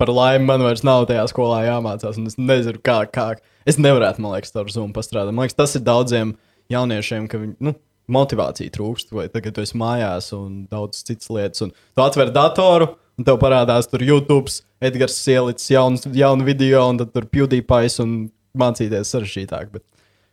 par 0.00 0.10
laimi 0.10 0.48
man 0.48 0.64
vairs 0.64 0.82
nav 0.86 1.04
tajā 1.10 1.26
skolā 1.30 1.60
jāmācās. 1.66 2.16
un 2.18 2.30
Es 2.30 2.38
nezinu, 2.38 2.80
kā, 2.82 3.02
kā. 3.12 3.26
Es 3.68 3.76
nevarētu, 3.78 4.22
man 4.24 4.34
liekas, 4.34 4.54
ar 4.56 4.70
Zoom 4.72 4.94
pastrādāt. 4.96 5.34
Man 5.36 5.44
liekas, 5.44 5.58
tas 5.58 5.76
ir 5.78 5.84
daudziem 5.86 6.32
jauniešiem, 6.74 7.28
ka 7.30 7.40
viņi. 7.42 7.56
Nu, 7.64 7.74
Motivācija 8.12 8.68
trūkst, 8.74 9.12
vai 9.14 9.28
tagad 9.30 9.54
tu 9.56 9.62
esi 9.62 9.76
mājās 9.78 10.32
un 10.34 10.64
daudz 10.68 11.04
citas 11.06 11.30
lietas. 11.32 11.62
Un 11.64 11.70
tu 11.70 12.02
atver 12.02 12.32
datoru, 12.34 12.88
un 13.16 13.24
tev 13.28 13.38
parādās 13.40 13.86
tur 13.88 14.02
YouTube, 14.04 14.50
Edgars 14.82 15.14
ielicis 15.30 15.70
jaunu, 15.70 16.00
jaunu 16.18 16.44
video, 16.44 16.82
un 16.90 16.98
tad 16.98 17.12
tur 17.14 17.28
PewDiePie 17.30 17.92
un 18.02 18.16
mācīties 18.58 19.12
sarežģītāk. 19.14 19.70
Bet 19.76 19.84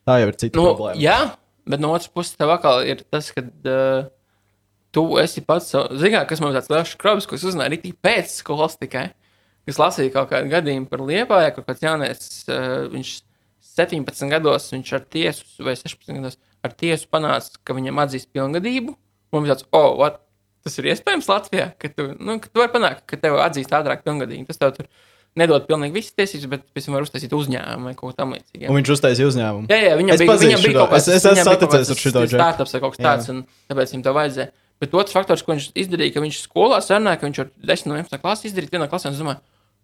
tā 0.09 0.17
jau 0.23 0.31
ir 0.31 0.39
cita 0.41 0.57
Nu, 0.59 0.65
problēma. 0.71 0.97
jā, 0.99 1.19
bet 1.69 1.83
no 1.85 1.93
otras 1.93 2.09
puses, 2.11 2.33
tev 2.41 2.51
atkal 2.57 2.81
ir 2.89 3.05
tas, 3.13 3.29
ka 3.37 3.45
uh, 3.45 4.09
tu 4.91 5.05
esi 5.21 5.45
pats. 5.45 5.69
Zinām, 6.01 6.25
kas 6.27 6.41
man 6.43 6.57
tāds 6.57 6.73
liels 6.73 6.95
skrubs, 6.97 7.29
ko 7.29 7.37
es 7.37 7.45
uzzināju 7.47 7.77
arī 7.77 7.93
pēc 8.01 8.33
skolas 8.41 8.75
tikai. 8.81 9.11
Es 9.69 9.77
lasīju 9.77 10.11
kaut 10.17 10.33
kādu 10.33 10.49
gadījumu 10.51 10.89
par 10.89 11.05
Liepāju, 11.05 11.53
ka 11.59 11.67
kāds 11.69 11.85
jaunietis, 11.85 12.41
uh, 12.49 12.89
viņš 12.91 13.13
17 13.79 14.29
gados, 14.31 14.69
viņš 14.75 14.93
ar 14.99 15.05
tiesu, 15.17 15.45
vai 15.65 15.75
16 15.79 16.17
gados, 16.19 16.39
ar 16.65 16.73
tiesu 16.75 17.07
panāca, 17.11 17.59
ka 17.63 17.75
viņam 17.77 18.01
atzīst 18.05 18.29
pilngadību. 18.35 18.95
Un 19.31 19.45
viņš 19.45 19.53
tāds, 19.55 19.69
oh, 19.71 19.93
what? 19.99 20.25
tas 20.65 20.75
ir 20.81 20.89
iespējams 20.91 21.29
Latvijā, 21.29 21.69
ka 21.79 21.89
tu, 21.95 22.09
nu, 22.19 22.35
ka 22.43 22.49
tu 22.51 22.59
vari 22.61 22.73
panākt, 22.73 23.05
ka 23.09 23.17
tev 23.21 23.37
atzīst 23.41 23.71
ātrāk 23.73 24.03
pilngadību. 24.05 24.45
Tas 24.49 24.59
tev 24.59 24.73
tur 24.75 24.89
nedod 25.39 25.65
pilnīgi 25.69 25.95
visas 25.95 26.15
tiesības, 26.17 26.49
bet 26.51 26.65
pēc 26.75 26.87
tam 26.89 26.97
var 26.97 27.05
uztaisīt 27.05 27.35
uzņēmumu 27.37 27.87
vai 27.89 27.93
kaut 27.95 28.11
ko 28.11 28.15
tamlīdzīgu. 28.17 28.67
Un 28.67 28.79
viņš 28.79 28.91
uztaisīja 28.97 29.29
uzņēmumu. 29.31 29.69
Jā, 29.71 29.77
jā, 29.87 29.93
viņam 29.99 30.15
Es 30.17 30.23
bija, 30.23 30.37
viņam 30.43 30.65
bija 30.65 30.79
kaut 30.81 30.89
kas 30.95 31.07
Es- 31.07 31.15
es 31.15 31.27
esmu 31.31 31.45
saticies 31.47 31.91
ar 31.93 32.01
džeku. 32.01 32.33
startups 32.35 32.73
vai 32.75 32.81
kaut 32.83 32.97
kas 32.97 33.05
tāds, 33.05 33.29
un 33.31 33.45
tāpēc 33.71 33.93
viņam 33.93 34.03
to 34.03 34.13
vajadzēja. 34.19 34.49
Bet 34.79 34.93
otrs 34.95 35.15
faktors, 35.15 35.43
ko 35.43 35.53
viņš 35.55 35.71
izdarīja, 35.75 36.13
ka 36.13 36.23
viņš 36.23 36.41
skolā 36.43 36.79
sarunāja, 36.83 37.19
ka 37.19 37.27
viņš 37.27 37.39
ar 37.39 37.49
10 37.71 37.87
no 37.87 37.95
11 37.95 38.21
klasi 38.23 38.47
izdarīja 38.51 38.75
vienā 38.75 38.89
klasē, 38.91 39.07
un 39.07 39.15
es 39.15 39.19
domāju, 39.19 39.39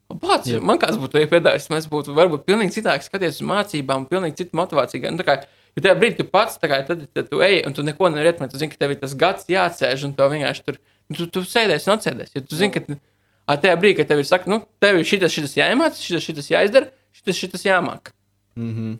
Pats, 0.05 0.47
Jā. 0.51 0.59
man 0.61 0.77
kāds 0.77 0.99
būtu 1.01 1.23
piedāvājis, 1.31 1.71
mēs 1.73 1.87
būtu 1.89 2.13
varbūt 2.15 2.45
pilnīgi 2.45 2.77
citādi 2.77 3.07
skatīties 3.07 3.39
uz 3.41 3.47
mācībām, 3.49 4.05
pilnīgi 4.09 4.43
citu 4.43 4.57
motivāciju. 4.59 5.09
Nu, 5.15 5.25
kā, 5.25 5.39
jo 5.73 5.81
tajā 5.81 5.95
brīdī 5.97 6.19
tu 6.19 6.27
pats, 6.29 6.59
kā, 6.61 6.77
tad, 6.85 7.07
tad 7.09 7.31
tu 7.31 7.41
ej, 7.41 7.63
un 7.65 7.73
tu 7.73 7.83
neko 7.83 8.11
nevari 8.13 8.29
ietekmēt. 8.29 8.53
Tu 8.53 8.61
zini, 8.61 8.71
ka 8.71 8.83
tev 8.83 8.93
ir 8.93 8.99
tas 9.01 9.15
gads 9.17 9.49
jāatsēž, 9.49 10.05
un 10.05 10.13
tev 10.13 10.29
vienkārši 10.35 10.65
tur, 10.67 10.77
nu, 11.09 11.17
tu, 11.17 11.27
tu 11.33 11.43
sēdēsi 11.49 11.89
un 11.89 11.95
atsēdēsi. 11.97 12.37
Jo 12.37 12.45
tu 12.45 12.59
zini, 12.59 12.71
ka 12.75 12.85
a, 12.85 13.57
tajā 13.57 13.73
brīdī, 13.81 13.97
kad 13.99 14.13
tev 14.13 14.21
ir 14.21 14.29
saka, 14.29 14.51
nu, 14.51 14.61
tev 14.83 15.01
ir 15.01 15.09
šitas, 15.09 15.33
šitas 15.33 15.57
jāiemācās, 15.57 16.05
šitas, 16.05 16.29
šitas 16.29 16.51
jāizdara, 16.53 16.93
šitas, 17.17 17.41
šitas 17.41 17.65
jāmāk. 17.65 18.13
Mm 18.55 18.71
-hmm. 18.75 18.97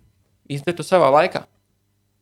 Izdari 0.58 0.78
to 0.78 0.84
savā 0.84 1.14
laikā. 1.14 1.46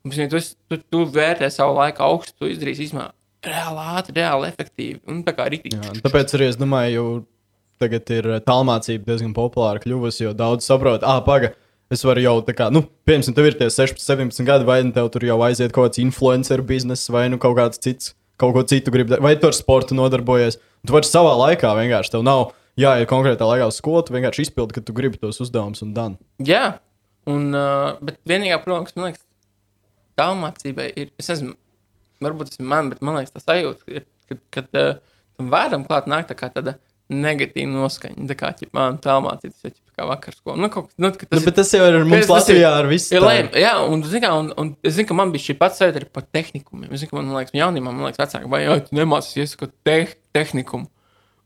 Pēc 0.04 0.30
tam, 0.30 0.30
Tu, 0.30 0.40
tu, 0.70 0.84
tu 0.92 1.06
vērtē 1.06 1.50
savu 1.50 1.78
laiku 1.80 2.04
augstu, 2.04 2.34
tu 2.40 2.52
izdarīsi 2.52 2.90
izmēru. 2.90 3.16
Reāli 3.44 3.80
ātri, 3.98 4.16
reāli 4.20 4.48
efektīvi. 4.52 5.00
Un 5.08 5.24
tā 5.24 5.32
kā 5.36 5.48
rītīgi. 5.52 5.80
Jā, 5.80 5.94
tāpēc 6.04 6.36
arī 6.36 6.48
es 6.52 6.58
domāju, 6.60 7.26
tagad 7.84 8.10
ir 8.16 8.30
eh, 8.32 8.42
tālmācība 8.48 9.12
diezgan 9.12 9.36
populāra 9.36 9.84
kļuvusi, 9.84 10.24
jo 10.26 10.34
daudz 10.38 10.68
saprot, 10.68 11.06
ah, 11.06 11.22
paga. 11.26 11.54
Es 11.94 12.02
varu 12.08 12.24
jau 12.24 12.38
tā 12.42 12.56
kā, 12.58 12.72
nu, 12.74 12.82
piemēram, 13.06 13.36
tev 13.38 13.48
ir 13.52 13.58
tie 13.60 13.68
16, 13.70 14.02
17 14.02 14.48
gadi, 14.48 14.66
vai 14.66 14.80
nu 14.88 14.96
tev 14.96 15.12
tur 15.14 15.26
jau 15.28 15.36
aiziet 15.46 15.76
kaut 15.76 15.92
kāds 15.92 16.02
influencer 16.02 16.64
bizness, 16.66 17.12
vai 17.14 17.28
nu 17.30 17.38
kaut 17.42 17.58
kāds 17.60 17.82
cits, 17.84 18.16
kaut 18.42 18.56
ko 18.56 18.64
citu 18.66 18.94
gribi, 18.94 19.20
vai 19.22 19.36
tu 19.38 19.50
ar 19.52 19.54
sportu 19.54 19.94
nodarbojies. 19.98 20.58
Tu 20.88 20.96
vari 20.96 21.08
savā 21.08 21.36
laikā 21.38 21.76
vienkārši, 21.78 22.16
tev 22.16 22.24
nav 22.26 22.56
jāiet 22.80 23.10
konkrētā 23.12 23.46
laikā 23.46 23.68
uz 23.70 23.78
skolu, 23.78 24.02
tu 24.08 24.16
vienkārši 24.16 24.48
izpildi, 24.48 24.78
ka 24.78 24.86
tu 24.88 24.96
gribi 24.98 25.22
tos 25.22 25.42
uzdevumus 25.44 25.84
un 25.86 25.94
dan. 25.94 26.18
Jā, 26.44 26.80
un, 27.30 27.52
uh, 27.54 28.00
bet 28.02 28.18
vienīgā 28.30 28.58
problēma, 28.64 28.88
kas 28.88 28.98
man 28.98 29.12
liekas, 29.12 29.22
tālmācībai 30.20 30.90
ir, 31.04 31.14
es 31.22 31.30
nezinu, 31.30 31.54
varbūt 32.26 32.54
tas 32.54 32.62
ir 32.62 32.70
man, 32.74 32.90
bet 32.94 33.06
man 33.06 33.20
liekas, 33.20 33.36
tas 33.36 33.46
sajūta, 33.46 33.86
ir, 34.00 34.08
kad, 34.32 34.42
kad 34.58 34.82
uh, 34.82 34.96
tam 35.38 35.54
vārdam 35.54 35.86
klāt 35.88 36.10
nāk 36.10 36.28
tā 36.30 36.38
kā 36.40 36.50
tāda 36.54 36.78
negatīva 37.12 37.68
noskaņa, 37.74 38.28
tā 38.30 38.36
kā, 38.40 38.54
ja 38.62 38.68
man 38.74 38.98
tālmācības, 39.04 39.60
jau 39.66 39.72
ķipa 39.74 39.98
kā 40.00 40.06
vakar 40.08 40.34
skolā. 40.38 40.56
Nu, 40.64 40.70
kaut, 40.74 40.88
nu, 40.98 41.12
Tas, 41.12 41.28
tas 41.30 41.44
nu, 41.46 41.52
tas 41.52 41.74
jau 41.76 41.84
ir 41.90 41.98
ar 42.00 42.06
mums 42.08 42.26
tas 42.28 42.48
ir- 42.50 42.56
Latvijā 42.56 42.72
ar 42.80 42.88
visu. 42.90 43.14
Ir 43.14 43.22
tā. 43.22 43.28
lēm, 43.28 43.50
jā, 43.60 43.74
un, 43.92 44.04
zin, 44.08 44.22
kā, 44.24 44.32
un, 44.40 44.50
un 44.58 44.72
es 44.84 44.96
zinu, 44.96 45.08
ka 45.12 45.14
man 45.20 45.32
bija 45.36 45.44
šī 45.50 45.58
pats 45.60 45.78
sajūta 45.82 46.00
arī 46.02 46.10
par 46.16 46.24
tehnikumiem. 46.34 46.90
Es 46.96 47.04
zinu, 47.04 47.12
ka 47.12 47.20
man, 47.20 47.30
liekas, 47.36 47.54
jaunībā, 47.54 47.92
man 47.92 48.08
liekas, 48.08 48.22
vecāki, 48.24 48.50
vai 48.50 48.64
jau 48.64 48.80
tu 48.88 48.96
nemācīsies 48.98 49.56
ko 49.60 49.68
te 49.84 49.98
tehnikumu. 50.34 50.88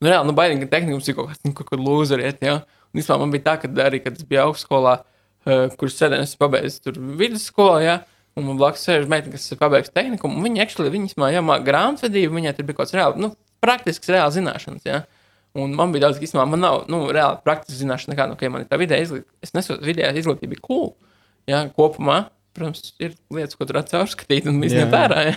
Nu, 0.00 0.08
reāli, 0.08 0.28
nu, 0.30 0.34
baidīgi, 0.38 0.62
ka 0.64 0.76
tehnikums 0.78 1.08
ir 1.10 1.16
kaut 1.18 1.32
kas, 1.32 1.40
nu, 1.44 1.52
kaut 1.58 1.68
kur 1.72 1.78
lūzeriet, 1.82 2.38
jā. 2.40 2.60
Un, 2.62 3.00
vispār, 3.02 3.18
man 3.18 3.34
bija 3.34 3.44
tā, 3.50 3.56
ka 3.60 3.68
arī, 3.82 3.98
kad 4.04 4.14
es 4.16 4.22
biju 4.24 4.44
augstskolā, 4.46 4.94
uh, 5.02 5.66
kur 5.76 5.90
sēdēju, 5.90 6.22
es 6.22 6.36
pabeidzu 6.38 6.80
tur 6.86 7.00
vidusskolā, 7.18 7.82
jā. 7.82 7.96
Un 8.38 8.46
man 8.46 8.56
blakus 8.60 8.84
sēž 8.86 9.08
meitene, 9.10 9.34
kas 9.34 9.50
ir 9.50 9.58
pabeigusi 9.58 9.90
tehnikumu. 9.92 10.38
un 10.38 10.44
Viņa 10.46 10.62
actually, 10.62 10.92
viņas 10.94 11.16
mājā 11.18 11.40
jāmāk 11.40 11.64
grāmatvedību, 11.66 12.36
viņai 12.38 12.52
tur 12.54 12.68
bija 12.68 12.76
kaut 12.78 12.86
kāds 12.86 12.94
reāli, 12.94 13.18
nu, 13.24 13.32
praktisks, 13.60 14.06
reāli 14.14 14.36
zināšanas, 14.38 14.86
jā. 14.86 15.00
Un 15.58 15.74
man 15.78 15.94
bija 15.94 16.06
daudz, 16.06 16.20
īstenībā 16.22 16.44
man 16.48 16.62
nav, 16.62 16.82
nu, 16.92 17.04
reāli 17.14 17.40
praktiski 17.44 17.80
zināšana 17.82 18.28
nu, 18.30 18.36
ka 18.38 18.50
man 18.52 18.64
ir 18.64 18.70
tā 18.70 18.78
vidēja 18.80 19.08
izglītība. 19.08 19.32
Es 19.44 19.54
nesaprotu, 19.56 19.88
vidējā 19.88 20.12
izglītība 20.20 20.56
ir 20.56 20.62
cool. 20.64 20.92
Jā, 21.48 21.64
kopumā, 21.74 22.20
protams, 22.56 22.92
ir 23.00 23.16
lietas, 23.34 23.56
ko 23.58 23.66
tur 23.68 23.80
atcaurskatīt 23.82 24.48
un 24.50 24.62
izņemt. 24.68 24.94
Jā. 24.94 25.34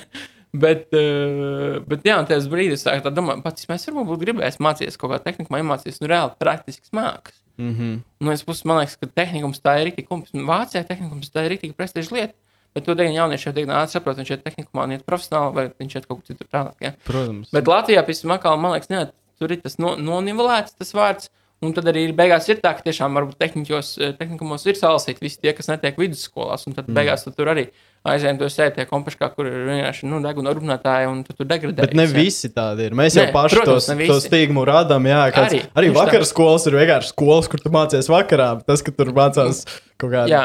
Bet, 0.52 0.90
uh, 0.92 1.78
bet, 1.88 2.02
jā, 2.04 2.18
un 2.20 2.26
tajā 2.28 2.44
brīdī 2.52 2.76
es 2.76 2.82
sāku 2.84 3.08
domāt, 3.16 3.40
pats 3.46 3.70
mēs 3.70 3.88
varbūt 3.88 4.10
būtu 4.10 4.26
gribējis 4.26 4.60
mācīties 4.60 5.00
kaut 5.00 5.14
kādā 5.14 5.30
tehnikā, 5.30 5.62
iemācīties, 5.62 6.02
nu, 6.04 6.10
reāli 6.12 6.36
praktisks 6.44 6.92
mākslas. 6.92 7.40
Mhm. 7.62 8.02
Nu, 8.20 8.34
es 8.34 8.44
puses, 8.44 8.66
man 8.68 8.82
liekas, 8.82 8.98
ka 9.00 9.08
tehnikums 9.08 9.64
tā 9.64 9.78
ir 9.80 9.88
rīktīgi, 9.90 10.12
un 10.12 10.48
Vācijā 10.50 10.84
tehnikums 10.88 11.32
tā 11.32 11.46
ir 11.46 11.56
rīktīgi 11.56 11.78
prestiža 11.78 12.18
lieta. 12.18 12.36
Bet 12.76 12.86
to 12.88 12.96
dienu 12.96 13.18
jaunieši 13.18 13.50
jau 13.50 13.56
diezgan 13.56 13.76
ātri 13.82 13.98
saprot, 13.98 14.20
viņš 14.20 14.30
ir 14.32 14.44
tehnikumā, 14.46 14.86
un 14.88 14.94
iet 14.96 15.02
profesionāli, 15.08 15.56
vai 15.58 15.66
viņš 15.82 15.96
iet 15.98 16.06
kaut 16.08 16.22
kur 16.22 16.28
citur 16.30 16.48
tālāk. 16.48 16.78
Jā. 16.80 16.94
Protams. 17.08 17.50
Bet 17.52 17.68
Latvijā, 17.68 18.04
piemēram, 18.08 18.62
man 18.64 18.76
liekas, 18.78 18.92
ne, 18.92 19.02
tur 19.42 19.54
ir 19.58 19.64
tas 19.66 19.80
no, 19.82 19.98
nonivelēts 20.00 20.78
tas 20.78 20.94
vārds. 20.98 21.32
Un 21.62 21.76
tad 21.78 21.86
arī 21.92 22.08
ir 22.08 22.14
beigās 22.18 22.48
ir 22.50 22.58
tā, 22.58 22.72
ka 22.74 22.82
tiešām 22.82 23.14
varbūt 23.14 23.38
tehnikos, 23.38 23.92
eh, 24.02 24.16
tehnikumos 24.18 24.64
ir 24.66 24.80
salasīti 24.80 25.22
visi 25.22 25.38
tie, 25.44 25.52
kas 25.54 25.70
netiek 25.70 26.00
vidusskolās. 26.02 26.66
Un 26.66 26.74
tad 26.74 26.88
mm. 26.88 26.96
beigās 26.98 27.22
tu 27.22 27.34
tur 27.38 27.52
arī 27.54 27.68
aizējām 28.02 28.40
to 28.40 28.50
sēdi 28.50 28.80
tie 28.80 28.86
kompaškā, 28.90 29.30
kur 29.36 29.46
ir 29.46 29.68
vienkārši 29.68 30.10
nu, 30.10 30.24
deguna 30.26 30.56
rūpnētāji 30.58 31.12
un 31.12 31.20
tu 31.28 31.36
tur 31.38 31.46
degradē. 31.52 31.86
Bet 31.86 31.94
ne 32.00 32.08
visi 32.10 32.50
tādi 32.56 32.90
ir. 32.90 32.98
Mēs 32.98 33.20
jau 33.20 33.28
Nē, 33.28 33.36
paši 33.36 33.60
protams, 33.60 33.86
tos, 33.86 33.92
ne 33.94 34.10
to 34.10 34.18
stigmu 34.26 34.66
radām. 34.66 35.06
Jā, 35.12 35.22
kāds, 35.36 35.54
Arī, 35.54 35.62
arī, 35.62 35.70
arī 35.70 35.92
tieši 35.92 36.00
tā. 36.00 36.08
vakar 36.08 36.28
skolas 36.32 36.66
ir 36.66 36.80
vienkārši 36.82 37.14
skolas, 37.14 37.52
kur 37.54 37.62
tu 37.62 37.74
mācies 37.78 38.10
vakarā. 38.10 38.50
Tas, 38.66 38.82
ka 38.82 38.98
tur 38.98 39.14
mācās 39.22 39.62
kaut 40.02 40.10
kādā. 40.10 40.42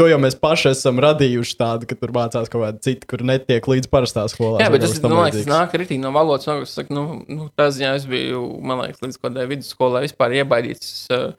To 0.00 0.06
jau 0.08 0.16
mēs 0.16 0.32
paši 0.40 0.70
esam 0.70 0.96
radījuši 1.04 1.56
tādu, 1.60 1.86
ka 1.88 1.96
tur 2.00 2.14
mācās 2.16 2.48
kaut 2.48 2.62
kāda 2.64 2.80
cita, 2.86 3.04
kur 3.10 3.20
netiek 3.26 3.66
līdz 3.68 3.90
parastā 3.92 4.24
skolā. 4.32 4.62
Jā, 4.62 4.70
bet 4.72 4.80
tas 4.86 4.96
man 5.04 5.18
liekas, 5.26 5.44
nāk 5.50 5.74
arī 5.76 5.98
no 6.00 6.12
valodas. 6.14 6.48
No, 6.48 6.64
saku, 6.64 6.94
nu, 6.96 7.02
nu, 7.28 7.48
tas, 7.52 7.76
jā, 7.82 7.92
es 7.98 8.06
biju, 8.08 8.40
man 8.64 8.80
liekas, 8.80 9.02
līdz 9.04 9.18
kādai 9.20 9.44
vidusskolai 9.50 10.06
vispār 10.06 10.40
iebaidīts. 10.40 10.92
Uh, 11.12 11.32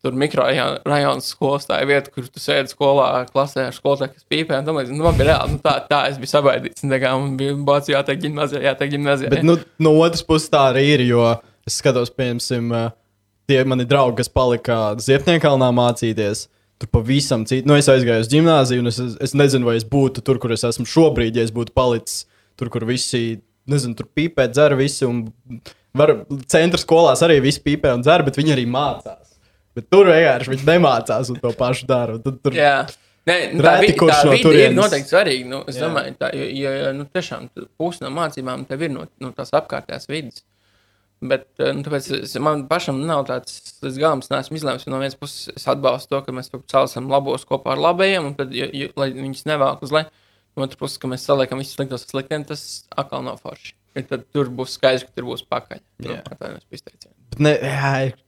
Tur 0.00 0.14
mikrorajona 0.16 1.20
skolas 1.20 1.66
tā 1.68 1.82
ir 1.82 1.90
vieta, 1.90 2.08
kur 2.08 2.24
tu 2.24 2.40
sēdi 2.40 2.72
skolā, 2.72 3.26
klasē 3.28 3.66
ar 3.68 3.74
skolotāju, 3.76 4.14
kas 4.14 4.24
pīpē. 4.32 4.62
tam 4.64 4.78
līdzīgi. 4.78 4.96
Nu, 4.96 5.04
man 5.04 5.18
bija 5.18 5.26
reāli, 5.28 5.58
nu, 5.58 5.60
tā, 5.60 5.74
tā 5.90 5.98
es 6.08 6.16
biju 6.16 6.30
sabaidīts. 6.30 6.86
tā 6.88 7.00
kā 7.02 7.10
Man 7.20 7.34
bija 7.36 7.58
bācis 7.68 7.92
jāteikt 7.92 8.22
gimnazijā, 8.22 8.62
jāteikt 8.64 8.94
gimnazijā. 8.94 9.28
Bet 9.34 9.44
nu, 9.44 9.58
no 9.76 9.92
otras 10.00 10.24
puses 10.24 10.48
tā 10.48 10.62
arī 10.70 10.86
ir, 10.94 11.04
jo 11.04 11.26
es 11.68 11.76
skatos, 11.82 12.08
piemēram, 12.16 12.94
tie 13.44 13.60
mani 13.68 13.84
draugi, 13.84 14.22
kas 14.22 14.32
palika 14.32 14.78
Ziepniekalnā 15.04 15.68
mācīties. 15.76 16.46
Tur 16.80 16.88
pavisam 16.88 17.42
citu. 17.44 17.68
Nu, 17.68 17.74
es 17.76 17.88
aizgāju 17.92 18.24
uz 18.24 18.28
gimnāziju, 18.32 18.80
un 18.80 18.88
es, 18.88 18.98
es 19.20 19.34
nezinu, 19.36 19.66
vai 19.68 19.76
es 19.76 19.84
būtu 19.84 20.22
tur, 20.24 20.38
kur 20.40 20.54
es 20.56 20.64
esmu 20.64 20.86
šobrīd, 20.88 21.36
ja 21.36 21.44
es 21.44 21.52
būtu 21.52 21.74
palicis 21.76 22.22
tur, 22.56 22.70
kur 22.72 22.86
visi, 22.88 23.40
nezinu, 23.68 23.92
tur 23.98 24.08
pīpē, 24.16 24.46
dzer 24.48 24.72
visi. 24.80 25.04
Un 25.04 25.26
var, 25.96 26.14
centra 26.48 26.80
skolās 26.80 27.20
arī 27.26 27.36
visi 27.44 27.60
pīpē 27.66 27.92
un 27.98 28.04
dzer, 28.06 28.24
bet 28.24 28.40
viņi 28.40 28.54
arī 28.56 28.64
mācās. 28.70 29.36
Bet 29.76 29.90
tur 29.92 30.08
vienkārši 30.08 30.54
viņi 30.54 30.66
nemācās 30.72 31.28
un 31.30 31.36
to 31.44 31.52
pašu 31.60 31.86
dara. 31.86 32.16
Tad, 32.24 32.40
tur, 32.42 32.56
Jā. 32.56 32.74
Nē, 33.28 33.34
nu, 33.52 33.60
tā 33.62 33.74
Reti 33.76 33.92
vi- 33.92 33.98
tā 34.08 34.16
no 34.24 34.30
vide 34.32 34.40
ir 34.40 34.44
turienes- 34.46 34.78
noteikti 34.80 35.12
svarīga. 35.12 35.46
Nu, 35.46 35.58
es 35.68 35.76
Jā. 35.76 35.82
domāju, 35.84 36.14
jo 36.56 36.92
nu, 36.96 37.04
tiešām 37.14 37.50
tu- 37.54 37.66
pusi 37.78 38.00
no 38.00 38.08
mācībām 38.16 38.64
tev 38.66 38.80
ir 38.82 38.88
no, 38.94 39.04
no 39.20 39.30
tās 39.36 39.52
apkārtējās 39.52 40.08
vidas. 40.08 40.40
Bet 41.20 41.44
eh, 41.60 41.74
nu, 41.76 41.84
tāpēc 41.84 42.32
man 42.40 42.64
pašam 42.70 43.02
nav 43.04 43.26
tāds 43.28 43.74
līdz 43.84 43.98
galam, 44.00 44.22
es 44.24 44.30
neesmu 44.32 44.56
izlēmis. 44.56 44.86
No 44.88 45.00
vienas 45.02 45.18
puses, 45.20 45.50
es 45.52 45.66
atbalstu 45.68 46.14
to, 46.14 46.22
ka 46.24 46.32
mēs 46.36 46.48
celsim 46.72 47.10
labos 47.12 47.44
kopā 47.48 47.74
ar 47.74 47.82
labajiem, 47.84 48.30
un 48.30 48.38
tad, 48.38 48.54
ja, 48.56 48.70
ja, 48.72 48.88
lai 49.00 49.10
viņus 49.12 49.44
nevelk 49.50 49.84
uz 49.84 49.92
leju, 49.92 50.08
no 50.56 50.64
otras 50.64 50.80
puses, 50.80 51.00
ka 51.02 51.10
mēs 51.12 51.26
saliekam 51.28 51.60
visus 51.60 51.76
sliktos 51.76 52.06
ar 52.06 52.14
sliktiem, 52.14 52.46
tas 52.48 52.64
atkal 52.96 53.26
nav 53.26 53.42
forši. 53.44 53.76
Ja 53.98 54.06
tad 54.06 54.24
tur 54.32 54.48
būs 54.54 54.78
skaidrs, 54.78 55.04
ka 55.04 55.18
tur 55.18 55.28
būs 55.32 55.44
pakaļ. 55.50 55.82
Nu, 56.06 56.14
Jā. 56.14 56.22
Atvainojos 56.24 56.64
par 56.64 56.78
izteicienu. 56.78 57.14
Bet 57.14 57.19
Ne, 57.38 57.52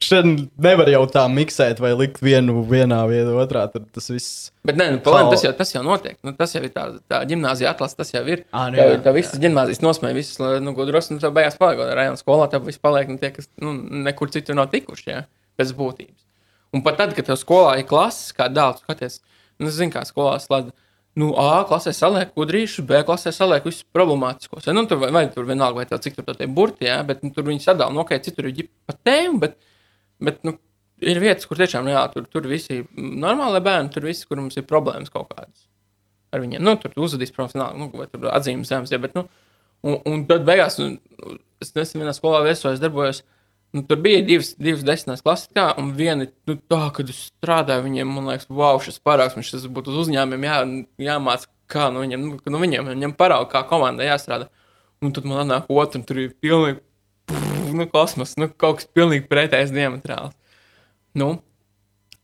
šeit 0.02 0.26
nevar 0.62 0.88
jau 0.92 1.02
tā 1.10 1.24
miksēt 1.32 1.80
vai 1.82 1.90
likt 1.98 2.20
vienu 2.22 2.62
vienā, 2.68 3.00
vienu 3.10 3.34
otrā. 3.42 3.64
Tad 3.72 3.88
tas 3.94 4.06
viss. 4.12 4.50
Bet 4.66 4.78
nē, 4.78 4.86
nu, 4.94 5.00
palēm, 5.02 5.30
tas, 5.32 5.42
jau, 5.42 5.50
tas 5.58 5.72
jau 5.74 5.82
notiek. 5.84 6.14
Nu, 6.22 6.34
tas 6.38 6.54
jau 6.54 6.62
ir 6.62 6.70
tā, 6.74 6.84
tā 7.10 7.22
ģimnāzija 7.28 7.72
atlases, 7.74 7.98
tas 7.98 8.12
jau 8.14 8.22
ir. 8.30 8.44
Ā, 8.54 8.68
nu 8.70 8.78
tā, 8.78 8.86
jā, 8.92 9.00
tā 9.02 9.14
visas 9.16 9.42
ģimnāzijas 9.42 9.82
nosmēja, 9.82 10.18
visas 10.20 10.38
nu, 10.62 10.74
gudros, 10.78 11.10
un 11.10 11.18
tā 11.22 11.32
beigās 11.34 11.58
paliek. 11.60 11.82
Rajonā 11.98 12.20
skolā 12.20 12.46
tev 12.52 12.68
viss 12.68 12.82
paliek, 12.82 13.10
nu, 13.10 13.18
tie, 13.20 13.32
kas 13.34 13.50
nu, 13.64 13.74
nekur 14.06 14.30
citur 14.34 14.60
nav 14.60 14.70
tikuši, 14.72 15.08
jā, 15.10 15.24
pēc 15.58 15.74
būtības. 15.80 16.22
Un 16.72 16.86
pat 16.86 17.02
tad, 17.02 17.16
kad 17.18 17.26
tev 17.28 17.40
skolā 17.40 17.74
ir 17.80 17.88
klases, 17.88 18.30
kā 18.36 18.46
dēls, 18.52 18.84
skaties, 18.86 19.18
nu, 19.60 19.72
zini, 19.74 19.92
kā 19.92 20.06
skolā 20.08 20.38
slēdz. 20.40 20.72
Nu, 21.20 21.28
A 21.36 21.64
klasē 21.68 21.92
saliek 21.92 22.30
gudrīšu, 22.38 22.86
B 22.88 23.02
klasē 23.04 23.34
saliek 23.36 23.66
visus 23.68 23.84
problemātiskos. 23.92 24.68
Nu, 24.72 24.86
tur 24.88 25.02
vai, 25.02 25.10
vai 25.12 25.26
tur 25.32 25.44
vienalga, 25.48 25.82
vai 25.82 25.88
tev 25.88 26.00
cik 26.00 26.16
tur 26.16 26.38
tie 26.38 26.48
burti, 26.48 26.86
jā, 26.88 27.02
bet 27.04 27.20
nu, 27.24 27.28
tur 27.36 27.44
viņi 27.50 27.66
sadala, 27.66 27.92
nu, 27.92 28.00
ok, 28.00 28.14
citur 28.24 28.48
ir 28.48 28.70
pa 28.88 28.96
tēmu, 28.96 29.42
bet, 29.42 29.58
bet 30.24 30.40
nu, 30.48 30.56
ir 31.04 31.20
vietas, 31.20 31.44
kur 31.50 31.60
tiešām, 31.60 31.90
jā, 31.92 32.06
tur, 32.14 32.24
tur 32.32 32.48
visi 32.48 32.80
ir 32.80 32.88
normāli 32.96 33.60
bērni, 33.64 33.92
tur 33.92 34.08
visi, 34.08 34.24
kur 34.28 34.40
mums 34.40 34.56
ir 34.56 34.64
problēmas 34.68 35.12
kaut 35.12 35.28
kādas 35.34 35.66
ar 36.32 36.40
viņiem. 36.40 36.64
Nu, 36.64 36.78
tur 36.80 36.96
uzvedīs 37.04 37.34
profesionāli, 37.36 37.76
nu, 37.82 37.90
vai 37.92 38.08
tur 38.08 38.30
atzīmes 38.32 38.72
zemes, 38.72 38.92
ja, 38.94 39.00
bet, 39.02 39.12
nu, 39.18 39.26
un, 39.84 39.98
un 40.08 40.24
tad 40.30 40.46
beigās, 40.48 40.78
nu, 40.80 41.36
es 41.60 41.74
nesen 41.76 42.00
vienā 42.00 42.16
skolā 42.16 42.40
viesojos, 42.46 42.80
darbojos, 42.80 43.20
nu, 43.72 43.82
tur 43.88 44.00
bija 44.04 44.20
divas, 44.26 44.52
divas 44.60 44.84
desmitās 44.86 45.24
klases, 45.24 45.50
kā, 45.56 45.70
un 45.80 45.92
viena, 45.96 46.26
nu, 46.48 46.56
tā, 46.70 46.82
kad 46.96 47.10
es 47.12 47.26
strādāju, 47.30 47.86
viņiem, 47.86 48.10
man 48.12 48.28
liekas, 48.32 48.50
wow, 48.52 48.80
šis 48.84 49.00
parāks, 49.04 49.38
man 49.38 49.46
šis 49.48 49.64
būtu 49.72 49.94
uz 49.94 50.02
uzņēmumiem 50.04 50.44
jā, 50.48 50.58
jāmāc, 51.08 51.46
kā 51.72 51.88
no 51.92 52.02
viņiem, 52.04 52.26
nu, 52.26 52.40
no 52.52 52.60
viņiem, 52.62 52.90
viņiem 52.92 53.16
parāda, 53.18 53.48
kā 53.52 53.64
komandai 53.68 54.10
jāstrādā. 54.10 54.50
Un 55.02 55.14
tad 55.16 55.26
man 55.26 55.48
nāk 55.50 55.70
otrs, 55.72 55.98
un 55.98 56.04
tur 56.06 56.20
ir 56.22 56.36
pilnīgi, 56.44 56.78
pff, 57.30 57.72
nu, 57.78 57.88
kosmos, 57.90 58.36
nu, 58.38 58.50
kaut 58.52 58.82
kas 58.82 58.90
pilnīgi 58.92 59.26
pretējs 59.30 59.74
diametrāls. 59.74 60.36
Nu, 61.18 61.32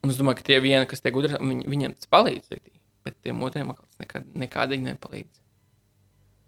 un 0.05 0.13
es 0.13 0.21
domāju, 0.21 0.43
ka 0.43 0.49
tie 0.53 0.61
vieni, 0.65 0.87
kas 0.89 1.03
tie 1.03 1.13
gudri, 1.15 1.41
viņi, 1.41 1.67
viņiem 1.69 1.97
tas 1.97 2.13
palīdz, 2.13 2.61
bet 3.09 3.19
tiem 3.25 3.43
otriem 3.45 3.73
tas 3.75 4.05
nekad, 4.05 4.29
nekādīgi 4.45 4.91
nepalīdz. 4.93 5.33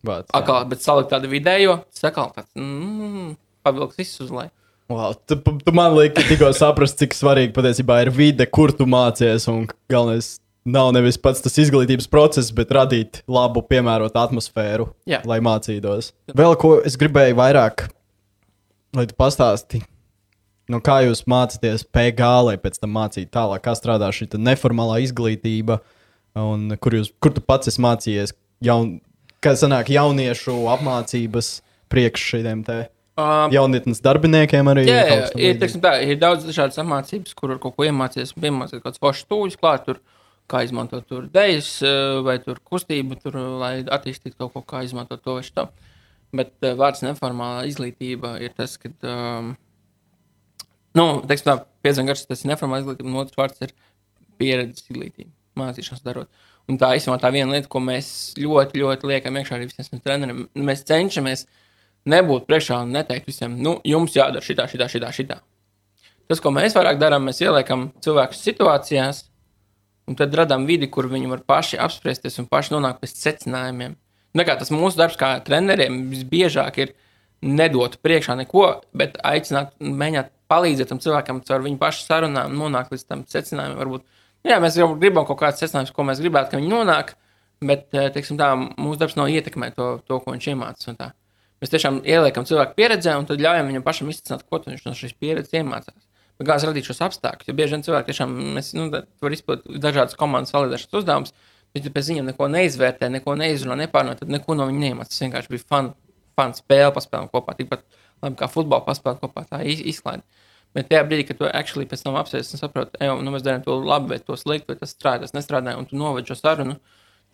Jā. 0.06 0.22
Atkal, 0.32 0.62
bet 0.70 0.84
salikt 0.84 1.10
tādu 1.12 1.28
vidējo, 1.28 1.80
tas 1.92 2.06
atkal 2.08 2.30
tāds, 2.36 2.52
mm, 2.56 3.34
pavilks 3.66 3.98
visus 4.00 4.28
uz 4.28 4.32
leju. 4.32 4.52
Wow, 4.90 5.14
tu, 5.14 5.36
tu 5.38 5.72
man 5.76 5.94
liekas, 5.94 6.26
tikko 6.26 6.48
saprast, 6.56 6.98
cik 6.98 7.14
svarīgi 7.14 7.54
patiesībā 7.54 8.00
ir 8.02 8.10
vide, 8.10 8.46
kur 8.50 8.72
tu 8.74 8.88
mācies. 8.90 9.46
Un 9.52 9.68
galvenais 9.90 10.40
nav 10.66 10.90
nevis 10.96 11.18
pats 11.20 11.44
tas 11.44 11.54
izglītības 11.62 12.08
process, 12.10 12.50
bet 12.54 12.72
radīt 12.74 13.22
labu, 13.30 13.62
piemērotu 13.70 14.18
atmosfēru, 14.18 14.88
Jā. 15.08 15.22
lai 15.30 15.38
mācītos. 15.46 16.10
Vēl 16.34 16.58
ko 16.58 16.74
es 16.82 16.98
gribēju 17.00 17.38
vairāk, 17.38 17.86
lai 18.98 19.06
tu 19.06 19.16
pastāstītu. 19.20 19.86
No 20.70 20.78
kā 20.82 21.00
jūs 21.02 21.24
mācāties 21.30 21.82
PG, 21.86 22.26
lai 22.46 22.58
pēc 22.62 22.82
tam 22.82 22.92
mācītu 22.94 23.30
tālāk, 23.34 23.62
kā 23.64 23.74
strādā 23.78 24.10
šī 24.14 24.28
neformālā 24.38 25.00
izglītība, 25.06 25.80
un 26.38 26.76
kur, 26.82 26.98
jūs, 26.98 27.10
kur 27.22 27.34
tu 27.34 27.42
pats 27.42 27.70
esi 27.70 27.82
mācījies, 27.82 28.34
jaun, 28.62 28.98
kā 29.42 29.56
sanāk 29.58 29.90
jauniešu 29.90 30.54
apmācības 30.74 31.60
priekš 31.90 32.26
šiem 32.34 32.62
te 32.66 32.84
Um, 33.18 33.50
jaunatnes 33.52 34.00
darbiniekiem 34.04 34.70
arī. 34.70 34.84
Jā, 34.86 35.00
jā, 35.08 35.22
ir, 35.34 35.56
teiksim, 35.60 35.82
tā, 35.82 35.96
ir 36.06 36.18
daudz 36.20 36.46
dažādas 36.46 36.78
apmācības, 36.80 37.34
kur 37.36 37.56
kaut 37.60 37.74
ko 37.76 37.86
iemācīties. 37.88 38.32
Kaut 38.36 38.84
kāds 38.84 39.02
foršs 39.02 39.26
tūļus 39.30 39.58
klāt, 39.60 39.84
tur, 39.88 39.98
kā 40.50 40.62
izmantot 40.66 41.06
tur 41.10 41.26
dēļas 41.30 41.70
vai 42.26 42.36
tur 42.44 42.60
kustību, 42.66 43.18
tur, 43.22 43.38
lai 43.60 43.72
attīstītu 43.82 44.38
kaut 44.38 44.54
ko, 44.54 44.62
kā 44.74 44.84
izmantot 44.86 45.22
to 45.24 45.36
vai 45.38 45.44
šo. 45.46 45.66
Bet 46.36 46.54
uh, 46.62 46.76
vārds 46.78 47.02
neformālā 47.02 47.64
izglītība 47.66 48.36
ir 48.44 48.54
tas, 48.54 48.76
ka, 48.78 48.92
um, 49.02 49.52
nu, 50.94 51.06
teiksim, 51.26 51.48
tā, 51.48 51.56
pieciem 51.82 52.06
gadus 52.06 52.28
tas 52.30 52.44
ir 52.44 52.52
neformālā 52.52 52.84
izglītība, 52.84 53.10
un 53.10 53.22
otrs 53.24 53.38
vārds 53.40 53.66
ir 53.66 53.74
pieredzes 54.38 54.86
izglītība, 54.86 55.32
mācīšanās 55.58 56.06
darot. 56.06 56.30
Un 56.70 56.78
tā 56.78 56.92
īstenībā 56.94 57.18
tā 57.18 57.32
viena 57.34 57.56
lieta, 57.56 57.66
ko 57.72 57.82
mēs 57.82 58.36
ļoti, 58.38 58.78
ļoti 58.84 59.10
liekam 59.10 59.40
iekšā 59.40 59.56
arī 59.56 59.66
visiem 59.66 60.02
treneriem, 60.04 60.44
mēs 60.54 60.86
cenšamies 60.86 61.48
nebūt 62.08 62.46
priekšā 62.48 62.80
un 62.84 62.94
neteikt 62.96 63.28
visiem, 63.28 63.56
nu, 63.60 63.78
jums 63.84 64.16
jādara 64.16 64.44
šitā, 64.44 64.66
šitā, 64.70 64.88
šitā, 64.88 65.10
šitā. 65.14 65.40
Tas, 66.30 66.40
ko 66.40 66.52
mēs 66.54 66.76
vairāk 66.78 67.00
darām, 67.00 67.26
mēs 67.26 67.42
ieliekam 67.42 67.88
cilvēkus 68.04 68.44
situācijās, 68.46 69.24
un 70.08 70.16
tad 70.18 70.34
radām 70.38 70.66
vidi, 70.68 70.88
kur 70.90 71.08
viņi 71.10 71.30
var 71.30 71.42
paši 71.46 71.80
apspriesties 71.82 72.38
un 72.42 72.48
paši 72.50 72.76
nonākt 72.76 73.00
pie 73.02 73.10
secinājumiem. 73.10 73.96
Tā 74.38 74.46
kā 74.46 74.54
tas 74.58 74.70
mūsu 74.70 74.98
darbs, 74.98 75.18
kā 75.18 75.32
treneriem, 75.46 76.04
visbiežāk 76.12 76.78
ir 76.84 76.94
nedot 77.42 77.96
priekšā 78.04 78.36
neko, 78.38 78.66
bet 78.94 79.18
aicināt, 79.26 79.72
mēģināt 79.80 80.30
palīdzēt 80.50 80.90
tam 80.92 81.00
cilvēkam 81.02 81.42
caur 81.46 81.64
viņu 81.66 81.80
pašu 81.80 82.04
sarunām, 82.06 82.54
nonākt 82.58 82.94
līdz 82.94 83.06
tam 83.08 83.24
secinājumam. 83.30 83.78
Varbūt, 83.80 84.06
jā, 84.46 84.58
mēs 84.62 84.78
gribam 85.02 85.26
kaut 85.26 85.40
kādas 85.42 85.62
secinājumus, 85.62 85.94
ko 85.96 86.06
mēs 86.06 86.22
gribētu, 86.22 86.52
ka 86.52 86.60
viņi 86.60 86.70
nonāk, 86.70 87.14
bet 87.64 87.90
eh, 87.96 88.10
tā, 88.14 88.50
mūsu 88.76 89.00
darbs 89.02 89.18
nav 89.18 89.32
ietekmēt 89.34 89.78
to, 89.78 89.92
to 90.06 90.20
ko 90.22 90.36
viņš 90.36 90.50
iemācās. 90.54 91.10
Mēs 91.60 91.72
tiešām 91.74 92.00
ieliekam 92.08 92.46
cilvēku 92.48 92.76
pieredzē, 92.78 93.14
un 93.20 93.26
tad 93.28 93.42
ļaujam 93.44 93.68
viņam 93.68 93.84
pašam 93.84 94.08
izsākt, 94.12 94.46
ko 94.48 94.62
viņš 94.64 94.86
no 94.86 94.94
šīs 94.96 95.12
pieredzes 95.20 95.52
iemācās. 95.60 96.06
Bet 96.40 96.48
kā 96.48 96.56
radīt 96.64 96.86
šos 96.88 97.02
apstākļus? 97.04 97.50
Jo 97.50 97.54
bieži 97.58 97.76
vien 97.76 97.82
cilvēki 97.84 98.08
tiešām 98.08 98.30
mēs, 98.56 98.70
nu, 98.72 98.86
var 98.90 99.34
izpildīt 99.36 99.76
dažādas 99.84 100.16
komandas 100.16 100.54
validēšanas 100.56 100.96
uzdevumus, 101.02 101.34
bet, 101.76 101.90
pēc 101.92 102.08
viņiem 102.14 102.30
neko 102.30 102.48
neizvērtē, 102.54 103.10
neko 103.12 103.34
neizrunā, 103.36 103.76
nepārnā, 103.82 104.14
tad 104.16 104.32
neko 104.32 104.56
no 104.56 104.70
viņiem 104.70 104.86
neiemācās. 104.86 105.12
Tas 105.12 105.20
vienkārši 105.26 105.52
bija 105.52 105.66
fun, 105.68 105.90
fun 106.40 106.56
spēle, 106.56 106.94
paspēlēt 106.96 107.34
kopā. 107.34 107.56
Tikpat 107.58 107.84
labi 108.24 108.40
kā 108.40 108.48
futbolu 108.48 108.86
paspēlēt 108.88 109.20
kopā, 109.20 109.44
tā 109.52 109.60
iz- 109.68 109.84
izklaide. 109.92 110.24
Bet 110.72 110.88
tajā 110.88 111.04
brīdī, 111.10 111.26
kad 111.28 111.42
tu 111.42 111.44
actually 111.50 111.84
pēc 111.90 112.06
tam 112.06 112.16
apsēties 112.16 112.54
un 112.54 112.62
saproti, 112.62 112.96
ej, 113.04 113.12
nu, 113.20 113.34
mēs 113.34 113.44
darām 113.44 113.60
to 113.66 113.76
labi, 113.76 114.14
vai 114.14 114.20
to 114.24 114.38
slikti, 114.38 114.70
vai 114.70 114.78
tas 114.80 114.94
strādā, 114.94 115.26
tas 115.26 115.36
nestrādā, 115.36 115.76
un 115.76 115.84
tu 115.90 116.00
noved 116.00 116.24
šo 116.30 116.38
sarunu, 116.38 116.78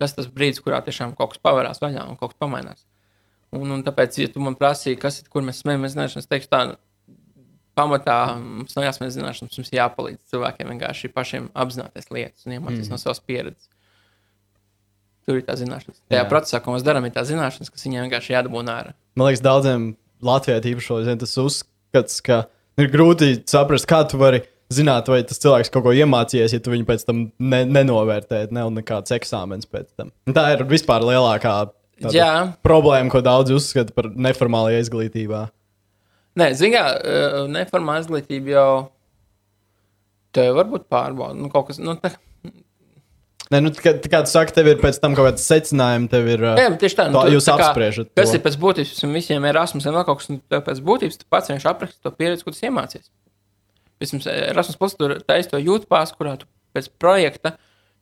tas 0.01 0.19
tas 0.19 0.27
brīdis, 0.27 0.63
kurā 0.65 0.83
tiešām 0.83 1.15
kaut 1.15 1.37
kas 1.37 1.43
pavērās 1.45 1.83
vaļā 1.85 2.09
un 2.09 2.17
kaut 2.17 2.33
kas 2.33 2.41
pamainās. 2.43 2.83
Un, 3.57 3.77
un 3.79 3.85
tāpēc, 3.87 4.19
ja 4.21 4.33
tu 4.33 4.43
man 4.45 4.57
prasīji, 4.59 4.99
kas 5.01 5.23
ir, 5.23 5.31
kur 5.33 5.45
mēs 5.47 5.63
smējamies 5.63 5.95
zināšanas, 5.95 6.27
es 6.27 6.31
teikšu 6.31 6.51
tā, 6.53 6.61
pamatā 7.77 8.19
mums 8.41 8.77
nav 8.77 8.89
jāsmējas 8.89 9.19
zināšanas, 9.19 9.59
mums 9.61 9.73
jāpalīdz 9.75 10.33
cilvēkiem 10.33 10.73
vienkārši 10.73 11.13
pašiem 11.15 11.49
apzināties 11.65 12.11
lietas 12.15 12.47
un 12.47 12.57
iemācīties 12.57 12.89
mm. 12.89 12.95
no 12.95 13.01
savas 13.03 13.21
pieredzes. 13.25 13.69
Tur 15.27 15.41
ir 15.41 15.47
tā 15.47 15.57
zināšanas. 15.59 16.01
Tajā 16.07 16.23
Jā. 16.23 16.29
procesā, 16.31 16.61
ko 16.63 16.75
mēs 16.77 16.85
darām, 16.87 17.07
ir 17.09 17.15
tā 17.15 17.25
zināšanas, 17.27 17.73
kas 17.75 17.87
viņiem 17.89 18.07
vienkārši 18.07 18.37
jādabū 18.37 18.63
ārā. 18.63 18.95
Man 19.19 19.29
liekas, 19.29 19.43
daudziem 19.45 19.89
Latvijā 20.25 20.61
īpaši 20.63 21.01
zin, 21.09 21.19
tas 21.21 21.35
uzskats, 21.43 22.21
ka 22.25 22.45
ir 22.81 22.93
grūti 22.93 23.33
saprast, 23.51 23.89
kā 23.91 24.05
tu 24.09 24.21
vari 24.23 24.45
zināt, 24.73 25.11
vai 25.11 25.21
tas 25.27 25.41
cilvēks 25.43 25.71
kaut 25.75 25.85
ko 25.87 25.95
iemācījies, 25.95 26.57
ja 26.57 26.63
tu 26.63 26.73
viņu 26.73 26.87
pēc 26.89 27.05
tam 27.09 27.27
ne, 27.39 27.63
nenovērtē, 27.69 28.47
ne 28.55 28.65
un 28.67 28.79
nekāds 28.81 29.15
eksāmens 29.15 29.69
pēc 29.71 29.91
tam. 29.99 30.15
Tā 30.35 30.49
ir 30.55 30.65
vispār 30.71 31.05
lielākā. 31.07 31.59
Problēma, 32.67 33.11
ko 33.13 33.23
daudzi 33.25 33.57
uzskata 33.57 33.95
par 33.97 34.11
neformālajā 34.13 34.83
izglītībā. 34.85 35.47
Nē, 36.37 36.51
zinām, 36.59 36.93
neformāla 37.49 38.05
izglītība 38.05 38.53
jau 38.53 38.71
te 40.37 40.51
var 40.53 40.69
būt 40.69 40.85
pārbauda. 40.93 41.39
Nu, 41.39 41.49
kaut 41.53 41.71
kas, 41.71 41.81
nu, 41.81 41.97
tā, 42.01 42.13
Nē, 43.47 43.61
nu, 43.63 43.71
kā, 43.79 43.93
kā 44.03 44.21
tu 44.27 44.31
saki, 44.33 44.51
tev 44.57 44.67
ir 44.73 44.81
pēc 44.81 44.97
tam 44.99 45.15
kaut 45.15 45.29
kāds 45.29 45.45
secinājums, 45.47 46.11
tev 46.11 46.27
ir. 46.33 46.41
Jā, 46.59 46.67
bet 46.73 46.81
tieši 46.83 46.97
tā, 46.99 47.05
nu, 47.13 47.21
tā 47.21 47.31
jūs 47.31 47.47
tā 47.47 47.55
kā- 47.55 47.69
apspriežat. 47.69 48.09
Kas 48.19 48.33
to. 48.33 48.39
ir 48.39 48.43
pēc 48.43 48.57
būtības, 48.59 49.05
un 49.07 49.13
visiem 49.15 49.45
ir 49.47 49.53
Erasmus, 49.53 49.87
vai 49.87 49.93
vēl 49.95 50.07
kaut 50.09 50.19
kas, 50.19 50.31
un 50.33 50.41
tev 50.51 50.65
pēc 50.67 50.81
būtības 50.89 51.21
tu 51.21 51.29
pats 51.31 51.53
vienkārši 51.53 51.71
apraksti 51.71 52.03
to 52.03 52.11
pieredzi, 52.11 52.43
ko 52.43 52.51
tu 52.51 52.59
esi 52.59 52.67
iemācījies. 52.67 53.07
Pirms 54.03 54.27
Erasmus 54.35 54.81
plus 54.81 54.99
tur 54.99 55.15
taisa 55.23 55.53
to 55.53 55.63
jūtu 55.63 55.87
pās, 55.87 56.11
kurā 56.19 56.35
tu 56.41 56.51
pēc 56.75 56.91
projekta, 56.99 57.55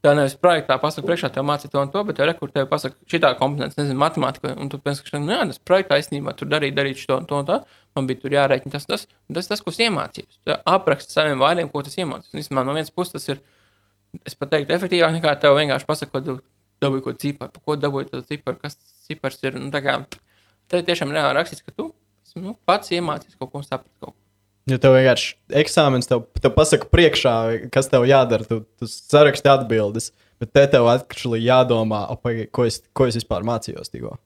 tev 0.05 0.15
nevis 0.19 0.35
projektā 0.37 0.77
pasaka 0.81 1.07
priekšā, 1.09 1.31
tev 1.33 1.47
mācīt 1.49 1.73
to 1.73 1.81
un 1.81 1.91
to, 1.93 2.03
bet 2.05 2.19
tev 2.19 2.29
rekur 2.29 2.51
tev 2.53 2.67
pasaka 2.71 2.97
šitā 3.11 3.31
kompetence, 3.39 3.79
nezinu, 3.81 3.97
matemātika, 4.03 4.53
un 4.61 4.71
tu 4.73 4.81
pienski, 4.83 5.09
ka, 5.09 5.21
nu 5.23 5.33
jā, 5.33 5.41
tas 5.49 5.61
projektā 5.71 5.99
īstenībā 6.03 6.35
tur 6.39 6.51
darīt, 6.53 6.77
darīt 6.77 7.01
šo 7.01 7.19
un 7.23 7.29
to 7.31 7.39
un 7.41 7.49
to, 7.49 7.59
man 7.97 8.09
bija 8.11 8.21
tur 8.23 8.37
jārēķina 8.37 8.75
tas, 8.75 8.85
tas, 8.91 9.07
tas, 9.09 9.49
tas, 9.51 9.63
ko 9.65 9.73
es 9.73 9.81
iemācījos. 9.87 10.41
Tu 10.45 10.57
apraksti 10.75 11.17
saviem 11.17 11.41
vārdiem, 11.41 11.71
ko 11.73 11.83
tas 11.87 11.97
iemācījos. 11.97 12.35
Un, 12.35 12.43
īstenībā, 12.43 12.67
no 12.69 12.77
vienas 12.77 12.93
puses 12.93 13.17
tas 13.17 13.31
ir, 13.33 13.41
es 14.29 14.37
pat 14.37 14.53
teiktu, 14.53 14.77
efektīvāk 14.77 15.17
nekā 15.17 15.37
tev 15.41 15.57
vienkārši 15.57 15.89
pasaka, 15.89 16.13
ko 16.13 16.39
dabūji, 16.85 17.05
ko 17.07 17.17
ciparu, 17.25 17.55
pa 17.55 17.65
ko 17.65 17.79
dabūji 17.81 18.11
to 18.13 18.25
ciparu, 18.29 18.61
kas 18.61 18.77
cipars 19.09 19.41
ir. 19.47 19.57
Nu, 19.57 19.73
tā 19.75 19.81
kā, 19.85 19.97
te 20.69 20.85
tiešām 20.85 21.15
reāli 21.17 21.39
rakstīts, 21.39 21.65
ka 21.65 21.73
tu 21.73 21.93
nu, 22.43 22.57
pats 22.67 22.93
iemācījies 22.95 23.39
kaut 23.39 23.53
ko 23.53 23.63
un 23.63 23.67
saprati 23.67 23.95
kaut 24.03 24.13
ko. 24.13 24.24
Jo 24.71 24.79
tev 24.81 24.95
vienkārši 24.97 25.35
eksāmenis 25.61 26.09
tev, 26.09 26.23
tev 26.41 26.55
pasaka 26.55 26.89
priekšā, 26.89 27.35
kas 27.73 27.91
tev 27.93 28.07
jādara. 28.09 28.47
Tu, 28.49 28.63
tu 28.81 28.89
saraksti 28.89 29.51
atbildes, 29.53 30.09
bet 30.41 30.55
te 30.57 30.65
tev 30.73 30.89
atkal 30.89 31.37
jādomā, 31.37 32.07
opai, 32.15 32.47
ko, 32.49 32.65
es, 32.69 32.81
ko 32.97 33.09
es 33.11 33.19
vispār 33.21 33.45
mācījos 33.45 33.93
tikko. 33.93 34.17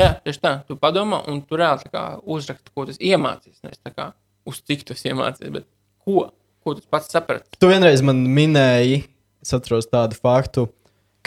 Jā, 0.00 0.14
tieši 0.22 0.42
tā. 0.42 0.52
Tu 0.68 0.76
padomā, 0.78 1.22
un 1.30 1.40
tu 1.46 1.58
reāli 1.58 1.90
uzraksti, 2.22 2.70
ko 2.74 2.86
tu 2.88 2.94
iemācījies. 2.94 3.62
Nevis 3.66 3.82
kā 3.90 4.12
uz 4.48 4.62
cik 4.66 4.86
tu 4.86 4.94
iemācījies, 4.94 5.54
bet 5.54 5.66
ko, 6.06 6.28
ko 6.62 6.76
tu 6.78 6.86
pats 6.90 7.10
saprati. 7.10 7.58
Tu 7.58 7.70
vienreiz 7.70 8.04
man 8.06 8.22
minēji, 8.38 9.02
es 9.42 9.54
atceros 9.56 9.90
tādu 9.90 10.18
faktu, 10.18 10.68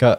ka 0.00 0.16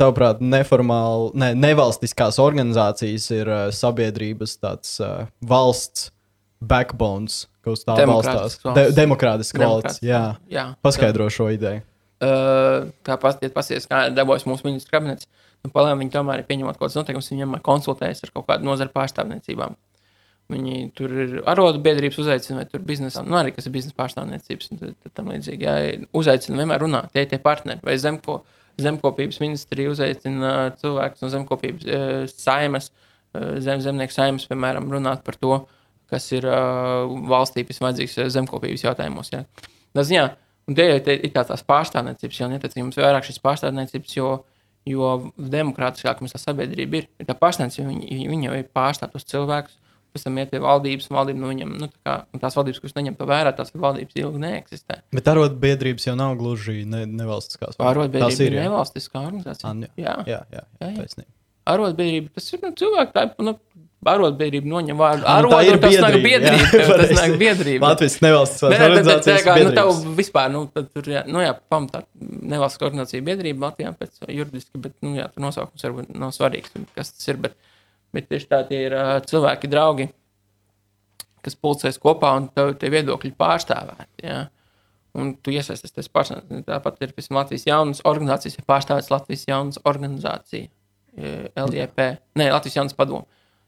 tavuprāt, 0.00 0.42
neformāli, 0.44 1.32
ne, 1.40 1.50
nevalstiskās 1.58 2.40
organizācijas 2.42 3.28
ir 3.34 3.50
uh, 3.50 3.62
sabiedrības 3.74 4.58
tāds 4.62 4.98
uh, 5.02 5.26
valsts 5.42 6.10
backbones, 6.60 7.44
ka 7.66 7.74
uz 7.74 7.82
tā 7.84 7.98
balstās. 8.06 8.60
De, 8.78 8.86
demokrātiski 8.96 9.60
valsts. 9.62 10.00
Jā. 10.06 10.22
Jā. 10.52 10.70
Paskaidro 10.86 11.26
šo 11.32 11.50
ideju. 11.54 11.82
Uh, 12.16 12.86
kā 13.04 13.18
pastiet, 13.20 13.52
pasies, 13.52 13.84
kā 13.90 14.06
darbojas 14.14 14.46
mūsu 14.48 14.64
ministrs 14.64 14.92
kabinets. 14.92 15.28
Nu, 15.64 15.68
Palēm 15.74 16.00
viņi 16.00 16.14
tomēr 16.14 16.40
ir 16.40 16.46
pieņemot 16.48 16.78
kaut 16.78 16.86
kādas 16.86 16.96
noteikumus, 17.00 17.28
viņi 17.32 17.44
vienmēr 17.44 17.62
konsultējas 17.66 18.24
ar 18.24 18.32
kaut 18.32 18.46
kādu 18.48 18.68
nozaru 18.68 18.94
pārstāvniecībām. 18.94 19.76
Viņi 20.52 20.76
tur 20.94 21.10
ir 21.10 21.32
arotbiedrības 21.50 22.20
uzaicina, 22.22 22.60
vai 22.60 22.68
tur 22.70 22.84
biznesa, 22.86 23.24
nu 23.26 23.34
arī 23.36 23.50
kas 23.52 23.66
ir 23.66 23.74
biznesa 23.74 23.96
pārstāvniecības, 23.98 24.68
un 24.70 24.80
tad, 24.80 24.92
tad 25.02 25.14
tam 25.18 25.32
līdzīgi, 25.32 25.66
jā, 25.66 25.74
uzaicina 26.16 26.60
vienmēr 26.60 26.84
runāt, 26.84 27.10
tie 27.16 27.24
tie 27.26 27.40
partneri, 27.42 27.82
vai 27.84 27.96
zemko, 27.98 28.38
zemkopības 28.78 29.40
ministrija 29.42 29.90
uzaicina 29.90 30.52
cilvēkus 30.78 31.24
no 31.24 31.32
zemkopības 31.32 31.88
e, 31.88 31.98
saimas, 32.30 32.92
e, 33.34 33.42
zem, 33.64 33.82
zemnieku 33.82 34.14
saimas, 34.14 34.46
piemēram, 34.46 34.86
runāt 34.94 35.26
par 35.26 35.40
to, 35.40 35.58
kas 36.10 36.26
ir 36.32 36.44
uh, 36.46 37.06
valstī 37.30 37.64
visvajadzīgs 37.66 38.18
zemkopības 38.34 38.84
jautājumos. 38.86 39.32
Jā. 39.34 39.44
Tas, 39.96 40.10
jā, 40.12 40.26
un 40.68 40.76
tie 40.78 40.90
ir 41.00 41.32
tā 41.34 41.42
tās 41.48 41.64
pārstāvniecības, 41.66 42.40
jo 42.42 42.50
neticīgi 42.52 42.84
mums 42.86 43.00
vairāk 43.00 43.26
šīs 43.26 43.40
pārstāvniecības, 43.44 44.14
jo, 44.18 44.28
jo 44.86 45.10
demokrātiskāk 45.38 46.20
mums 46.22 46.36
tā 46.36 46.42
sabiedrība 46.42 47.00
ir. 47.02 47.08
Ir 47.22 47.26
tā 47.30 47.34
pārstāvniecība, 47.38 47.90
viņi, 47.94 48.28
viņi 48.30 48.48
jau 48.50 48.54
ir 48.60 48.68
pārstāv 48.76 49.12
tos 49.16 49.26
cilvēkus, 49.26 49.78
pēc 50.16 50.22
tam 50.24 50.38
iet 50.40 50.48
pie 50.52 50.60
valdības, 50.64 51.10
un 51.10 51.16
valdība 51.18 51.40
no 51.42 51.48
viņiem, 51.50 51.72
nu, 51.82 51.88
tā 51.92 51.98
kā, 52.06 52.12
tās 52.40 52.54
valdības, 52.56 52.78
kuras 52.80 52.94
neņem 52.96 53.16
to 53.18 53.26
vērā, 53.28 53.50
tās 53.58 53.74
valdības 53.76 54.16
ilgi 54.22 54.40
neeksistē. 54.46 55.00
Bet 55.12 55.26
arotbiedrības 55.28 56.06
jau 56.08 56.14
nav 56.16 56.36
gluži 56.40 56.86
ne, 56.88 57.02
nevalstiskās. 57.10 57.76
Tās 57.76 57.90
Arotbiedrība 57.90 58.46
ir. 58.46 58.56
jā. 58.56 58.62
nevalstiskā 58.70 59.20
organizācija. 59.26 59.74
An- 59.74 59.82
Jā, 60.00 60.14
Jā, 60.22 60.22
jā, 60.30 60.40
jā, 60.54 60.62
Jā, 60.80 60.88
jā. 60.88 60.94
taisnība. 61.02 61.30
arotbiedrība, 61.66 62.32
tas 62.38 62.48
ir 62.54 62.62
nu, 62.64 62.70
cilvēki, 62.80 63.12
tā 63.18 63.26
ir, 63.26 63.34
nu, 63.44 63.56
arotbiedrība 64.12 64.70
noņem 64.70 64.98
vārdu. 65.00 65.26
Nu, 65.46 65.52
ir 65.64 65.76
un 65.76 65.82
tas 65.82 65.96
nāk 66.02 66.16
biedrība, 66.24 66.82
Tas 67.00 67.12
nāk 67.20 67.36
biedrība. 67.40 67.90
Latvijas 67.92 68.18
tā 68.22 68.70
organizācijas. 68.88 69.44
kā, 69.46 69.56
nu, 69.60 69.72
tev 69.76 69.90
biedrības. 69.90 70.16
vispār, 70.20 70.52
nu, 70.54 70.62
tad 70.72 70.90
tur, 70.94 71.08
jā, 71.12 71.22
nu, 71.30 71.42
jā, 71.44 71.54
pamatā 71.72 72.02
nevalstiskā 72.20 72.88
organizācija 72.88 73.26
biedrība 73.26 73.70
Latvijā 73.70 73.92
pēc 73.98 74.28
juridiski, 74.32 74.82
bet, 74.84 74.94
nu, 75.06 75.14
jā, 75.18 75.28
tur 75.32 75.46
nosaukums 75.46 75.86
varbūt 75.88 76.14
nav 76.22 76.34
svarīgs, 76.36 76.76
kas 76.98 77.14
tas 77.14 77.32
ir, 77.32 77.40
bet, 77.46 77.56
bet 78.16 78.28
tieši 78.30 78.50
tā 78.52 78.62
tie 78.68 78.82
ir 78.88 78.96
cilvēki, 79.30 79.72
draugi, 79.72 80.08
kas 81.46 81.58
pulcēs 81.58 82.00
kopā 82.02 82.32
un 82.40 82.50
tev 82.54 82.74
tie 82.80 82.92
viedokļi 82.94 83.34
pārstāvēti, 83.38 84.26
jā. 84.26 84.44
Un 85.16 85.30
tu 85.40 85.52
iesaisties 85.54 85.94
tas 85.96 86.10
pārstāvēt. 86.12 86.66
Tāpat 86.66 86.98
ir, 87.00 87.12
piemēram, 87.16 87.38
Latvijas 87.38 87.62
jaunas 87.64 88.02
organizācijas, 88.04 88.58
ir 88.58 88.66
pārstāvēts 88.68 89.08
Latvijas 89.08 89.46
jaunas 89.48 89.78
organizācija, 89.88 90.68
LJP, 91.56 92.08
nē, 92.36 92.50
Latvijas 92.52 92.76
jaunas 92.76 92.96
padomu, 92.96 93.24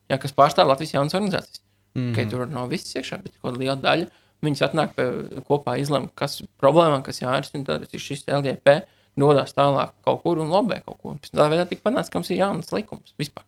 jā, 0.08 0.18
kas 0.20 0.36
pārstāv 0.36 0.70
Latvijas 0.70 0.94
jaunas 0.96 1.16
organizācijas. 1.18 1.62
Mm 1.94 2.02
-hmm. 2.02 2.14
Ka 2.16 2.30
tur 2.30 2.46
nav 2.48 2.68
viss 2.68 2.96
iekšā, 2.96 3.22
bet 3.22 3.32
kaut 3.40 3.52
kāda 3.52 3.62
liela 3.64 3.76
daļa. 3.82 4.06
Viņas 4.44 4.62
atnāk 4.68 4.94
pie, 4.94 5.06
kopā, 5.48 5.78
izlemj, 5.80 6.08
kas 6.14 6.40
ir 6.40 6.46
problēma, 6.62 7.02
kas 7.02 7.20
jārisina. 7.22 7.64
Tad 7.64 7.88
šis 7.90 8.24
LDP 8.26 8.82
dodas 9.18 9.54
tālāk 9.56 9.90
kaut 10.04 10.22
kur 10.22 10.38
un 10.38 10.52
lobē 10.52 10.80
kaut 10.84 10.98
ko. 11.02 11.14
Pēc 11.18 11.34
Tā 11.34 11.48
veidā 11.50 11.66
tika 11.68 11.90
panākts, 11.90 12.10
ka 12.10 12.20
mums 12.20 12.30
ir 12.30 12.38
jauns 12.38 12.70
likums 12.72 13.14
vispār. 13.18 13.44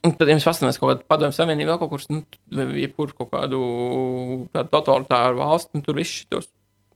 Un 0.00 0.14
tad, 0.16 0.28
ja 0.28 0.36
mēs 0.38 0.46
paskatāmies 0.48 0.80
kaut 0.80 0.94
kādu 0.94 1.04
padomju 1.12 1.36
savienību, 1.36 1.70
vēl 1.70 1.78
kaut 1.82 1.90
kur, 1.90 2.04
nu, 2.08 2.22
vai 2.56 2.66
jebkur 2.80 3.12
kaut 3.18 3.30
kādu 3.34 3.60
totalitāru 4.72 5.36
valstu, 5.42 5.76
nu, 5.76 5.84
tur 5.84 5.98
viss 6.00 6.22
šitos 6.22 6.48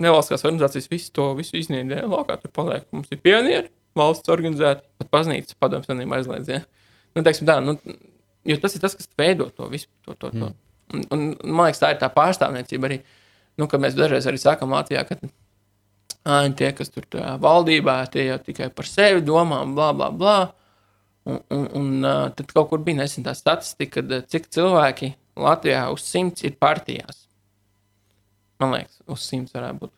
nevalstiskās 0.03 0.47
organizācijas 0.49 0.91
visu 0.91 1.13
to 1.13 1.29
visu 1.39 1.59
iznīdē 1.61 2.01
laukā. 2.09 2.39
Tur 2.41 2.55
paliek, 2.57 2.87
mums 2.97 3.13
ir 3.13 3.21
pionieri, 3.21 3.69
valsts 3.99 4.33
organizēti, 4.33 4.87
pat 5.03 5.13
baznīcas 5.13 5.61
padomju 5.61 5.89
savienība 5.91 6.19
aizliedz. 6.19 6.51
Ja? 6.51 6.63
Nu, 7.15 7.23
teiksim 7.27 7.51
tā, 7.51 7.61
nu, 7.63 7.77
jo 8.49 8.59
tas 8.61 8.77
ir 8.77 8.83
tas, 8.85 8.97
kas 8.99 9.09
veido 9.19 9.49
to 9.51 9.69
visu. 9.73 9.89
To, 10.07 10.15
to, 10.15 10.31
to. 10.31 10.51
Mm. 10.51 10.61
Un, 10.95 11.07
un, 11.17 11.25
man 11.45 11.69
liekas, 11.69 11.83
tā 11.83 11.95
ir 11.95 12.03
tā 12.03 12.11
pārstāvniecība 12.13 12.91
arī. 12.91 13.01
Nu, 13.61 13.69
mēs 13.71 13.97
dažreiz 13.97 14.27
arī 14.27 14.41
sakām 14.43 14.75
Latvijā, 14.75 15.05
ka 15.07 15.19
tie, 16.59 16.71
kas 16.75 16.91
tur 16.91 17.07
valdībā, 17.41 17.99
tie 18.13 18.29
jau 18.29 18.39
tikai 18.43 18.71
par 18.75 18.89
sevi 18.89 19.23
domā, 19.23 19.63
bla, 19.75 19.93
bla, 19.93 20.11
bla. 20.11 20.39
Un, 21.25 21.41
un, 21.55 21.69
un 21.79 22.09
tad 22.37 22.51
kaut 22.53 22.69
kur 22.69 22.83
bija 22.85 23.01
nesen 23.01 23.25
tā 23.25 23.33
statistika, 23.37 24.03
kad 24.03 24.27
cik 24.29 24.51
cilvēki 24.53 25.15
Latvijā 25.41 25.87
uz 25.93 26.05
simts 26.05 26.45
ir 26.45 26.59
partijās. 26.61 27.25
Man 28.61 28.75
liekas, 28.77 29.01
uz 29.11 29.25
simts 29.25 29.55
varētu 29.55 29.85
būt. 29.85 29.95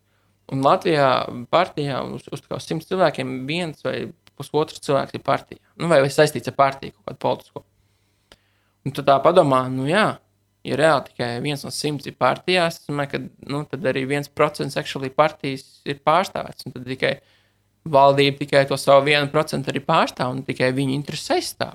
Un 0.55 0.63
Latvijā 0.63 1.09
partijā 1.51 1.99
uz, 2.07 2.29
uz 2.31 2.45
simts 2.63 2.87
cilvēkiem 2.87 3.41
viens 3.49 3.83
vai 3.85 4.13
pusotrs 4.39 4.83
cilvēks 4.85 5.17
ir 5.17 5.25
partijā. 5.27 5.61
Nu, 5.81 5.91
vai, 5.91 6.01
vai 6.05 6.13
saistīts 6.13 6.53
ar 6.53 6.57
partiju 6.59 6.95
kaut 6.95 7.09
kādu 7.11 7.23
politisko. 7.25 7.65
Un 8.87 8.95
tu 8.95 9.03
tā 9.03 9.17
padomā, 9.23 9.65
nu 9.73 9.89
jā, 9.91 10.07
ja 10.67 10.77
reāli 10.79 11.09
tikai 11.09 11.31
viens 11.43 11.65
no 11.67 11.73
simts 11.75 12.07
ir 12.07 12.15
partijās, 12.19 12.79
domāju, 12.87 13.13
ka 13.13 13.21
nu, 13.51 13.63
tad 13.71 13.87
arī 13.91 14.05
viens 14.07 14.31
procents 14.31 14.79
actually 14.79 15.11
partijas 15.11 15.65
ir 15.89 15.99
pārstāvēts. 16.07 16.69
Tad 16.69 16.87
tikai 16.87 17.17
valdība 17.87 18.43
tikai 18.43 18.65
to 18.71 18.79
savu 18.81 19.07
vienu 19.09 19.31
procentu 19.33 19.73
arī 19.73 19.83
pārstāv 19.87 20.35
un 20.35 20.45
tikai 20.47 20.73
viņu 20.77 20.95
intereses 20.95 21.35
aizstāv. 21.37 21.75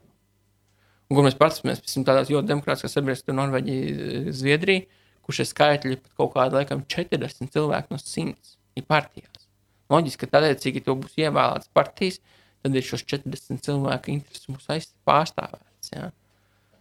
Un, 1.10 1.18
kur 1.18 1.28
mēs 1.28 1.36
paskatāmies, 1.40 1.84
piemēram, 1.84 2.08
tādās 2.08 2.32
ļoti 2.32 2.52
demokrātiskās 2.54 2.96
sabiedrībās, 2.96 3.26
tur 3.28 3.36
Norvēģija, 3.36 4.36
Zviedrija, 4.40 4.86
kur 5.28 5.36
šie 5.36 5.48
skaitļi 5.50 5.98
pat 6.00 6.14
kaut 6.22 6.34
kādi, 6.38 6.60
laikam, 6.60 6.86
40 6.96 7.52
cilvēki 7.52 7.92
no 7.92 8.00
100 8.00 8.56
ir 8.80 8.88
partijās. 8.88 9.50
Loģiski, 9.92 10.24
ka 10.24 10.38
tādēļ, 10.38 10.56
ja 10.72 10.96
būs 10.96 11.20
ievēlēts 11.20 11.74
partijas, 11.76 12.22
tad 12.64 12.80
ir 12.80 12.88
šos 12.88 13.04
40 13.04 13.60
cilvēku 13.68 14.16
intereses 14.16 14.48
mums 14.48 14.72
aizstāv 14.72 15.04
pārstāvēts. 15.12 15.92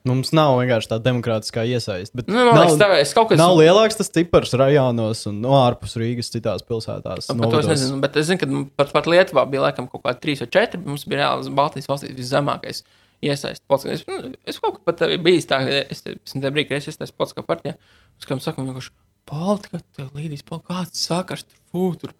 Mums 0.08 0.30
nav 0.32 0.54
vienkārši 0.56 0.88
tā 0.94 0.96
demokrātiskā 1.04 1.66
iesaiste. 1.68 2.16
bet 2.16 2.30
Nu, 2.32 2.46
man 2.48 2.62
liekas, 2.62 2.78
tā 2.80 2.86
es 3.02 3.10
kaut 3.16 3.28
kas 3.28 3.40
Nav 3.40 3.52
lielāks 3.58 3.98
tas 3.98 4.08
cipars 4.08 4.54
rajonos 4.56 5.26
un 5.28 5.42
no 5.44 5.52
ārpus 5.58 5.98
Rīgas 6.00 6.32
citās 6.32 6.64
pilsētās. 6.64 7.28
Nu, 7.36 7.50
to 7.52 7.60
es 7.60 7.68
nezinu, 7.68 7.98
bet 8.00 8.16
es 8.16 8.30
zinu, 8.30 8.40
ka 8.40 8.48
nu, 8.48 8.62
pat, 8.80 8.94
pat 8.96 9.10
Lietuvā 9.10 9.44
bija 9.50 9.66
laikam 9.66 9.90
kaut 9.92 10.00
kādi 10.06 10.22
trīs 10.24 10.40
vai 10.40 10.48
četri. 10.56 10.80
Mums 10.86 11.04
bija 11.04 11.20
reāli 11.26 11.52
Baltijas 11.58 11.90
valstīs 11.90 12.16
viszemākais 12.16 12.80
iesaistīts. 13.20 13.84
Es, 13.92 14.06
nu, 14.08 14.32
es 14.48 14.60
kaut 14.62 14.78
kā 14.78 14.86
pat 14.88 15.04
biju 15.20 15.44
tā, 15.44 15.60
ka 15.66 15.82
es 15.92 16.00
tajā 16.06 16.48
brīdī, 16.48 16.70
kad 16.70 16.80
es 16.80 16.88
iestājos 16.94 17.12
politiskā 17.20 17.44
partijā, 17.44 17.76
es 18.16 18.24
kādam 18.28 18.40
saku, 18.44 18.64
vienkārši 18.64 18.94
politika, 19.28 19.82
tev 19.98 20.14
līdīs, 20.16 20.46
pol- 20.48 20.62
kāds 20.64 21.04
sakars 21.10 21.44
tur 21.44 21.60
fūtur. 21.74 22.16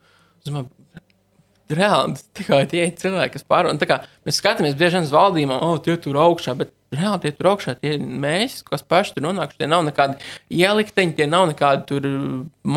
Reāli 1.70 2.18
tikai 2.35 2.64
tie 2.66 2.89
cilvēki, 2.99 3.39
kas 3.39 3.47
kā 3.47 3.99
Mēs 4.26 4.41
skatāmies 4.43 4.74
bieži 4.76 4.99
vien 4.99 5.07
uz 5.07 5.12
valdībām, 5.14 5.61
oh, 5.62 5.76
tie 5.78 5.95
tur 6.03 6.18
augšā, 6.18 6.57
bet 6.59 6.72
reāli 6.95 7.22
tie 7.22 7.32
tur 7.36 7.51
augšā, 7.53 7.76
tie 7.80 7.97
mēs, 7.99 8.61
kas 8.66 8.82
paši 8.86 9.16
tur 9.16 9.26
nonākuši. 9.28 9.61
Tie 9.62 9.68
nav 9.70 9.84
nekādi 9.86 10.18
ielikteņi, 10.61 11.16
tie 11.18 11.28
nav 11.30 11.47
nekādi 11.53 11.86
tur 11.91 12.09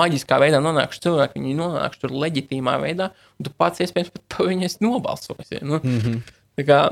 maģiskā 0.01 0.37
veidā 0.43 0.61
nonākuši 0.63 1.03
cilvēki. 1.07 1.41
Viņi 1.41 1.57
nonākuši 1.59 2.03
tur 2.03 2.15
leģitīmā 2.25 2.77
veidā, 2.83 3.09
un 3.37 3.47
tu 3.47 3.53
pats 3.57 3.83
iespējams 3.83 4.13
pat 4.13 4.25
par 4.35 4.51
viņu 4.51 4.69
esi 4.69 4.85
nobalsojis. 4.85 5.55
Ja? 5.57 5.63
Nu, 5.65 5.81
mm 5.81 5.99
-hmm. 5.99 6.21
Kā 6.63 6.83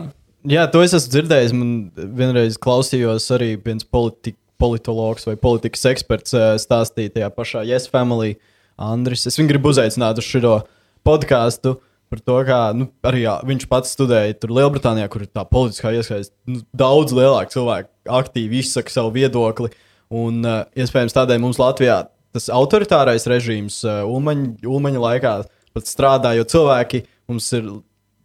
Jā, 0.49 0.65
to 0.74 0.82
es 0.82 0.93
esmu 0.97 1.11
dzirdējis. 1.13 1.51
Man 1.53 1.91
vienreiz 2.17 2.57
klausījos 2.57 3.28
arī 3.36 3.53
viens 3.61 3.86
politi 3.86 4.34
politologs 4.61 5.26
vai 5.26 5.36
politikas 5.41 5.86
eksperts 5.89 6.34
eh, 6.38 6.55
stāstīja 6.61 7.15
tajā 7.15 7.30
pašā 7.34 7.63
Yes 7.65 7.89
Family. 7.89 8.38
Andris, 8.82 9.28
es 9.30 9.38
viņu 9.38 9.51
gribu 9.53 9.69
uzaicināt 9.74 10.17
uz 10.17 10.26
šo 10.26 10.61
podkāstu 11.05 11.76
par 12.12 12.20
to, 12.20 12.38
kā 12.47 12.59
nu, 12.76 12.89
arī 13.07 13.24
jā, 13.24 13.38
viņš 13.47 13.68
pats 13.72 13.93
studēja 13.95 14.36
tur 14.41 14.53
Lielbritānijā, 14.57 15.07
kur 15.12 15.24
ir 15.24 15.32
tā 15.32 15.45
politiskā 15.47 15.93
iesaiste. 15.95 16.36
Nu, 16.49 16.59
daudz 16.76 17.16
lielāka 17.16 17.53
cilvēka 17.55 18.12
aktīvi 18.20 18.59
izsaka 18.62 18.91
savu 18.91 19.14
viedokli. 19.16 19.72
Un 20.12 20.41
uh, 20.43 20.66
iespējams 20.76 21.16
tādēļ 21.16 21.39
mums 21.39 21.62
Latvijā 21.62 22.01
tas 22.36 22.49
autoritārais 22.51 23.28
režīms 23.32 23.80
uh, 23.88 24.01
Ulmaņa, 24.07 24.51
Ulmaņa 24.68 25.05
laikā 25.05 25.34
pat 25.72 25.88
strādā, 25.88 26.34
jo 26.36 26.43
cilvēki 26.51 27.05
mums 27.32 27.47
ir 27.55 27.72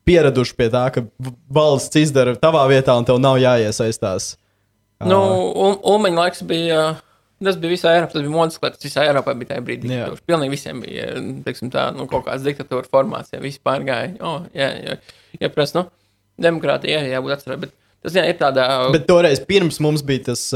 pieraduši 0.07 0.59
pie 0.59 0.68
tā, 0.74 0.84
ka 0.95 1.05
valsts 1.51 1.99
izdara 1.99 2.34
tavā 2.39 2.64
vietā 2.70 2.95
un 2.99 3.07
tev 3.07 3.22
nav 3.22 3.39
jāiesaistās. 3.43 4.34
Nu, 5.07 5.20
un, 5.55 5.78
Ulmaņa 5.87 6.24
laiks 6.24 6.47
bija. 6.47 6.84
Tas 7.45 7.59
bija 7.61 7.74
visā 7.74 7.93
Eiropā, 7.93 8.14
tas 8.14 8.24
bija 8.24 8.45
klāts. 8.62 8.84
Visā 8.87 9.03
Eiropā 9.05 9.34
bija 9.37 9.51
tajā 9.53 9.64
brīdī. 9.64 9.91
Jā. 9.93 10.07
diktatūras. 10.07 10.24
Pilnīgi 10.30 10.55
visiem 10.55 10.78
bija 10.80 11.09
teiksim, 11.45 11.70
tā, 11.74 11.91
nu, 11.93 12.07
kaut 12.09 12.24
kāda 12.24 12.41
diktatūra 12.47 12.89
formācija. 12.89 13.43
Visi 13.43 13.61
pārgāja. 13.64 14.14
Oh, 14.24 14.47
jā, 14.57 14.70
jā, 14.80 14.95
jā 15.43 15.51
prasa, 15.53 15.82
nu, 15.82 15.82
demokrātija 16.47 17.03
jā, 17.03 17.11
jābūt 17.12 17.34
atcerētai. 17.37 17.66
Bet 17.66 17.74
tas 18.07 18.16
jā, 18.16 18.24
ir 18.30 18.39
tādā. 18.41 18.68
Bet 18.95 19.05
toreiz 19.11 19.43
pirms 19.49 19.80
mums 19.84 20.05
bija 20.07 20.30
tas, 20.30 20.47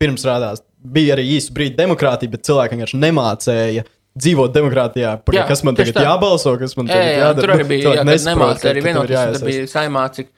pirms 0.00 0.24
rādās, 0.28 0.64
bija 0.80 1.18
arī 1.18 1.26
īsu 1.34 1.52
brīdi 1.56 1.76
demokrātija, 1.82 2.32
bet 2.32 2.48
cilvēki 2.48 2.78
vienkārši 2.78 3.02
nemācēja. 3.02 3.84
Dzīvot 4.12 4.52
demokrātijā, 4.52 5.14
par 5.24 5.36
Jā, 5.38 5.42
kas 5.48 5.62
man 5.64 5.76
tagad 5.76 5.96
tā. 5.96 6.02
jābalso, 6.04 6.50
kas 6.60 6.74
man 6.76 6.90
Jā, 6.90 6.98
tagad 6.98 7.06
jā, 7.06 7.20
jādara. 7.22 7.40
tur 7.40 7.52
arī 7.54 7.64
bija 7.70 7.92
jā, 7.96 8.02
nemācīja, 8.04 8.72
arī 8.74 8.82
vienoties, 8.84 9.38
tur 9.38 9.46
bija 9.48 9.62
saimā, 9.72 10.02
cik, 10.12 10.28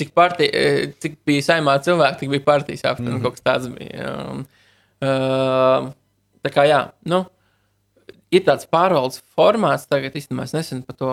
cik, 0.00 0.10
partij, 0.18 0.48
eh, 0.50 0.80
cik 0.98 1.14
bija 1.30 1.44
saimā 1.46 1.76
cilvēki, 1.84 2.18
tik 2.24 2.32
bija 2.32 2.42
partijas 2.48 2.82
aptuveni. 2.90 3.12
Mm 3.12 3.20
-hmm. 3.20 3.28
Kaut 3.28 3.38
kas 3.38 3.46
tāds 3.46 3.70
bija. 3.76 4.00
Jā. 4.02 4.16
Uh, 5.00 5.90
tā 6.44 6.52
kā 6.52 6.66
jā, 6.68 6.80
nu, 7.08 7.22
ir 8.32 8.44
tāds 8.46 8.68
pārvaldes 8.70 9.22
formāts, 9.36 9.88
tagad 9.90 10.16
īstenībā 10.16 10.46
es 10.46 10.54
nesen 10.56 10.82
par 10.86 10.98
to 11.00 11.10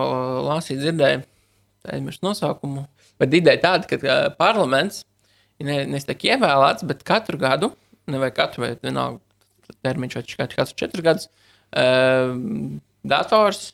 lasīju, 0.47 0.81
dzirdēju, 0.83 1.23
aizmirsu 1.88 2.25
nosaukumu. 2.27 2.85
Bet 3.21 3.33
ideja 3.33 3.61
tāda, 3.63 3.88
ka 3.89 4.17
parlaments 4.38 5.03
ne, 5.63 5.81
nestiek 5.89 6.27
ievēlēts, 6.33 6.85
bet 6.88 7.05
katru 7.07 7.39
gadu, 7.41 7.71
vai 8.07 8.31
katru, 8.35 8.65
vai 8.65 8.73
vienalga 8.83 9.23
termiņš, 9.85 10.19
vai 10.19 10.25
katru, 10.43 10.59
katru 10.61 10.79
četrus 10.83 11.07
gadus, 11.07 11.29
uh, 11.71 12.35
dators 13.07 13.71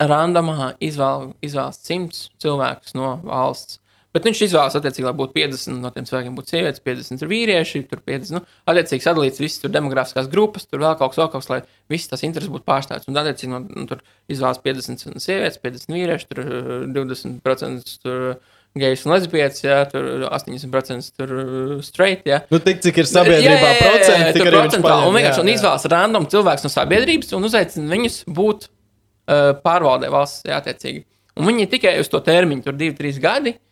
randomā 0.00 0.74
izvēl, 0.82 1.34
izvēlas 1.44 1.80
simts 1.84 2.28
cilvēkus 2.40 2.96
no 2.96 3.18
valsts. 3.26 3.79
Bet 4.10 4.24
viņš 4.26 4.40
izvēlas, 4.48 4.74
attiecīgi, 4.74 5.04
lai 5.06 5.14
būtu 5.14 5.36
50 5.36 5.76
no 5.78 5.90
tiem 5.94 6.06
cilvēkiem, 6.08 6.34
būtu 6.34 6.50
sievietes, 6.50 6.82
50 6.82 7.22
ir 7.22 7.28
vīrieši, 7.30 7.82
tur 7.86 8.00
50, 8.02 8.34
nu, 8.34 8.40
attiecīgi 8.72 9.04
sadalīts 9.04 9.38
visas 9.38 9.62
tur 9.62 9.70
demografiskās 9.70 10.26
grupas, 10.32 10.66
tur 10.66 10.82
vēl 10.82 10.96
kaut 10.98 11.12
kas, 11.12 11.20
vēl 11.20 11.28
kaut 11.30 11.44
kas, 11.44 11.50
lai 11.52 11.60
visas 11.92 12.10
tās 12.10 12.26
intereses 12.26 12.50
būtu 12.50 12.66
pārstāvētas. 12.66 13.06
Un, 13.06 13.20
attiecīgi, 13.22 13.52
no, 13.52 13.60
nu, 13.62 13.84
tur 13.86 14.02
izvēlas 14.34 14.58
50 14.64 15.22
sievietes, 15.22 15.60
50 15.62 15.94
vīrieši, 15.94 16.26
tur 16.32 16.42
eh, 16.42 16.72
20% 16.96 17.94
tur 18.02 18.26
gejs 18.82 19.06
un 19.06 19.14
lesbietes, 19.14 19.62
jā, 19.62 19.78
tur 19.94 20.26
80% 20.26 21.14
tur 21.14 21.36
eh, 21.36 21.78
straight, 21.86 22.26
jā. 22.26 22.42
Nu, 22.50 22.58
tik 22.66 22.82
cik 22.82 23.00
ir 23.04 23.10
sabiedrībā 23.12 23.72
procenti, 23.78 24.34
tik 24.34 24.42
arī 24.48 24.56
viņš 24.56 24.58
procentuāli. 24.58 24.90
paņem, 24.90 25.06
Un 25.06 25.18
vienkārši 25.20 25.44
jā, 25.44 25.48
jā. 25.52 25.56
izvēlas 25.60 25.88
random 25.94 26.30
cilvēks 26.34 26.66
no 26.66 26.74
sabiedrības 26.74 27.34
un 27.38 27.46
uzaicina 27.46 27.94
viņus 27.94 28.20
būt 28.26 28.66
uh, 28.66 29.54
pārvaldē 29.62 30.10
valsts, 30.10 30.50
jā, 30.50 30.58
attiecīgi. 30.58 31.06
Un 31.38 31.46
viņi 31.46 31.72
tikai 31.78 31.98
uz 32.02 32.10
to 32.10 32.18
termiņu, 32.26 32.66
tur 32.66 32.74
divi, 32.74 32.98
trīs 32.98 33.22
gadi. 33.22 33.54
Uh, 33.54 33.66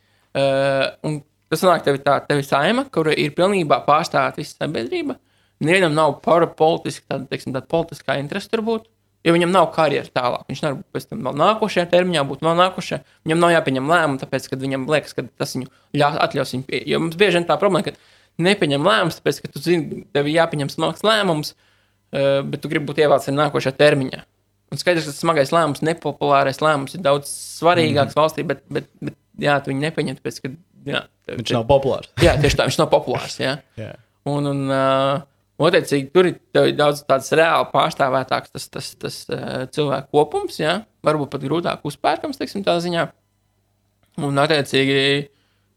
un 1.06 1.22
tas 1.52 1.64
nāk, 1.64 1.82
tev 1.86 1.98
ir 1.98 2.04
tā, 2.04 2.18
tev 2.28 2.42
ir 2.42 2.46
saima, 2.46 2.84
kura 2.92 3.14
ir 3.16 3.34
pilnībā 3.36 3.80
pārstāvēta 3.86 4.42
visa 4.42 4.58
sabiedrība. 4.58 5.18
Nevienam 5.64 5.96
nav 5.96 6.20
parapolitiski, 6.22 7.06
tāda, 7.08 7.26
teiksim, 7.30 7.54
tāda 7.56 7.66
politiskā 7.70 8.18
interese 8.20 8.50
tur 8.52 8.62
būt. 8.66 8.86
Jo 9.26 9.34
viņam 9.34 9.50
nav 9.50 9.72
karjeras 9.74 10.12
tālāk. 10.14 10.44
Viņš 10.46 10.60
nevar 10.62 10.84
pēc 10.94 11.08
tam 11.08 11.24
vēl 11.26 11.40
nākošajā 11.40 11.88
termiņā 11.90 12.22
būt 12.28 12.44
vēl 12.46 12.54
nākošajā. 12.60 13.00
Viņam 13.26 13.40
nav 13.42 13.50
jāpieņem 13.56 13.90
lēmumu, 13.90 14.20
tāpēc, 14.22 14.46
ka 14.48 14.58
viņam 14.60 14.86
liekas, 14.88 15.16
ka 15.16 15.24
tas 15.26 15.56
viņu 15.56 15.66
ļā, 15.98 16.12
atļaus 16.28 16.54
viņu. 16.54 16.66
Pie... 16.68 16.80
Jo 16.86 17.00
mums 17.02 17.18
bieži 17.18 17.40
vien 17.40 17.48
tā 17.48 17.58
problēma, 17.58 17.90
ka 17.90 18.46
nepieņem 18.46 18.86
lēmumus, 18.86 19.18
tāpēc, 19.18 19.42
ka 19.42 19.50
tu 19.56 19.64
zini, 19.64 20.04
tev 20.14 20.30
ir 20.30 20.38
jāpieņem 20.38 20.70
smags 20.70 21.02
lēmums, 21.06 21.56
uh, 21.56 22.38
bet 22.46 22.62
tu 22.62 22.70
gribi 22.70 22.92
būt 22.92 23.02
arī 23.02 23.34
nākošajā 23.34 23.74
termiņā. 23.82 24.22
Un 24.68 24.80
skaidrs, 24.80 25.08
ka 25.08 25.14
tas 25.14 25.22
smagais 25.24 25.50
lēmums, 25.54 25.82
nepopulārais 25.82 26.62
lēmums 26.62 26.94
ir 26.94 27.02
daudz 27.02 27.30
svarīgāks 27.58 28.14
mm. 28.14 28.20
valstī, 28.20 28.46
bet, 28.46 28.62
bet, 28.70 28.86
bet 29.02 29.16
jā, 29.42 29.56
tu 29.62 29.72
viņu 29.72 29.84
nepieņem, 29.86 30.18
tāpēc, 30.20 30.38
ka 30.44 30.50
jā, 30.88 31.00
tev, 31.26 31.40
Viņš 31.40 31.54
nav 31.56 31.66
populārs. 31.70 32.12
jā, 32.22 32.36
tieši 32.42 32.58
tā, 32.60 32.68
viņš 32.68 32.78
nav 32.82 32.88
populārs. 32.92 33.38
Jā. 33.42 33.56
Jā. 33.80 33.92
Un, 34.28 34.44
un 34.50 34.64
uh, 34.68 35.22
attiecīgi, 35.64 36.10
tur 36.12 36.28
ir 36.28 36.74
daudz 36.76 37.04
tāds 37.08 37.30
reāli 37.38 37.70
pārstāvētāks 37.72 38.52
tas, 38.52 38.66
tas, 38.74 38.90
tas 39.00 39.20
uh, 39.32 39.62
cilvēku 39.72 40.10
kopums, 40.12 40.58
jā, 40.60 40.80
varbūt 41.06 41.30
pat 41.32 41.46
grūtāk 41.46 41.86
uzpērkams, 41.88 42.36
teiksim, 42.40 42.64
tā 42.66 42.74
ziņā. 42.84 43.06
Un, 44.18 44.40
attiecīgi, 44.42 44.98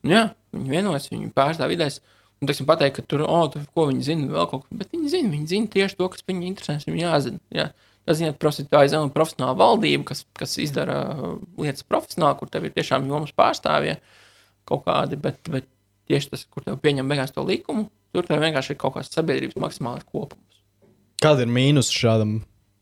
nu, 0.07 0.15
jā, 0.15 0.23
viņi 0.57 0.73
vienojas, 0.73 1.07
viņi 1.13 1.29
pārstāv 1.37 1.73
idejas. 1.75 2.01
Un, 2.41 2.49
teiksim, 2.49 2.65
pateikt, 2.65 2.97
ka 2.97 3.03
tur, 3.05 3.21
oh, 3.27 3.45
tur, 3.53 3.67
ko 3.77 3.85
viņi 3.91 4.03
zina, 4.07 4.27
vēl 4.33 4.47
kaut 4.49 4.63
ko. 4.65 4.77
Bet 4.79 4.89
viņi 4.95 5.11
zina, 5.13 5.29
viņi 5.29 5.49
zina 5.51 5.69
tieši 5.75 5.97
to, 5.99 6.07
kas 6.09 6.25
viņiem 6.25 6.47
interesē, 6.49 6.79
viņiem 6.87 7.03
jāzina. 7.03 7.41
Jā. 7.53 7.67
Tas 8.09 8.21
ir 8.23 8.33
profesionāla, 8.41 9.11
profesionāla 9.13 9.55
valdība, 9.59 10.07
kas, 10.09 10.23
kas 10.37 10.57
izdara 10.61 10.97
uh, 11.13 11.35
lietas 11.61 11.85
profesionāli, 11.85 12.39
kur 12.39 12.49
tev 12.49 12.65
ir 12.65 12.73
tiešām 12.75 13.05
jomas 13.09 13.33
pārstāvja 13.37 13.99
kaut 14.67 14.85
kādi, 14.87 15.19
bet, 15.21 15.37
bet 15.53 15.67
tieši 16.09 16.31
tas, 16.33 16.45
kur 16.49 16.65
tev 16.65 16.79
pieņem 16.81 17.11
beigās 17.11 17.33
to 17.35 17.43
likumu, 17.45 17.89
tur 18.15 18.27
tev 18.27 18.41
vienkārši 18.41 18.73
ir 18.73 18.79
kaut 18.81 18.97
kāds 18.97 19.13
sabiedrības 19.13 19.59
maksimālais 19.61 20.07
kopums. 20.07 20.63
Kāda 21.21 21.45
ir 21.45 21.53
mīnus 21.53 21.91
šādam, 21.93 22.39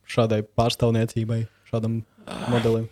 šādai 0.08 0.42
pārstāvniecībai, 0.58 1.44
šādam 1.68 2.02
modelim? 2.50 2.88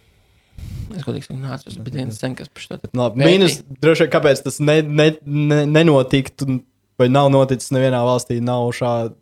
Es 0.96 1.04
godīgi 1.06 1.28
tas 1.30 1.78
bija 1.84 2.00
viens 2.00 2.20
sen, 2.20 2.36
kas 2.38 2.50
par 2.50 2.80
Labi, 2.96 3.22
pētīja. 3.22 3.28
mīnus, 3.28 3.58
droši 3.84 4.06
vien, 4.06 4.12
kāpēc 4.14 4.42
tas 4.46 4.60
ne, 4.64 4.80
ne, 4.82 5.08
ne, 5.26 5.60
nenotiktu, 5.70 6.60
vai 7.00 7.10
nav 7.12 7.30
noticis 7.34 7.74
nevienā 7.76 8.00
valstī, 8.08 8.40
nav 8.44 8.70
šāda. 8.78 9.16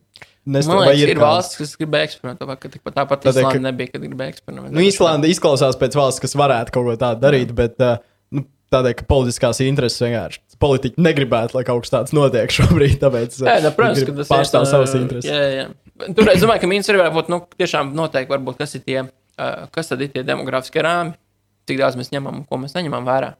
Nes, 0.45 0.67
Man 0.69 0.83
liekas, 0.83 0.99
ir, 1.01 1.09
ir 1.15 1.17
valsts, 1.17 1.57
kas 1.57 1.71
gribēja 1.79 2.05
eksperimentēt, 2.05 2.45
vai 2.45 2.55
tāpat 2.61 2.93
tāpat 2.93 3.23
Tādēļ, 3.25 3.39
Islanda 3.41 3.57
ka- 3.57 3.61
nebija, 3.65 3.91
kad 3.95 4.03
gribēja 4.03 4.33
eksperimentēt. 4.35 4.75
Nu, 4.77 4.83
Īslanda 4.85 5.29
izklausās 5.31 5.77
pēc 5.81 5.95
valsts, 5.97 6.21
kas 6.21 6.35
varētu 6.37 6.73
kaut 6.75 6.85
ko 6.85 6.93
tādu 7.01 7.23
darīt, 7.23 7.53
bet 7.57 7.81
uh, 7.81 7.95
nu, 8.29 8.43
tādēļ, 8.73 8.93
ka 8.99 9.07
politiskās 9.09 9.61
intereses 9.65 10.03
vienkārši 10.05 10.43
politiķi 10.61 11.01
negribētu, 11.01 11.57
lai 11.57 11.65
kaut 11.65 11.81
kas 11.87 11.95
tāds 11.95 12.13
notiek 12.13 12.53
šobrīd. 12.59 12.99
Tāpēc, 13.01 13.39
uh, 13.41 13.49
Jā, 13.49 13.57
jā, 13.65 13.73
protams, 13.73 14.03
viņi 14.03 14.11
ka 14.11 14.17
tas 14.21 14.31
pārstāv 14.35 14.69
savas 14.69 14.95
intereses. 14.99 15.31
Jā, 15.33 15.49
jā. 15.49 16.13
Tur 16.13 16.29
es 16.29 16.45
domāju, 16.45 16.61
ka 16.61 16.69
mīnus 16.69 16.93
arī 16.93 17.01
varētu 17.01 17.17
būt, 17.17 17.33
nu, 17.33 17.41
tiešām 17.57 17.93
noteikti, 17.97 18.33
varbūt, 18.37 18.61
kas 18.61 18.77
ir 18.77 18.85
tie, 18.85 19.01
ā, 19.41 19.51
kas 19.73 19.89
tad 19.89 20.05
ir 20.05 20.13
tie 20.13 20.21
demografiskie 20.27 20.85
rāmi, 20.85 21.17
cik 21.65 21.81
daudz 21.81 21.97
mēs 21.97 22.13
ņemam 22.13 22.43
un 22.43 22.45
ko 22.45 22.61
mēs 22.61 22.77
neņemam 22.77 23.07
vērā. 23.09 23.33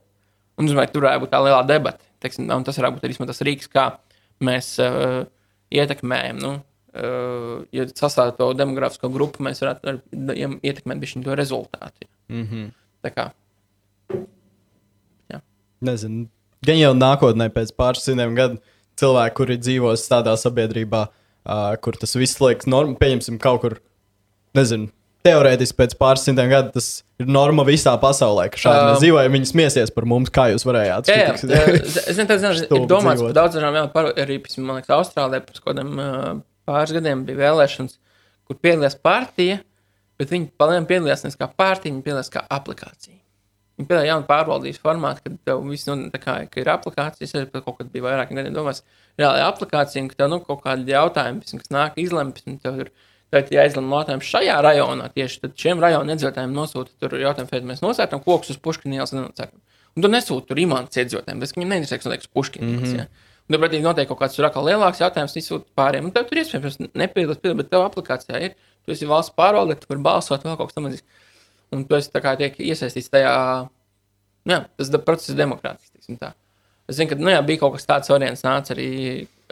Un 0.58 0.72
domāju, 0.72 0.90
ka 0.90 0.96
tur 0.96 1.06
varētu 1.06 1.28
būt 1.28 1.36
tā 1.36 1.42
lielā 1.46 1.62
debata. 1.70 2.02
Teiksim, 2.24 2.48
un 2.50 2.64
tas 2.66 2.80
varētu 2.80 2.98
būt 2.98 3.06
arī 3.06 3.28
tas 3.30 3.44
rīks, 3.46 3.68
kā 3.70 3.90
mēs 4.42 4.78
uh, 4.82 5.26
ietekmējam. 5.76 6.40
Nu, 6.40 6.54
uh, 6.56 6.64
ja 6.96 7.88
sastāvdaļā 7.92 8.38
to 8.40 8.52
demografisko 8.58 9.10
grupu, 9.12 9.44
mēs 9.44 9.62
varētu 9.64 9.98
ietekmēt 10.64 11.08
to 11.26 11.36
rezultātu. 11.36 12.08
Mm 12.32 12.48
-hmm. 12.48 12.70
Tā 13.06 13.12
kā 13.14 13.30
Nezinu, 15.86 16.28
gan 16.66 16.80
jau 16.80 16.94
nākotnē, 16.98 17.50
pēc 17.54 17.74
pāris 17.78 18.06
simtiem 18.08 18.36
gadu, 18.38 18.60
cilvēki, 19.00 19.36
kuri 19.38 19.58
dzīvos 19.60 20.06
tādā 20.10 20.36
sabiedrībā, 20.40 21.08
uh, 21.10 21.72
kur 21.84 21.98
tas 22.00 22.16
viss 22.18 22.40
liekas 22.42 22.70
norma, 22.72 22.96
pieņemsim 23.00 23.40
kaut 23.44 23.64
kur, 23.66 23.80
nezinu. 24.58 24.92
Teorētiski 25.26 25.78
pēc 25.80 25.96
pāris 25.98 26.22
simtiem 26.28 26.52
gadu 26.52 26.76
tas 26.76 26.88
ir 27.18 27.30
norma 27.34 27.64
visā 27.66 27.96
pasaulē, 27.98 28.46
ka 28.54 28.62
šādi 28.62 28.82
Um, 28.84 28.90
mēs 28.92 29.00
dzīvojam. 29.02 29.38
Viņi 29.40 29.48
smiesies 29.50 29.94
par 29.96 30.06
mums, 30.06 30.30
kā 30.30 30.52
jūs 30.52 30.68
varējāt. 30.70 31.10
Jā, 31.10 31.16
jā. 31.18 31.32
Es 31.34 32.12
nezinu, 32.12 32.28
tas 32.30 32.46
ir 32.62 32.86
domāts 32.92 33.24
par 33.26 33.34
daudzām 33.34 33.66
lietām. 33.66 33.90
Par, 33.96 34.12
arī, 34.22 34.38
piemēram, 34.46 34.86
Austrālijā 35.00 35.42
pirms 35.48 35.64
kaut 35.64 35.72
kādiem 35.72 35.98
uh, 35.98 36.30
pāris 36.68 36.96
gadiem 36.96 37.26
bija 37.28 37.42
vēlēšanas, 37.44 38.00
kur 38.46 38.60
piedalījās 38.62 38.98
partija, 39.06 39.60
bet 40.20 40.34
viņi 40.34 40.52
palēnām 40.60 40.90
piedalījās 40.90 41.26
nevis 41.26 41.40
kā 41.40 41.50
partija, 41.52 41.94
viņi 41.94 42.06
piedalījās 42.06 42.34
kā 42.34 42.46
aplikācija. 42.58 43.18
Viņi 43.76 43.90
piedalījās 43.90 44.12
jaunu 44.14 44.30
pārvaldības 44.30 44.84
formātu, 44.84 45.26
kad 45.26 45.40
tev 45.50 45.66
viss 45.68 45.90
nu, 45.90 45.98
tā 46.14 46.22
kā 46.22 46.38
ka 46.52 46.62
ir 46.62 46.72
aplikācijas, 46.72 47.36
arī 47.36 47.50
par 47.52 47.66
kaut 47.66 47.82
kad 47.82 47.90
bija 47.92 48.06
vairākiem 48.06 48.40
gadiem 48.40 48.56
domās, 48.56 48.86
reāli 49.20 49.44
aplikācija, 49.44 50.06
ka 50.12 50.22
tev 50.22 50.32
nu, 50.32 50.40
kaut 50.46 50.64
kādi 50.64 50.96
jautājumi, 50.96 51.44
kas 51.60 51.74
nāk 51.76 52.00
izlemt, 52.00 52.40
un 52.48 52.62
tev 52.64 52.86
ir 52.86 52.94
Tad, 53.34 53.50
ja 53.52 53.66
aizlemj 53.66 53.90
jautājumu 53.92 54.24
šajā 54.24 54.56
rajonā, 54.64 55.08
tieši 55.16 55.40
tad 55.42 55.56
šiem 55.60 55.82
rajonu 55.84 56.14
iedzīvotājiem 56.14 56.54
nosūta 56.56 56.94
tur 57.02 57.16
jautājumu, 57.20 57.52
vai 57.52 57.62
mēs 57.72 57.82
nosētam 57.84 58.22
kokus 58.24 58.54
uz 58.54 58.60
puškinu 58.64 59.00
ielas. 59.00 59.12
nenocērtam. 59.16 59.60
Un 59.96 60.06
tur 60.06 60.12
nesūta 60.14 60.52
tur 60.52 60.62
imants 60.62 61.00
iedzīvotājiem, 61.02 61.42
bet 61.42 61.56
viņiem 61.56 61.74
neinteresē, 61.74 62.00
kas 62.04 62.30
puškinu 62.32 62.70
ielas. 62.70 62.94
Mm 62.94 63.00
-hmm. 63.00 63.24
Un 63.46 63.54
tur 63.54 63.62
pretī 63.62 63.78
notiek 63.84 64.08
kaut 64.10 64.18
kāds 64.24 64.40
atkal 64.42 64.66
lielāks 64.66 65.02
jautājums, 65.04 65.36
izsūta 65.38 65.68
pāriem. 65.78 66.08
Un 66.08 66.14
tev 66.16 66.26
tur 66.30 66.40
iespējams 66.42 66.80
nepiedalās, 66.98 67.38
piedalās, 67.44 67.60
bet 67.60 67.70
tev 67.70 67.84
aplikācijā 67.86 68.40
ir. 68.42 68.56
Tu 68.86 68.94
esi 68.96 69.10
valsts 69.10 69.36
pārvalde, 69.38 69.78
tu 69.78 69.90
vari 69.92 70.02
balsot 70.06 70.46
vēl 70.46 70.58
kaut 70.58 70.72
kas 70.72 70.78
tamlīdzīgs. 70.80 71.22
Un 71.76 71.84
tu 71.86 71.98
esi 71.98 72.24
kā 72.24 72.34
iesaistīts 72.42 73.12
tajā, 73.14 73.36
jā, 74.50 74.60
tas 74.82 74.92
process 75.06 75.34
ir 75.34 75.40
demokrātisks. 75.44 76.10
Es 76.86 76.98
zinu, 77.00 77.10
ka 77.12 77.18
nu, 77.18 77.32
jā, 77.34 77.42
bija 77.46 77.62
kaut 77.64 77.78
kas 77.78 77.88
tāds 77.90 78.12
variants, 78.14 78.46
nāca 78.46 78.74
arī. 78.76 78.90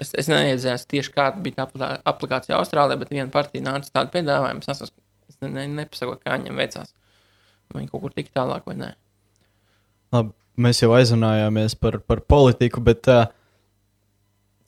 Es, 0.02 0.10
es 0.18 0.30
neiedzēru 0.30 0.90
tieši 0.90 1.14
kāda 1.14 1.42
bija 1.46 1.60
tā 1.60 1.68
aplikā- 1.68 1.98
aplikācija 2.10 2.58
Austrālijā, 2.58 2.98
bet 2.98 3.12
viena 3.14 3.30
partija 3.34 3.66
nāca 3.66 3.92
tādu 3.94 4.10
piedāvājumu. 4.16 4.64
Es, 4.66 4.70
nesas, 4.72 4.94
es 5.30 5.38
ne, 5.42 5.52
ne, 5.54 5.68
nepasakoju, 5.82 6.22
kā 6.22 6.38
viņam 6.40 6.58
veicās. 6.62 6.94
Viņi 7.74 7.92
kaut 7.92 8.02
kur 8.02 8.14
tik 8.14 8.32
tālāk 8.34 8.66
vai 8.70 8.76
nē. 8.80 8.90
Labi, 10.14 10.34
mēs 10.66 10.82
jau 10.82 10.90
aizrunājāmies 10.98 11.78
par, 11.82 12.00
par 12.10 12.22
politiku, 12.26 12.82
bet 12.86 13.10
uh, 13.10 13.28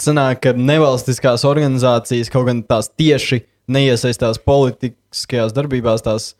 sanāk, 0.01 0.41
ka 0.45 0.53
nevalstiskās 0.57 1.45
organizācijas 1.47 2.31
kaut 2.33 2.49
gan 2.49 2.63
tās 2.67 2.89
tieši 2.91 3.43
neiesaistās 3.71 4.39
politiskajās 4.45 5.55
darbībās, 5.55 6.03
tās 6.05 6.33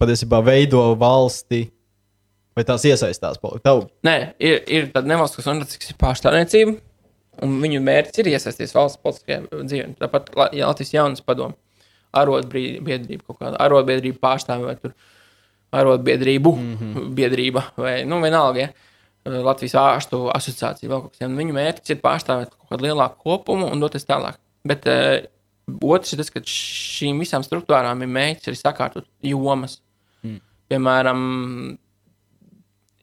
patiesībā 0.00 0.42
veido 0.44 0.82
valsti. 1.00 1.66
Vai 2.56 2.64
tās 2.64 2.86
iesaistās 2.88 3.36
politikā? 3.36 3.74
Nē, 4.06 4.16
ir, 4.40 4.62
ir 4.72 4.86
tāda 4.94 5.10
nevalstiskā 5.10 5.50
organizācija, 5.52 5.82
kas 5.82 5.92
ir 5.92 5.98
pārstāvniecība, 6.00 6.78
un 7.44 7.58
viņu 7.60 7.82
mērķis 7.84 8.22
ir 8.22 8.30
iesaistīties 8.30 8.72
valsts 8.72 9.02
politiskajā 9.04 9.42
dzīvē. 9.58 9.90
Tāpat 10.00 10.30
La- 10.40 10.48
ja 10.56 10.70
Latvijas 10.70 10.94
jaunas 10.94 11.20
padomu, 11.20 11.52
arotbiedrība, 12.16 13.26
kaut 13.26 13.42
kāda 13.42 13.60
arotbiedrība 13.60 14.22
pārstāvja 14.24 14.70
vai 14.70 14.94
arotbiedrību, 15.76 16.54
mm 16.56 16.76
-hmm. 16.80 17.14
biedrība 17.18 17.62
vai 17.76 18.04
nu, 18.08 18.22
vienalga. 18.24 18.60
Ja? 18.60 18.68
Latvijas 19.26 19.74
ārstu 19.80 20.26
asociācija 20.34 20.90
vēl 20.90 21.02
kaut 21.04 21.16
tāds. 21.16 21.38
Viņu 21.40 21.56
mērķis 21.56 21.94
ir 21.94 22.02
pārstāvēt 22.04 22.52
kaut 22.52 22.74
kādu 22.74 22.86
lielāku 22.86 23.22
kopumu 23.24 23.70
un 23.72 23.82
doties 23.82 24.06
tālāk. 24.06 24.38
Bet 24.66 24.86
uh, 24.90 25.18
otrs 25.82 26.14
ir 26.14 26.22
tas, 26.22 26.30
ka 26.34 26.42
šīm 26.46 27.22
visām 27.22 27.44
struktūrām 27.46 28.04
ir 28.04 28.12
mērķis 28.12 28.52
arī 28.52 28.60
sakārtot 28.60 29.08
jomas. 29.26 29.80
Mm. 30.22 30.40
Piemēram, 30.70 31.20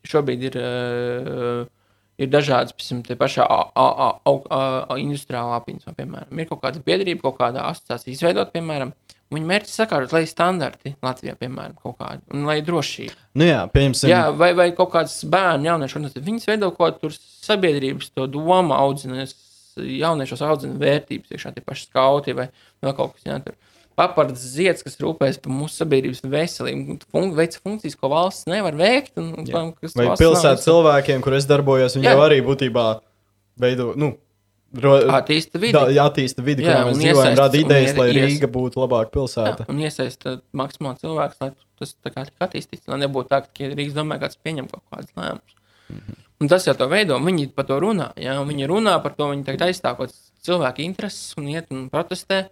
šobrīd 0.08 0.48
ir 0.52 0.60
uh, 0.60 1.64
ir 2.22 2.30
dažādas, 2.32 2.76
piemēram, 2.78 3.04
tie 3.08 3.18
pašā 3.20 3.46
industriālā 5.02 5.58
apziņā, 5.60 5.96
piemēram, 5.98 6.40
ir 6.40 6.50
kaut 6.50 6.62
kāda 6.64 6.84
biedrība, 6.86 7.26
kaut 7.26 7.40
kāda 7.40 7.66
asociācija 7.72 8.14
izveidot, 8.14 8.54
piemēram, 8.54 8.94
viņa 9.36 9.50
mērķis 9.50 9.78
sakārtot, 9.80 10.14
lai 10.16 10.24
standarti 10.30 10.94
Latvijā, 11.04 11.36
piemēram, 11.40 11.76
kaut 11.80 11.98
kādi, 12.00 12.22
un 12.34 12.48
lai 12.50 12.60
drošība. 12.66 13.16
Nu, 13.40 13.48
jā, 13.48 13.62
pieņemsim, 13.74 14.12
Jā, 14.12 14.24
vai, 14.38 14.52
vai 14.58 14.70
kaut 14.78 14.92
kāds 14.94 15.20
bērnu 15.30 15.70
jauniešu 15.70 16.00
organizācijas. 16.00 16.28
Viņas 16.28 16.50
veido 16.50 16.70
kaut 16.76 17.00
kādu 17.02 17.14
sabiedrības 17.18 18.12
to 18.14 18.28
domu, 18.32 18.76
audzina, 18.78 19.26
jauniešos 19.78 20.44
audzina 20.46 20.78
vērtības, 20.82 21.34
iekšā 21.34 21.54
tie 21.56 21.64
paši 21.66 21.88
skauti 21.88 22.36
vai 22.38 22.50
vēl 22.84 22.98
kaut 22.98 23.16
kas 23.16 23.28
tāds. 23.28 23.72
Papards 23.94 24.42
zieds, 24.56 24.82
kas 24.82 24.98
rūpējas 24.98 25.38
par 25.44 25.54
mūsu 25.54 25.84
sabiedrības 25.84 26.24
veselību, 26.26 26.96
fun 27.14 27.34
veids 27.38 27.60
funkcijas, 27.62 27.98
ko 28.00 28.10
valsts 28.10 28.48
nevar 28.50 28.74
veikt. 28.74 29.14
Un, 29.22 29.28
un, 29.38 29.74
vai 29.94 30.08
pilsētas 30.18 30.66
cilvēkiem, 30.66 31.22
kur 31.22 31.36
es 31.38 31.46
darbojos, 31.46 32.00
viņi 32.00 32.10
Jā. 32.10 32.16
jau 32.16 32.24
arī 32.26 32.40
būtībā 32.46 32.88
veido, 33.62 33.92
nu, 34.00 34.16
Attīsta 34.74 35.60
vidi. 35.62 35.72
da, 35.74 35.86
attīsta 36.08 36.42
vidi, 36.44 36.64
Jā, 36.66 36.74
kurā 36.80 36.86
mēs 36.90 36.98
dzīvojam, 36.98 37.28
iesaist- 37.30 37.38
rada 37.40 37.58
idejas, 37.58 37.98
lai 37.98 38.08
ies- 38.14 38.26
Rīga 38.26 38.48
būtu 38.52 38.76
labāka 38.82 39.10
Jā, 39.10 39.14
pilsēta. 39.14 39.66
un 39.70 39.78
iesaistīt 39.80 40.42
maksimāli 40.54 41.00
cilvēkus, 41.04 41.36
lai 41.42 41.52
tas 41.80 41.96
tā 42.04 42.12
kā 42.14 42.26
tik 42.26 42.40
attīstīts. 42.42 42.88
Lai 42.88 42.98
nebūtu 42.98 43.28
tā, 43.30 43.42
ka 43.46 43.64
Rīgas 43.76 43.94
domē, 43.94 44.20
kāds 44.20 44.38
pieņem 44.44 44.70
kaut 44.72 44.82
kādus 44.92 45.14
lēmumus. 45.16 45.54
Mhm. 45.92 46.16
Un 46.42 46.48
tas 46.48 46.66
jau 46.66 46.74
to 46.76 46.88
veido. 46.88 47.20
Viņi 47.20 47.54
par 47.54 47.66
to 47.66 47.80
runā. 47.80 48.14
Jā, 48.16 48.40
un 48.42 48.48
viņi 48.50 48.68
runā 48.68 49.02
par 49.04 49.12
to, 49.14 49.26
viņi 49.26 49.46
tagad 49.46 49.68
aizstāv 49.70 49.98
kaut 49.98 50.10
kādas 50.10 50.32
cilvēku 50.44 50.80
intereses 50.84 51.34
un 51.38 51.44
iet 51.48 51.68
un 51.72 51.90
protestē. 51.90 52.50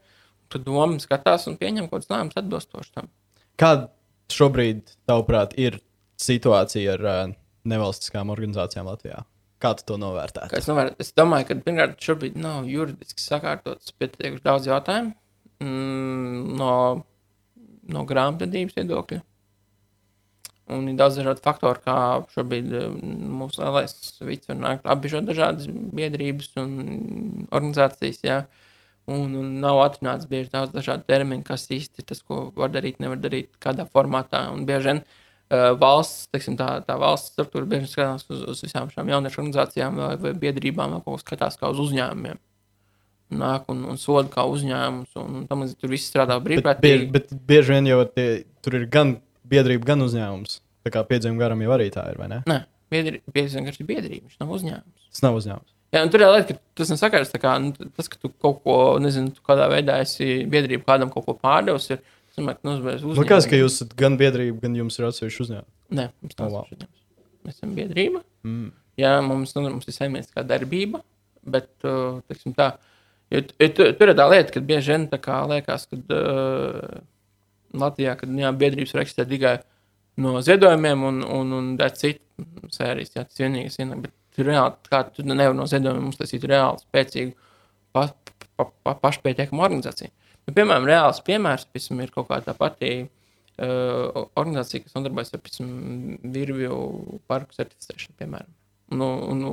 Tad 0.49 0.63
doma 0.63 0.99
skatās 0.99 1.47
un 1.47 1.57
pieņem 1.57 1.89
kaut 1.89 2.05
kādus 2.05 2.07
lēmumus 2.07 2.37
atbilstoši 2.37 2.91
tam. 2.93 3.09
Kāda 3.57 3.89
šobrīd, 4.29 4.81
tavuprāt, 5.07 5.53
ir 5.57 5.79
situācija 6.19 6.93
ar 6.99 7.27
uh, 7.27 7.33
nevalstiskām 7.65 8.29
organizācijām 8.29 8.85
Latvijā? 8.85 9.23
Kā 9.61 9.75
tu 9.77 9.85
to 9.85 9.97
novērtētu? 10.01 10.57
Es, 10.57 10.67
novēr, 10.69 10.95
es 11.01 11.11
domāju, 11.17 11.51
ka 11.51 11.57
pirmkārt, 11.65 11.99
šobrīd 12.01 12.37
nav 12.41 12.69
juridiski 12.69 13.21
sakārtots 13.21 13.93
pietiekami 13.93 14.41
daudz 14.45 14.69
jautājumu 14.69 15.13
mm, 15.61 16.55
no, 16.57 16.71
no 17.93 18.05
grāmatvedības 18.09 18.79
viedokļa. 18.79 19.21
Un 20.71 20.87
ir 20.87 20.97
daudz 20.97 21.19
dažādu 21.19 21.43
faktoru, 21.45 21.83
kā 21.83 21.95
šobrīd 22.33 22.73
eh, 22.79 22.89
mūsu 23.41 23.61
lielais 23.61 23.95
vīds 24.23 24.49
var 24.49 24.59
nākt 24.63 24.89
apbižot 24.89 25.29
dažādas 25.29 25.69
biedrības 25.69 26.53
un 26.61 26.75
organizācijas. 27.51 28.21
Jā. 28.25 28.41
Un, 29.11 29.33
un 29.35 29.57
nav 29.61 29.81
atrunāts 29.83 30.29
bieži 30.29 30.53
daudz 30.53 30.73
dažādu 30.73 31.05
terminu, 31.09 31.43
kas 31.45 31.67
īsti 31.73 32.01
ir 32.01 32.07
tas, 32.13 32.21
ko 32.25 32.47
var 32.57 32.71
darīt, 32.73 33.01
nevar 33.03 33.19
darīt, 33.21 33.51
kādā 33.61 33.85
formātā. 33.89 34.45
Un 34.53 34.63
bieži 34.69 34.93
vien 34.93 35.01
uh, 35.01 35.20
valsts, 35.51 36.29
teiksim, 36.31 36.55
tā, 36.59 36.69
tā 36.87 36.95
valsts 36.99 37.33
struktūra 37.33 37.67
bieži 37.69 37.89
skatās 37.91 38.23
uz, 38.31 38.45
uz 38.53 38.61
visām 38.63 38.89
šīm 38.91 39.11
jauniešu 39.11 39.41
organizācijām 39.41 39.99
vai, 39.99 40.13
vai 40.21 40.31
biedrībām, 40.45 40.95
vai 41.01 41.19
skatās 41.21 41.59
kā 41.59 41.71
uz 41.73 41.81
uzņēmumiem. 41.85 42.39
Nāk 43.41 43.69
un, 43.71 43.85
un 43.87 43.99
soda 43.99 44.27
kā 44.31 44.43
uzņēmums, 44.47 45.13
un, 45.21 45.35
un 45.39 45.43
tam 45.47 45.63
līdzīgi 45.63 45.79
tur 45.79 45.93
viss 45.93 46.11
strādā 46.11 46.35
Bet, 46.39 46.47
brīvprātīgi. 46.49 47.11
bet 47.13 47.31
bieži 47.47 47.77
vien 47.77 47.87
jau 47.87 48.01
tie, 48.11 48.27
tur 48.63 48.75
ir 48.79 48.89
gan 48.91 49.15
biedrība, 49.47 49.87
gan 49.93 50.03
uzņēmums. 50.07 50.57
Tā 50.83 50.91
kā 50.91 51.03
piedzimta 51.07 51.39
garam 51.43 51.61
jau 51.63 51.75
arī 51.75 51.91
tā 51.93 52.07
ir, 52.11 52.19
vai 52.19 52.27
ne? 52.31 52.41
Nē, 52.49 52.63
biedri 52.91 53.21
vienkārši 53.27 53.83
ir 53.83 53.87
biedrība, 53.87 54.25
viņš 54.27 54.41
nav 54.41 54.55
uzņēmums. 54.57 55.07
Tas 55.13 55.23
nav 55.23 55.39
uzņēmums. 55.39 55.69
Jā, 55.91 56.05
tur 56.07 56.23
ir 56.23 56.31
lieta, 56.31 56.55
ka 56.55 56.79
tas 56.79 56.91
nesakās. 56.93 57.33
Kā, 57.43 57.57
nu, 57.59 57.89
tas, 57.97 58.07
ka 58.07 58.19
tu 58.19 58.31
kaut 58.31 58.61
ko, 58.63 58.75
nezinu, 59.03 59.33
kādā 59.47 59.67
veidā 59.71 59.97
esi 60.03 60.45
biedrība 60.47 60.87
kādam 60.87 61.11
kaut 61.11 61.27
ko 61.27 61.35
pārdevis, 61.35 61.89
ir. 61.91 62.03
Nozīmēs 62.39 63.03
Man 63.03 63.17
liekas, 63.19 63.47
ka 63.49 63.59
jūs 63.59 63.77
esat 63.79 63.95
gan 63.99 64.15
biedrība, 64.19 64.61
gan 64.63 64.77
jums 64.77 64.97
ir 64.99 65.07
atsevišķi 65.09 65.43
uzņēmums. 65.45 65.73
Nē, 65.97 66.05
mums 66.23 66.37
nav 66.39 66.47
oh, 66.47 66.53
wow. 66.61 66.85
Mēs 67.45 67.57
esam 67.57 67.73
biedrība. 67.75 68.21
Mm. 68.47 68.69
Jā, 69.01 69.11
mums, 69.25 69.53
nu, 69.57 69.65
mums 69.67 69.89
ir 69.89 69.95
saimnieciskā 69.95 70.43
darbība, 70.47 71.01
bet 71.47 71.69
uh, 71.87 72.21
teiksim, 72.29 72.53
tā, 72.57 72.69
jo, 73.33 73.41
jo, 73.41 73.69
tu- 73.75 73.89
tur 73.97 74.11
ir 74.11 74.17
tā 74.19 74.27
lieta, 74.31 74.53
ka 74.55 74.63
bieži 74.63 74.93
vien 74.93 75.07
tā 75.11 75.19
kā 75.23 75.41
liekas, 75.49 75.87
ka 75.91 75.99
uh, 75.99 77.01
Latvijā, 77.81 78.15
kad 78.19 78.31
jā, 78.43 78.51
biedrības 78.63 78.95
eksistēt 79.03 79.31
tikai 79.31 79.55
no 80.21 80.37
ziedojumiem 80.43 81.05
un, 81.07 81.21
un, 81.23 81.53
un 81.57 81.69
citu 81.97 82.47
sērijas, 82.73 83.15
jā, 83.15 83.25
tas 83.27 83.41
vienīgais 83.41 83.79
ienāk, 83.81 84.07
bet 84.07 84.43
reāli, 84.45 84.91
kā 84.91 85.03
tu 85.11 85.25
nevar 85.27 85.55
no 85.57 85.67
ziedojumiem 85.69 86.11
uztaisīt 86.11 86.45
reāli 86.51 86.83
spēcīgu 86.83 87.35
pa, 87.95 88.07
pa, 88.55 88.67
pa, 88.83 88.95
pašpietiekamu 89.07 89.63
organizāciju. 89.65 90.11
Bet, 90.47 90.55
piemēram, 90.57 90.87
reāls 90.89 91.21
piemērs, 91.25 91.67
piemēram, 91.71 92.03
ir 92.05 92.13
kaut 92.15 92.27
kā 92.29 92.39
tā 92.45 92.55
pati 92.57 92.91
uh, 93.05 94.27
organizācija, 94.39 94.85
kas 94.85 94.97
nodarbojas 94.97 95.33
ar 95.35 95.43
piemēram, 95.45 95.71
virvju 96.33 96.77
parku 97.29 97.57
certificēšanu, 97.57 98.17
piemēram. 98.21 98.53
Nu, 98.97 99.09
un, 99.31 99.43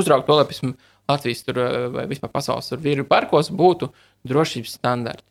uzraugt 0.00 0.28
to, 0.28 0.38
lai 0.38 0.46
piemēram, 0.50 0.76
Latvijas 1.10 1.42
tur, 1.46 1.58
uh, 1.62 1.88
vai 1.94 2.06
vispār 2.10 2.32
pasaules 2.34 2.72
virvju 2.82 3.06
parkos 3.10 3.52
būtu 3.54 3.90
drošības 4.30 4.78
standarti. 4.80 5.26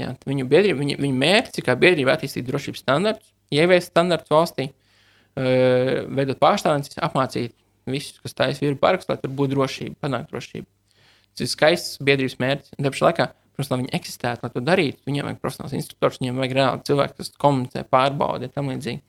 Jā, 0.00 0.14
viņu, 0.24 0.46
biedrība, 0.48 0.80
viņu, 0.80 1.00
viņu 1.04 1.18
mērķis 1.20 1.64
kā 1.66 1.76
biedrība 1.76 2.14
attīstīt 2.16 2.46
drošības 2.48 2.80
standartus, 2.86 3.32
ieviest 3.52 3.92
standartus 3.92 4.32
valstī, 4.32 4.70
uh, 4.72 6.08
veidot 6.08 6.40
pārstāvniecības, 6.40 7.02
apmācīt 7.04 7.56
visus, 7.90 8.20
kas 8.22 8.36
taisa 8.38 8.64
virvju 8.64 8.80
parkus, 8.80 9.08
lai 9.10 9.18
tur 9.20 9.32
būtu 9.36 9.56
drošība, 9.56 9.98
panākt 10.00 10.32
drošību. 10.32 10.68
Tas 11.32 11.46
ir 11.46 11.50
skaists 11.50 12.00
biedrības 12.04 12.36
mērķis. 12.40 12.74
Tāpēc 12.76 13.02
laikā, 13.06 13.28
protams, 13.52 13.70
lai 13.72 13.80
viņi 13.82 13.92
eksistētu, 13.98 14.46
lai 14.46 14.52
to 14.54 14.62
darītu, 14.64 15.02
viņiem 15.08 15.28
vajag 15.28 15.42
profesionāls 15.42 15.76
instruktors, 15.76 16.20
viņiem 16.20 16.40
vajag 16.40 16.54
reāli 16.58 16.86
cilvēki, 16.88 17.18
kas 17.18 17.32
komunicē, 17.42 17.84
pārbauda, 17.92 18.48
tam 18.52 18.72
līdzīgi. 18.72 19.02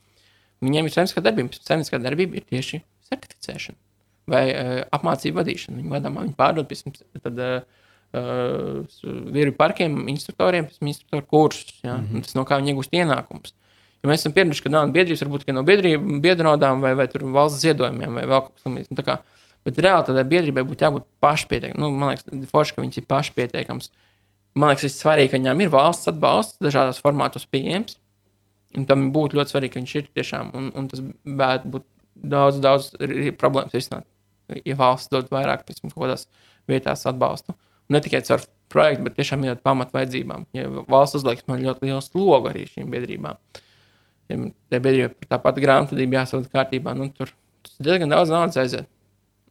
Viņiem 0.64 0.88
ir 0.88 0.96
saimnieciskā 0.96 1.24
darbība. 1.24 1.60
Saimnieciskā 1.60 2.00
darbība 2.04 2.40
ir 2.40 2.46
tieši 2.48 2.84
certificēšana 3.10 3.80
vai 4.32 4.44
uh, 4.52 4.76
apmācība 4.96 5.42
vadīšana. 5.42 5.82
Viņi 5.82 5.92
vadām, 5.92 6.20
viņi 6.22 6.38
pārdod 6.40 6.70
pēc 6.70 6.86
tam 6.86 7.42
uh, 7.44 7.66
uh, 8.16 9.02
virvi 9.36 9.56
parkiem, 9.58 9.98
instruktoriem, 10.14 10.70
pēc 10.70 10.80
tam 10.80 10.92
instruktoru 10.94 11.28
kursus. 11.28 11.76
Ja? 11.84 11.98
Mm 11.98 12.08
-hmm. 12.08 12.24
Tas 12.28 12.38
no 12.40 12.46
kā 12.48 12.60
viņi 12.62 12.74
iegūst 12.74 12.96
ienākumus. 12.96 13.56
Ja 14.04 14.10
mēs 14.10 14.24
esam 14.24 14.36
pieraduši, 14.36 14.64
ka 14.64 14.70
nav 14.70 14.92
biedrības, 14.92 15.24
varbūt 15.24 15.52
no 15.56 15.64
biedronādām 15.64 16.82
vai, 16.84 16.94
vai 16.96 17.08
valsts 17.08 17.62
ziedojumiem 17.64 18.14
vai 18.14 18.24
vēl 18.24 18.42
kaut 18.42 18.54
kas 18.56 18.64
tamlīdzīgs. 18.64 18.98
Nu, 18.98 19.18
Bet 19.64 19.80
reāli 19.80 20.04
tādai 20.10 20.26
biedrībai 20.28 20.66
būtu 20.68 20.84
jābūt 20.84 21.06
pašpietiekamai. 21.24 21.80
Nu, 21.80 21.90
man 21.96 22.12
liekas, 22.12 22.50
forši, 22.52 22.76
ka 22.76 22.84
viņas 22.84 23.00
ir 23.00 23.06
pašpietiekamas. 23.08 23.92
Man 24.54 24.70
liekas, 24.70 24.86
ir 24.86 24.94
svarīgi, 24.94 25.32
ka 25.32 25.40
viņām 25.40 25.62
ir 25.66 25.72
valsts 25.74 26.10
atbalsts 26.12 26.62
dažādos 26.62 27.02
formātos 27.02 27.48
pieejams. 27.50 27.98
Un 28.78 28.86
tam 28.90 29.08
būtu 29.14 29.38
ļoti 29.38 29.54
svarīgi, 29.54 29.74
ka 29.74 29.82
viņš 29.82 29.94
ir 29.98 30.10
tiešām. 30.18 30.52
Un, 30.58 30.70
un 30.78 30.90
tas 30.92 31.02
varētu 31.26 31.72
būt 31.74 31.86
daudz, 32.34 32.60
daudz 32.62 32.90
problēmas 33.42 33.74
risināt. 33.74 34.06
Ja 34.68 34.78
valsts 34.78 35.10
dod 35.14 35.30
vairāk 35.34 35.66
tam 35.66 35.90
kaut 35.90 36.04
kādās 36.04 36.28
vietās 36.70 37.06
atbalstu. 37.10 37.56
Un 37.90 37.98
ne 37.98 38.02
tikai 38.04 38.22
caur 38.28 38.46
projektu, 38.74 39.06
bet 39.08 39.18
tiešām 39.18 39.46
ir 39.46 39.62
pamatvajadzībām. 39.66 40.48
Ja 40.58 40.70
valsts 40.90 41.22
uzliks 41.22 41.48
man 41.50 41.64
ļoti 41.66 41.90
lielu 41.90 42.02
slogu 42.06 42.52
arī 42.52 42.66
šīm 42.70 42.94
biedrībām. 42.94 43.40
Ja 44.32 44.40
tā 44.72 44.82
biedrība 44.84 45.30
tāpat 45.30 45.62
grāmatvedība 45.64 46.22
jāsauc 46.22 46.50
kārtībā, 46.54 46.94
nu 46.98 47.10
tur 47.14 47.34
diezgan 47.84 48.14
daudz 48.14 48.34
naudas 48.34 48.60
aiziet. 48.62 48.90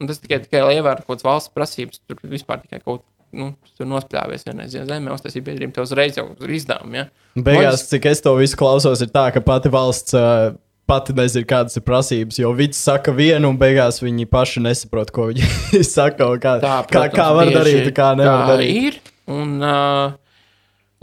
Un 0.01 0.09
tas 0.11 0.19
tikai, 0.19 0.41
tikai 0.43 0.63
lai 0.65 0.77
ievērtu 0.79 1.05
kaut 1.05 1.21
kādas 1.21 1.27
valsts 1.27 1.55
prasības, 1.55 2.01
tur 2.09 2.19
vispār 2.27 2.63
tikai 2.65 2.81
kaut 2.83 3.05
nu, 3.37 3.53
tur 3.79 3.89
nospļāvies 3.89 4.45
vienreiz 4.49 4.75
ja 4.77 4.85
zemē, 4.89 5.15
uztaisīt 5.15 5.45
biedrību, 5.47 5.75
tev 5.77 5.87
uzreiz 5.87 6.19
jau 6.19 6.27
ir 6.45 6.53
izdevumi. 6.59 7.01
Ja? 7.01 7.07
Beigās, 7.49 7.87
cik 7.91 8.11
es 8.11 8.23
to 8.25 8.35
visu 8.39 8.59
klausos, 8.61 9.03
ir 9.05 9.13
tā, 9.15 9.29
ka 9.35 9.43
pati 9.45 9.73
valsts 9.73 10.17
uh, 10.19 10.53
pati 10.89 11.15
nezina, 11.17 11.47
kādas 11.49 11.79
ir 11.79 11.85
prasības. 11.87 12.41
Jo 12.43 12.53
viņi 12.57 12.77
saka 12.77 13.15
vienu, 13.17 13.53
un 13.53 13.61
beigās 13.61 14.03
viņi 14.03 14.29
paši 14.31 14.65
nesaprot, 14.67 15.13
ko 15.15 15.31
viņi 15.31 15.83
saka. 15.95 16.29
Kā, 16.43 16.59
Tā, 16.63 16.75
kā, 16.91 17.07
kā 17.15 17.29
var 17.37 17.53
darīt, 17.55 17.89
kā 17.97 18.13
nevar 18.19 18.45
tā 18.45 18.57
darīt. 18.57 18.83
Ir. 18.83 19.01
Un, 19.33 19.57
uh, 19.63 20.13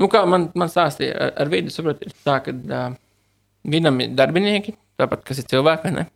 nu, 0.02 0.12
kā 0.12 0.24
man, 0.30 0.50
man 0.60 0.72
stāstīja, 0.72 1.16
ar, 1.16 1.34
ar 1.46 1.52
vidi 1.52 1.74
saprot, 1.74 2.04
ir 2.06 2.14
tā, 2.28 2.40
ka 2.46 2.54
uh, 2.54 2.94
vienam 3.70 4.00
ir 4.04 4.14
darbinieki, 4.18 4.76
tāpat 5.00 5.26
kas 5.28 5.42
ir 5.42 5.50
cilvēki, 5.50 5.94
ne? 5.96 6.08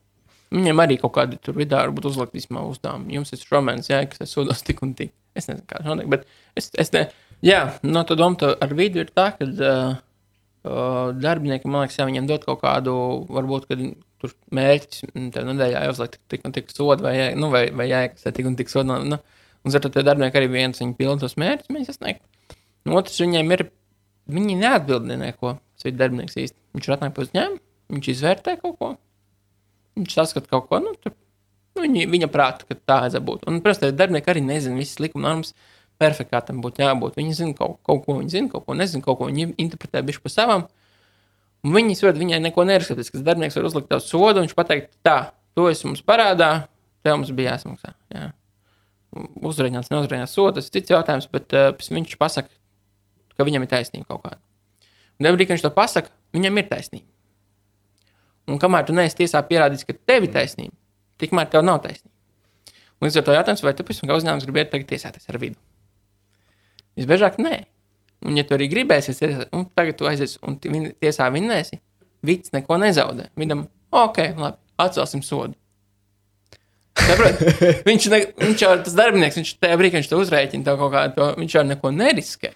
Viņiem 0.53 0.84
arī 0.84 0.99
kaut 1.01 1.16
kādi 1.16 1.39
tur 1.41 1.55
vidū 1.57 1.80
varbūt 1.80 2.11
uzlikt 2.11 2.36
vismaz 2.38 2.76
uzdevumi. 2.76 3.16
Jums 3.16 3.34
ir 3.34 3.41
šomēnes, 3.41 3.89
jā, 3.89 4.03
kas 4.05 4.22
ir 4.22 4.30
sodos 4.30 4.61
tik 4.61 4.84
un 4.86 4.91
tik. 4.97 5.16
Es 5.34 5.49
nezinu, 5.49 5.65
kā 5.69 5.79
tas 5.81 5.89
notiek, 5.89 6.09
bet 6.13 6.25
es, 6.59 6.69
es 6.79 6.91
ne. 6.93 7.07
Jā, 7.43 7.61
no 7.84 8.03
tā 8.07 8.15
doma 8.15 8.53
ar 8.63 8.73
vidu 8.77 9.01
ir 9.03 9.09
tā, 9.11 9.31
ka 9.36 9.47
uh, 9.49 9.95
darbinieki, 11.19 11.67
man 11.67 11.84
liekas, 11.84 11.99
jā, 11.99 12.07
viņiem 12.07 12.27
dod 12.29 12.45
kaut 12.47 12.61
kādu, 12.61 12.93
varbūt, 13.34 13.67
kad 13.71 13.81
tur 14.23 14.36
mērķis, 14.55 15.07
mm, 15.09 15.31
tev 15.36 15.47
nedēļā 15.49 15.84
jāuzliek 15.88 16.13
tik, 16.13 16.21
tik 16.31 16.45
un 16.47 16.55
tik 16.55 16.71
sodu, 16.71 17.03
vai, 17.03 17.15
jā, 17.17 17.25
nu, 17.36 17.49
vai, 17.53 17.65
vai 17.75 17.89
jāiekasē 17.89 18.31
tik 18.38 18.47
un 18.47 18.55
tik 18.59 18.71
sodu. 18.71 18.99
Nu, 19.03 19.19
un 19.19 19.75
ar 19.79 19.84
to 19.84 20.03
darbinieki 20.05 20.39
arī 20.39 20.51
viens, 20.53 20.79
viņi 20.79 20.95
pilda 20.99 21.25
tos 21.25 21.36
mērķus, 21.41 21.71
viņi 21.73 21.89
sasniegt. 21.89 22.23
Un 22.88 22.95
otrs, 22.99 23.19
viņiem 23.23 23.51
ir, 23.57 23.65
viņi 24.38 24.59
neatbild 24.61 25.11
neko, 25.11 25.57
tas 25.75 25.89
ir 25.89 25.97
darbinieks 25.99 26.39
īsti. 26.39 26.59
Viņš 26.77 26.88
ir 26.88 26.95
atnāk 26.95 27.17
pie 27.17 27.27
uzņēmuma, 27.27 27.61
viņš 27.97 28.09
izvērtē 28.15 28.55
kaut 28.61 28.79
ko, 28.79 28.93
viņš 29.99 30.15
saskata 30.15 30.51
kaut 30.53 30.69
ko, 30.71 30.79
nu, 30.84 30.95
tur, 31.03 31.15
nu 31.76 31.86
viņa, 31.86 32.07
viņa 32.11 32.30
prāta, 32.34 32.67
ka 32.69 32.78
tā 32.78 32.99
vajadzētu 33.05 33.28
būt. 33.28 33.47
Un, 33.49 33.61
protams, 33.65 33.95
darbinieki 33.97 34.32
arī 34.34 34.43
nezina 34.45 34.80
visas 34.80 35.01
likuma 35.03 35.28
normas, 35.28 35.53
perfekti 36.01 36.34
kā 36.34 36.41
tam 36.45 36.61
būtu 36.63 36.84
jābūt. 36.84 37.17
Viņi 37.19 37.38
zina 37.39 37.57
kaut, 37.57 37.80
kaut 37.88 38.03
ko, 38.05 38.17
viņi 38.19 38.34
zina 38.34 38.51
kaut 38.51 38.65
ko, 38.67 38.78
nezina 38.78 39.05
kaut 39.05 39.19
ko, 39.19 39.30
viņi 39.32 39.53
interpretē 39.61 40.03
bišķi 40.05 40.24
pa 40.26 40.34
savam. 40.34 40.67
Un 41.63 41.76
viņi 41.78 41.95
saprot, 41.95 42.19
viņai 42.19 42.41
neko 42.43 42.65
nerakstīs, 42.67 43.11
kas 43.13 43.24
darbinieks 43.24 43.55
var 43.55 43.69
uzlikt 43.69 43.89
tev 43.91 44.01
sodu, 44.03 44.41
un 44.41 44.47
viņš 44.47 44.55
pateikt, 44.57 44.97
tā, 45.05 45.17
to 45.55 45.69
es 45.71 45.84
mums 45.88 46.03
parādā, 46.03 46.67
tev 47.05 47.19
mums 47.19 47.32
bija 47.36 47.53
jāsamaksā. 47.53 47.93
Jā. 48.11 48.32
Uzrādījās, 49.45 49.91
neuzrādījās 49.93 50.34
sodu, 50.36 50.57
tas 50.57 50.67
ir 50.67 50.76
cits 50.76 50.91
jautājums, 50.91 51.30
bet 51.32 51.55
uh, 51.55 51.71
viņš 51.78 52.17
pasaka, 52.19 52.51
ka 53.38 53.47
viņam 53.47 53.63
ir 53.63 53.71
taisnība 53.71 54.09
kaut 54.09 54.26
kāda. 54.26 54.41
Un 55.21 55.30
brīdī, 55.30 55.47
kad 55.47 55.55
viņš 55.55 55.63
to 55.63 55.71
pasaka, 55.78 56.11
viņam 56.36 56.59
ir 56.59 56.67
taisnība. 56.67 57.07
Un 58.51 58.59
kamēr 58.59 58.88
tu 58.88 58.95
neesi 58.97 59.21
tiesā 59.21 59.39
pierādījis, 59.47 59.86
ka 59.88 59.95
tev 60.09 60.28
ir 60.28 60.34
taisnība, 60.34 60.76
tikmēr 61.24 61.49
tev 61.51 61.65
nav 61.65 61.82
taisnība. 61.84 62.11
Un 62.99 63.09
līdz 63.09 63.19
ar 63.19 63.26
to 63.28 63.36
jautājums, 63.36 63.63
vai 63.65 63.74
tu 63.76 63.84
pēc 63.88 63.99
tam 63.99 64.13
uzņēmums 64.15 64.45
gribētu 64.47 64.76
tagad 64.76 64.91
tiesāties 64.93 65.32
ar 65.32 65.39
vidu? 65.41 65.57
Visbiežāk 66.99 67.39
nē. 67.41 67.63
Un, 68.24 68.38
ja 68.39 68.45
tu 68.47 68.55
arī 68.55 68.69
gribēsi, 68.71 69.15
tad 69.19 69.49
tagad 69.76 69.97
tu 69.99 70.07
aizies 70.07 70.38
un 70.47 70.55
tiesā 70.61 71.28
vinnēsi, 71.34 71.82
vids 72.24 72.53
neko 72.55 72.78
nezaudē. 72.80 73.28
Viņam, 73.39 73.65
ok, 73.91 74.21
labi, 74.39 74.59
atcelsim 74.80 75.24
sodu. 75.26 75.57
Saprot, 77.03 77.41
viņš, 77.89 78.07
ne, 78.13 78.19
viņš 78.39 78.63
jau 78.63 78.71
ir 78.78 78.84
tas 78.86 78.95
darbinieks, 78.95 79.39
viņš 79.41 79.53
tajā 79.59 79.80
brīdī, 79.80 79.95
kad 79.95 80.03
viņš 80.03 80.11
to 80.11 80.21
uzrēķina, 80.24 80.67
to 80.67 80.76
kaut 80.80 80.93
kādu, 80.93 81.30
viņš 81.41 81.57
jau 81.57 81.65
neko 81.67 81.91
neriskē. 81.97 82.53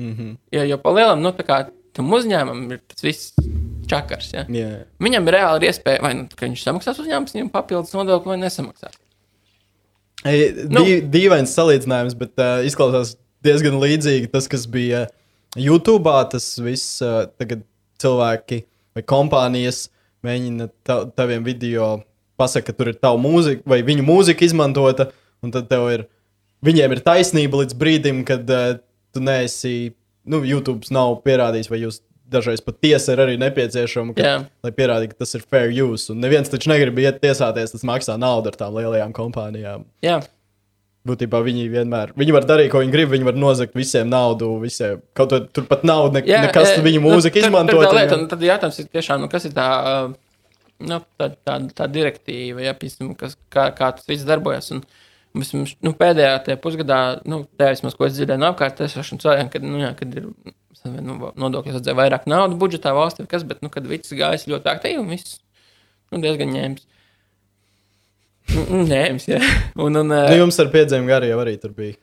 Mm 0.00 0.14
-hmm. 0.14 0.36
Jo, 0.56 0.64
jo 0.72 0.78
pa 0.82 0.90
lielam, 0.90 1.22
nu, 1.22 1.30
tā 1.30 1.46
kā 1.46 1.60
tam 1.94 2.10
uzņēmumam 2.12 2.72
ir 2.72 2.80
tas 2.88 3.04
viss 3.04 3.34
čakars. 3.90 4.30
Ja? 4.34 4.44
Yeah. 4.50 4.84
Viņam 5.02 5.28
ir 5.28 5.36
reāli 5.38 5.70
iespēja, 5.70 6.02
vai 6.04 6.12
nu, 6.18 6.28
viņš 6.40 6.66
samaksās 6.66 7.00
uzņēmums, 7.02 7.34
viņam 7.36 7.50
papildus 7.54 7.94
nodokli 7.96 8.34
vai 8.34 8.38
nesamaksās. 8.42 8.96
Ei, 10.24 10.48
nu, 10.72 10.84
dīvains 11.12 11.52
salīdzinājums, 11.52 12.16
bet 12.16 12.40
uh, 12.40 12.62
izklausās 12.64 13.14
diezgan 13.44 13.76
līdzīgi 13.82 14.30
tas, 14.32 14.48
kas 14.48 14.64
bija 14.70 15.04
YouTube. 15.58 16.12
Tas 16.32 16.54
viss 16.64 17.02
uh, 17.04 17.26
tagad 17.36 17.66
cilvēki 18.00 18.62
vai 18.96 19.04
kompānijas 19.06 19.88
mēģina 20.24 20.70
ta 20.86 21.02
taviem 21.12 21.44
video 21.44 21.98
pasakot, 22.40 22.72
ka 22.72 22.78
tur 22.78 22.90
ir 22.90 22.98
tava 22.98 23.20
mūzika 23.20 23.62
vai 23.68 23.82
viņu 23.86 24.06
mūzika 24.06 24.46
izmantota, 24.46 25.10
un 25.44 25.52
tad 25.54 25.68
tev 25.70 25.86
ir, 25.92 26.06
viņiem 26.64 26.96
ir 26.96 27.04
taisnība 27.04 27.60
līdz 27.60 27.76
brīdim, 27.78 28.24
kad 28.26 28.48
uh, 28.50 28.78
tu 29.14 29.22
neesi, 29.22 29.92
nu, 30.24 30.40
YouTube 30.46 30.88
nav 30.94 31.20
pierādījis, 31.26 31.70
vai 31.70 31.84
jūs 31.84 32.00
dažreiz 32.30 32.62
pat 32.64 32.78
tiesa 32.82 33.12
ir 33.14 33.22
arī 33.24 33.34
nepieciešama, 33.40 34.14
ka, 34.16 34.22
Jā. 34.24 34.36
lai 34.64 34.72
pierādītu, 34.72 35.12
ka 35.14 35.24
tas 35.24 35.34
ir 35.36 35.42
fair 35.44 35.70
use. 35.84 36.10
Un 36.12 36.22
neviens 36.24 36.48
taču 36.50 36.70
negrib 36.72 36.98
iet 37.02 37.20
tiesāties, 37.22 37.74
tas 37.74 37.84
maksā 37.86 38.16
naudu 38.20 38.50
ar 38.52 38.56
tām 38.58 38.74
lielajām 38.78 39.12
kompānijām. 39.16 39.84
Jā, 40.04 40.22
Būtībā 41.04 41.36
viņi 41.44 41.66
vienmēr, 41.68 42.14
viņi 42.16 42.32
var 42.32 42.46
darīt, 42.48 42.70
ko 42.72 42.80
viņi 42.80 42.92
grib, 42.94 43.10
viņi 43.12 43.26
var 43.28 43.36
nozagt 43.36 43.74
visiem 43.76 44.08
naudu, 44.08 44.46
visiem, 44.62 45.02
kaut 45.12 45.34
ko 45.34 45.40
tur 45.52 45.66
pat 45.68 45.82
nav, 45.84 46.06
ne, 46.14 46.22
Jā, 46.24 46.46
nekas 46.46 46.78
e, 46.78 46.80
viņu 46.80 47.02
nu, 47.02 47.10
mūzika 47.10 47.36
tur- 47.36 47.44
izmantot. 47.50 47.76
Tur 47.76 47.90
tā 47.90 47.98
lieta, 47.98 48.16
un- 48.16 48.28
tad 48.30 48.40
jautājums 48.40 48.78
ir 48.80 48.86
tiešām, 48.88 49.20
nu, 49.20 49.28
kas 49.28 49.44
ir 49.44 49.52
tā, 49.52 49.66
uh, 49.84 50.14
nu, 50.80 51.02
tā, 51.20 51.28
tā, 51.44 51.58
tā 51.76 51.90
direktīva, 51.92 52.64
ja, 52.64 52.72
piemēram, 52.72 53.12
kas, 53.20 53.36
kā, 53.52 53.66
kā 53.76 53.90
tas 53.98 54.08
viss 54.08 54.24
darbojas. 54.24 54.70
Un, 54.72 54.80
vismaz, 55.36 55.74
nu, 55.84 55.92
pēdējā 55.92 56.56
pusgadā, 56.64 57.00
nu, 57.28 57.42
tā 57.60 57.74
vismaz, 57.74 57.98
ko 57.98 58.08
es 58.08 58.16
dzirdēju 58.16 58.40
no 58.40 58.54
apkārt, 58.54 58.80
tas 58.80 58.96
ir 58.96 59.60
nu, 59.60 59.84
jā, 59.84 59.92
kad 59.98 60.08
ir 60.16 60.30
nu, 60.84 61.16
nodokļi 61.40 61.78
redzēja 61.78 61.96
vairāk 61.96 62.26
naudas 62.28 62.58
budžetā 62.60 62.92
valstī, 62.96 63.24
kas, 63.28 63.44
bet, 63.48 63.62
nu, 63.64 63.70
kad 63.72 63.86
viss 63.88 64.12
gājis 64.16 64.48
ļoti 64.50 64.70
aktīvi 64.74 65.00
un 65.00 65.12
viss, 65.14 65.38
nu, 66.12 66.20
diezgan 66.20 66.52
ņēmis. 66.52 66.84
Ņēmis, 68.90 69.28
jā. 69.30 69.40
Un, 69.80 69.96
un, 70.02 70.12
Nu, 70.12 70.36
jums 70.36 70.60
ar 70.60 70.68
piedzēmu 70.74 71.08
gari 71.08 71.32
jau 71.32 71.40
arī 71.40 71.56
tur 71.62 71.72
bija. 71.76 71.96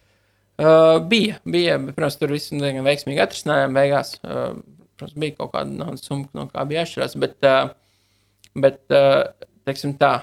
Uh, 0.62 0.98
bija, 1.10 1.38
bija, 1.46 1.78
protams, 1.92 2.18
tur 2.22 2.34
viss 2.34 2.54
diezgan 2.54 2.86
veiksmīgi 2.86 3.22
atrisinājām 3.24 3.78
beigās. 3.78 4.16
Uh, 4.26 4.58
protams, 4.98 5.16
bija 5.22 5.38
kaut 5.38 5.54
kāda 5.54 5.78
naudas 5.78 6.06
summa, 6.06 6.30
no 6.38 6.50
kā 6.50 6.66
bija 6.70 6.82
jāšķirās, 6.84 7.16
bet, 7.22 7.38
uh, 7.46 7.72
bet 8.66 8.82
uh, 8.98 9.24
teiksim 9.70 9.94
tā, 10.02 10.16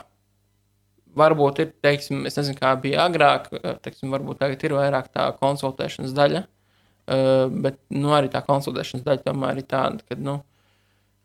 varbūt 1.18 1.62
ir, 1.62 1.72
teiksim, 1.82 2.26
es 2.28 2.38
nezinu, 2.38 2.58
kā 2.58 2.74
bija 2.82 3.06
agrāk, 3.06 3.50
teiksim, 3.86 4.10
varbūt 4.14 4.42
tagad 4.42 4.62
ir 4.66 4.76
vairāk 4.78 5.10
tā 5.14 5.30
konsultēšanas 5.40 6.14
daļa, 6.14 6.44
uh, 6.44 6.57
bet, 7.08 7.78
nu, 7.94 8.12
arī 8.16 8.30
tā 8.32 8.42
konsultēšanas 8.44 9.06
daļa 9.06 9.24
tomēr 9.24 9.60
ir 9.62 9.66
tāda, 9.68 10.04
ka, 10.04 10.18
nu, 10.20 10.38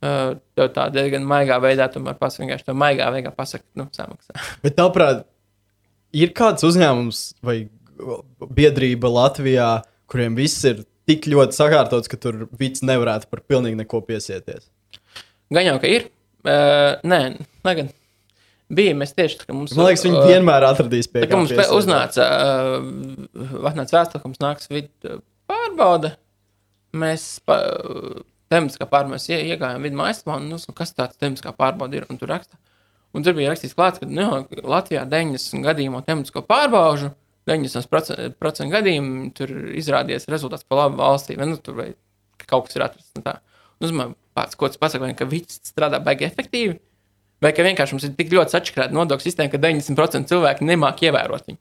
uh, 0.03 0.33
tev 0.57 0.71
tā 0.75 0.87
diezgan 0.93 1.25
maigā 1.27 1.59
veidā, 1.63 1.89
tomēr 1.91 2.17
pats 2.19 2.39
vienkārši 2.41 2.69
to 2.69 2.75
maigā 2.77 3.09
veidā 3.13 3.33
pasaka, 3.35 3.65
nu, 3.79 3.87
samaksā. 3.95 4.35
Bet, 4.65 4.77
tavuprāt, 4.79 5.25
ir 6.15 6.33
kāds 6.37 6.65
uzņēmums 6.67 7.23
vai 7.45 7.57
biedrība 8.43 9.11
Latvijā, 9.11 9.69
kuriem 10.09 10.37
viss 10.37 10.63
ir 10.69 10.83
tik 11.09 11.27
ļoti 11.31 11.57
sakārtots, 11.57 12.11
ka 12.11 12.19
tur 12.19 12.45
viss 12.59 12.85
nevarētu 12.85 13.29
par 13.31 13.43
pilnīgi 13.47 13.79
neko 13.81 14.03
piesieties? 14.07 14.69
Gan 15.53 15.67
jau, 15.67 15.75
ka 15.81 15.91
ir. 15.91 16.07
Uh, 16.43 16.99
nē, 17.07 17.19
lai 17.63 17.73
gan 17.77 17.91
bija. 18.73 18.95
Mēs 18.99 19.13
tieši 19.15 19.39
tā 19.41 19.47
kā 19.47 19.55
mums. 19.55 19.75
Man 19.77 19.87
liekas, 19.87 20.03
viņi 20.07 20.19
uh, 20.19 20.25
vienmēr 20.27 20.65
atradīs 20.67 21.07
pie 21.11 21.23
Tā 21.27 21.39
mums 21.39 21.53
uznāca, 21.75 22.25
uh, 22.27 23.61
atnāca 23.69 23.97
vēstule, 23.99 24.23
ka 24.23 24.31
mums 24.31 24.41
nāks 24.43 24.71
vidu 24.71 25.21
pārbaude. 25.73 26.13
Mēs 26.93 27.39
pa, 27.45 27.57
tematiskā 28.53 28.85
pārbaude, 28.85 29.15
mēs 29.15 29.27
ie- 29.29 29.41
iegājām 29.53 29.81
vidu 29.81 29.97
mājaslapā, 29.97 30.37
un 30.37 30.49
nu, 30.49 30.59
kas 30.75 30.93
tāds 30.93 31.17
tematiskā 31.17 31.55
pārbaude 31.57 31.97
ir, 31.97 32.05
un 32.09 32.17
tur 32.17 32.29
raksta. 32.29 32.57
Un 33.13 33.23
tur 33.23 33.33
bija 33.33 33.51
rakstīts 33.51 33.75
klāts, 33.77 33.99
ka 33.99 34.05
nu, 34.09 34.47
Latvijā 34.63 35.05
90 35.09 35.61
gadījumā 35.65 36.03
tematisko 36.05 36.41
pārbaužu, 36.45 37.11
90% 37.49 38.71
gadījumu 38.71 39.33
tur 39.35 39.51
izrādījās 39.77 40.29
rezultāts 40.31 40.65
pa 40.67 40.75
labu 40.75 40.97
valstī, 41.01 41.37
vai, 41.37 41.49
nu, 41.51 41.57
tur, 41.57 41.75
vai 41.75 41.89
ka 42.37 42.45
kaut 42.47 42.67
kas 42.67 42.77
ir 42.77 42.85
atrasts. 42.87 43.11
Nu, 43.81 43.89
domāju, 43.89 44.15
pats, 44.33 44.55
ko 44.55 44.69
tas 44.69 44.77
pasaka, 44.81 45.03
vai 45.05 45.13
ka 45.17 45.25
viss 45.29 45.59
strādā 45.67 45.99
baigi 46.01 46.25
efektīvi, 46.25 46.79
vai 47.43 47.51
ka 47.53 47.65
vienkārši 47.65 47.97
mums 47.97 48.07
ir 48.07 48.15
tik 48.17 48.31
ļoti 48.33 48.57
atšķirīga 48.57 48.95
nodokļu 48.95 49.27
sistēma, 49.27 49.51
ka 49.51 49.61
90% 49.61 50.31
cilvēku 50.31 50.65
nemāk 50.65 51.03
ievērot 51.03 51.49
viņu. 51.51 51.59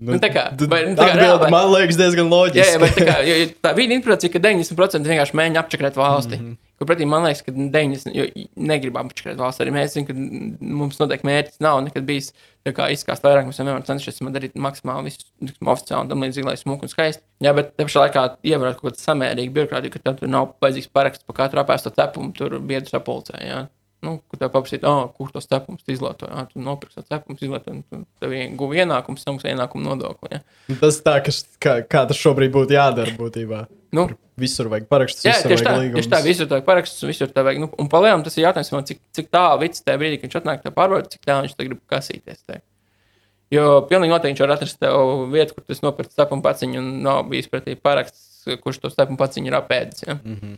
Nu, 0.00 0.18
tā 0.22 0.30
kā- 0.32 0.46
vai- 0.68 0.84
nu, 0.86 0.94
tā 0.96 1.08
kā 1.08 1.16
reāli, 1.18 1.40
vai- 1.40 1.50
man 1.50 1.68
liekas, 1.72 1.96
diezgan 1.96 2.28
loģiski. 2.30 2.62
Jā, 2.62 2.74
jā, 2.74 2.80
bet 2.82 2.94
tā, 2.98 3.06
kā, 3.08 3.16
jo, 3.26 3.34
tā 3.64 3.74
vidi 3.76 3.94
informācija, 3.98 4.32
ka 4.32 4.38
90% 4.38 5.08
vienkārši 5.12 5.38
mēģina 5.40 5.62
apčakarēt 5.62 5.96
valsti. 5.96 6.36
Mm 6.38 6.46
-hmm. 6.48 6.56
Kur 6.78 6.86
pretī 6.86 7.06
man 7.10 7.24
liekas, 7.26 7.42
ka 7.42 7.50
90% 7.52 8.14
jo 8.14 8.26
negribam 8.56 9.08
apčakarēt 9.08 9.36
valsti. 9.40 9.64
Arī 9.64 9.72
mēs 9.74 9.94
zinām, 9.96 10.06
ka 10.06 10.14
mums 10.60 10.98
noteikti 11.00 11.26
mērķis 11.26 11.60
nav 11.60 11.82
nekad 11.82 12.04
bijis 12.06 12.32
izskāst 12.66 13.24
vairāk. 13.24 13.46
Mēs 13.48 13.58
vienmēr 13.58 13.82
cenšamies 13.86 14.32
darīt 14.34 14.54
maksimāli 14.54 15.04
visu 15.04 15.24
oficiāli 15.64 16.00
un 16.00 16.08
tam 16.08 16.20
līdzīgi, 16.22 16.44
lai 16.44 16.56
smuku 16.56 16.82
un 16.82 16.88
skaisti. 16.88 17.22
Jā, 17.42 17.54
bet 17.54 17.76
te 17.76 17.84
pašā 17.84 18.04
laikā 18.06 18.36
ievērot 18.44 18.78
kaut 18.80 18.92
kādu 18.92 19.00
samērīgu 19.02 19.52
birokrātiju, 19.52 19.90
ka 19.92 19.98
tev 19.98 20.18
tur 20.20 20.28
nav 20.28 20.54
vajadzīgs 20.62 20.88
paraksts 20.92 21.24
par 21.26 21.36
katru 21.48 21.60
apēsto 21.64 21.90
cepumu, 21.90 22.32
tur 22.36 22.58
biedrs 22.60 22.92
apulcē. 22.94 23.34
Jā. 23.42 23.66
Nu, 24.02 24.20
kur 24.30 24.38
tev 24.38 24.52
paprasīt, 24.54 24.84
oh, 24.86 25.08
kur 25.16 25.30
tos 25.34 25.48
cepumus 25.50 25.82
tu 25.82 25.90
izlietoji? 25.90 26.30
Ah, 26.30 26.44
tu 26.46 26.60
nopirksi 26.62 27.02
cepumus, 27.02 27.40
izlietoji, 27.42 27.82
un 27.92 28.04
tev 28.22 28.34
guva 28.60 28.74
ienākums, 28.78 29.24
samaksā 29.26 29.50
ienākumu 29.50 29.82
nodokli. 29.88 30.28
Jā. 30.36 30.40
Tas 30.80 31.00
tā, 31.02 31.16
ka, 31.24 31.34
š- 31.34 31.58
kā, 31.58 31.74
kā 31.82 32.04
tas 32.06 32.16
šobrīd 32.20 32.52
būtu 32.54 32.76
jādara 32.78 33.10
būtībā. 33.18 33.64
Nu, 33.92 34.08
Visur 34.38 34.68
vajag 34.70 34.84
parakstus, 34.86 35.24
Jā, 35.26 35.32
visur 35.34 35.50
tieši 35.50 35.64
tā, 35.66 35.70
vajag 35.74 35.94
tieši 35.96 36.08
tā, 36.12 36.18
līgumus. 36.20 36.28
visur 36.30 36.46
tā 36.46 36.58
parakstus, 36.62 37.02
un 37.02 37.10
visur 37.10 37.30
tā 37.34 37.42
vajag. 37.42 37.58
Nu, 37.58 37.68
un 37.82 37.88
palielam 37.90 38.22
tas 38.22 38.36
ir 38.38 38.44
jautājums, 38.44 38.70
man, 38.70 38.84
cik, 38.86 39.00
cik 39.18 39.30
tālu 39.34 39.58
vids 39.64 39.82
tajā 39.82 39.98
brīdī, 39.98 40.20
kad 40.20 40.28
viņš 40.28 40.36
atnāk 40.38 40.62
tā 40.62 40.70
pārbaudīt, 40.76 41.10
cik 41.16 41.24
tālu 41.26 41.42
viņš 41.48 41.56
te 41.58 41.66
grib 41.66 41.80
kasīties. 41.90 42.44
Te. 42.46 42.60
Jo 43.50 43.64
pilnīgi 43.88 44.12
noteikti 44.12 44.36
viņš 44.36 44.44
var 44.44 44.52
atrast 44.54 44.78
tev 44.78 45.26
vietu, 45.32 45.56
kur 45.56 45.64
tas 45.66 45.82
nopirkt 45.82 46.12
stepumu 46.14 46.44
paciņu, 46.44 46.78
un 46.78 47.02
nav 47.02 47.24
bijis 47.32 47.48
pretī 47.50 47.74
paraksts, 47.74 48.44
kurš 48.62 48.78
to 48.84 48.90
stepumu 48.94 49.18
paciņu 49.18 49.50
ir 49.50 49.56
apēdis. 49.58 50.04
Ja? 50.06 50.14
Mm 50.22 50.36
-hmm. 50.38 50.56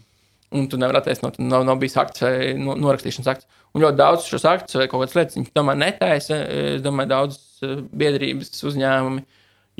Un 0.50 0.66
tu 0.66 0.78
nevari 0.82 0.98
attaisnot, 0.98 1.36
nav, 1.38 1.62
nav 1.62 1.76
bijis 1.78 1.94
akts 2.00 2.24
vai 2.24 2.54
no, 2.58 2.74
norakstīšanas 2.74 3.28
akts. 3.30 3.46
Un 3.70 3.84
ļoti 3.84 3.98
daudz 4.00 4.26
šos 4.26 4.46
aktus 4.50 4.80
vai 4.80 4.88
kaut 4.90 5.04
kādas 5.04 5.14
lietas 5.14 5.38
viņš 5.38 5.52
tomēr 5.54 5.78
netaisa. 5.78 6.40
Es 6.74 6.82
domāju, 6.82 7.12
daudz 7.12 7.36
eh, 7.62 7.76
biedrības 8.02 8.64
uzņēmumi. 8.66 9.22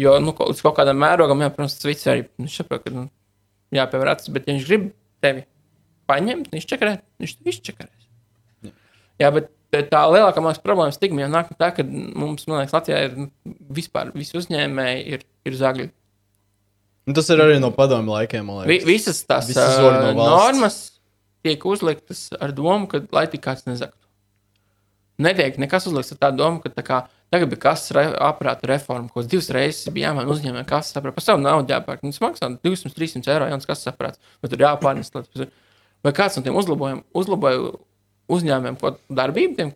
Jo 0.01 0.14
nu, 0.23 0.35
līdz 0.39 0.62
kaut 0.62 0.77
kādam 0.79 1.01
mērogam, 1.03 1.43
jā, 1.43 1.51
protams, 1.51 1.75
tas 1.77 1.89
viss 1.91 2.07
arī 2.09 2.23
viņš 2.39 2.61
saprot, 2.62 2.85
ka 2.87 2.95
nu, 2.95 3.09
jāpievēr 3.75 4.12
acis, 4.14 4.31
bet 4.35 4.47
ja 4.47 4.55
viņš 4.55 4.68
grib 4.68 4.87
tevi 5.25 5.43
paņemt, 6.11 6.53
viņš 6.55 6.68
čakarē, 6.71 6.95
viņš 7.21 7.35
tev 7.39 7.51
izčakarēs. 7.53 8.07
Jā, 8.62 8.73
jā 9.25 9.33
bet 9.35 9.51
tā 9.91 10.03
lielākā 10.11 10.43
mākslas 10.43 10.64
problēma 10.64 10.95
stigma 10.95 11.25
jau 11.25 11.31
nāk 11.35 11.51
no 11.53 11.59
tā, 11.61 11.71
ka 11.75 11.85
mums, 11.87 12.47
man 12.51 12.62
liekas, 12.62 12.75
Latvijā 12.75 13.03
ir 13.07 13.18
nu, 13.18 13.29
vispār 13.77 14.11
visi 14.16 14.39
uzņēmēji 14.41 15.05
ir, 15.14 15.27
ir 15.47 15.59
zagļi. 15.61 15.91
Un 17.09 17.16
tas 17.16 17.28
ir 17.32 17.40
arī 17.42 17.57
no 17.62 17.70
padomu 17.74 18.12
laikiem, 18.12 18.48
Vi, 18.68 18.80
visas 18.86 19.22
tās 19.26 19.48
Visas 19.48 19.78
no 19.80 19.90
valsts. 19.90 20.30
normas 20.30 20.76
tiek 21.42 21.64
uzliktas 21.64 22.26
ar 22.40 22.53
domu, 22.53 22.86
ka 22.90 23.01
lai 23.12 23.26
tik 23.32 23.40
kāds 23.46 23.64
nezaktu. 23.66 23.96
Netiek 25.20 25.57
nekas 25.61 25.86
uzlikts 25.88 26.12
ar 26.14 26.20
tādu 26.26 26.40
domu, 26.40 26.61
ka 26.64 26.70
tā 26.72 26.84
kā, 26.84 26.98
tagad 27.32 27.51
bija 27.53 27.61
kasas 27.66 27.90
re, 27.96 28.05
aparāta 28.24 28.68
reforma, 28.68 29.09
ko 29.12 29.20
divas 29.22 29.51
reizes 29.53 29.88
bija 29.92 30.11
jāmaina 30.11 30.32
uzņēmējiem 30.32 30.68
kasas 30.68 30.96
aparāts. 30.96 31.16
Par 31.18 31.24
savu 31.26 31.42
naudu 31.44 31.74
jāpērk. 31.74 32.05
Nu, 32.05 32.12
Tas 32.14 32.22
maksā 32.24 32.48
200, 32.64 32.94
300 32.96 33.32
eiro 33.34 33.48
jauns 33.51 33.68
kasas 33.68 33.90
aparāts, 33.92 34.20
bet 34.40 34.53
tur 34.55 34.64
jāpārnes. 34.64 35.12
Vai 36.05 36.12
kāds 36.16 36.38
no 36.38 36.44
tiem 36.46 36.57
uzlabojumiem 36.57 37.03
uzlaboja 37.12 37.74
uzņēmējiem 38.32 38.78
kaut 38.80 38.96
kādu 39.01 39.18
darbību? 39.20 39.57
Tiem 39.59 39.74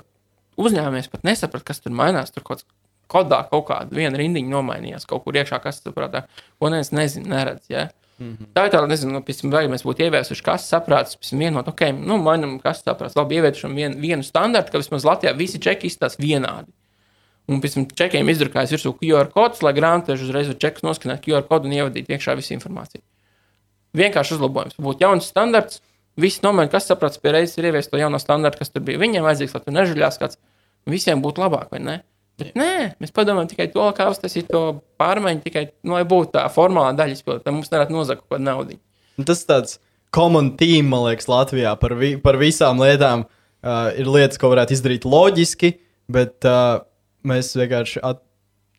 uzņēmējs 0.65 1.11
pat 1.13 1.29
nesaprata, 1.29 1.69
kas 1.73 1.81
tur 1.85 1.93
mainās. 1.93 2.33
Tur 2.33 2.45
kaut, 2.47 2.65
kodā 3.11 3.43
kaut 3.51 3.67
kāda 3.71 3.95
viena 3.95 4.19
rindiņa 4.21 4.53
nomainījās 4.53 5.09
kaut 5.11 5.25
kur 5.25 5.37
iekšā, 5.37 5.61
kas 5.65 5.83
tur 5.85 5.95
prātā. 5.97 6.25
Ko 6.59 6.71
neviens 6.73 6.93
nezina, 6.95 7.31
neredz. 7.37 7.67
Ja? 7.73 7.89
Mm 8.19 8.37
-hmm. 8.37 8.53
Tā 8.55 8.67
ir 8.67 8.73
tā, 8.73 8.87
nezinu, 8.89 9.13
nu, 9.13 9.21
piemēram, 9.21 9.51
vai 9.51 9.69
mēs 9.69 9.85
būtu 9.85 10.07
ieviesuši 10.07 10.43
kas 10.43 10.69
saprāts, 10.71 11.17
piemēram, 11.19 11.39
vienot, 11.39 11.69
ok, 11.69 11.83
nu, 11.99 12.19
mainām 12.19 12.61
kas 12.63 12.83
saprāts, 12.85 13.17
labi, 13.17 13.35
ieviešam 13.35 13.75
vien, 13.75 14.01
vienu 14.01 14.23
standartu, 14.23 14.73
ka 14.73 14.79
vismaz 14.79 15.05
Latvijā 15.05 15.37
visi 15.37 15.59
čeki 15.59 15.87
izstāsta 15.87 16.23
vienādi. 16.23 16.71
Un 17.49 17.61
pēc 17.61 17.75
tam 17.75 17.85
čekiem 17.87 18.29
izdrukājas 18.29 18.71
virsū 18.73 18.95
QR 19.01 19.29
kodus, 19.33 19.61
lai 19.63 19.75
grāmatvežu 19.77 20.25
uzreiz 20.25 20.49
ar 20.49 20.55
čekus 20.55 20.83
noskanētu 20.87 21.27
QR 21.27 21.43
kodu 21.49 21.69
un 21.69 21.73
ievadītu 21.73 22.15
iekšā 22.15 22.37
visu 22.39 22.55
informāciju. 22.55 23.03
Vienkārši 23.95 24.39
uzlabojums. 24.39 24.79
Būtu 24.81 25.05
jauns 25.05 25.29
standarts. 25.29 25.83
Visi 26.17 26.41
nomēr, 26.45 26.71
kas 26.71 26.87
saprats, 26.87 27.19
pie 27.19 27.35
reizes 27.35 27.59
ir 27.59 27.69
ieviest 27.69 27.91
to 27.91 27.99
jauno 27.99 28.21
standartu, 28.23 28.63
kas 28.63 28.71
tur 28.71 28.85
bija. 28.87 29.01
Viņiem 29.03 29.27
vajadzīgs, 29.27 29.55
lai 29.55 29.63
tur 29.65 29.75
nežaļās 29.75 30.19
kāds. 30.23 30.39
Visiem 30.87 31.23
būtu 31.25 31.43
labāk, 31.43 31.73
vai 31.75 31.81
ne? 31.83 31.97
Bet 32.41 32.57
nē, 32.59 32.71
mēs 32.99 33.13
padomājam 33.15 33.53
tikai 33.53 33.69
to, 33.71 33.85
kā 33.95 34.09
uztaisīt 34.11 34.49
to 34.51 34.63
pārmaiņu, 34.99 35.45
tikai, 35.45 35.69
nu, 35.87 35.95
lai 35.95 36.03
būtu 36.09 36.33
tā 36.35 36.43
formālā 36.51 36.91
daļa 36.99 37.15
izpildīta. 37.15 37.55
Mums 37.55 37.71
nerētu 37.71 37.95
nozagt 37.95 38.25
kaut 38.25 38.37
kādu 38.37 38.47
naudu. 38.49 38.79
Un 39.19 39.29
Tas 39.29 39.45
tāds 39.47 39.79
common 40.15 40.55
team, 40.59 40.91
man 40.91 41.07
liekas, 41.07 41.31
Latvijā 41.31 41.77
par, 41.79 41.95
vi 42.01 42.17
par 42.23 42.39
visām 42.41 42.83
lietām. 42.83 43.27
Uh, 43.65 43.89
ir 43.97 44.11
lietas, 44.11 44.37
ko 44.37 44.51
varētu 44.53 44.75
izdarīt 44.77 45.07
loģiski, 45.09 45.71
bet 46.13 46.45
uh, 46.45 46.83
mēs 47.25 47.55
vienkārši 47.57 48.03
at 48.05 48.21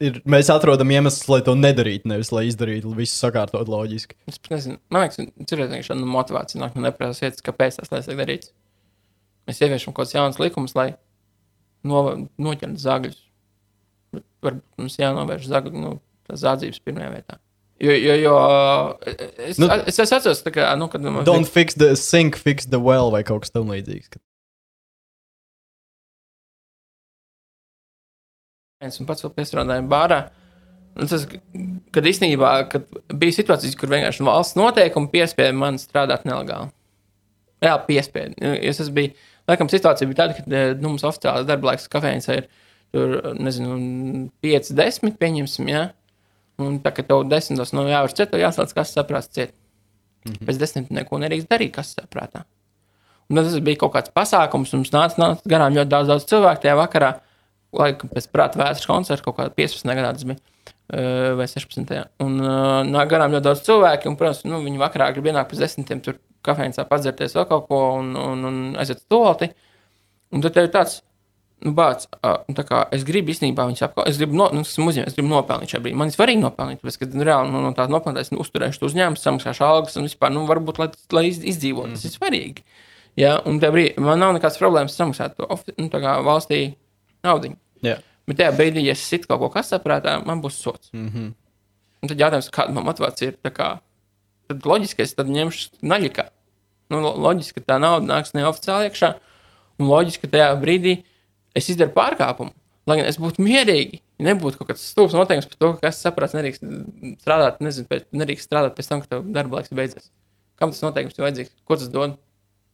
ir, 0.03 0.19
mēs 0.29 0.51
atrodam 0.53 0.91
iemeslus, 0.93 1.25
lai 1.31 1.39
to 1.45 1.55
nedarītu, 1.57 2.09
nevis 2.11 2.31
lai 2.35 2.45
izdarītu 2.49 2.91
visu 2.97 3.15
sakārtot 3.17 3.69
loģiski. 3.71 4.17
Es 4.29 4.37
nezinu, 4.51 4.77
man 4.93 5.05
liekas, 5.05 5.31
tur 5.49 5.63
ir 5.63 5.71
tāda 5.71 5.99
motivācija 6.03 6.61
nāk 6.61 6.77
no 6.77 6.85
nepareizas 6.85 7.23
vietas, 7.23 7.45
kāpēc 7.45 7.79
tas 7.79 8.07
tiek 8.09 8.19
darīts. 8.19 8.51
Mēs 9.49 9.61
ieviešam 9.61 9.93
kaut 9.93 10.05
kādus 10.05 10.17
jaunus 10.17 10.41
likumus, 10.41 10.75
lai 10.77 10.89
no, 11.85 12.27
noķertu 12.41 12.81
zāģus. 12.81 13.24
Varbūt 14.45 14.63
mums 14.82 14.99
jānovērš 15.01 15.49
zāģu, 15.49 15.74
nu, 15.82 15.95
zādzības 16.30 16.82
pirmajā 16.86 17.11
vietā. 17.16 17.39
Jo, 17.84 17.91
jo, 17.91 18.13
jo 18.16 18.36
es, 19.05 19.57
Nu- 19.59 19.68
nu, 19.68 19.74
es, 19.84 19.97
es 19.99 20.11
atceros, 20.16 20.43
kā, 20.47 20.70
nu, 20.80 20.88
kad 20.88 21.01
man 21.03 21.26
Don't 21.28 21.49
fix 21.49 21.76
the 21.76 21.95
sink, 21.99 22.38
fix 22.39 22.66
the 22.66 22.80
well 22.80 23.11
vai 23.11 23.24
kaut 23.28 23.43
kas 23.43 23.51
tamlīdzīgs. 23.51 24.13
Ka- 24.16 24.24
un 28.86 29.07
pats 29.09 29.26
vēl 29.26 29.34
piestrādāja 29.36 29.84
bārā. 29.89 30.20
Un 30.95 31.09
tas, 31.11 31.26
kad 31.91 32.07
īstenībā 32.07 32.51
kad 32.72 32.86
bija 33.20 33.36
situācijas, 33.36 33.76
kur 33.80 33.91
vienkārši 33.91 34.24
valsts 34.24 34.55
noteikumi 34.55 35.11
piespieda 35.11 35.55
man 35.57 35.80
strādāt 35.82 36.24
nelegāli. 36.28 36.72
Jā, 37.66 37.74
piespieda. 37.88 38.36
Es 38.63 38.80
bijis, 38.93 39.18
laikam, 39.49 39.68
situācija 39.72 40.07
bija 40.07 40.22
tāda, 40.22 40.38
ka 40.38 40.45
nu, 40.47 40.93
mums 40.93 41.03
oficiāls 41.07 41.47
darba 41.49 41.72
laiks 41.74 41.89
kafejnīcā 41.91 42.38
ir 42.39 42.47
tur, 42.95 43.15
nezinu, 43.35 43.77
5, 44.45 44.71
10, 44.79 45.15
pieņemsim, 45.21 45.69
jā. 45.71 45.85
Un 46.63 46.79
tā, 46.79 46.93
ka 46.95 47.03
tev 47.03 47.25
desmitos 47.27 47.73
no 47.75 47.83
jāvar 47.89 48.13
ciet, 48.15 48.31
tev 48.31 48.39
jāslēdz, 48.39 48.73
kas 48.77 48.93
saprāts 48.95 49.31
ciet. 49.35 49.51
Mm 50.25 50.31
-hmm. 50.31 50.45
Pēc 50.47 50.59
desmit 50.61 50.91
neko 50.91 51.19
nedrīkst 51.19 51.51
darīt, 51.51 51.73
kas 51.75 51.95
saprātā. 51.97 52.45
Un 53.29 53.35
tas 53.41 53.59
bija 53.59 53.77
kaut 53.81 53.93
kāds 53.95 54.11
pasākums, 54.13 54.73
un 54.73 54.79
mums 54.83 54.91
nāca, 54.93 55.17
nāca 55.17 55.41
garām 55.49 55.73
ļoti 55.73 55.89
daudz, 55.89 56.07
daudz 56.07 56.25
cilvēku 56.29 56.61
tajā 56.61 56.75
vakarā. 56.77 57.13
Laikam 57.73 58.09
pēc 58.09 58.27
prāta 58.31 58.59
vēstures 58.61 58.87
koncerta 58.87 59.23
kaut 59.23 59.37
kādā 59.37 59.49
15. 59.55 59.95
gadā 59.95 60.13
tas 60.13 60.23
bija. 60.23 60.37
eh, 60.93 61.33
Vai 61.35 61.47
16. 61.47 62.05
Un 62.19 62.39
uh, 62.39 62.83
nāk 62.85 63.09
garām 63.09 63.31
ļoti 63.33 63.41
daudz 63.43 63.61
cilvēku, 63.65 64.07
un, 64.09 64.15
protams, 64.15 64.43
nu, 64.45 64.61
viņi 64.61 64.77
vakarā 64.77 65.11
grib 65.13 65.25
ienākt 65.25 65.49
pēc 65.51 65.59
desmitiem, 65.59 66.01
tur 66.01 66.19
kafejnīcā 66.45 66.85
padzerties 66.87 67.35
vēl 67.35 67.47
kaut 67.49 67.67
ko 67.67 67.79
un, 67.99 68.15
un, 68.15 68.45
un 68.45 68.75
aiziet 68.77 68.97
uz 68.97 69.05
tolti. 69.09 69.49
Un 70.31 70.41
tad 70.41 70.53
tev 70.53 70.63
ir 70.63 70.71
tāds, 70.71 71.01
nu, 71.63 71.71
bāc, 71.73 72.05
tā 72.57 72.63
kā 72.67 72.81
es 72.91 73.03
gribu 73.07 73.31
īstenībā 73.31 73.65
viņus 73.69 73.81
apkalpot. 73.87 74.09
Es 74.11 74.17
gribu, 74.17 74.35
no, 74.35 74.49
nu, 74.53 74.61
esmu 74.61 74.89
uzņēmis, 74.91 75.07
es 75.07 75.15
gribu 75.15 75.29
nopelnīt 75.31 75.69
šajā 75.71 75.81
brīdī. 75.85 75.95
Man 75.95 76.07
ir 76.11 76.13
svarīgi 76.17 76.41
nopelnīt, 76.41 76.81
tāpēc, 76.81 76.97
ka 76.99 77.05
nu, 77.13 77.23
reāli 77.23 77.51
nu, 77.51 77.61
no 77.61 77.71
tādas 77.73 77.89
nopelnītas 77.93 78.31
nu, 78.31 78.39
uzturēšu 78.43 78.79
to 78.79 78.85
uzņēmumu, 78.89 79.17
samaksāšu 79.21 79.63
algas 79.65 79.95
un 79.97 80.03
vispār, 80.09 80.33
nu, 80.35 80.45
varbūt, 80.49 80.77
lai, 80.81 80.89
lai 81.11 81.23
iz- 81.29 81.43
izdzīvotu. 81.53 81.95
Tas 81.95 82.05
ir 82.05 82.11
svarīgi. 82.11 82.65
Ja, 83.15 83.37
un 83.45 83.59
tajā 83.59 83.71
brīdī 83.71 84.03
man 84.03 84.19
nav 84.19 84.33
nekādas 84.35 84.59
problēmas 84.59 84.97
samaksāt 84.99 85.35
to 85.39 85.47
nu, 85.77 85.87
tā 85.89 86.01
kā 86.03 86.17
valstī 86.25 86.75
naudu. 87.23 87.55
Jā. 87.81 87.97
Bet 88.27 88.37
tajā 88.37 88.51
brīdī, 88.57 88.83
ja 88.85 88.91
es 88.91 88.99
situ 89.07 89.27
kaut 89.27 89.39
ko 89.39 89.49
kasaprātā, 89.53 90.17
man 90.25 90.41
būs 90.41 90.59
sots. 90.61 90.89
Mm 90.93 91.09
-hmm. 91.09 91.33
Un 92.03 92.09
tad 92.09 92.19
jautājums, 92.19 92.49
kāda 92.51 92.73
man 92.73 92.83
motivācija 92.85 93.27
ir, 93.31 93.37
kā, 93.51 93.79
tad 94.47 94.65
loģiski 94.65 95.01
es 95.01 95.13
tad 95.15 95.27
ņemšu 95.27 95.69
naļikā. 95.81 96.25
Nu, 96.89 96.99
lo- 97.01 97.15
loģiski, 97.17 97.53
ka 97.63 97.73
tā 97.73 97.79
nauda 97.79 98.05
nāks 98.05 98.33
neoficiāli 98.33 98.89
iekšā, 98.89 99.15
un 99.79 99.87
loģiski, 99.87 100.21
ka 100.21 100.27
tajā 100.27 100.61
brīdī 100.61 101.03
es 101.55 101.69
izdaru 101.71 101.93
pārkāpumu. 101.95 102.53
Lai 102.85 102.99
gan 102.99 103.07
es 103.09 103.17
būtu 103.17 103.41
mierīgi, 103.41 103.97
ja 104.19 104.27
nebūtu 104.27 104.59
kaut 104.59 104.69
kāds 104.69 104.83
stulbs 104.91 105.15
noteikums 105.17 105.47
par 105.49 105.57
to, 105.57 105.69
ka 105.73 105.87
kas 105.87 106.03
saprāts 106.05 106.35
nedrīkst 106.37 106.61
strādāt, 107.23 107.57
nezinu, 107.65 107.87
pēc, 107.89 108.05
nedrīkst 108.13 108.45
strādāt 108.45 108.75
pēc 108.77 108.89
tam, 108.91 109.01
kad 109.01 109.15
tev 109.15 109.23
darba 109.33 109.57
laiks 109.57 109.73
beidzas. 109.73 110.11
Kam 110.61 110.69
tas 110.69 110.83
noteikums 110.85 111.17
ir 111.17 111.25
vajadzīgs? 111.25 111.55
Ko 111.65 111.79
tas 111.79 111.89
dod? 111.89 112.13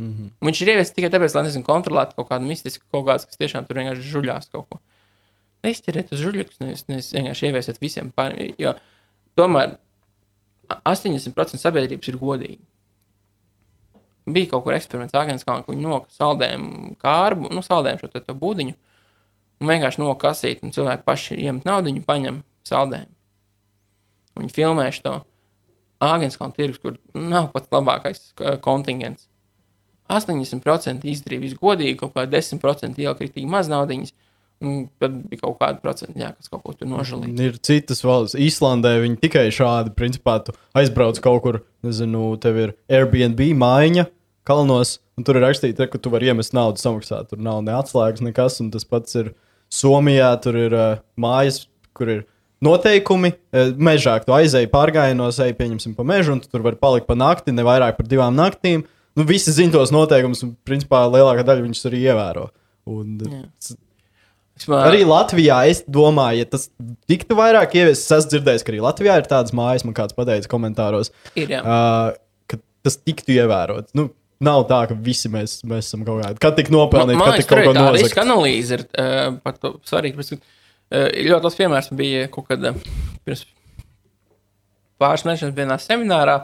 Mm 0.01 0.11
-hmm. 0.11 0.29
Un 0.41 0.47
Viņš 0.49 0.61
ir 0.61 0.71
ieviesis 0.73 0.93
tikai 0.97 1.09
tāpēc, 1.13 1.35
lai 1.35 1.43
nezinu, 1.43 1.63
kontrolētu 1.63 2.15
kaut 2.15 2.29
kādu 2.29 2.45
mistisku, 2.49 2.83
kaut 2.91 3.05
kādas, 3.05 3.25
kas 3.25 3.37
tiešām 3.37 3.67
tur 3.67 3.77
vienkārši 3.77 4.11
žuļās 4.13 4.51
kaut 4.51 4.67
ko. 4.69 4.79
Neizķeriet 5.63 6.11
uz 6.11 6.19
žuļus, 6.19 6.59
nevis, 6.59 6.87
nevis 6.87 7.13
vienkārši 7.13 7.45
ieviesiet 7.47 7.81
visiem 7.81 8.11
pārējiem. 8.11 8.75
Tomēr 9.37 9.77
a- 10.67 10.81
80% 10.93 11.61
sabiedrības 11.61 12.07
ir 12.07 12.17
godīgi. 12.17 12.59
Bija 14.29 14.51
kaut 14.51 14.65
kur 14.65 14.75
eksperiments 14.75 15.15
Agenskalnā, 15.17 15.65
kur 15.65 15.73
viņi 15.73 15.87
noka 15.87 16.11
saldējumu 16.13 16.95
kārbu, 17.01 17.49
nu, 17.53 17.63
saldējumu 17.65 18.03
šo 18.03 18.09
te, 18.11 18.21
to 18.25 18.35
būdiņu, 18.37 18.75
un 19.61 19.71
vienkārši 19.71 20.01
noka 20.03 20.27
kasīt, 20.27 20.61
un 20.61 20.73
cilvēki 20.75 21.05
paši 21.07 21.39
iemet 21.41 21.65
naudu, 21.65 21.89
viņi 21.89 22.05
paņem 22.05 22.39
saldējumu. 22.69 23.13
Viņi 24.41 24.55
filmējuši 24.55 25.03
to 25.07 25.15
Agenskalna 26.01 26.57
tirgus, 26.57 26.81
kur 26.81 26.97
nav 27.13 27.51
pats 27.53 27.69
labākais 27.73 28.21
kontingents. 28.65 29.27
80% 30.11 31.05
izdarīja 31.07 31.45
visu 31.45 31.59
godīgi, 31.61 31.97
kaut 31.99 32.15
kā 32.15 32.25
10% 32.29 33.01
iekritīgi 33.01 33.49
maz 33.49 33.69
naudiņas, 33.71 34.13
un 34.61 34.85
tad 35.01 35.17
bija 35.29 35.43
kaut 35.43 35.57
kāda 35.61 35.81
procenta, 35.83 36.15
jā, 36.19 36.31
kas 36.37 36.51
kaut 36.51 36.63
ko 36.65 36.73
tur 36.77 36.89
nožēlīja. 36.91 37.35
Ir 37.49 37.59
citas 37.65 38.03
valsts. 38.05 38.37
Īslandē 38.39 38.95
viņi 39.03 39.19
tikai 39.23 39.47
šādi, 39.53 39.93
principā, 39.97 40.39
aizbrauc 40.77 41.19
kaut 41.23 41.43
kur, 41.45 41.61
nezinu, 41.85 42.33
tev 42.41 42.59
ir 42.61 42.75
Airbnb 42.91 43.41
mājiņa 43.61 44.07
kalnos, 44.47 44.97
un 45.17 45.25
tur 45.25 45.37
ir 45.37 45.45
rakstīts, 45.45 45.81
ka 45.91 46.01
tu 46.01 46.11
vari 46.13 46.31
iemest 46.31 46.55
naudu, 46.57 46.81
samaksāt. 46.81 47.31
Tur 47.31 47.41
nav 47.43 47.61
ne 47.65 47.75
atslēgas, 47.77 48.23
nekas, 48.25 48.59
un 48.63 48.71
tas 48.73 48.87
pats 48.87 49.17
ir 49.19 49.33
Somijā. 49.71 50.31
Tur 50.43 50.57
ir 50.59 50.77
uh, 50.77 51.03
mājas, 51.21 51.65
kur 51.97 52.11
ir 52.15 52.23
noteikumi. 52.63 53.33
Uh, 53.53 53.73
mežā 53.77 54.17
tu 54.25 54.35
aizēji 54.35 54.71
pārgājienos, 54.73 55.41
ej, 55.45 55.53
pieņemsim, 55.59 55.95
pa 55.97 56.07
mežu, 56.07 56.35
un 56.35 56.41
tu 56.43 56.51
tur 56.51 56.65
vari 56.65 56.79
palikt 56.81 57.09
pa 57.09 57.17
nakti, 57.19 57.53
ne 57.55 57.65
vairāk 57.67 57.99
par 57.99 58.09
divām 58.09 58.37
naktīm. 58.37 58.85
Nu, 59.17 59.27
visi 59.27 59.51
zina 59.51 59.75
tos 59.75 59.91
noteikumus, 59.91 60.43
un 60.45 60.55
principā 60.67 61.03
lielākā 61.11 61.43
daļa 61.47 61.65
viņus 61.65 61.87
arī 61.89 62.05
ievēro. 62.07 62.49
Un, 62.91 63.17
Jā. 63.19 63.45
Vispār- 64.61 64.87
Arī 64.91 65.01
Latvijā 65.09 65.57
es 65.71 65.81
domāju, 65.89 66.43
ja 66.43 66.49
tas 66.53 66.67
tiktu 67.09 67.37
vairāk 67.37 67.73
ieviests, 67.79 68.05
es 68.05 68.19
esmu 68.19 68.35
dzirdējis, 68.35 68.65
ka 68.67 68.73
arī 68.75 68.81
Latvijā 68.85 69.17
ir 69.17 69.29
tādas 69.29 69.55
mājas, 69.57 69.85
man 69.87 69.97
kāds 69.97 70.13
pateica 70.17 70.49
komentāros, 70.51 71.09
ir, 71.33 71.49
jā. 71.49 71.61
uh, 71.65 72.11
ka 72.51 72.59
tas 72.85 72.99
tiktu 73.01 73.33
ievērots. 73.39 73.95
Nu, 73.97 74.11
nav 74.41 74.65
tā, 74.69 74.81
ka 74.89 74.97
visi 74.97 75.29
mēs, 75.33 75.59
mēs 75.67 75.89
esam 75.89 76.05
kaut 76.07 76.23
kādi. 76.23 76.39
Kad 76.41 76.57
tik 76.59 76.71
nopelnīti, 76.73 77.21
kad 77.21 77.41
tik 77.41 77.49
kaut 77.49 77.63
ko 77.65 77.73
ir 77.73 77.79
tā 77.79 77.87
riska 77.97 78.23
analīze 78.25 78.77
ir 78.77 78.85
uh, 78.89 79.37
par 79.43 79.57
to 79.61 79.75
svarīgi. 79.87 80.17
Bet, 80.17 80.33
uh, 80.37 81.09
ļoti 81.29 81.47
labs 81.47 81.59
piemērs. 81.59 81.91
Bija 81.97 82.25
kaut 82.33 82.49
kad 82.49 82.65
uh, 82.71 82.81
pirms 83.27 83.45
pāris 85.01 85.25
mēnešiem 85.27 85.53
vienā 85.57 85.77
seminārā, 85.81 86.37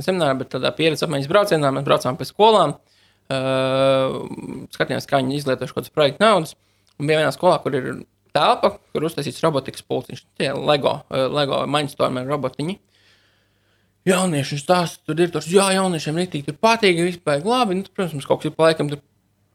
seminārā, 0.00 0.36
bet 0.40 0.52
tādā 0.54 0.72
pieredzes 0.76 1.04
apmaiņas 1.08 1.30
braucienā. 1.32 1.72
Mēs 1.76 1.88
braucām 1.88 2.20
pēc 2.20 2.32
skolām, 2.32 2.76
uh, 3.32 4.18
skatījāmies, 4.76 5.08
kā 5.08 5.22
viņi 5.22 5.40
izlietojuši 5.40 5.74
kaut 5.76 5.82
kādas 5.82 5.96
projektu 5.96 6.24
naudas. 6.24 6.56
Un 6.98 7.06
bija 7.06 7.20
vienā 7.22 7.32
skolā, 7.34 7.58
kur 7.62 7.76
ir 7.78 7.88
telpa, 8.34 8.74
kur 8.92 9.06
uztaisīts 9.08 9.42
robotikas 9.44 9.84
pulciņš. 9.86 10.24
Tie 10.38 10.50
Lego, 10.54 10.98
uh, 11.06 11.26
Lego 11.32 11.62
mainstormi 11.70 12.24
robotiņi. 12.26 12.78
Jaunieši 14.08 14.60
stāsta, 14.62 15.02
tur 15.06 15.20
ir 15.20 15.32
tas, 15.34 15.46
jā, 15.52 15.66
jauniešiem 15.76 16.16
rītīgi 16.16 16.48
tur 16.48 16.56
patīk, 16.62 17.00
vispār 17.04 17.44
labi. 17.44 17.80
Nu, 17.80 17.90
protams, 17.94 18.26
kaut 18.28 18.42
kas 18.42 18.50
ir 18.50 18.62
laikam 18.62 18.90
tur 18.92 19.02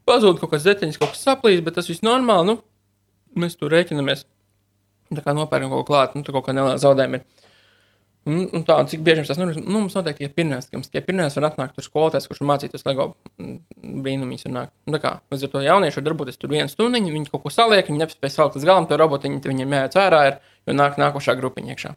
pazūd, 0.08 0.38
kaut 0.40 0.52
kāds 0.52 0.66
detaļas, 0.68 1.00
kaut 1.00 1.14
kas 1.14 1.24
saplīs, 1.26 1.62
bet 1.64 1.76
tas 1.78 1.88
viss 1.90 2.04
normāli. 2.06 2.52
Nu, 2.52 2.60
mēs 3.40 3.58
tur 3.58 3.72
rēķinamies. 3.74 4.26
Tā 5.14 5.24
kā 5.24 5.34
nopērkam 5.36 5.72
kaut 5.72 5.84
ko 5.84 5.88
klāt, 5.90 6.14
nu, 6.14 6.22
tur 6.26 6.38
kaut 6.38 6.46
kā 6.46 6.54
neliela 6.56 6.78
zaudējuma 6.80 7.20
ir. 7.20 7.43
Un, 8.24 8.46
un 8.56 8.62
tā, 8.64 8.78
cik 8.88 9.02
bieži 9.04 9.26
tas 9.28 9.36
notiek, 9.36 9.58
nu, 9.60 9.82
mums 9.82 9.94
noteikti 9.98 10.24
ir 10.24 10.30
pirmais, 10.32 10.64
ka 10.64 10.78
mums 10.78 10.88
tie 10.88 11.02
pirmais 11.04 11.34
var 11.36 11.50
atnākt 11.50 11.74
tur 11.76 11.84
skolotājs, 11.84 12.24
kurš 12.30 12.40
mācītos 12.48 12.86
LEGO 12.86 13.10
mm, 13.36 13.58
brīnumīs 14.00 14.46
un. 14.48 14.62
Nu, 14.88 15.00
kā, 15.02 15.18
līdz 15.34 15.44
ar 15.44 15.52
to 15.52 15.60
jaunieši 15.66 16.00
var 16.00 16.06
darboties 16.06 16.40
tur 16.40 16.54
vienu 16.54 16.72
stundu, 16.72 17.02
viņi 17.04 17.28
kaut 17.28 17.42
ko 17.44 17.52
saliek, 17.52 17.90
viņi 17.90 18.00
nespēj 18.00 18.32
salikt 18.32 18.56
līdz 18.56 18.68
galam 18.70 18.88
to 18.88 18.96
robotiņu, 19.00 19.42
viņiem 19.44 19.76
jāiet 19.76 19.98
ārā, 20.00 20.22
ir, 20.30 20.38
jo 20.64 20.76
nāk 20.78 20.96
nākošā 21.02 21.36
grupiņa 21.36 21.74
iekšā. 21.74 21.92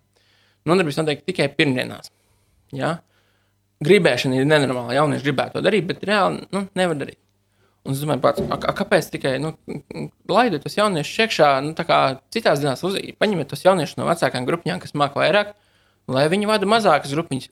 Nodarbības 0.68 1.00
notiek 1.00 1.24
tikai 1.30 1.48
pirmdienās. 1.56 2.12
Ja? 2.76 2.98
Gribēšana 3.88 4.42
ir 4.42 4.50
nenormāla. 4.50 4.98
Jaunieši 4.98 5.30
gribētu 5.30 5.56
to 5.56 5.64
darīt, 5.64 5.88
bet 5.88 6.04
reāli 6.08 6.44
nu, 6.52 6.66
nevar 6.76 7.00
darīt. 7.00 7.22
Un 7.88 7.96
es 7.96 8.02
domāju, 8.04 8.20
pats, 8.26 8.44
a, 8.44 8.58
a, 8.58 8.74
kāpēc 8.76 9.08
tikai 9.14 9.38
nu, 9.40 9.54
laidiet 10.28 10.66
tos 10.66 10.76
jauniešus 10.76 11.22
iekšā, 11.24 11.52
nu, 11.64 11.72
tā 11.78 11.86
kā 11.88 12.00
citās 12.36 12.60
dienās 12.60 12.84
uz, 12.84 12.98
paņemiet 13.22 13.48
tos 13.54 13.64
jauniešus 13.64 13.96
no 14.02 14.10
vecākām 14.10 14.48
grupām, 14.50 14.82
kas 14.84 14.92
māca 14.98 15.22
vairāk, 15.22 15.54
lai 16.12 16.28
viņi 16.32 16.50
vada 16.50 16.70
mazākas 16.70 17.14
grupiņas. 17.16 17.52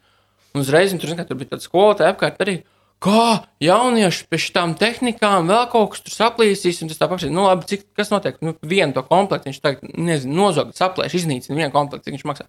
Un 0.55 0.63
uzreiz 0.63 0.93
un 0.95 1.01
tur, 1.01 1.11
zin, 1.11 1.19
tur 1.27 1.37
bija 1.39 1.53
tāda 1.53 1.65
skolotāja 1.65 2.15
apkārt 2.15 2.41
arī. 2.43 2.63
kā 3.05 3.43
jaunieši 3.61 4.25
pie 4.31 4.39
šīm 4.39 4.77
tehnikām 4.79 5.49
vēl 5.51 5.67
kaut 5.69 5.91
kas 5.93 6.01
tur 6.01 6.15
saplīsīs. 6.15 6.81
Un 6.81 6.89
tas 6.89 6.97
tā 6.97 7.09
pašai, 7.11 7.29
nu, 7.29 7.43
labi, 7.45 7.67
cik, 7.69 7.83
kas 7.93 8.09
notiek? 8.09 8.39
Nu, 8.41 8.55
vienu 8.63 8.95
to 8.95 9.03
komplektu 9.03 9.51
viņš 9.51 9.61
tagad, 9.61 9.83
nezinu, 9.93 10.33
nozog, 10.39 10.71
saplēš, 10.73 11.19
iznīcina 11.19 11.59
vienu 11.59 11.73
komplektu, 11.75 12.07
cik 12.07 12.17
viņš 12.17 12.25
maksā 12.31 12.47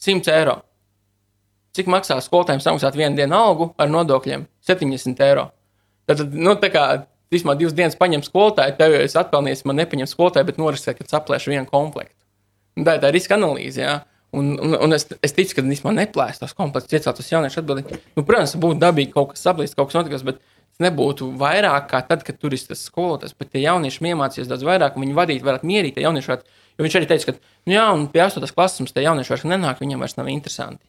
100 0.00 0.32
eiro. 0.32 0.56
Cik 1.76 1.88
maksā 1.92 2.18
skolotājiem 2.24 2.64
samaksāt 2.64 2.96
vienu 2.96 3.16
dienu 3.16 3.36
algu 3.36 3.70
ar 3.80 3.92
nodokļiem? 3.92 4.48
70 4.66 5.22
eiro. 5.28 5.50
Tad, 6.08 6.24
nu, 6.34 6.56
tā 6.60 6.72
kā 6.72 6.86
vismaz 7.32 7.60
divas 7.60 7.76
dienas 7.76 7.96
paņem 8.00 8.24
skolotāju, 8.26 8.76
tev 8.80 8.96
jau 8.96 9.04
es 9.06 9.16
atpelnīju, 9.16 9.62
man 9.68 9.80
nepaņem 9.80 10.08
skolotāju, 10.10 10.48
bet 10.50 10.60
noriskē, 10.60 10.96
ka 10.98 11.06
saplēšu 11.08 11.54
vienu 11.54 11.68
komplektu. 11.68 12.16
Un 12.76 12.88
tā 12.88 12.96
ir 12.96 13.04
tā 13.04 13.12
riska 13.12 13.36
analīze. 13.38 13.84
Jā. 13.84 14.00
Un, 14.32 14.54
un, 14.64 14.74
un 14.80 14.96
es, 14.96 15.04
es 15.20 15.34
ticu, 15.36 15.58
ka 15.58 15.64
vispār 15.66 15.92
neplēs 15.92 16.40
tos 16.40 16.54
komplektus, 16.56 16.94
iecelt 16.96 17.18
uz 17.20 17.28
jauniešu 17.28 17.60
atbildīgi. 17.60 17.98
Nu, 18.16 18.24
protams, 18.24 18.54
būtu 18.56 18.80
dabīgi 18.80 19.12
kaut 19.12 19.34
kas 19.34 19.44
saplīst, 19.44 19.76
kaut 19.76 19.90
kas 19.90 19.98
notikas, 19.98 20.24
bet 20.24 20.40
nebūtu 20.80 21.28
vairāk 21.40 21.90
kā 21.90 22.00
tad, 22.08 22.24
kad 22.24 22.38
tur 22.40 22.56
ir 22.56 22.62
tas 22.64 22.86
skolotājs. 22.88 23.36
Bet 23.36 23.52
tie 23.52 23.66
jaunieši 23.66 24.08
iemācījās 24.12 24.48
daudz 24.48 24.64
vairāk, 24.64 24.96
un 24.96 25.04
viņi 25.04 25.18
vadīt 25.18 25.44
varētu 25.44 25.68
mierīgi. 25.68 26.06
Jaunieši 26.06 26.32
varētu, 26.32 26.56
jo 26.78 26.86
viņš 26.86 26.96
arī 26.98 27.10
teica, 27.10 27.28
ka, 27.28 27.52
nu 27.68 27.76
jā, 27.76 27.84
un 27.92 28.08
pie 28.14 28.24
8. 28.24 28.48
klases 28.56 28.80
mums 28.80 28.96
tie 28.96 29.04
jaunieši 29.04 29.34
vairs 29.34 29.46
nenāk, 29.52 29.84
viņiem 29.84 30.00
vairs 30.06 30.16
nav 30.16 30.32
interesanti. 30.32 30.80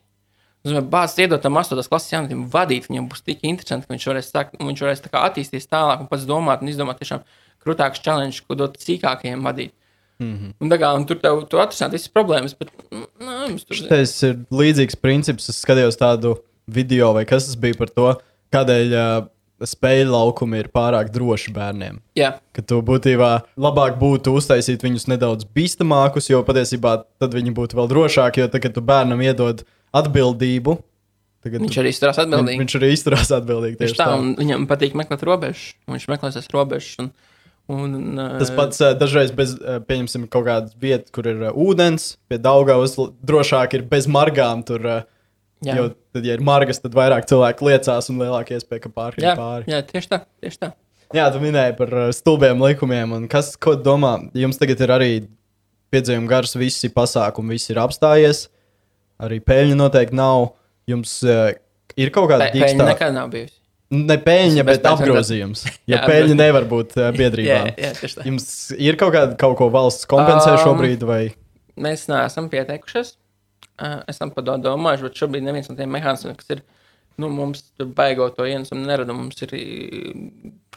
Bāzes 0.63 1.19
iedot 1.19 1.43
tam 1.43 1.59
8. 1.59 1.75
klases 1.91 2.13
jauniešiem 2.13 2.47
vadīt, 2.51 2.87
viņam 2.87 3.11
būs 3.11 3.25
tik 3.27 3.41
interesanti, 3.43 3.89
ka 3.89 3.97
viņš 3.97 4.05
varēs, 4.07 4.29
tā, 4.31 4.45
viņš 4.55 4.83
varēs 4.85 5.03
tā 5.03 5.11
attīstīties 5.19 5.67
tālāk 5.67 6.05
un 6.05 6.07
pats 6.07 6.23
domāt 6.29 6.63
un 6.63 6.71
izdomāt 6.71 7.03
tiešām 7.03 7.25
krūtākus 7.65 7.99
challenge, 8.05 8.39
ko 8.47 8.55
dot 8.55 8.79
sīkākajiem 8.79 9.43
vadīt. 9.43 9.75
Mm 10.23 10.37
-hmm. 10.37 10.53
un, 10.59 10.69
kā, 10.69 10.93
un 10.95 11.05
tur 11.05 11.19
tev 11.19 11.41
tu 11.49 11.59
atrisināt 11.59 11.91
visas 11.97 12.11
problēmas. 12.13 12.55
Bet, 12.59 12.71
nā, 13.43 13.59
tur... 13.67 13.83
Tas 13.89 14.15
ir 14.25 14.39
līdzīgs 14.53 14.99
princips. 15.03 15.49
Es 15.51 15.61
skatījos 15.63 15.99
tādu 15.99 16.37
video, 16.71 17.11
vai 17.15 17.25
kas 17.29 17.49
tas 17.49 17.59
bija 17.59 17.77
par 17.79 17.91
to, 17.91 18.09
kādēļ 18.53 18.95
uh, 18.95 19.27
spēļu 19.67 20.11
laukumi 20.13 20.61
ir 20.61 20.69
pārāk 20.73 21.11
droši 21.13 21.53
bērniem. 21.55 21.99
Jā. 22.19 22.33
Ka 22.55 22.63
tu 22.65 22.79
būtībā 22.85 23.31
labāk 23.59 23.99
būtu 24.01 24.33
uztaisīt 24.37 24.83
viņus 24.83 25.07
nedaudz 25.11 25.47
bīstamākus, 25.55 26.29
jo 26.31 26.41
patiesībā 26.47 26.97
tad 27.21 27.37
viņi 27.37 27.53
būtu 27.55 27.79
vēl 27.79 27.91
drošāki. 27.91 28.43
Jo 28.43 28.49
tagad 28.51 28.75
tu 28.75 28.83
bērnam 28.85 29.21
iedod 29.23 29.63
atbildību. 29.95 30.77
Tagad 31.43 31.63
viņš 31.65 31.77
arī 31.81 31.91
izturās 31.91 32.19
atbildīgi. 32.23 32.63
Viņš 32.63 32.77
arī 32.79 32.89
izturās 32.95 33.31
atbildīgi. 33.35 33.77
Tieši 33.81 33.99
tā, 33.99 34.07
tā. 34.13 34.19
viņam 34.39 34.67
patīk 34.69 34.95
meklēt 34.99 35.25
robežas. 35.27 35.73
Viņš 35.91 36.07
meklēs 36.11 36.51
robežas. 36.53 36.93
Un 37.03 37.11
Un, 37.71 37.95
un, 37.95 38.19
Tas 38.41 38.51
pats 38.51 38.81
dažreiz 38.99 39.31
bez, 39.35 39.53
pieņemsim, 39.87 40.25
kaut 40.31 40.43
kādas 40.49 40.75
vietas, 40.79 41.13
kur 41.15 41.29
ir 41.31 41.45
uh, 41.45 41.55
ūdens, 41.55 42.17
pie 42.27 42.39
Daugavas 42.43 42.97
drošāk 43.23 43.77
ir 43.77 43.85
bez 43.87 44.09
margām. 44.11 44.65
Tur, 44.67 44.83
uh, 44.83 45.05
jā. 45.63 45.77
jo 45.79 45.85
tad, 46.11 46.25
ja 46.27 46.35
ir 46.35 46.43
margas, 46.43 46.81
tad 46.83 46.97
vairāk 46.97 47.29
cilvēku 47.29 47.69
liecās 47.69 48.11
un 48.11 48.19
lielāka 48.19 48.57
iespēja, 48.57 48.83
ka 48.83 48.91
pārkāpj 48.91 49.39
pāri. 49.39 49.71
Jā, 49.71 49.79
tieši 49.87 50.11
tā, 50.11 50.19
tieši 50.43 50.59
tā. 50.65 50.73
Jā, 51.13 51.29
tu 51.31 51.39
minēji 51.39 51.77
par 51.79 51.95
uh, 51.95 52.09
stulbiem 52.15 52.61
likumiem. 52.67 53.15
Kas, 53.31 53.53
ko 53.55 53.77
domā? 53.79 54.17
Jums 54.35 54.59
tagad 54.59 54.83
ir 54.83 54.93
arī 54.97 55.11
piedzīvumi 55.93 56.27
gars, 56.27 56.57
visi 56.59 56.91
pasākumi, 56.91 57.55
viss 57.55 57.71
ir 57.71 57.79
apstājies. 57.79 58.47
Arī 59.23 59.39
peļņa 59.45 59.79
noteikti 59.79 60.19
nav. 60.19 60.49
Jums 60.89 61.19
uh, 61.23 61.53
ir 61.95 62.11
kaut 62.11 62.31
kāda. 62.33 62.51
Peļņa 62.51 62.91
nekad 62.91 63.15
nav 63.15 63.31
bijusi. 63.31 63.62
Ne 63.93 64.15
peļņa, 64.17 64.63
bet 64.65 64.85
apgrozījums. 64.89 65.65
Jo 65.89 65.99
peļņa 66.07 66.37
nevar 66.37 66.65
būt 66.69 66.95
jā, 66.97 67.59
jā, 67.77 67.91
tā. 68.01 68.23
Jums 68.25 68.45
ir 68.73 68.97
kaut 68.99 69.13
kāda 69.13 69.37
kaut 69.39 69.57
ko 69.59 69.67
valsts 69.73 70.07
kompensē 70.09 70.55
um, 70.55 70.61
šobrīd? 70.63 71.03
Vai? 71.05 71.23
Mēs 71.83 72.07
neesam 72.09 72.49
pieteikušies. 72.53 73.15
Esam 74.09 74.31
par 74.33 74.45
to 74.47 74.55
domājuši, 74.63 75.07
bet 75.07 75.19
šobrīd 75.21 75.45
neviens 75.45 75.69
no 75.69 75.75
tiem 75.77 75.93
mehānismiem, 75.93 76.37
kas 76.39 76.55
ir, 76.55 76.61
nu, 77.21 77.29
mums 77.33 77.65
tur 77.73 77.89
baigot 77.97 78.37
to 78.37 78.47
ienesumu 78.49 78.85
nerada. 78.87 79.13
Mums 79.17 79.45
ir 79.45 79.53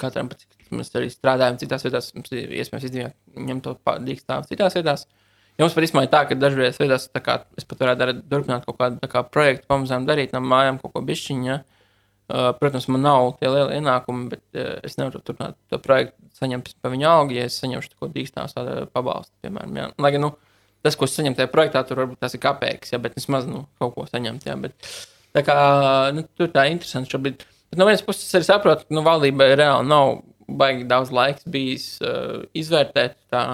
katram, 0.00 0.28
cik 0.32 0.74
mēs 0.76 0.92
arī 0.98 1.08
strādājam 1.12 1.60
citās 1.62 1.86
vietās, 1.86 2.10
mums 2.16 2.32
ir 2.34 2.52
iespējams 2.58 2.88
izdevīgi 2.88 3.46
ņemt 3.48 3.68
to 3.68 3.76
dīkstāvu 4.08 4.50
citās 4.50 4.76
vietās. 4.76 5.06
Jums 5.56 5.72
pat 5.72 5.86
īstenībā 5.86 6.04
ir 6.04 6.12
tā, 6.12 6.20
ka 6.28 6.36
dažreiz 6.36 6.76
vietās, 6.82 7.08
kā, 7.24 7.38
es 7.56 7.64
pat 7.64 7.80
varētu 7.80 8.02
darīt, 8.02 8.18
turpināt 8.28 8.66
kaut 8.68 8.76
kādu 8.80 9.08
kā, 9.08 9.22
projektu, 9.32 9.64
pamazām 9.70 10.04
darīt 10.08 10.34
no 10.36 10.42
mājām 10.44 10.82
kaut 10.82 10.92
ko 10.92 11.04
bišķiņu. 11.06 11.48
Ja? 11.48 11.62
Uh, 12.26 12.48
protams, 12.58 12.88
man 12.90 13.04
nav 13.06 13.36
tie 13.38 13.46
lielie 13.46 13.76
ienākumi, 13.78 14.24
bet 14.32 14.58
uh, 14.58 14.80
es 14.86 14.96
nevaru 14.98 15.20
turpināt 15.22 15.54
to 15.70 15.78
projektu, 15.82 16.18
saņemt 16.40 16.72
par 16.82 16.90
viņu 16.90 17.06
algu, 17.06 17.36
ja 17.36 17.44
es 17.46 17.58
saņemšu 17.62 17.92
kaut 17.92 18.00
ko 18.02 18.08
dīkstāmas 18.16 18.56
pabalstu, 18.90 19.30
piemēram. 19.46 19.76
Jā. 19.78 19.84
Lai 20.02 20.10
gan 20.16 20.24
nu, 20.26 20.32
tas, 20.82 20.96
ko 20.98 21.06
es 21.06 21.14
saņemu 21.14 21.38
tajā 21.38 21.52
projektā, 21.52 21.84
tur 21.86 22.02
varbūt 22.02 22.18
tas 22.24 22.34
ir 22.34 22.42
kapeiks, 22.42 22.90
ja, 22.94 22.98
bet 23.02 23.14
vismaz 23.14 23.46
nu, 23.46 23.62
kaut 23.78 23.94
ko 23.94 24.06
saņemt. 24.10 24.48
Jā, 24.48 24.56
bet, 24.58 24.90
tā 25.36 25.44
kā 25.46 25.58
nu, 26.16 26.26
tur 26.34 26.50
tā 26.54 26.66
interesanti 26.72 27.14
šobrīd. 27.14 27.46
Bet 27.70 27.78
no 27.78 27.86
vienas 27.86 28.02
puses 28.06 28.26
es 28.26 28.38
arī 28.38 28.48
saprotu, 28.48 28.88
ka 28.88 28.98
nu, 28.98 29.06
valdībai 29.06 29.52
reāli 29.54 29.86
nav 29.90 30.16
baigi 30.46 30.86
daudz 30.90 31.14
laiks 31.14 31.46
bijis 31.50 31.86
uh, 32.02 32.42
izvērtēt 32.58 33.16
tā 33.30 33.44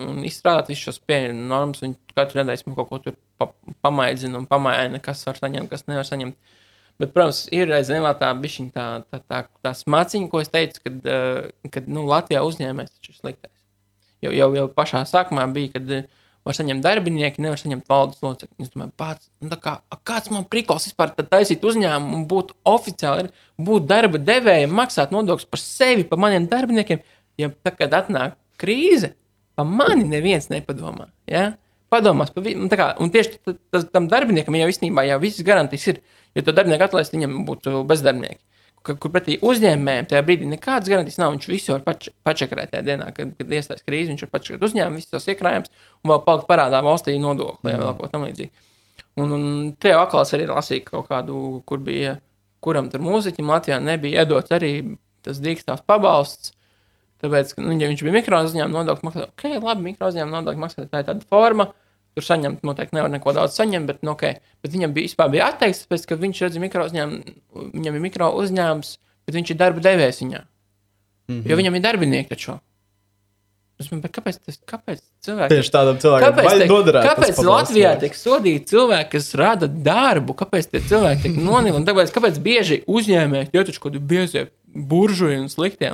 un 0.00 0.24
izstrādāt 0.24 0.70
visus 0.72 0.88
šos 0.88 1.00
pieejamus 1.04 1.48
normas. 1.48 1.84
Katru 2.16 2.40
nedēļu 2.40 2.74
kaut 2.76 2.88
ko 2.90 3.00
tur 3.04 3.16
pa, 3.40 3.48
pamaidzina 3.84 4.40
un 4.40 4.48
pamaina, 4.48 5.00
kas 5.04 5.24
var 5.28 5.40
saņemt, 5.40 5.70
kas 5.72 5.86
nevar 5.88 6.08
saņemt. 6.08 6.36
Bet, 7.02 7.10
protams, 7.10 7.44
ir 7.50 7.66
reizēm 7.66 8.06
tā 8.20 8.30
bišķiņa 8.38 8.72
tā, 8.76 8.86
tā, 9.10 9.18
tā, 9.26 9.42
tā 9.64 9.74
smaciņa, 9.74 10.30
ko 10.30 10.42
es 10.42 10.50
teicu, 10.52 10.82
kad, 10.84 10.98
uh, 11.10 11.70
kad 11.74 11.88
nu, 11.90 12.04
Latvijā 12.06 12.44
uzņēmējs 12.46 12.92
ir 12.94 13.16
sliktais. 13.16 13.54
Jau, 14.22 14.30
jau, 14.30 14.52
jau 14.54 14.68
pašā 14.70 15.02
sākumā 15.10 15.48
bija, 15.50 15.72
kad 15.74 15.90
uh, 15.98 16.04
var 16.46 16.56
saņemt 16.56 16.82
darbinieki, 16.84 17.42
nevar 17.42 17.60
saņemt 17.60 17.88
valdes 17.90 18.22
locekļus. 18.24 18.66
Es 18.66 18.72
domāju, 18.74 18.92
pats, 18.98 19.30
nu, 19.44 19.58
kā, 19.62 19.76
kāds 20.08 20.32
man 20.34 20.46
prikals 20.50 20.88
vispār 20.88 21.14
taisīt 21.20 21.64
uzņēmumu 21.66 22.18
un 22.18 22.28
būt 22.30 22.52
oficiāli, 22.68 23.30
būt 23.62 23.88
darba 23.90 24.20
devējiem, 24.22 24.74
maksāt 24.78 25.14
nodokļus 25.14 25.50
par 25.50 25.62
sevi, 25.62 26.06
par 26.08 26.20
maniem 26.22 26.48
darbiniekiem. 26.50 27.02
Ja 27.40 27.50
tad, 27.62 27.78
kad 27.78 27.94
atnāk 28.02 28.36
krīze, 28.60 29.14
pa 29.58 29.66
mani 29.66 30.06
neviens 30.08 30.50
nepadomā. 30.52 31.08
Ja? 31.30 31.52
Padomās, 31.92 32.32
un, 32.38 32.70
kā, 32.72 32.92
un 33.02 33.12
tieši 33.12 33.54
tam 33.92 34.08
darbiniekam 34.08 34.56
jau 34.56 34.70
īstenībā 34.72 35.04
jau 35.10 35.18
visas 35.22 35.44
garantijas 35.46 35.90
ir. 35.92 36.00
Ja 36.32 36.40
to 36.46 36.54
darbinieku 36.56 36.86
atlaist, 36.86 37.12
viņam 37.12 37.42
būtu 37.44 37.82
bezdarbnieki. 37.88 38.40
Kur, 38.82 39.10
pretī 39.14 39.36
uzņēmējiem 39.44 40.08
tajā 40.10 40.22
brīdī 40.26 40.48
nekādas 40.48 40.90
garantijas 40.90 41.20
nav. 41.20 41.34
Viņš 41.36 41.48
visu 41.50 41.74
var 41.74 41.84
pač, 41.84 42.08
pačakarēt 42.26 42.72
tajā 42.72 42.86
dienā, 42.86 43.10
kad, 43.14 43.34
kad 43.38 43.52
iestājas 43.54 43.84
krīze. 43.86 44.08
Viņš 44.10 44.24
var 44.24 44.32
pačakarēt 44.32 44.64
uzņēmumu, 44.66 44.98
visus 44.98 45.12
tos 45.12 45.28
iekrājumus 45.30 45.70
un 46.02 46.14
vēl 46.14 46.22
palikt 46.24 46.48
parādā 46.48 46.80
valstī 46.82 47.14
nodokli 47.20 47.68
vai 47.68 47.76
vēl 47.78 47.92
ko 48.00 48.08
tamlīdzīgu. 48.10 48.66
Un, 49.20 49.36
un 49.36 49.44
te 49.78 49.92
jau 49.92 50.00
aklās 50.02 50.32
arī 50.34 50.48
lasīja 50.48 50.88
kaut 50.88 51.12
kādu, 51.12 51.36
kur 51.68 51.84
bija, 51.84 52.16
kuram 52.64 52.88
tur 52.90 53.04
mūziķim 53.04 53.52
Latvijā 53.52 53.78
nebija 53.84 54.24
iedots 54.24 54.56
arī 54.56 54.72
tas 55.22 55.38
dīkstāvs 55.44 55.84
pabalsts. 55.86 56.54
Tāpēc, 57.22 57.54
ka, 57.54 57.62
nu, 57.62 57.76
ja 57.78 57.86
viņš 57.90 58.02
bija 58.02 58.16
mikro 58.16 58.40
uzņēmuma 58.48 58.80
nodokļu 58.80 59.06
maksātājs, 59.06 59.34
ok, 59.36 59.62
labi, 59.62 59.86
mikro 59.92 60.08
uzņēmuma 60.10 60.40
nodokļu 60.40 60.62
maksātājs, 60.64 60.90
tā 60.90 61.02
ir 61.04 61.06
tāda 61.06 61.28
forma, 61.30 61.68
Tur 62.12 62.26
saņemt, 62.26 62.60
noteikti 62.66 62.96
nevar 62.98 63.08
neko 63.08 63.32
daudz 63.32 63.54
saņemt, 63.56 63.88
bet, 63.88 64.02
nu, 64.04 64.12
okay. 64.12 64.42
bet 64.60 64.74
viņam 64.74 64.92
bija, 64.92 65.28
bija 65.32 65.46
atteikts, 65.48 65.86
tāpēc, 65.86 66.02
ka 66.10 66.18
viņš 66.20 66.42
redz 66.44 66.58
mikro 66.60 66.84
uzņēmumu, 66.88 67.36
viņam 67.72 67.96
ir 67.96 68.02
mikro 68.04 68.28
uzņēmums, 68.42 68.90
bet 69.24 69.38
viņš 69.38 69.54
ir 69.54 69.58
darba 69.62 69.80
devējs 69.86 70.20
viņā. 70.20 70.42
Mm 70.42 71.38
-hmm. 71.38 71.48
Jo 71.48 71.56
viņam 71.56 71.78
ir 71.78 71.84
darbinieki 71.86 72.34
taču. 72.34 72.58
Bet 73.82 74.12
kāpēc, 74.14 74.36
tas, 74.44 74.58
kāpēc 74.68 75.00
cilvēki 75.24 75.56
tieši 75.56 75.72
tādam 75.74 75.96
cilvēkam 75.98 76.36
kāpēc, 76.36 76.58
te, 76.60 76.66
noderēt, 76.70 77.06
kāpēc 77.08 77.40
Latvijā 77.42 77.94
tiek 77.98 78.14
sodīti 78.14 78.68
cilvēki, 78.70 79.10
kas 79.16 79.32
rada 79.34 79.66
darbu? 79.66 80.36
Kāpēc 80.38 80.68
tie 80.70 80.82
cilvēki 80.86 81.22
tiek 81.24 81.40
nonīlināti? 81.40 81.88
Tāpēc, 81.88 82.12
kāpēc 82.14 82.38
bieži 82.44 82.82
uzņēmēji, 82.86 83.50
taču 83.50 83.80
kaut 83.80 83.96
kādi 83.96 84.04
biezie 84.12 84.44
buržuļi 84.70 85.40
un 85.40 85.50
sliktie, 85.50 85.90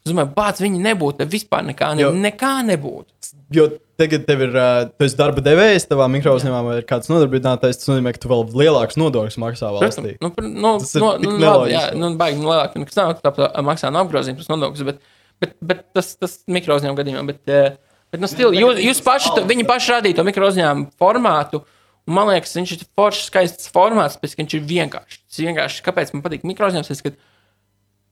Es 0.00 0.14
domāju, 0.14 0.32
bāc, 0.32 0.60
viņi 0.64 0.78
nebūtu, 0.80 1.26
vispār 1.28 1.66
nekā, 1.68 1.90
ne, 1.96 2.06
jo, 2.06 2.12
nekā 2.16 2.54
nebūtu. 2.70 3.34
Jo 3.52 3.66
tagad 4.00 4.24
tev 4.28 4.42
ir, 4.46 4.56
esi 5.04 5.18
darba 5.18 5.42
devējs, 5.44 5.86
tavā 5.90 6.06
mikro 6.12 6.34
uzņēmumā 6.38 6.60
vai 6.66 6.76
kāds 6.86 7.10
nodarbinātais, 7.10 7.80
tas 7.80 7.90
nozīmē, 7.90 8.14
ka 8.16 8.22
tu 8.22 8.30
vēl 8.32 8.44
lielāks 8.62 8.98
nodokļus 9.00 9.38
maksā 9.42 9.72
valstī. 9.76 10.16
Nu, 10.22 10.32
nu, 10.40 10.74
tas 10.82 10.94
ir 10.96 11.04
no, 11.04 11.12
nu, 11.22 11.34
labi, 11.38 11.72
jā, 11.74 11.84
nu, 11.98 12.12
baigi 12.20 12.40
nu, 12.40 12.50
lielāk, 12.50 12.76
nu, 12.80 12.88
kas 12.88 12.98
nav 12.98 13.14
tā, 13.20 13.32
maksā 13.66 13.92
no 13.92 14.04
apgrozījums 14.04 14.50
nodokļus, 14.50 14.86
bet, 14.88 15.02
bet, 15.42 15.56
bet 15.72 15.84
tas, 15.96 16.12
tas 16.20 16.38
mikro 16.50 16.80
uzņēmuma 16.80 17.02
gadījumā, 17.02 17.24
bet, 17.30 17.80
bet 18.10 18.24
nu, 18.24 18.30
stil, 18.30 18.56
jūs, 18.56 18.80
jūs 18.84 19.02
paši, 19.06 19.34
viņi 19.50 19.68
paši 19.68 19.96
radīja 19.96 20.20
to 20.20 20.26
mikro 20.26 20.50
uzņēmumu 20.50 20.90
formātu. 21.00 21.64
Un 22.08 22.16
man 22.16 22.30
liekas, 22.32 22.56
viņš 22.56 22.70
ir 22.74 22.86
foršs, 22.96 23.26
skaists 23.28 23.70
formāts, 23.70 24.16
bet 24.18 24.32
viņš 24.34 24.54
ir 24.56 24.62
vienkāršs. 24.66 25.20
Tas 25.28 25.42
vienkārši, 25.44 25.82
kāpēc 25.86 26.14
man 26.16 26.24
patīk 26.24 26.46
mikro 26.48 26.70
uzņēmums, 26.72 27.04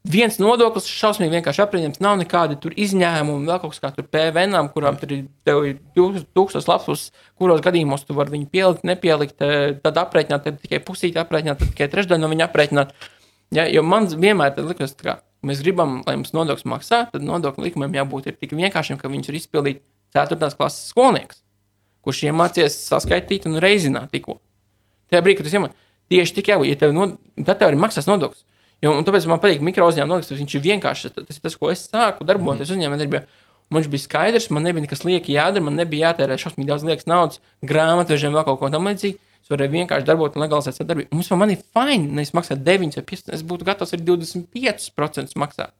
viens 0.06 0.38
nodoklis 0.40 0.86
šausmīgi 0.90 1.38
vienkārši 1.38 1.62
aprēķināts. 1.64 2.02
Nav 2.04 2.18
nekādi 2.20 2.58
izņēmumi, 2.84 3.48
vēl 3.48 3.60
kaut 3.62 3.74
kas 3.74 3.82
kā 3.82 4.04
PVN, 4.04 4.70
kurām 4.74 4.98
tur 5.00 5.14
ir, 5.14 5.26
ir 5.46 5.78
tūkstoš 5.96 6.68
lapus, 6.70 7.08
kuros 7.38 7.62
gadījumos 7.64 8.06
tu 8.06 8.16
vari 8.16 8.36
viņu 8.36 8.50
pielikt, 8.52 8.86
nepielikt, 8.88 9.40
eh, 9.42 9.74
tad 9.82 10.00
aprēķināt, 10.04 10.44
tad 10.44 10.60
tikai 10.62 10.80
pusīti 10.84 11.20
aprēķināt, 11.20 11.58
tad 11.58 11.72
tikai 11.74 11.90
trešdaļu 11.92 12.22
no 12.22 12.32
viņa 12.32 12.48
aprēķināt. 12.48 12.94
Ja, 13.54 13.66
jo 13.66 13.82
man 13.82 14.06
vienmēr 14.06 14.56
liekas, 14.60 14.94
ka 14.96 15.20
mēs 15.42 15.62
gribam, 15.64 16.02
lai 16.06 16.16
mums 16.16 16.34
nodoklis 16.36 16.66
maksā, 16.68 17.06
tad 17.12 17.24
nodokļu 17.24 17.64
likumiem 17.64 17.96
jābūt 17.96 18.32
tik 18.38 18.52
vienkāršiem, 18.52 18.98
ka 19.00 19.08
viņš 19.08 19.30
ir 19.30 19.38
izpildīts 19.40 19.84
4. 20.16 20.56
klases 20.56 20.90
skolnieks, 20.92 21.42
kurš 22.04 22.24
iemācījies 22.28 22.76
saskaitīt 22.88 23.46
un 23.48 23.60
reizināt 23.60 24.12
tikko. 24.12 24.38
Tajā 25.08 25.24
brīdī, 25.24 25.40
kad 25.40 25.48
tas 25.48 25.56
iemācījies, 25.56 25.86
tieši 26.08 26.36
tik 26.38 26.52
jau, 26.52 26.62
ja 26.64 26.76
tev, 26.80 26.94
no, 26.96 27.10
tev 27.44 27.68
arī 27.68 27.80
maksās 27.80 28.08
nodoklis. 28.08 28.44
Jo, 28.84 28.94
un 28.94 29.06
tāpēc 29.06 29.26
man 29.26 29.40
patīk 29.42 29.62
mikro 29.64 29.88
nodoklis. 29.90 30.38
Viņš 30.38 30.56
ir 30.58 30.64
vienkārši 30.68 31.10
tas, 31.16 31.40
tas 31.42 31.56
ko 31.58 31.70
es 31.72 31.86
sāku 31.88 32.26
darboties 32.26 32.70
mm. 32.70 32.76
uzņēmējā. 32.76 33.22
Man 33.74 33.84
bija 33.92 34.00
skaidrs, 34.00 34.48
man 34.54 34.64
nebija 34.64 34.86
nekas 34.86 35.02
lieki 35.04 35.34
jādara, 35.34 35.64
man 35.66 35.74
nebija 35.76 36.08
jātērē 36.08 36.38
šausmīgi 36.40 36.70
daudz 36.70 36.86
liekas 36.88 37.08
naudas, 37.10 37.40
grāmatvežiem 37.68 38.32
vai 38.32 38.44
kaut 38.46 38.62
ko 38.62 38.70
tamlīdzīgu. 38.72 39.18
Es 39.44 39.52
varēju 39.52 39.74
vienkārši 39.74 40.06
darboties 40.08 40.38
un 40.38 40.44
legalizēt 40.44 40.78
savu 40.78 40.88
darbību. 40.88 41.18
Mums 41.18 41.28
man 41.42 41.52
ir 41.52 41.60
fini, 41.76 42.08
nevis 42.16 42.32
maksāt 42.36 42.62
9 42.64 42.96
vai 42.96 43.04
15, 43.10 43.34
es 43.36 43.44
būtu 43.50 43.68
gatavs 43.68 43.92
arī 43.96 44.06
25% 44.08 45.36
maksāt. 45.42 45.74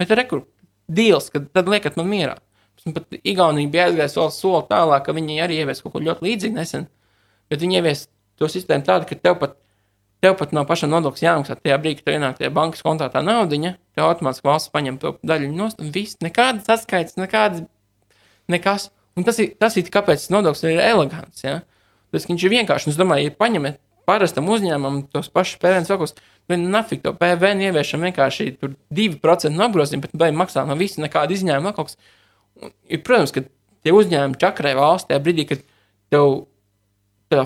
Bet 0.00 0.10
rekur, 0.18 0.42
deals, 0.90 1.30
kad 1.30 1.46
tad 1.54 1.70
liekat 1.70 1.98
man 2.00 2.10
mierā. 2.10 2.36
Pat 2.80 3.18
Igaunija 3.20 3.70
bija 3.70 3.88
aizgājusi 3.90 4.18
vēl 4.18 4.30
soli 4.32 4.66
tālāk, 4.70 5.04
ka 5.06 5.14
viņi 5.14 5.40
arī 5.44 5.60
ievies 5.60 5.82
kaut 5.84 5.94
ko 5.94 6.02
ļoti 6.02 6.26
līdzīgu 6.26 6.56
nesen. 6.56 6.86
Bet 7.52 7.60
viņi 7.62 7.78
ievies 7.78 8.06
to 8.40 8.48
sistēmu 8.48 8.86
tādu, 8.86 9.08
ka 9.10 9.18
tev 9.20 9.36
pat 9.42 9.58
Tev 10.20 10.34
pat 10.36 10.50
nav 10.52 10.66
paša 10.68 10.88
nodokļa 10.90 11.24
jāmaksā. 11.24 11.56
Tajā 11.64 11.76
brīdī, 11.80 12.04
kad 12.04 12.16
ienāk 12.18 12.40
tajā 12.40 12.50
bankas 12.52 12.84
kontā 12.84 13.08
tā 13.12 13.22
naudiņa, 13.24 13.72
tev 13.96 14.04
automātiski 14.04 14.48
valsts 14.48 14.72
paņem 14.74 14.98
to 15.00 15.14
daļu 15.24 15.52
no 15.54 15.70
stūra. 15.72 15.92
Viss, 15.94 16.18
nekādas 16.20 16.68
atskaites, 16.76 17.16
nekādas, 17.20 17.64
nekas. 18.52 18.90
Un 19.16 19.24
tas 19.24 19.40
ir, 19.40 19.54
tas 19.60 19.78
ir 19.80 19.88
kāpēc 19.88 20.26
tas 20.26 20.32
nodoklis 20.34 20.66
ir 20.68 20.82
elegants. 20.84 21.40
Ja? 21.44 21.62
Tas 22.12 22.28
viņš 22.28 22.44
ir 22.44 22.52
vienkārši. 22.58 22.92
Es 22.92 23.00
domāju, 23.00 23.30
ja 23.30 23.36
paņemat 23.40 23.80
parastam 24.10 24.48
uzņēmumam 24.50 25.06
tos 25.14 25.30
pašus 25.32 25.60
PVN 25.62 25.88
sakus, 25.88 26.14
tad 26.50 26.60
nafik 26.60 27.04
to 27.04 27.14
PVN 27.16 27.64
ieviešam 27.68 28.04
vienkārši 28.08 28.52
2% 28.60 29.54
no 29.54 29.66
apgrozījuma, 29.68 30.06
bet 30.06 30.16
beigās 30.18 30.40
maksā 30.42 30.66
no 30.68 30.76
visa 30.80 31.02
nekāda 31.04 31.36
izņēmuma. 31.36 31.74
Un, 32.60 32.72
protams, 33.06 33.32
ka 33.34 33.44
tie 33.84 33.94
uzņēmumi 33.96 34.40
čakarē 34.40 34.74
valstī 34.78 35.18
brīdī, 35.22 35.46
kad 35.52 35.62
tev 36.12 36.49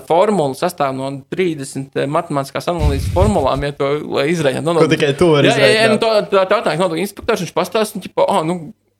formula 0.07 0.57
sastāv 0.57 0.95
no 0.97 1.11
30 1.33 1.99
eh, 1.99 2.07
matemātiskās 2.09 2.69
analīzes 2.71 3.11
formulām, 3.13 3.65
ja 3.67 3.75
to 3.77 3.91
izraidīt. 4.25 4.63
No, 4.65 4.73
no, 4.77 4.87
tikai 4.89 5.13
to 5.17 5.33
var 5.35 5.45
izdarīt. 5.45 5.67
Jā, 5.67 5.73
jā, 5.75 5.83
jā, 5.85 5.91
nu, 5.93 5.99
tā, 6.01 6.15
tā, 6.31 6.45
tā, 6.49 6.61
tā 6.65 6.73
nodokļu 6.79 7.03
inspektors, 7.03 7.43
viņš 7.45 7.53
pastāsta, 7.55 8.01
ķipa, 8.01 8.25
oh, 8.25 8.41
nu, 8.47 8.57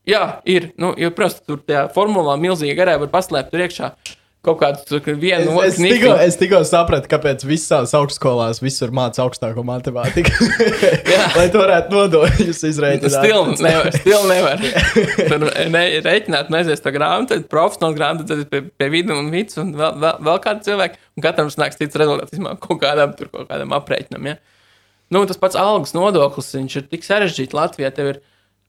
jā, 0.10 0.24
ir, 0.49 0.70
nu, 0.82 0.94
jo, 1.02 1.10
protams, 1.16 1.41
tur 1.48 1.64
tajā 1.66 1.88
formulā 1.95 2.38
milzīgi 2.41 2.78
garē 2.78 2.99
var 3.02 3.12
paslēpt 3.14 3.53
tur 3.53 3.66
iekšā 3.66 3.91
kaut 4.45 4.59
kādu 4.61 4.99
vienu 5.19 5.55
es, 5.63 5.76
es, 5.76 5.80
tikko, 5.81 6.11
es 6.22 6.38
tikko 6.39 6.61
sapratu, 6.67 7.09
kāpēc 7.11 7.45
visās 7.47 7.93
augstskolās 7.97 8.61
visur 8.63 8.93
mācās 8.95 9.22
augstāko 9.23 9.63
matemātiku. 9.65 10.34
Lai 11.38 11.47
to 11.53 11.61
varētu 11.61 11.95
nodokļus 11.95 12.61
izrēķināt. 12.69 13.15
Stil 13.15 13.65
nevar. 13.65 13.89
Stil 13.95 14.27
nevar. 14.30 14.65
Tur 15.31 15.47
ne, 15.73 15.84
reiķināt, 16.05 16.51
neaizies 16.53 16.84
to 16.85 16.93
grāmatu, 16.95 17.39
profesionālu 17.51 17.97
grāmatu, 17.97 18.27
tad 18.30 18.45
pie, 18.51 18.63
pie 18.69 18.91
vidu 18.93 19.17
un 19.17 19.31
vids 19.34 19.57
un 19.61 19.73
vēl, 19.77 19.97
vēl, 20.03 20.22
vēl 20.30 20.39
kādu 20.45 20.69
cilvēku. 20.69 21.01
Un 21.15 21.26
katram 21.26 21.51
nāks 21.61 21.81
cits 21.81 21.99
rezultāts, 21.99 22.38
kaut 22.67 22.81
kādam, 22.84 23.17
tur 23.17 23.31
kaut 23.34 23.49
kādam 23.49 23.76
aprēķinam. 23.77 24.31
Ja? 24.31 24.38
Nu, 25.13 25.26
tas 25.30 25.39
pats 25.41 25.57
algas 25.59 25.93
nodoklis, 25.97 26.53
viņš 26.57 26.80
ir 26.80 26.88
tik 26.93 27.05
sarežģīts 27.07 27.57
Latvijā. 27.57 27.93
Ir 28.05 28.22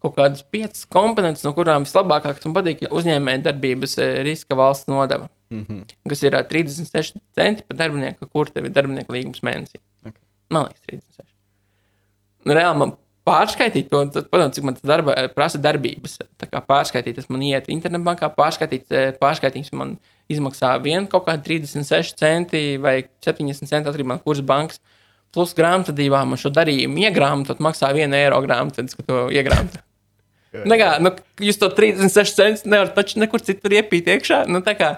kaut 0.04 0.16
kādas 0.18 0.44
piecas 0.52 0.84
komponentes, 0.92 1.44
no 1.46 1.54
kurām 1.56 1.86
vislabākās 1.86 2.44
man 2.44 2.58
patīk 2.58 2.84
uzņēmēja 2.90 3.48
darbības 3.48 3.96
eh, 4.02 4.20
riska 4.26 4.58
valsts 4.58 4.90
nodeva. 4.92 5.30
Mm 5.50 5.64
-hmm. 5.68 5.96
Kas 6.08 6.22
ir 6.22 6.32
36 6.32 7.14
centi 7.34 7.62
par 7.68 7.76
darbinieku, 7.76 8.28
kur 8.32 8.50
tev 8.50 8.64
ir 8.64 8.72
darbinieku 8.74 9.12
līgums 9.12 9.42
mēnesī. 9.42 9.78
Okay. 10.02 10.22
Man 10.50 10.66
liekas, 10.66 10.82
36. 10.86 11.28
Nu, 12.44 12.54
reāli 12.54 12.78
man 12.78 12.96
pārskaitīt 13.26 13.88
to, 13.90 14.04
tad, 14.14 14.28
protams, 14.30 14.54
cik 14.54 14.64
man 14.64 14.74
tas 14.74 14.86
darba, 14.86 15.14
prasa 15.34 15.58
darbības. 15.58 16.18
Tā 16.38 16.48
kā 16.50 16.62
pārskaitīt, 16.62 17.18
tas 17.18 17.28
man 17.32 17.42
iet 17.42 17.70
internetbankā, 17.72 18.30
pārskaitīt, 18.36 18.92
pārskaitījums 19.22 19.72
man 19.72 19.96
izmaksā 20.30 20.76
vienu 20.82 21.08
kaut 21.10 21.26
kādu 21.26 21.42
36 21.48 22.14
centi 22.18 22.76
vai 22.82 23.00
70 23.26 23.66
centi 23.66 23.90
atkarībā 23.90 24.16
no 24.16 24.22
kuras 24.22 24.44
bankas. 24.46 24.80
Plus 25.34 25.52
grāmatvedībā 25.58 26.22
man 26.24 26.38
šo 26.38 26.52
darījumu 26.54 27.02
iegrāmatot 27.02 27.58
maksā 27.58 27.90
1 27.92 28.14
eiro 28.14 28.38
grāmatvedis, 28.46 28.94
ka 28.96 29.02
to 29.02 29.26
iegrāmatot. 29.34 29.82
Nekā, 30.70 30.92
nu, 31.02 31.12
jūs 31.42 31.58
to 31.60 31.68
36 31.74 32.38
centus 32.38 32.64
nevarat 32.64 32.94
taču 32.96 33.20
nekur 33.20 33.42
citur 33.44 33.74
iepīt 33.76 34.08
iekšā. 34.14 34.44
Nu, 34.48 34.62
kā, 34.64 34.94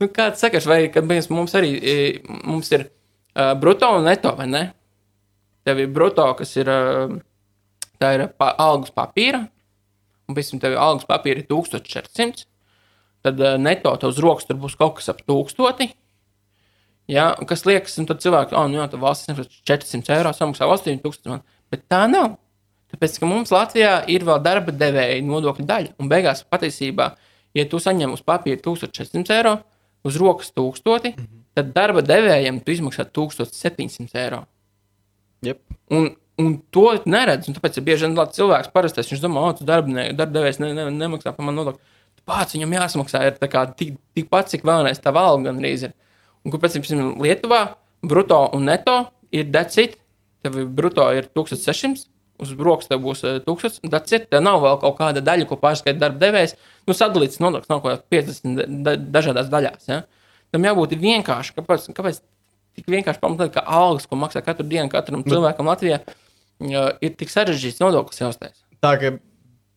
nu, 0.00 0.08
kāds 0.12 0.42
sakars, 0.42 0.66
vai 0.68 0.86
mēs, 1.08 1.30
mums 1.32 1.54
arī 1.58 1.72
mums 2.44 2.70
ir 2.74 2.86
uh, 2.88 3.54
bruto 3.58 3.90
un 3.98 4.06
neto, 4.08 4.32
vai 4.38 4.48
ne? 4.50 4.64
Tev 5.66 5.82
ir 5.82 5.90
bruto, 5.92 6.26
kas 6.38 6.54
ir, 6.58 6.70
uh, 6.70 7.16
tā 8.00 8.12
ir 8.16 8.26
pa, 8.38 8.52
algas 8.62 8.94
papīra, 8.94 9.44
un 10.26 10.36
pēc 10.36 10.52
tam 10.52 10.62
tev 10.62 10.76
ir 10.76 10.82
algas 10.82 11.08
papīra 11.08 11.44
1400, 11.48 12.46
tad 13.26 13.42
uh, 13.42 13.54
neto 13.60 13.94
tev 14.00 14.14
uz 14.14 14.22
rokas 14.22 14.48
tur 14.48 14.60
būs 14.62 14.78
kaut 14.78 14.98
kas 15.00 15.12
ap 15.12 15.22
tūkstoti. 15.26 15.90
Ja, 17.10 17.28
kas 17.46 17.62
liekas, 17.66 17.94
un 18.02 18.08
tad 18.08 18.18
cilvēki, 18.24 18.56
oh, 18.58 18.66
nu 18.66 18.80
jā, 18.80 18.88
tā 18.90 18.98
valsts 18.98 19.30
400 19.68 20.16
eiro 20.16 20.32
samaksā 20.34 20.66
8000, 20.66 21.38
bet 21.70 21.86
tā 21.90 22.02
nav. 22.10 22.34
Tāpēc, 22.90 23.18
ka 23.20 23.28
mums 23.30 23.52
Latvijā 23.54 24.00
ir 24.10 24.24
vēl 24.26 24.40
darba 24.42 24.74
devēja 24.74 25.22
nodokļu 25.26 25.66
daļa, 25.66 25.94
un 26.02 26.10
beigās 26.10 26.42
patiesībā, 26.50 27.12
ja 27.54 27.64
tu 27.70 27.78
saņem 27.82 28.14
uz 28.14 28.22
papīra 28.26 28.58
1400 28.62 29.34
eiro, 29.36 29.54
uz 30.06 30.18
rokas 30.20 30.52
1000, 30.54 31.10
mm 31.10 31.24
-hmm. 31.24 31.42
tad 31.54 31.72
darba 31.74 32.02
devējiem 32.02 32.60
tu 32.64 32.72
izmaksā 32.72 33.04
1700 33.04 34.14
eiro. 34.14 34.44
Yep. 35.42 35.60
Un, 35.90 36.08
un 36.38 36.62
to 36.70 36.86
neredz. 37.04 37.48
Un 37.48 37.54
tāpēc 37.54 37.78
ir 37.78 37.84
bieži 37.84 38.06
vien 38.06 38.16
cilvēks 38.16 38.72
parastais. 38.72 39.12
Domā, 39.20 39.52
ka 39.58 39.64
darba, 39.64 40.08
darba 40.12 40.32
devējs 40.32 40.60
ne, 40.60 40.72
ne, 40.74 40.90
nemaksā 40.90 41.32
par 41.36 41.44
manu 41.44 41.62
nodokli. 41.62 41.80
Pats 42.26 42.56
viņam 42.56 42.72
jāsamaksā 42.74 43.22
ir 43.26 43.36
tik, 43.78 43.98
tik 44.14 44.28
pats, 44.30 44.50
cik 44.50 44.64
vēlreiz 44.66 44.98
tā 44.98 45.12
valga 45.14 45.44
gan 45.44 45.60
arī 45.60 45.76
ir. 45.78 45.92
Un 46.44 46.50
kur 46.50 46.60
pēc 46.60 46.88
tam 46.88 47.22
Lietuvā 47.22 47.76
bruto 48.02 48.50
un 48.54 48.64
neto 48.64 48.96
ir 49.30 49.44
decit, 49.44 49.96
tev 50.42 50.58
bruto 50.66 51.06
ir 51.14 51.28
1600 51.34 52.08
uz 52.42 52.52
rokas 52.58 52.90
tev 52.90 53.02
būs 53.04 53.22
uh, 53.24 53.38
tūkstoš, 53.44 53.80
tad 53.86 54.08
cits 54.10 54.30
tev 54.30 54.44
nav 54.44 54.60
vēl 54.64 54.78
kaut 54.82 54.96
kāda 54.98 55.22
daļa, 55.24 55.48
ko 55.48 55.58
pārskaita 55.60 55.98
darba 56.00 56.20
devējs. 56.22 56.56
Nu, 56.86 56.96
sadalīts 56.96 57.40
nodoklis 57.42 57.72
nav 57.72 57.82
kaut 57.84 57.92
kādā 57.92 58.26
50 58.28 58.82
da 58.86 58.96
dažādās 58.96 59.50
daļās. 59.52 59.88
Ja? 59.90 60.02
Tam 60.54 60.66
jābūt 60.66 60.96
vienkārši. 61.00 61.56
Kāpēc, 61.56 61.88
kāpēc 61.96 62.20
tik 62.76 62.88
vienkārši 62.92 63.22
pamatot, 63.22 63.52
ka 63.54 63.64
algas, 63.64 64.06
ko 64.08 64.18
maksā 64.20 64.42
katru 64.44 64.66
dienu 64.68 64.92
katram 64.92 65.24
Bet... 65.24 65.32
cilvēkam 65.32 65.70
Latvijā, 65.72 66.00
ir 66.60 67.16
tik 67.18 67.32
sarežģīts 67.32 67.82
nodoklis 67.82 68.22
jāuztais? 68.22 68.58
Tā 68.84 68.94
kā 69.00 69.16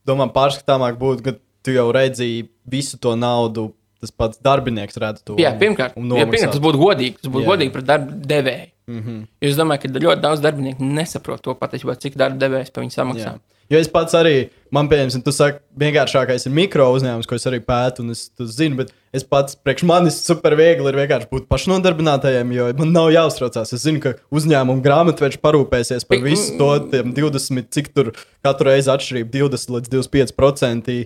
domā, 0.07 0.30
pārskatāmāk 0.36 0.99
būtu, 0.99 1.26
ka 1.26 1.36
tu 1.65 1.76
jau 1.76 1.90
redzēji 1.95 2.48
visu 2.69 2.99
to 3.02 3.15
naudu. 3.19 3.72
Tas 3.99 4.14
pats 4.15 4.40
darbinieks 4.40 4.95
redz 4.95 5.19
to. 5.27 5.36
Jā, 5.41 5.49
pirmkārt, 5.60 5.98
jā, 5.99 6.23
pirmkārt 6.23 6.53
tas 6.56 6.61
būtu 6.64 6.80
godīgi. 6.80 7.18
Tas 7.19 7.31
būtu 7.34 7.44
jā. 7.44 7.49
godīgi 7.49 7.73
pret 7.73 7.88
darba 7.90 8.14
devēju. 8.31 8.69
Mm 8.89 9.03
-hmm. 9.05 9.27
Es 9.41 9.55
domāju, 9.55 9.85
ka 9.85 10.01
ļoti 10.01 10.21
daudz 10.21 10.41
darbinieku 10.41 10.83
nesaprot 10.83 11.41
to 11.45 11.53
patiesībā, 11.55 11.95
cik 11.95 12.17
darba 12.17 12.41
devējs 12.41 12.73
par 12.73 12.83
viņu 12.83 12.95
samaksā. 12.95 13.33
Jā. 13.37 13.39
Jo 13.69 13.77
es 13.77 13.87
pats 13.87 14.15
arī, 14.17 14.49
man 14.73 14.87
pieņemsim, 14.89 15.21
tu 15.21 15.31
saki, 15.31 15.59
vienkāršākais 15.77 16.47
ir 16.47 16.53
mikro 16.57 16.87
uzņēmums, 16.95 17.27
ko 17.29 17.35
es 17.37 17.45
arī 17.45 17.59
pētu, 17.61 18.01
un 18.01 18.15
es 18.15 18.23
zinu, 18.55 18.79
bet 18.79 18.89
es 19.13 19.23
pats, 19.23 19.55
priekš 19.55 19.83
manis, 19.85 20.17
super 20.25 20.55
viegli 20.57 20.89
ir 20.89 20.97
vienkārši 20.97 21.29
būt 21.29 21.45
pašnodarbinātajiem, 21.51 22.51
jo 22.55 22.65
man 22.79 22.91
nav 22.95 23.11
jāuztraucās. 23.13 23.73
Es 23.77 23.85
zinu, 23.85 24.01
ka 24.01 24.15
uzņēmuma 24.33 24.81
grāmatveži 24.81 25.37
parūpēsies 25.37 26.07
par 26.09 26.17
visu 26.25 26.57
to 26.57 26.71
20, 26.89 27.69
cik 27.69 27.93
tur 27.93 28.11
katru 28.41 28.71
reizi 28.71 28.89
atšķirība 28.89 29.29
20 29.37 29.75
līdz 29.77 29.93
25% 29.93 31.05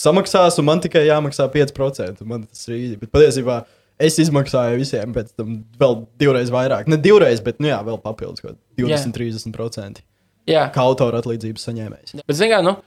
samaksās, 0.00 0.58
un 0.58 0.66
man 0.66 0.82
tikai 0.82 1.06
jāmaksā 1.06 1.46
5%. 1.52 2.26
Man 2.26 2.48
tas 2.48 2.66
ir 2.68 2.74
īsi. 2.74 2.98
Bet 3.04 3.14
patiesībā 3.14 3.62
es 4.00 4.18
izmaksāju 4.22 4.80
visiem 4.80 5.14
pēc 5.16 5.34
tam 5.38 5.58
vēl 5.80 5.98
divreiz 6.20 6.52
vairāk. 6.54 6.90
Ne 6.90 6.98
divreiz, 7.00 7.42
bet 7.44 7.60
nu, 7.62 7.70
jā, 7.70 7.80
vēl 7.86 8.00
papildus 8.02 8.44
20-30%. 8.80 10.04
Jā. 10.50 10.68
Kā 10.74 10.86
autora 10.88 11.20
atlīdzības 11.20 11.68
saņēmējs. 11.68 12.16
Bet, 12.22 12.36
zināmā 12.36 12.62
mērā, 12.62 12.64
nu, 12.70 12.78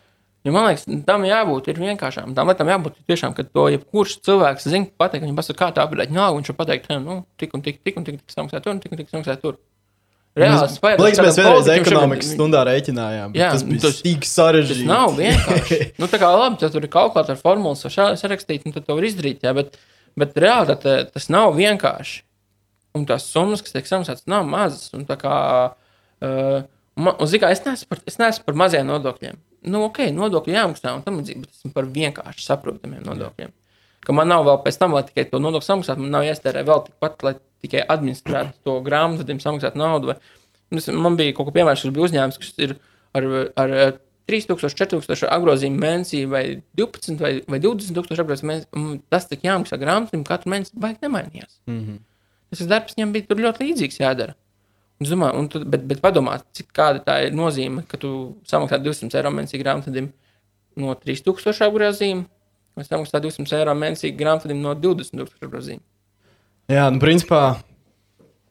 Ja 0.43 0.51
man 0.51 0.65
liekas, 0.67 0.83
tam 1.07 1.23
jābūt 1.23 1.69
vienkāršām. 1.77 2.33
Tam 2.35 2.49
lietam 2.51 2.67
jābūt 2.67 2.97
tiešām, 3.07 3.31
ka 3.37 3.45
to 3.47 3.69
jebkurš 3.71 4.17
cilvēks 4.27 4.65
zina, 4.67 4.89
pateikt, 4.99 5.23
viņam 5.23 5.37
pasaka, 5.39 5.59
kā 5.61 5.69
tā 5.77 5.85
aprēķina 5.87 6.19
naudu, 6.19 6.41
viņš 6.41 6.49
var 6.51 6.57
pateikt, 6.57 6.89
nu, 6.99 7.21
tik 7.39 7.55
un 7.55 7.63
tik, 7.63 7.79
tik 7.79 8.01
un 8.01 8.07
tik, 8.07 8.17
tik 8.19 8.35
samaksā 8.35 8.59
tur, 8.59 8.75
un 8.75 8.81
tik 8.83 8.91
un 8.91 8.99
tik 8.99 9.13
samaksā 9.13 9.37
tur. 9.39 9.55
Reāls 10.35 10.75
spēks. 10.75 10.99
Liekas, 10.99 11.21
mēs 11.21 11.39
vienreiz 11.39 11.67
ekonomikas 11.75 12.33
stundā 12.33 12.63
rēķinājām. 12.67 13.35
Jā, 13.37 13.51
tas 13.53 13.63
bija 13.69 13.83
tas, 13.85 13.99
tik 14.03 14.25
sarežģīti. 14.27 14.83
Tas 14.83 14.89
nav 14.89 15.15
vienkārši. 15.19 15.79
nu, 16.01 16.09
tā 16.09 16.19
kā 16.19 16.31
labi, 16.33 16.59
tur 16.73 16.87
ir 16.87 16.91
kalkulātora 16.91 17.39
formulas, 17.39 17.85
var 17.85 18.17
sarakstīt, 18.19 18.65
un 18.65 18.75
tad 18.75 18.87
to 18.87 18.97
var 18.97 19.05
izdarīt. 19.07 19.45
Jā, 19.45 19.53
bet, 19.55 19.77
Bet 20.19 20.37
reāli 20.37 20.75
tas 20.83 21.29
nav 21.33 21.55
vienkārši. 21.57 22.21
Un 22.93 23.07
tās 23.09 23.25
summas, 23.25 23.63
kas 23.65 23.73
tiek 23.73 23.87
samaksātas, 23.89 24.27
nav 24.29 24.45
mazas. 24.45 24.91
Un 24.93 25.07
kā, 25.09 25.37
uh, 26.21 26.59
man, 26.93 27.15
un, 27.15 27.29
zikā, 27.29 27.49
es, 27.55 27.63
neesmu 27.65 27.89
par, 27.89 28.03
es 28.09 28.19
neesmu 28.21 28.45
par 28.45 28.59
maziem 28.61 28.85
nodokļiem. 28.89 29.39
Nu, 29.73 29.87
ok, 29.87 30.03
nodokļi 30.13 30.53
jāmaksā 30.53 30.93
un 30.93 31.01
tam 31.05 31.17
līdzīgi, 31.17 31.41
bet 31.41 31.57
esmu 31.57 31.73
par 31.73 31.89
vienkārši 31.89 32.45
saprotamiem 32.45 33.01
nodokļiem. 33.07 33.53
Ka 34.03 34.13
man 34.13 34.29
nav 34.29 34.43
vēl 34.45 34.59
pēc 34.65 34.77
tam, 34.81 34.93
lai 34.93 35.05
tikai 35.07 35.25
to 35.31 35.39
nodokli 35.41 35.65
samaksātu, 35.65 36.03
man 36.03 36.13
nav 36.19 36.27
jāstērē 36.27 36.65
vēl 36.67 36.85
tikpat, 36.89 37.23
lai 37.25 37.33
tikai 37.63 37.85
administrētu 37.95 38.59
to 38.67 38.77
grāmatu, 38.85 39.37
samaksātu 39.41 39.79
naudu. 39.79 40.11
Vai, 40.11 40.81
man 40.93 41.17
bija 41.17 41.33
kaut 41.37 41.49
kas 41.49 41.57
piemērs, 41.57 41.85
kas 41.85 41.95
bija 41.95 42.09
uzņēmums, 42.09 42.41
kas 42.43 42.53
ir 42.61 42.75
ar, 43.15 43.29
ar 43.63 43.75
3000, 44.29 44.75
4000 44.79 45.27
apgrozījumu 45.35 45.81
mēnesī, 45.83 46.23
vai 46.29 46.43
12 46.79 47.19
vai, 47.19 47.33
vai 47.49 47.59
20 47.63 47.97
tūkstoši 47.97 48.23
apgrozījumu 48.23 48.51
mēnesī. 48.53 49.01
Tas 49.11 49.27
tik 49.29 49.43
jāmaksā 49.43 49.79
grāmatā, 49.81 50.21
katru 50.27 50.53
mēnesi 50.53 50.75
baigi 50.79 51.03
nemainījās. 51.03 51.59
Mm 51.67 51.79
-hmm. 51.79 51.99
Tas 52.53 52.67
darbs 52.69 52.95
viņam 52.97 53.11
bija 53.11 53.39
ļoti 53.47 53.67
līdzīgs 53.67 53.99
jādara. 53.99 54.35
Un 54.99 55.07
es 55.07 55.11
domāju, 55.11 55.39
un 55.39 55.47
tu, 55.49 55.59
bet, 55.65 55.83
bet 55.89 56.01
padomā, 56.03 56.37
cik 56.53 56.69
kāda 56.75 57.01
tā 57.03 57.15
ir 57.25 57.33
nozīme, 57.33 57.83
ka 57.89 57.97
tu 57.97 58.37
samaksā 58.47 58.77
200 58.79 59.17
eiro 59.19 59.31
mēnesī 59.33 59.59
grāmatvedim 59.59 60.11
no 60.79 60.93
3000 60.95 61.65
apgrozījumu, 61.67 62.25
vai 62.77 62.85
samaksā 62.85 63.19
200 63.19 63.57
eiro 63.59 63.73
mēnesī 63.73 64.13
grāmatvedim 64.15 64.61
no 64.61 64.75
20 64.75 65.17
000 65.17 65.27
apgrozījumu. 65.41 65.83
Jā, 66.71 66.85
nu, 66.93 67.01
principā 67.01 67.41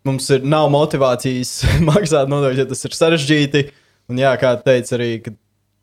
mums 0.05 0.29
ir 0.35 0.45
nav 0.45 0.69
motivācijas 0.75 1.63
maksāt 1.91 2.29
nodokļus, 2.29 2.65
ja 2.65 2.69
tas 2.69 2.85
ir 2.85 2.99
sarežģīti. 2.99 3.65
Un, 4.11 4.19
jā, 4.19 4.35
kā 4.37 4.57
teica 4.61 4.97
arī, 4.99 5.11
ka 5.25 5.33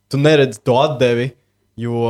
tu 0.09 0.19
neredzi 0.21 0.61
to 0.65 0.77
atdevi, 0.81 1.31
jo 1.79 2.05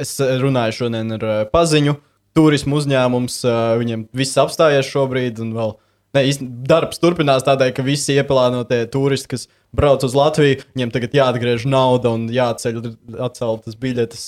es 0.00 0.16
runāju 0.20 0.78
šodien 0.80 1.16
ar 1.18 1.24
uh, 1.26 1.38
paziņu. 1.50 1.96
Turismu 2.34 2.80
uzņēmums, 2.80 3.40
uh, 3.46 3.74
viņiem 3.78 4.08
viss 4.16 4.38
apstājies 4.40 4.88
šobrīd, 4.90 5.38
un 5.42 5.52
vēl 5.54 5.74
ne, 6.16 6.24
darbs 6.66 7.02
turpinās 7.02 7.46
tādēļ, 7.46 7.74
ka 7.76 7.84
visi 7.86 8.16
ieplānotie 8.16 8.80
turisti, 8.90 9.34
kas 9.34 9.46
brauc 9.74 10.06
uz 10.06 10.16
Latviju, 10.18 10.62
viņiem 10.74 10.94
tagad 10.94 11.14
jāatgriež 11.18 11.66
nauda 11.70 12.14
un 12.14 12.26
jāceļ 12.32 12.80
atceltas 13.26 13.78
biļetes, 13.78 14.26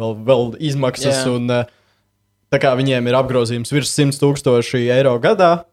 vēl, 0.00 0.16
vēl 0.26 0.52
izmaksas. 0.70 1.22
Jā. 1.22 1.34
Un, 1.34 1.50
tā 2.54 2.60
kā 2.62 2.74
viņiem 2.78 3.10
ir 3.10 3.18
apgrozījums 3.18 3.74
virs 3.74 3.94
100 3.94 4.18
tūkstoši 4.22 4.86
eiro 4.94 5.16
gadā, 5.22 5.64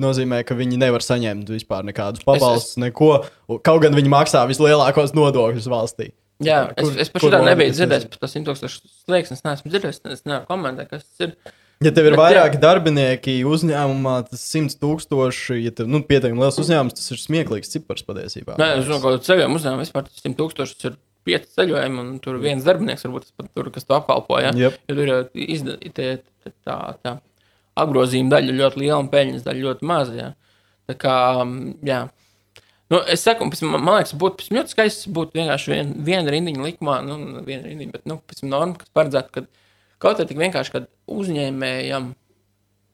nozīmē, 0.00 0.42
ka 0.46 0.56
viņi 0.58 0.78
nevar 0.80 1.04
saņemt 1.04 1.50
vispār 1.52 1.86
nekādus 1.88 2.24
pabalstus, 2.26 2.78
neko. 2.80 3.14
Un 3.48 3.62
Kaut 3.64 3.82
gan 3.84 3.96
viņi 3.96 4.12
maksā 4.12 4.44
vislielākos 4.50 5.14
nodokļus 5.16 5.70
valstī. 5.72 6.12
Jā, 6.42 6.62
es, 6.74 6.82
Kur- 6.82 7.00
es 7.00 7.10
par 7.12 7.22
kur 7.22 7.30
šo 7.30 7.36
vēl 7.38 7.50
nebiju 7.52 7.70
es 7.70 7.78
dzirdējis 7.78 8.06
par 8.10 8.22
to 8.22 8.30
100 8.32 8.46
tūkstošu 8.48 8.80
slieksni. 9.04 9.36
Es 9.38 9.44
neesmu 9.46 9.70
dzirdējis, 9.72 10.00
es 10.10 10.24
nevaru 10.26 10.48
komentēt, 10.48 10.90
kas 10.90 11.04
tas 11.06 11.28
ir. 11.28 11.36
Ja 11.82 11.90
tev 11.94 12.06
ir 12.06 12.14
Bet, 12.14 12.20
vairāki 12.20 12.60
darbinieki 12.62 13.36
uzņēmumā, 13.48 14.16
tas 14.30 14.42
100 14.54 14.76
tūkstoši, 14.82 15.56
ja 15.64 15.72
tev 15.74 15.90
nu, 15.90 16.02
pietiekami 16.06 16.42
liels 16.42 16.58
uzņēmums, 16.62 16.94
tas 16.98 17.14
ir 17.14 17.18
smieklīgs 17.22 17.72
cipars 17.74 18.06
patiesībā. 18.06 18.54
Nē, 18.58 18.68
es 18.78 18.90
domāju, 18.90 19.18
ka 19.18 19.26
ceļojuma 19.28 19.58
uzņēmumā 19.58 19.86
vispār 19.86 20.06
tas 20.06 20.22
100 20.22 20.38
tūkstoši 20.38 20.78
ir 20.90 20.98
pieci 21.26 21.50
ceļojumi, 21.58 21.98
un 22.02 22.14
tur 22.22 22.38
viens 22.42 22.66
darbinieks 22.66 23.06
varbūt 23.06 23.26
tas 23.26 23.34
pat 23.38 23.50
tur, 23.54 23.70
kas 23.74 23.86
to 23.86 23.98
apkalpo. 23.98 24.38
Ja? 24.42 24.54
Jep. 24.58 24.78
Jo 24.90 24.98
tur 24.98 25.10
ir 25.10 25.44
izda, 25.56 25.76
tie, 25.94 26.08
tā, 26.66 26.78
tā 27.02 27.16
apgrozījuma 27.78 28.34
daļa 28.34 28.56
ļoti 28.58 28.82
liela 28.82 28.98
un 29.02 29.10
peļņas 29.12 29.46
daļa 29.46 29.66
ļoti 29.66 29.88
maza. 29.88 30.16
Ja? 30.18 30.28
Tā 30.90 30.96
kā, 30.98 31.16
mm, 31.44 31.76
jā. 31.88 32.02
Nu, 32.92 33.00
es 33.08 33.22
saku, 33.24 33.46
pēc, 33.48 33.62
man, 33.64 33.80
man 33.80 34.00
liekas, 34.00 34.12
būtu 34.20 34.50
ļoti 34.52 34.74
skaisti 34.74 35.12
būt 35.16 35.36
vienkārši 35.38 35.72
vien, 35.72 35.92
viena 36.04 36.32
rindiņa 36.34 36.66
likumā, 36.66 36.98
nu, 37.06 37.18
viena 37.46 37.64
rindiņa, 37.64 37.92
bet, 37.94 38.02
nu, 38.10 38.18
pēc 38.28 38.42
norma, 38.44 38.76
kas 38.80 38.90
paredzētu, 38.92 39.32
ka 39.32 39.46
kaut 40.02 40.18
kā 40.18 40.26
tik 40.28 40.40
vienkārši, 40.42 40.74
kad 40.74 40.90
uzņēmējam, 41.08 42.10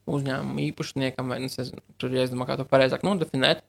uzņēmumu 0.09 0.63
īpašniekam, 0.69 1.33
vai, 1.33 1.41
nu, 1.43 1.51
es 1.51 1.73
tur 1.99 2.15
jāizdomā, 2.15 2.47
kā 2.47 2.55
to 2.55 2.63
pareizāk 2.69 3.03
nodefinēt, 3.03 3.65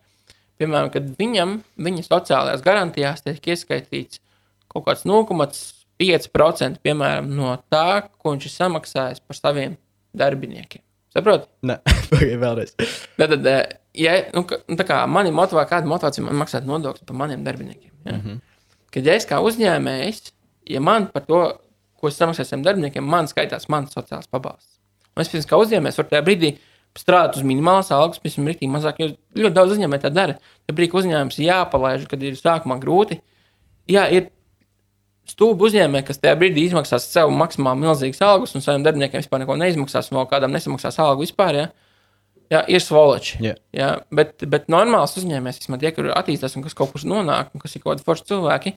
piemēram, 0.61 0.93
kad 0.95 1.09
viņam, 1.19 1.57
viņa 1.83 2.07
sociālajās 2.07 2.63
garantijās 2.63 3.27
tiek 3.27 3.51
ieskaitīts 3.57 4.23
kaut 4.71 4.87
kāds 4.87 5.03
0,5% 5.09 6.85
piemēram, 6.85 7.33
no 7.35 7.57
tā, 7.73 8.05
ko 8.21 8.37
viņš 8.37 8.47
ir 8.47 8.55
samaksājis 8.55 9.25
par 9.27 9.41
saviem 9.41 9.75
darbiniekiem. 10.15 10.85
Saprotiet? 11.15 11.49
Nē, 11.67 11.79
pagaidi 12.11 12.39
vēlreiz. 12.41 12.75
Tad, 12.79 13.33
tad, 13.33 13.49
eh, 13.51 13.61
ja, 13.99 14.17
nu, 14.37 14.45
nu, 14.47 14.79
kā 14.87 15.01
mani 15.11 15.33
motivē, 15.35 15.65
kāda 15.71 15.91
motivācija 15.91 16.27
man 16.27 16.39
maksāt 16.43 16.69
nodokļus 16.69 17.09
par 17.09 17.19
maniem 17.19 17.43
darbiniekiem. 17.47 17.93
Ja? 18.05 18.13
Mm 18.13 18.21
-hmm. 18.21 18.41
Kad 18.95 19.07
ja 19.07 19.15
es 19.15 19.27
kā 19.27 19.39
uzņēmējs, 19.43 20.33
ja 20.71 20.81
man 20.81 21.07
par 21.07 21.27
to, 21.27 21.43
ko 22.01 22.09
es 22.09 22.19
samaksāju 22.19 22.49
saviem 22.49 22.65
darbiniekiem, 22.65 23.05
man 23.05 23.29
skaitās 23.29 23.69
mans 23.69 23.95
sociālais 23.95 24.31
pabalsts. 24.31 24.79
Un 25.17 25.23
es, 25.23 25.29
pirms 25.29 25.47
kā 25.47 25.59
uzņēmējs, 25.59 25.99
varu 25.99 26.09
tajā 26.09 26.23
brīdī 26.27 26.51
strādāt 26.99 27.37
uz 27.37 27.43
minimālās 27.47 27.91
algas, 27.95 28.19
pēc 28.19 28.35
tam 28.35 28.49
rīktīgi 28.49 28.73
mazāk, 28.73 28.99
jo 28.99 29.11
ļoti 29.43 29.55
daudz 29.55 29.73
uzņēmēju 29.77 30.03
tā 30.03 30.11
dara. 30.11 30.39
Ja 30.69 30.75
brīdī 30.75 30.97
uzņēmums 31.03 31.39
jāpalaiž, 31.39 32.07
kad 32.11 32.23
ir 32.23 32.39
sākumā 32.39 32.79
grūti, 32.83 33.21
jā, 33.91 34.07
ir 34.11 34.31
stūbi 35.31 35.69
uzņēmēji, 35.69 36.07
kas 36.09 36.21
tajā 36.23 36.35
brīdī 36.41 36.67
izmaksās 36.69 37.07
sev 37.13 37.31
maksimāli 37.35 37.85
milzīgas 37.85 38.23
algas 38.27 38.57
un 38.57 38.65
saviem 38.65 38.85
darbiniekiem 38.87 39.23
vispār 39.23 39.45
neko 39.45 39.57
neizmaksās, 39.61 40.11
un 40.11 40.21
vēl 40.21 40.29
kādam 40.31 40.55
nesamaksās 40.55 40.99
algu 41.03 41.25
vispār. 41.25 41.59
Ja? 41.59 41.69
Jā, 42.51 42.65
ir 42.67 42.83
svoloči. 42.83 43.39
Jā. 43.45 43.55
Jā, 43.77 43.91
bet, 44.15 44.43
bet 44.51 44.67
normāls 44.73 45.15
uzņēmējs, 45.21 45.63
vismaz 45.63 45.83
tie, 45.83 45.93
kur 45.95 46.11
attīstās 46.17 46.57
un 46.59 46.65
kas 46.67 46.75
kaut 46.79 46.91
kur 46.95 47.05
nonāk, 47.07 47.53
un 47.55 47.63
kas 47.63 47.77
ir 47.77 47.85
kaut 47.85 47.93
kādi 47.93 48.07
forši 48.09 48.27
cilvēki, 48.33 48.75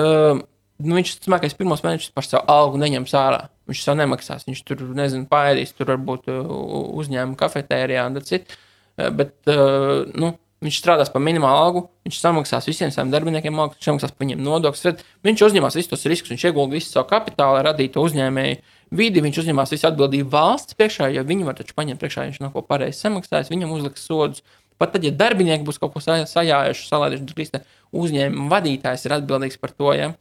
uh, 0.00 0.40
nu, 0.80 0.96
viņš 0.96 1.12
smagais 1.26 1.56
pirmos 1.58 1.84
mēnešus 1.84 2.14
par 2.16 2.24
savu 2.24 2.48
algu 2.48 2.80
neņems 2.80 3.16
ārā. 3.20 3.42
Viņš 3.68 3.82
sev 3.84 3.98
nemaksās. 4.00 4.46
Viņš 4.48 4.62
tur, 4.66 4.86
nezinu, 4.96 5.28
paēdīs, 5.30 5.74
tur 5.76 5.92
varbūt 5.92 6.30
uh, 6.32 6.54
uzņēmuma 7.02 7.38
kafetērijā 7.40 8.06
un 8.08 8.22
citur. 8.24 8.56
Bet 8.96 9.36
uh, 9.48 10.08
nu, 10.16 10.34
viņš 10.60 10.78
strādās 10.82 11.10
par 11.12 11.22
minimālu 11.24 11.60
algu, 11.64 11.82
viņš 12.04 12.18
samaksās 12.20 12.68
visiem 12.68 12.90
saviem 12.92 13.12
darbiniekiem 13.14 13.56
algu, 13.62 13.76
viņš 13.78 13.86
samaksās 13.88 14.12
par 14.12 14.26
viņiem 14.26 14.42
nodokļus. 14.44 15.04
Viņš 15.24 15.44
uzņemas 15.46 15.78
visus 15.78 15.90
tos 15.92 16.04
riskus, 16.10 16.34
viņš 16.34 16.44
iegulda 16.50 16.76
visu 16.76 16.92
savu 16.92 17.08
kapitālu, 17.08 17.56
lai 17.56 17.64
radītu 17.70 18.04
uzņēmēju 18.04 18.58
vidi, 19.00 19.22
viņš 19.24 19.40
uzņemas 19.44 19.72
visu 19.72 19.88
atbildību 19.88 20.32
valsts 20.32 20.76
priekšā, 20.76 21.08
jo 21.14 21.24
viņi 21.24 21.46
var 21.48 21.56
taču 21.56 21.76
paņemt 21.78 22.02
priekšā, 22.02 22.26
ja 22.26 22.32
viņš 22.32 22.40
nav 22.44 22.52
ko 22.52 22.64
pareizi 22.66 23.00
samaksājis, 23.00 23.52
viņam 23.52 23.72
uzliks 23.76 24.04
sodus. 24.04 24.44
Pat 24.80 24.94
tad, 24.94 25.04
ja 25.04 25.12
darbinieki 25.12 25.64
būs 25.64 25.80
kaut 25.80 25.92
ko 25.92 26.00
sa- 26.00 26.24
sajājuši, 26.24 26.88
salaiduši, 26.88 27.50
te 27.52 27.60
uzņēmuma 27.92 28.48
vadītājs 28.48 29.04
ir 29.04 29.16
atbildīgs 29.18 29.60
par 29.60 29.74
to. 29.76 29.92
Ja? 29.92 30.14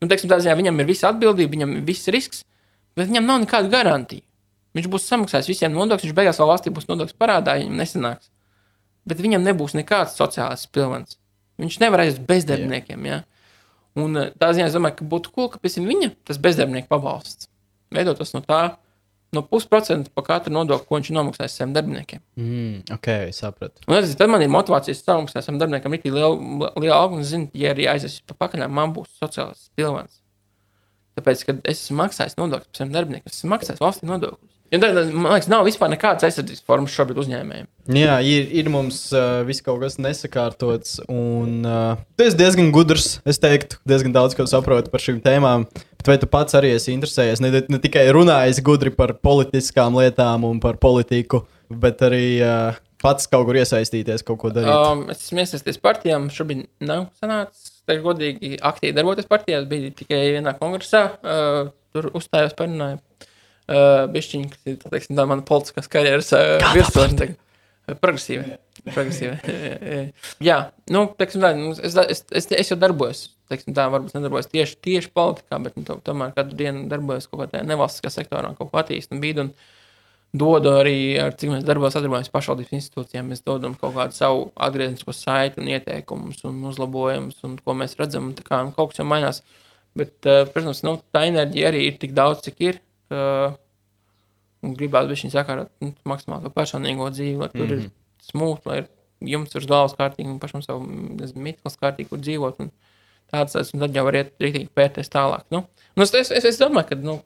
Nu, 0.00 0.08
teiksim, 0.08 0.30
tā 0.30 0.38
ziņā 0.38 0.54
viņam 0.58 0.80
ir 0.80 0.86
visa 0.86 1.10
atbildība, 1.10 1.50
viņam 1.56 1.76
ir 1.78 1.82
viss 1.88 2.06
risks, 2.08 2.44
bet 2.94 3.08
viņam 3.08 3.26
nav 3.26 3.42
nekāda 3.42 3.70
garantija. 3.72 4.22
Viņš 4.76 4.88
būs 4.92 5.08
samaksājis 5.08 5.48
visiem 5.48 5.72
nodokļus, 5.72 6.06
viņš 6.06 6.16
beigās 6.16 6.38
vēl 6.38 6.50
valstī 6.52 6.70
būs 6.70 6.86
nodokļus 6.90 7.18
parādā, 7.18 7.56
ja 7.56 7.64
viņam 7.64 7.80
nesanāks. 7.80 8.28
Bet 9.06 9.22
viņam 9.22 9.44
nebūs 9.46 9.76
nekāds 9.78 10.16
sociālais 10.18 10.66
pilvens. 10.74 11.18
Viņš 11.62 11.78
nevar 11.80 12.02
aiziet 12.04 12.24
bez 12.26 12.46
darbiniekiem. 12.48 13.04
Ja? 13.08 13.20
Un 13.96 14.18
eh, 14.20 14.32
tā 14.36 14.50
ziņā 14.52 14.70
es 14.70 14.76
domāju, 14.76 15.00
ka 15.00 15.10
būtu 15.12 15.32
cool, 15.34 15.52
ka 15.52 15.60
pēc 15.62 15.78
viņa 15.80 16.12
tas 16.28 16.40
bezdarbnieku 16.42 16.90
pabalsts 16.90 17.48
veidotos 17.94 18.34
no 18.34 18.42
tā, 18.44 18.60
no 19.34 19.42
pusprocenta 19.46 20.10
par 20.14 20.26
katru 20.26 20.54
nodokli, 20.54 20.86
ko 20.88 20.98
viņš 20.98 21.10
ir 21.10 21.16
nomaksājis 21.16 21.56
saviem 21.58 21.74
darbiniekiem. 21.76 22.22
Mm, 22.40 22.82
ok, 22.96 23.08
sapratu. 23.36 23.84
Un 23.86 23.98
tas, 23.98 24.14
tad 24.18 24.32
man 24.32 24.44
ir 24.44 24.52
motivācijas 24.52 25.02
samaksāt 25.04 25.46
saviem 25.46 25.60
darbiniekiem 25.62 25.96
rītī 25.96 26.12
lielu, 26.14 26.70
lielu 26.76 26.94
algu, 26.96 27.20
un 27.20 27.26
zinu, 27.26 27.50
ja 27.56 27.72
arī 27.74 27.88
aizies 27.92 28.18
pa 28.26 28.36
pakaļām, 28.46 28.74
man 28.74 28.94
būs 28.96 29.12
sociālais 29.20 29.68
pilvens. 29.78 30.20
Tāpēc, 31.16 31.46
kad 31.48 31.62
es 31.64 31.80
esmu 31.86 32.02
maksājis 32.02 32.36
nodokļus 32.40 32.70
par 32.70 32.82
saviem 32.82 32.94
darbiniekiem, 32.96 33.32
es 33.32 33.40
esmu 33.40 33.52
maksājis 33.54 33.82
valstī 33.82 34.08
nodokļus. 34.10 34.55
Jo 34.74 34.80
tad, 34.82 34.96
man 35.14 35.30
liekas, 35.30 35.46
nav 35.50 35.66
vispār 35.68 35.90
nekādas 35.92 36.26
aizsardzības 36.26 36.64
formas 36.66 36.94
šobrīd 36.96 37.20
uzņēmējiem. 37.22 37.66
Jā, 37.94 38.16
ir, 38.26 38.48
ir 38.58 38.70
mums 38.72 38.98
uh, 39.14 39.44
viss 39.46 39.62
kaut 39.62 39.78
kas 39.84 39.94
nesakārtots. 40.02 40.96
Un 41.12 41.60
uh, 41.62 42.00
tu 42.18 42.26
esi 42.26 42.38
diezgan 42.40 42.72
gudrs. 42.74 43.20
Es 43.28 43.38
teiktu, 43.42 43.78
diezgan 43.86 44.16
daudz 44.16 44.34
ko 44.34 44.48
saproti 44.50 44.90
par 44.90 45.04
šīm 45.04 45.20
tēmām. 45.22 45.68
Bet 46.00 46.10
vai 46.10 46.16
tu 46.22 46.30
pats 46.30 46.58
arī 46.58 46.72
esi 46.74 46.90
interesējies? 46.96 47.42
Ne, 47.44 47.52
ne 47.70 47.80
tikai 47.82 48.08
runājis 48.14 48.58
gudri 48.66 48.90
par 48.94 49.14
politiskām 49.22 49.94
lietām 50.00 50.48
un 50.48 50.58
par 50.62 50.80
politiku, 50.82 51.44
bet 51.70 52.02
arī 52.06 52.24
uh, 52.42 52.82
pats 53.02 53.30
kaut 53.30 53.46
kur 53.46 53.60
iesaistīties, 53.60 54.26
kaut 54.26 54.40
ko 54.42 54.50
darīt. 54.54 54.74
Um, 54.74 55.06
es 55.14 55.28
esmu 55.28 55.44
iesaistījies 55.44 55.82
partijām, 55.82 56.26
šobrīd 56.34 56.66
nav 56.86 57.08
sanācis. 57.22 57.72
Teikšu, 57.86 58.02
godīgi, 58.02 58.56
aktīvi 58.66 58.96
darboties 58.96 59.28
partijās, 59.30 59.66
bija 59.70 59.92
tikai 59.94 60.24
vienā 60.34 60.56
kongresā. 60.58 61.06
Uh, 61.22 61.68
tur 61.94 62.10
uzstājos, 62.18 62.56
parunāju. 62.58 62.98
Uh, 63.66 64.04
Bišķiņi, 64.14 64.48
kas 64.52 64.68
ir 64.70 64.76
teiksim, 64.84 65.16
tā 65.18 65.24
mana 65.26 65.42
politiskās 65.46 65.88
karjeras 65.90 66.30
uh, 66.36 66.60
virsotne. 66.74 67.32
Progresīva. 68.02 68.58
Progresīva. 68.86 69.36
Jā, 70.48 70.58
nu, 70.94 71.04
teiksim, 71.18 71.42
tā, 71.42 71.52
nu, 71.58 71.72
es, 71.74 71.94
es, 72.10 72.22
es, 72.30 72.48
es 72.50 72.70
jau 72.72 72.78
darbojos. 72.78 73.24
Teiksim, 73.50 73.74
tā 73.74 73.86
varbūt 73.90 74.14
nedarbojos 74.16 74.48
tieši, 74.50 74.78
tieši 74.82 75.10
politikā, 75.14 75.58
bet 75.62 75.78
nu, 75.78 75.84
to- 75.86 76.00
tomēr 76.06 76.32
katru 76.34 76.58
dienu 76.58 76.86
darbojos 76.90 77.28
kaut 77.30 77.44
kādā 77.44 77.62
nevalstiskā 77.66 78.10
sektorā, 78.10 78.50
kaut 78.58 78.72
ko 78.72 78.80
attīstīju 78.82 79.18
un 79.18 79.22
bīdu. 79.22 79.44
Un, 79.46 79.52
dodu 80.36 80.72
arī, 80.80 80.96
ar 81.22 81.34
cik 81.38 81.52
mēs 81.52 81.66
darbos 81.66 81.94
sadarbojamies 81.94 82.32
pašvaldības 82.34 82.74
institūcijām, 82.76 83.30
mēs 83.30 83.44
dodam 83.46 83.76
kaut 83.78 83.94
kādu 83.96 84.16
savu 84.16 84.48
atgrieznisko 84.66 85.14
saiti 85.16 85.62
un 85.62 85.70
ieteikumus 85.70 86.42
un 86.48 86.58
uzlabojumus, 86.70 87.38
un 87.46 87.54
ko 87.62 87.76
mēs 87.78 87.96
redzam, 88.00 88.32
un 88.32 88.46
kā 88.46 88.60
nu, 88.66 88.74
kaut 88.76 88.92
kas 88.92 89.00
jau 89.00 89.06
mainās. 89.08 89.42
Bet, 89.96 90.12
uh, 90.28 90.42
protams, 90.52 90.82
nu, 90.84 90.98
tā 91.14 91.22
enerģija 91.30 91.70
arī 91.70 91.86
ir 91.88 91.96
tik 92.02 92.12
daudz, 92.16 92.42
cik 92.44 92.60
ir. 92.66 92.82
Uh, 93.12 93.54
gribētu 94.74 95.12
būt 95.12 95.32
sakārtot 95.32 95.70
nu, 95.84 95.92
maksimāli 96.08 96.46
to 96.46 96.50
personīgo 96.54 97.08
dzīvi, 97.12 97.38
lai 97.38 97.48
tur 97.52 97.66
mm 97.66 97.72
-hmm. 97.72 97.84
ir 97.84 98.30
smūgi, 98.30 98.62
lai 98.66 98.78
ir 98.78 98.88
jums 99.20 99.54
ir 99.54 99.66
galvas 99.68 99.94
kārtīgi 99.98 100.28
un 100.30 100.40
pašam 100.42 100.62
savu 100.62 100.86
nezinu, 100.88 101.42
mitklis 101.42 101.78
kārtīgi, 101.80 102.08
kur 102.10 102.18
dzīvot. 102.18 102.60
Un 102.60 102.72
tāds, 103.32 103.52
tas, 103.52 103.72
un 103.74 103.80
tad 103.80 103.96
jau 103.96 104.04
var 104.04 104.14
iet 104.14 104.34
rītīgi 104.40 104.68
pērties 104.74 105.12
tālāk. 105.12 105.46
Nu, 105.50 105.64
un 105.96 106.02
es, 106.02 106.14
es, 106.14 106.44
es, 106.44 106.58
domāju, 106.60 106.88
ka, 106.90 106.94
nu, 106.94 107.20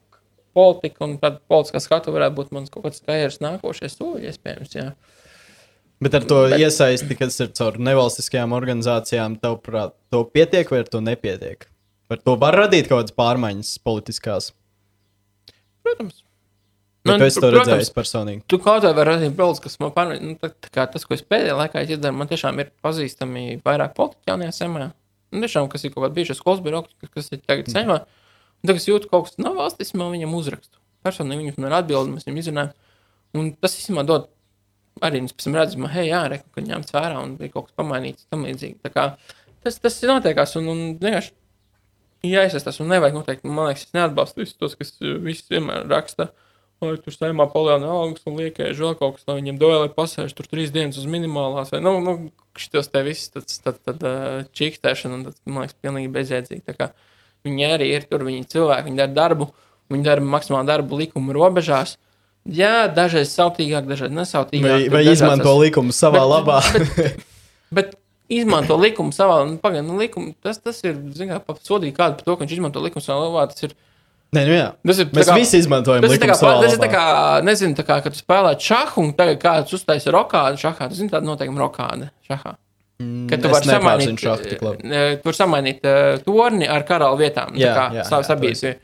politika 0.57 1.05
un 1.07 1.17
tāda 1.19 1.41
politiskā 1.49 1.81
skatu 1.81 2.15
varētu 2.15 2.37
būt 2.37 2.53
mans 2.53 2.71
kaut 2.71 2.85
kāds 2.85 3.03
karjeras 3.07 3.41
nākošais 3.41 3.97
soļi, 3.97 4.31
iespējams. 4.31 4.75
Jā. 4.75 4.93
Bet 6.01 6.15
ar 6.15 6.25
to 6.25 6.49
bet- 6.49 6.61
iesaisti, 6.61 7.17
kas 7.19 7.41
ir 7.41 7.53
caur 7.59 7.77
nevalstiskajām 7.79 8.55
organizācijām, 8.57 9.37
tavuprāt, 9.43 9.93
to 10.11 10.25
pietiek 10.25 10.71
vai 10.71 10.81
ar 10.81 10.89
to 10.89 11.03
nepietiek? 11.05 11.67
Ar 12.11 12.19
to 12.19 12.35
var 12.41 12.57
radīt 12.57 12.89
kaut 12.89 13.05
kādas 13.05 13.15
pārmaiņas 13.15 13.79
politiskās. 13.87 14.51
Protams, 15.91 16.23
Nu, 17.05 17.17
tu 17.17 17.25
esi 17.25 17.41
to 17.41 17.49
protams, 17.49 17.71
redzējis 17.71 17.93
personīgi. 17.97 18.43
Tu 18.51 18.59
kaut 18.61 18.85
kā 18.85 18.91
vari 18.93 19.15
redzēt, 19.15 19.33
brīvs, 19.37 19.61
kas 19.65 19.79
man 19.81 19.93
pārmet, 19.95 20.21
nu, 20.21 20.35
tā, 20.41 20.51
tā 20.53 20.69
kā 20.75 20.85
tas, 20.93 21.07
ko 21.09 21.17
es 21.17 21.23
pēdējā 21.25 21.55
laikā 21.57 21.85
izdarīju, 21.87 22.17
man 22.19 22.29
tiešām 22.29 22.61
ir 22.61 22.73
pazīstami 22.85 23.45
vairāk 23.65 23.95
politiķi 23.97 24.29
jaunajā 24.29 24.57
semā. 24.59 24.91
Nu, 25.33 25.41
tiešām, 25.47 25.71
kas 25.73 25.87
ir 25.87 25.95
kaut 25.95 26.05
kādi 26.05 26.19
bijušie 26.19 26.37
skolas 26.37 26.61
birokrāti, 26.65 27.09
kas 27.15 27.33
ir 27.33 27.41
tagad 27.41 27.73
semā. 27.73 28.03
Un 28.61 28.69
tagad 28.69 28.83
es 28.83 28.89
jūtu, 28.91 29.09
ka 29.09 29.17
kaut 29.17 29.31
kas 29.31 29.41
nav 29.41 29.57
valstis, 29.57 29.95
man 29.97 30.13
viņam 30.13 30.37
uzrakstu. 30.37 30.77
Personīgi 31.07 31.47
viņam 31.47 31.71
ir 31.71 31.77
atbildi, 31.79 32.17
mēs 32.19 32.29
viņam 32.29 32.43
izrunājam. 32.43 32.77
Un 33.41 33.51
tas 33.57 33.79
īstenībā 33.81 34.05
dod 34.05 34.29
arī, 35.01 35.25
es 35.25 35.33
pēc 35.33 35.49
tam 35.49 35.57
redzu, 35.57 35.81
man, 35.81 35.95
hei, 35.95 36.11
jā, 36.11 36.21
re, 36.29 36.43
ka 36.53 36.65
ņemts 36.67 36.93
vērā 36.93 37.23
un 37.25 37.37
bija 37.41 37.55
kaut 37.55 37.71
kas 37.71 37.79
pamainīts 37.81 38.29
tam 38.29 38.45
līdzīgi. 38.45 38.77
Tā 38.85 38.93
kā 38.93 39.07
tas, 39.65 39.81
tas 39.81 39.97
ir 40.03 40.13
notiekās 40.13 40.53
un, 40.61 40.69
un 40.69 40.83
vienkārši 41.01 41.33
jāiesaistās 42.27 42.81
un 42.83 42.91
nevajag 42.93 43.17
noteikti, 43.17 43.49
man 43.51 43.71
liekas, 43.71 43.89
es 43.89 43.97
neatbalstu 43.97 44.43
visus 44.43 44.59
tos, 44.61 44.77
kas 44.79 44.95
uh, 45.01 45.17
visi 45.25 45.47
vienmēr 45.53 45.89
raksta. 45.91 46.31
Vai 46.81 46.95
tur 46.97 47.13
saimā 47.13 47.45
palielina 47.53 47.91
algas 47.93 48.25
un 48.25 48.39
liekēž 48.41 48.79
vēl 48.81 48.95
kaut 48.97 49.19
kas, 49.19 49.27
lai 49.29 49.37
viņiem 49.37 49.59
lai 49.83 49.91
pasēž 49.93 50.33
tur 50.33 50.47
trīs 50.49 50.71
dienas 50.73 50.97
uz 50.97 51.05
minimālās. 51.13 51.75
Vai, 51.75 51.83
nu, 51.85 51.99
nu, 52.01 52.15
šitos 52.57 52.89
te 52.89 53.03
viss, 53.05 53.29
tad, 53.35 53.45
tad, 53.67 53.81
tad 53.85 54.07
uh, 54.09 54.47
čīkstēšana, 54.57 55.19
un 55.19 55.27
tas, 55.29 55.37
man 55.45 55.67
liekas, 55.67 55.77
pilnīgi 55.85 56.13
kā 56.79 56.89
viņi 57.45 57.69
arī 57.69 57.91
ir 57.99 58.07
tur, 58.09 58.25
viņi 58.25 58.49
cilvēki, 58.53 58.89
viņi 58.89 59.01
dara 59.03 59.17
darbu, 59.17 59.51
viņi 59.93 60.09
dara 60.09 60.25
maksimālu 60.25 60.71
darbu 60.73 61.03
likuma 61.03 61.37
robežās. 61.37 61.99
Jā, 62.49 62.89
dažreiz 62.89 63.35
sautīgāk, 63.37 63.85
dažreiz 63.89 64.13
nesautīgāk. 64.17 64.89
Vai, 64.89 64.89
vai 64.89 65.03
izmanto 65.13 65.53
likumu 65.61 65.93
savā 65.93 66.23
Bet- 66.25 66.33
labā? 66.33 66.61
Bet, 66.81 67.27
bet 67.77 68.00
izmanto 68.31 68.77
likumu 68.81 69.13
savā, 69.15 69.41
nu, 69.49 69.59
pagaid, 69.63 69.85
nu, 69.87 69.99
likumu, 70.01 70.33
tas, 70.43 70.59
tas 70.63 70.79
ir, 70.87 70.97
zinām, 71.17 71.43
sodīt 71.67 71.97
kādu 71.97 72.19
par 72.21 72.27
to, 72.27 72.37
ka 72.37 72.45
viņš 72.47 72.57
izmanto 72.57 72.83
likumu 72.85 73.03
savā 73.05 73.27
labā. 73.27 73.47
Tas 73.53 73.67
ir, 73.69 73.75
Nē, 74.31 74.45
nu 74.47 74.55
jā. 74.55 74.67
tas 74.87 74.99
ir 75.03 75.09
Mēs 75.11 75.27
kā- 75.27 75.37
visi 75.41 75.59
izmantojam 75.59 76.05
Tas 76.07 76.13
ir, 76.15 76.21
tā 76.23 76.29
kā, 76.31 76.37
tas 76.39 76.73
ir 76.77 76.79
tā 76.79 76.91
kā, 76.93 77.05
nezinu, 77.43 77.75
tā 77.75 77.83
kā, 77.83 77.97
kad 78.05 78.15
tu 78.15 78.21
spēlē 78.23 78.53
šāhu, 78.63 79.03
un 79.03 79.13
tagad 79.19 79.41
kāds 79.43 79.75
uztaisa 79.75 80.13
rokādu 80.15 80.61
šahā. 80.63 80.87
Tu 80.89 81.01
zini, 81.01 81.11
tāda 81.11 81.27
noteikuma 81.27 81.65
rokāda 81.67 82.13
šahā. 82.31 82.55
Kad 83.31 83.41
tu 83.41 83.49
Mm, 83.49 83.49
Es 83.49 83.53
vari 83.57 83.69
nepārzinu 83.71 84.19
samainīt, 84.21 84.21
šahu 84.21 84.93
eh, 84.93 85.17
tu 85.17 85.31
vari 85.31 85.39
samainīt 85.39 85.87
uh, 85.89 86.19
torni 86.21 86.69
ar 86.69 86.83
karalu 86.85 87.17
vietām. 87.17 87.55
Jā, 87.57 87.73
kā 87.73 87.85
jā, 87.97 88.05
jā, 88.05 88.23
sabiedrību. 88.29 88.75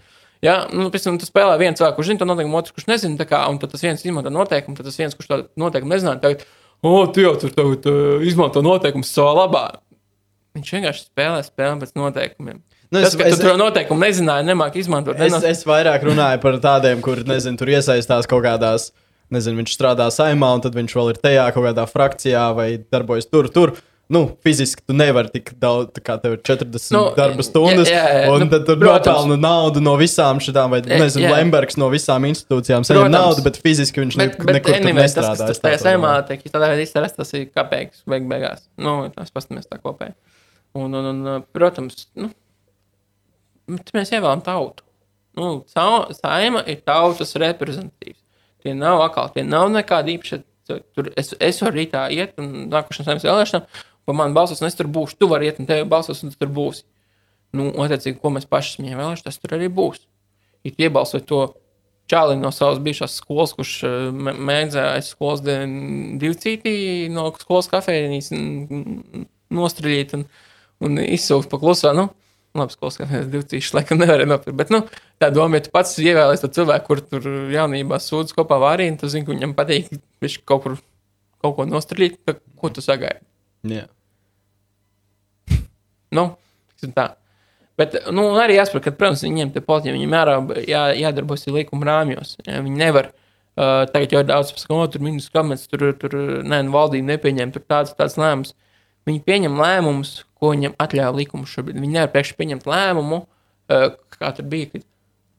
Jā, 0.44 0.54
nu, 0.72 0.86
pēc 0.92 1.04
tam 1.04 1.18
tu 1.20 1.26
spēlē 1.28 1.58
viens 1.60 1.76
cilvēks, 1.78 1.96
kurš 1.98 2.10
zina 2.10 2.20
to 2.22 2.28
noteikumu, 2.28 2.56
otrs, 2.60 2.72
kurš 2.76 2.86
nezina, 2.88 3.26
kā, 3.28 3.42
un 3.52 3.58
tas 3.60 3.82
viens 3.84 4.02
izmanto 4.04 4.32
noteikumu, 4.32 4.76
tad 4.78 4.88
tas 4.88 4.96
viens, 5.00 5.14
kurš 5.16 5.28
to 5.30 5.38
noteikumu 5.60 5.92
nezināja, 5.94 6.38
tagad, 6.82 6.92
o, 6.92 7.06
tu 7.12 7.20
jau 7.24 7.34
tur 7.40 7.50
tagad 7.56 7.86
uh, 7.90 8.22
izmanto 8.26 8.62
noteikumus 8.62 9.10
savā 9.14 9.32
labā. 9.46 9.64
Viņš 10.56 10.70
vienkārši 10.76 11.04
spēlē, 11.10 11.40
spēlē 11.44 11.80
pēc 11.82 11.92
noteikumiem. 11.98 12.60
Nu, 12.92 13.00
Tas, 13.02 13.10
es- 13.12 13.16
ka 13.18 13.24
es- 13.28 13.38
tu 13.40 13.44
to 13.48 13.56
noteikumu 13.60 14.00
nezināji, 14.06 14.46
nemāki 14.46 14.76
izmantot. 14.80 15.16
Es, 15.18 15.32
nenos- 15.32 15.44
es 15.44 15.64
vairāk 15.64 16.04
runāju 16.06 16.40
par 16.40 16.54
tādiem, 16.62 17.00
kur, 17.02 17.16
nezinu, 17.26 17.58
tur 17.58 17.66
iesaistās 17.74 18.26
kaut 18.30 18.44
kādās, 18.44 18.90
nezinu, 19.30 19.58
viņš 19.62 19.74
strādā 19.76 20.06
saimā, 20.14 20.54
un 20.54 20.60
tad 20.64 20.72
viņš 20.78 20.94
vēl 20.94 21.10
ir 21.10 21.18
tajā 21.20 21.52
kaut 21.52 21.64
kādā 21.66 21.84
frakcijā 21.90 22.54
vai 22.56 22.68
darbojas 22.78 23.26
tur, 23.28 23.48
tur. 23.48 23.74
Nu, 24.08 24.20
fiziski 24.46 24.84
tu 24.86 24.94
nevari 24.94 25.32
tik 25.34 25.48
daudz, 25.58 25.88
tā 25.96 26.02
kā 26.06 26.14
tev 26.22 26.36
ir 26.36 26.42
40 26.46 26.92
Nu, 26.94 27.00
darba 27.16 27.42
stundas, 27.42 27.88
jā, 27.90 28.04
jā, 28.06 28.20
jā. 28.22 28.28
un 28.30 28.44
Nu, 28.44 28.46
tad 28.52 28.62
tur 28.68 28.78
nopelna 28.78 29.38
naudu 29.40 29.82
no 29.82 29.96
visām 29.98 30.38
šitām, 30.42 30.70
vai, 30.76 30.78
nezinu, 30.86 31.24
jā. 31.24 31.32
Lembergs 31.34 31.74
no 31.80 31.88
visām 31.90 32.28
institūcijām 32.28 32.86
saņem 32.86 33.10
naudu, 33.10 33.42
bet 33.42 33.58
fiziski 33.64 34.04
viņš 34.04 34.18
ne, 34.20 34.28
Bet, 34.30 34.38
bet 34.46 34.58
nekur 34.60 34.76
anyway, 34.78 35.08
tas, 35.08 35.16
nestrādā. 35.18 35.48
tas 35.50 35.82
sēmā 35.82 36.12
domāju. 36.14 36.26
tiek 36.30 36.54
tādā 36.54 36.70
veidā 36.70 36.86
izsarās, 36.86 37.16
tas 37.18 37.34
ir 37.34 37.48
kāpēc, 37.50 37.98
beig 38.06 38.28
beigās. 38.30 38.68
Nu, 38.78 38.94
tas 39.16 39.34
pastamies 39.34 39.66
tā 39.66 39.80
kopēji. 39.82 40.14
Un, 40.78 40.94
un, 40.94 41.10
un, 41.10 41.42
protams, 41.56 42.06
nu, 42.14 42.30
bet 43.74 43.90
mēs 43.96 44.14
ievēlam 44.14 44.44
tautu. 44.46 44.86
Nu, 45.36 45.64
saima 45.68 46.62
ir 46.70 46.78
tautas 46.86 47.34
reprezentatīvs. 47.42 48.22
Tie 48.62 48.72
nav 48.74 49.02
akāli, 49.04 49.34
tie 49.34 49.44
nav 49.46 49.66
nekādi 49.74 50.14
īpaši. 50.16 50.40
Tur 50.66 51.12
es, 51.14 51.28
es 51.38 51.60
varu 51.62 51.78
rītā 51.78 52.08
iet 52.10 52.38
un 52.42 52.64
nākošanas 52.72 53.06
saimnes 53.06 53.26
vēlēšanām, 53.28 53.66
pa 54.06 54.14
man 54.16 54.34
balsos, 54.36 54.62
un 54.62 54.68
es 54.70 54.76
tur 54.78 54.88
būšu. 54.92 55.18
Tu 55.20 55.28
vari 55.30 55.50
iet 55.50 55.60
un 55.62 55.68
tevi 55.68 55.86
balsos, 55.90 56.22
un 56.24 56.32
tu 56.32 56.38
tur 56.40 56.50
būsi. 56.54 56.84
Nu, 57.56 57.68
attiecīgi, 57.84 58.18
ko 58.22 58.32
mēs 58.34 58.46
paši 58.50 58.74
esam 58.74 58.88
ievēlējuši, 58.90 59.24
tas 59.26 59.38
tur 59.42 59.54
arī 59.56 59.68
būs. 59.72 60.02
Ja 60.66 60.72
tu 60.74 60.84
iebalsoji 60.86 61.26
to 61.30 61.40
čāli 62.10 62.36
no 62.38 62.50
savas 62.54 62.78
bijušās 62.82 63.16
skolas, 63.20 63.54
kurš 63.56 63.72
eh, 63.86 63.94
mē- 64.14 64.36
mēģināja 64.48 64.92
aiz 64.98 65.08
skolas 65.14 65.42
divcītī 65.46 66.74
no 67.14 67.28
skolas 67.40 67.70
kafejnīs 67.72 68.30
nostrīdīt 69.56 70.14
un, 70.18 70.24
un 70.84 71.00
izsūkt 71.02 71.50
pa 71.52 71.60
klusā. 71.62 71.92
Nu, 71.96 72.08
labi, 72.56 72.74
skolas 72.76 72.98
kafejnīs 73.00 73.30
divcīšas 73.32 73.76
laikam 73.78 74.00
nevarēja 74.02 74.30
nopirkt. 74.30 74.58
Bet, 74.58 74.72
nu, 74.74 74.82
tā 75.22 75.30
doma, 75.34 75.58
ja 75.58 75.66
tu 75.66 75.72
pats 75.74 75.96
ievēlēsi 76.02 76.44
to 76.46 76.52
cilvēku, 76.60 76.86
kur 76.90 77.02
tur 77.10 77.26
jaunībā 77.54 77.98
sūdz 78.02 78.34
kopā 78.36 78.58
vārī, 78.62 78.90
un 78.92 79.00
tu 79.00 79.10
zini, 79.12 79.26
ka 79.26 79.34
viņam 79.34 79.56
patīk 79.58 79.90
viņš 80.24 80.38
kaut 80.48 80.64
kur 80.66 80.78
kaut 81.44 81.58
ko 81.58 81.66
nostrīdīt, 81.68 82.20
tad 82.26 82.40
ko 82.58 82.70
tu 82.74 82.82
sagaidi? 82.84 83.20
Jā. 83.70 83.84
Nu, 86.16 86.26
tā. 86.96 87.10
Bet, 87.76 87.94
nu, 88.14 88.30
arī 88.40 88.56
jāsaprot, 88.56 88.86
ka, 88.86 88.94
protams, 88.96 89.24
viņiem 89.26 89.52
te 89.52 89.60
politiķiem 89.64 89.98
viņiem 89.98 90.16
jārā, 90.16 90.36
jā, 90.64 90.82
jādarbojas 90.96 91.44
likuma 91.52 91.88
rāmjos. 91.90 92.36
Jā, 92.46 92.62
viņi 92.64 92.80
nevar. 92.80 93.12
Uh, 93.56 93.84
tagad 93.88 94.12
jau 94.12 94.20
ir 94.20 94.28
daudz 94.28 94.50
paskaidrojumu, 94.52 94.92
tur 94.92 95.04
ministrs 95.04 95.32
kabinets, 95.32 95.68
tur, 95.72 95.84
tur 95.96 96.16
nē, 96.44 96.58
nu, 96.66 96.74
valdība 96.74 97.14
nepieņem 97.14 97.54
tur 97.54 97.64
tāds, 97.64 97.94
tāds 97.96 98.18
lēmums. 98.20 98.52
Viņi 99.08 99.22
pieņem 99.24 99.56
lēmumus, 99.60 100.10
ko 100.36 100.50
viņam 100.52 100.74
atļauj 100.82 101.16
likums 101.16 101.54
šobrīd. 101.54 101.78
Viņi 101.80 101.94
nevar 101.94 102.10
priekš 102.12 102.34
pieņemt 102.36 102.68
lēmumu, 102.68 103.22
uh, 103.24 103.88
kā 104.16 104.32
tur 104.36 104.48
bija. 104.52 104.72
Kad, 104.74 104.84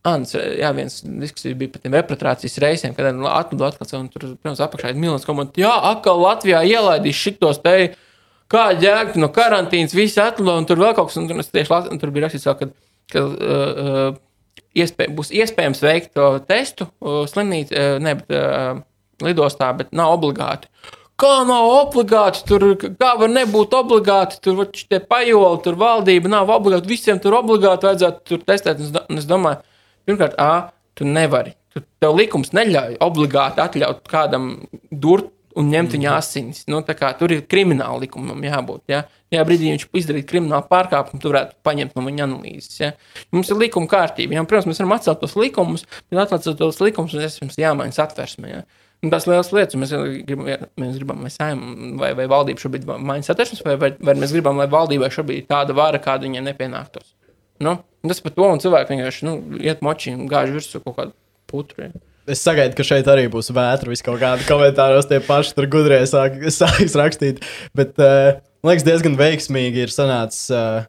Ants, 0.07 0.37
jā, 0.37 0.69
viens 0.77 1.01
diskusija 1.03 1.57
bija 1.57 1.73
par 1.73 1.81
tiem 1.83 1.95
repatriācijas 1.97 2.53
reisiem, 2.63 2.93
kad 2.95 3.09
atlido 3.09 3.65
atkal, 3.67 3.89
un 3.97 4.05
tur, 4.13 4.23
protams, 4.39 4.61
apakšā 4.63 4.93
ir 4.93 4.99
milzīgs 5.01 5.27
komandas. 5.27 5.57
Jā, 5.59 5.73
atkal 5.89 6.21
Latvijā 6.21 6.61
ielaidīs 6.69 7.17
šitos 7.17 7.59
te 7.65 7.73
kā 8.51 8.67
ģērbti 8.79 9.21
no 9.21 9.31
karantīnas, 9.33 9.95
visi 9.97 10.21
atlido, 10.23 10.55
un 10.59 10.67
tur 10.67 10.81
vēl 10.81 10.95
kaut 10.97 11.11
kas, 11.11 11.19
un 11.21 11.27
tur, 11.29 11.41
tieši 11.43 11.73
las, 11.73 11.89
un 11.91 12.01
tur 12.01 12.13
bija 12.15 12.27
rakstīts, 12.27 12.47
ka, 12.47 12.69
ka 13.13 13.23
uh, 13.23 13.33
uh, 13.87 14.61
iespēj, 14.77 15.09
būs 15.17 15.33
iespējams 15.35 15.83
veikt 15.83 16.13
to 16.17 16.29
testu 16.47 16.87
uh, 16.87 17.25
slimnīcā, 17.29 17.83
uh, 17.97 17.99
ne, 18.03 18.15
bet 18.21 18.37
uh, 18.37 18.79
lidostā, 19.25 19.71
bet 19.77 19.93
nav 19.95 20.15
obligāti. 20.17 20.71
Kā 21.17 21.39
nav 21.49 21.65
obligāti, 21.73 22.43
tur 22.45 22.75
kā 22.77 23.13
var 23.17 23.31
nebūt 23.31 23.71
obligāti, 23.73 24.37
tur 24.45 24.59
var 24.59 24.67
šitie 24.69 24.99
pajoli, 25.01 25.61
tur 25.65 25.79
valdība 25.79 26.29
nav 26.29 26.51
obligāti, 26.53 26.91
visiem 26.91 27.17
tur 27.21 27.39
obligāti 27.39 27.89
vajadzētu 27.89 28.21
tur 28.29 28.43
testēt. 28.45 28.83
Un 29.09 29.17
es, 29.17 29.25
domāju, 29.25 29.63
pirmkārt, 30.05 30.37
A, 30.37 30.69
tu 30.93 31.07
nevari. 31.09 31.55
Tev 32.01 32.13
likums 32.17 32.53
neļauj 32.57 32.99
obligāti 33.05 33.61
atļaut 33.65 34.05
kādam 34.09 34.51
durt 34.91 35.33
un 35.57 35.69
ņemt 35.73 35.93
viņa 35.95 36.15
asinis. 36.15 36.63
Nu, 36.69 36.81
tur 37.19 37.33
ir 37.33 37.45
krimināla 37.49 38.03
likumam 38.03 38.43
jābūt. 38.45 38.83
Ja? 38.91 39.03
Jā, 39.33 39.43
brīdī 39.47 39.71
viņš 39.73 39.87
izdarīja 39.97 40.27
kriminālu 40.29 40.67
pārkāpumu, 40.69 41.21
tu 41.21 41.31
varētu 41.31 41.57
paņemt 41.67 41.95
no 41.97 42.03
viņa 42.05 42.27
analīzes. 42.27 42.79
Ja? 42.79 42.91
Mums 43.35 43.51
ir 43.51 43.59
likuma 43.59 43.89
kārtība. 43.91 44.37
Ja? 44.37 44.45
Protams, 44.47 44.69
mēs 44.71 44.81
varam 44.83 44.95
atcelt 44.97 45.23
tos 45.23 45.37
likumus, 45.39 45.87
bet 46.11 46.21
atcelt 46.23 46.59
tos 46.61 46.81
likumus, 46.83 47.15
un 47.17 47.25
mums 47.43 47.59
jāmaina 47.59 47.95
satversmē. 47.95 48.53
Ja? 48.53 48.65
Un 49.05 49.11
tās 49.13 49.27
lielas 49.29 49.51
lietas, 49.53 49.77
mēs 49.77 49.91
gribam, 50.25 50.47
ja 50.49 50.57
mēs 50.81 50.95
gribam 50.97 51.19
vai, 51.21 51.29
saim, 51.29 51.59
vai, 52.01 52.15
vai 52.17 52.25
valdība 52.31 52.63
šobrīd 52.63 52.87
maina 52.89 53.25
satversmes, 53.25 53.61
vai, 53.65 53.75
vai, 53.77 53.91
vai 54.01 54.15
mēs 54.17 54.33
gribam, 54.33 54.57
lai 54.57 54.65
valdībai 54.73 55.11
šobrīd 55.13 55.43
ir 55.43 55.49
tāda 55.51 55.75
vara, 55.77 56.01
kāda 56.01 56.25
viņai 56.25 56.41
nepienāktos. 56.47 57.11
Nu, 57.61 57.75
un 57.77 58.09
tas 58.09 58.23
par 58.25 58.33
to, 58.33 58.47
un 58.49 58.61
cilvēki 58.61 58.95
vienkārši 58.95 59.27
nu, 59.27 59.35
iet 59.61 59.83
moči 59.85 60.15
un 60.17 60.25
gāž 60.29 60.49
virsū 60.55 60.81
kaut 60.81 60.97
kādu 60.97 61.13
putru. 61.49 61.85
Ja? 61.85 62.01
Es 62.27 62.41
sagaidu, 62.43 62.75
ka 62.75 62.83
šeit 62.83 63.07
arī 63.07 63.29
būs 63.31 63.53
vētra. 63.55 63.87
Vis 63.91 64.03
kaut 64.03 64.19
kādi 64.19 64.43
komentāros 64.49 65.07
tie 65.07 65.21
paši 65.23 65.55
tur 65.55 65.69
gudrie 65.71 66.01
sāk, 66.09 66.35
sāks 66.59 66.97
rakstīt. 66.99 67.39
Bet 67.77 67.95
uh, 68.03 68.37
man 68.61 68.73
liekas, 68.73 68.85
diezgan 68.87 69.15
veiksmīgi 69.19 69.85
ir 69.85 69.93
sanācis 69.93 70.49
uh, 70.51 70.83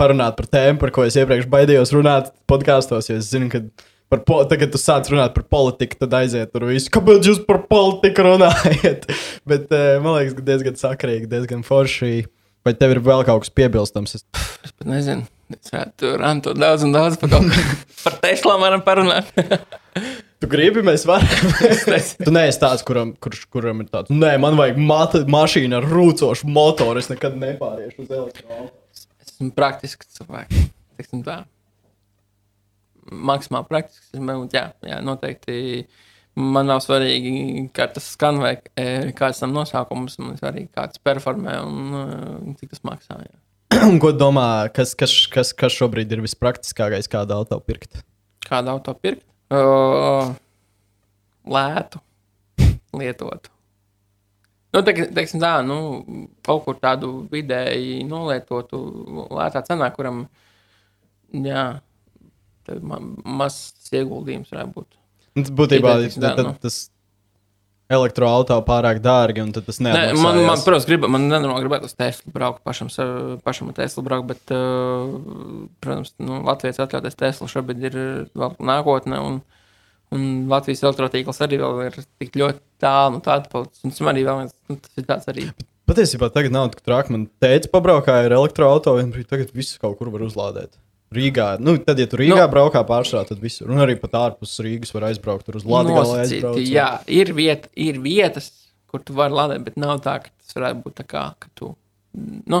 parunāt 0.00 0.38
par 0.38 0.48
tēmu, 0.50 0.80
par 0.80 0.94
ko 0.96 1.04
es 1.04 1.18
iepriekš 1.20 1.48
baidījos 1.52 1.92
runāt 1.96 2.32
podkāstos. 2.50 3.10
Es 3.12 3.28
zinu, 3.34 3.50
ka 3.52 3.62
par 4.10 4.24
po, 4.26 4.40
tagad 4.48 4.72
tu 4.72 4.80
sāc 4.80 5.12
runāt 5.12 5.36
par 5.36 5.44
politiku, 5.52 6.00
tad 6.00 6.16
aiziet 6.22 6.52
tur 6.54 6.66
visu. 6.70 6.88
Kāpēc 6.94 7.28
jūs 7.30 7.42
par 7.46 7.62
politiku 7.70 8.30
runājat? 8.30 9.06
Bet 9.50 9.68
uh, 9.68 9.98
man 10.00 10.18
liekas, 10.18 10.38
ka 10.38 10.46
diezgan 10.46 10.80
sakrīgi, 10.80 11.28
diezgan 11.30 11.66
forši. 11.66 12.24
Vai 12.66 12.74
tev 12.76 12.92
ir 12.92 13.04
vēl 13.04 13.22
kaut 13.28 13.44
kas 13.44 13.52
piebilstams? 13.56 14.18
Es... 14.18 14.24
Es 14.60 14.74
pat 14.76 14.88
nezinu, 14.90 15.24
es 15.54 15.72
varētu 15.72 16.10
rantot 16.20 16.58
daudz 16.60 16.84
un 16.84 16.92
daudz 16.92 17.16
par 17.20 17.32
par 18.04 18.18
Teslām 18.20 18.60
varam 18.60 18.82
parunāt. 18.84 19.30
Tu 20.40 20.48
gribi, 20.48 20.80
mēs 20.86 21.02
varam. 21.04 21.28
tu 22.24 22.32
neesi 22.32 22.60
tāds, 22.62 22.80
kuram, 22.88 23.10
kurš, 23.20 23.42
kuram 23.52 23.82
ir 23.84 23.90
tāds. 23.92 24.08
Nē, 24.12 24.34
man 24.40 24.56
vajag 24.56 24.78
mata, 24.80 25.20
mašīnu 25.28 25.76
ar 25.76 25.84
rūcošu 25.90 26.48
motoru. 26.48 26.96
Es 27.02 27.10
nekad 27.12 27.36
nepāriešu 27.36 28.06
uz 28.06 28.14
elektroautorātu. 28.16 28.72
Es 28.96 29.34
esmu 29.34 29.50
praktisks 29.56 30.08
cilvēks. 30.16 30.62
Teiksim 30.96 31.24
tā. 31.26 31.42
Maksimāli 33.10 33.68
praktisks. 33.68 34.14
man- 34.16 34.48
Jā, 34.52 34.70
jā, 34.86 35.02
noteikti. 35.04 35.84
Man 36.40 36.68
nav 36.70 36.78
svarīgi, 36.80 37.68
kā 37.76 37.88
tas 37.92 38.06
skan 38.14 38.38
vai 38.40 38.54
e, 38.78 39.10
kāds 39.12 39.40
tam 39.42 39.52
nosaukums. 39.52 40.16
Man 40.22 40.36
ir 40.36 40.40
svarīgi, 40.40 40.68
kā 40.72 40.86
tas 40.88 41.00
performē 41.04 41.56
un 41.66 41.96
e, 42.00 42.54
cik 42.60 42.70
tas 42.76 42.84
maksā. 42.86 43.18
Jā. 43.26 43.98
Ko 44.02 44.12
domā, 44.16 44.70
kas, 44.72 44.94
kas, 44.96 45.12
kas, 45.28 45.52
kas 45.52 45.74
šobrīd 45.76 46.12
ir 46.16 46.22
vispraktiskākais, 46.24 47.10
kādu 47.12 47.36
auto 47.36 47.58
pirkt? 47.60 48.00
Kādu 48.46 48.72
auto 48.78 48.94
pirkt? 48.96 49.26
Uh, 49.50 50.30
lētu, 51.50 51.98
lietotu. 52.94 53.50
Nu, 54.70 54.82
te, 54.86 54.94
teiksim 54.94 55.42
tā, 55.42 55.56
nu, 55.66 55.78
kaut 56.46 56.62
kur 56.66 56.78
tādu 56.78 57.24
vidēji 57.32 58.04
nolietotu 58.06 58.78
lētā 59.34 59.64
cenā, 59.66 59.88
kuram, 59.96 60.22
jā, 61.34 61.64
ma 62.86 63.00
mazs 63.40 63.90
ieguldījums 63.90 64.52
varētu 64.54 64.76
būt. 64.76 64.98
Tas 65.40 65.52
būtībā 65.58 65.96
Ideja, 65.96 66.04
teiksim 66.04 66.22
tā, 66.22 66.32
tad, 66.38 66.46
nu. 66.46 66.54
tas 66.62 66.78
elektroautorāts 67.90 68.66
pārāk 68.68 69.00
dārgi, 69.02 69.42
un 69.42 69.52
tas 69.54 69.80
neatmaksājās. 69.82 70.22
man, 70.22 70.40
man, 70.46 70.62
protams, 70.64 70.86
grib, 70.88 71.06
man 71.10 71.26
nenormāli 71.30 71.64
gribētu 71.64 71.88
uz 71.90 71.96
Teslu 71.98 72.34
braukt, 72.34 72.62
pašam, 72.66 72.90
pašam 73.46 73.72
ar 73.72 73.78
Teslu 73.80 74.04
braukt, 74.06 74.28
bet, 74.30 74.52
uh, 74.54 75.16
protams, 75.82 76.14
nu, 76.22 76.42
Latvijas 76.46 76.82
atļauties 76.84 77.18
Teslu 77.20 77.50
šobrīd 77.50 77.88
ir 77.90 77.98
vēl 78.38 78.54
nākotne, 78.70 79.22
un, 79.26 79.40
un 80.14 80.28
Latvijas 80.50 80.84
elektrotīkls 80.86 81.42
arī 81.46 81.58
vēl 81.62 81.82
ir 81.88 81.98
tik 82.22 82.38
ļoti 82.38 82.62
tālu 82.82 83.18
no 83.18 83.24
tāda 83.24 83.50
palicis. 83.52 83.82
Un 83.84 83.96
tas 83.96 84.12
arī 84.12 84.26
vēl 84.28 84.44
viens, 84.44 84.54
nu, 84.70 84.78
tas 84.78 85.02
ir 85.02 85.08
tāds 85.10 85.32
arī. 85.32 85.48
Patiesībā 85.90 86.30
tagad 86.30 86.54
nav 86.54 86.68
tik 86.70 86.84
traki. 86.86 87.16
Man 87.16 87.26
teica, 87.42 87.72
pabraukāja 87.72 88.28
ar 88.28 88.36
elektroautorātu, 88.36 89.10
un 89.18 89.26
tagad 89.26 89.50
viss 89.56 89.80
kaut 89.82 89.98
kur 89.98 90.12
var 90.14 90.22
uzlādēt. 90.28 90.78
Rīgā, 91.10 91.46
nu, 91.58 91.74
tad, 91.82 91.98
ja 91.98 92.06
tu 92.06 92.18
Rīgā 92.20 92.44
Nu. 92.44 92.50
braukā 92.52 92.84
pārsvarā, 92.86 93.24
tad 93.26 93.40
visur. 93.42 93.70
Un 93.74 93.82
arī 93.82 93.96
pat 93.98 94.12
ārpus 94.14 94.52
Rīgas 94.62 94.92
var 94.94 95.08
aizbraukt 95.08 95.48
tur 95.48 95.56
uz 95.58 95.64
Latviju. 95.66 95.96
Nosacīti, 95.98 96.66
jā, 96.70 96.88
ir, 97.10 97.32
viet, 97.34 97.66
ir 97.74 97.98
vietas, 98.04 98.52
kur 98.90 99.02
tu 99.02 99.16
vari 99.18 99.34
lādēt, 99.34 99.64
bet 99.66 99.76
nav 99.80 99.98
tā, 100.04 100.20
ka 100.22 100.30
tas 100.38 100.54
varētu 100.54 100.84
būt 100.84 100.94
tā 101.02 101.06
kā, 101.10 101.24
ka 101.42 101.50
tu, 101.58 101.72
nu, 102.14 102.60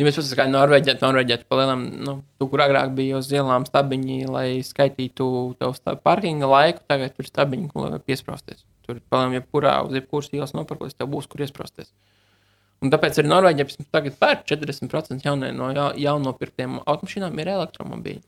ja 0.00 0.06
mēs 0.06 0.16
paskatāmies, 0.16 0.38
kā 0.40 0.46
Norvēģijā, 0.48 0.96
Norvēģijā, 1.04 1.38
tu 1.42 1.48
palielam, 1.52 1.84
nu, 2.08 2.14
tu, 2.40 2.48
kur 2.48 2.64
agrāk 2.64 2.94
bija 2.96 3.20
uz 3.20 3.28
ielām 3.36 3.68
stabiņi, 3.68 4.18
lai 4.32 4.46
skaitītu 4.64 5.28
tev 5.60 5.76
sta- 5.76 5.98
parkinga 6.00 6.48
laiku, 6.48 6.80
tagad 6.88 7.12
tur 7.18 7.28
stabiņi, 7.28 7.68
kur 7.74 7.90
var 7.90 8.00
piesprosties. 8.00 8.64
Tur, 8.88 9.02
palielam, 9.12 9.36
jebkurā, 9.42 9.76
uz 9.84 9.92
jebkuras 10.00 10.32
ielas 10.32 10.56
nopirkos, 10.56 10.96
tev 10.96 11.12
būs, 11.12 11.28
kur 11.28 11.44
iesprosties. 11.44 11.92
Un 12.80 12.92
tāpēc 12.92 13.18
arī 13.20 13.28
Norvēģijā 13.28 13.66
pēc- 13.68 13.88
tagad 13.92 14.18
pērk 14.20 14.44
40% 14.48 15.24
jaunie, 15.26 15.52
no 15.52 15.68
ja, 15.76 15.90
jaunopirktiem 16.00 16.78
automašīnām 16.88 17.36
ir 17.42 17.52
elektromobīļi. 17.56 18.22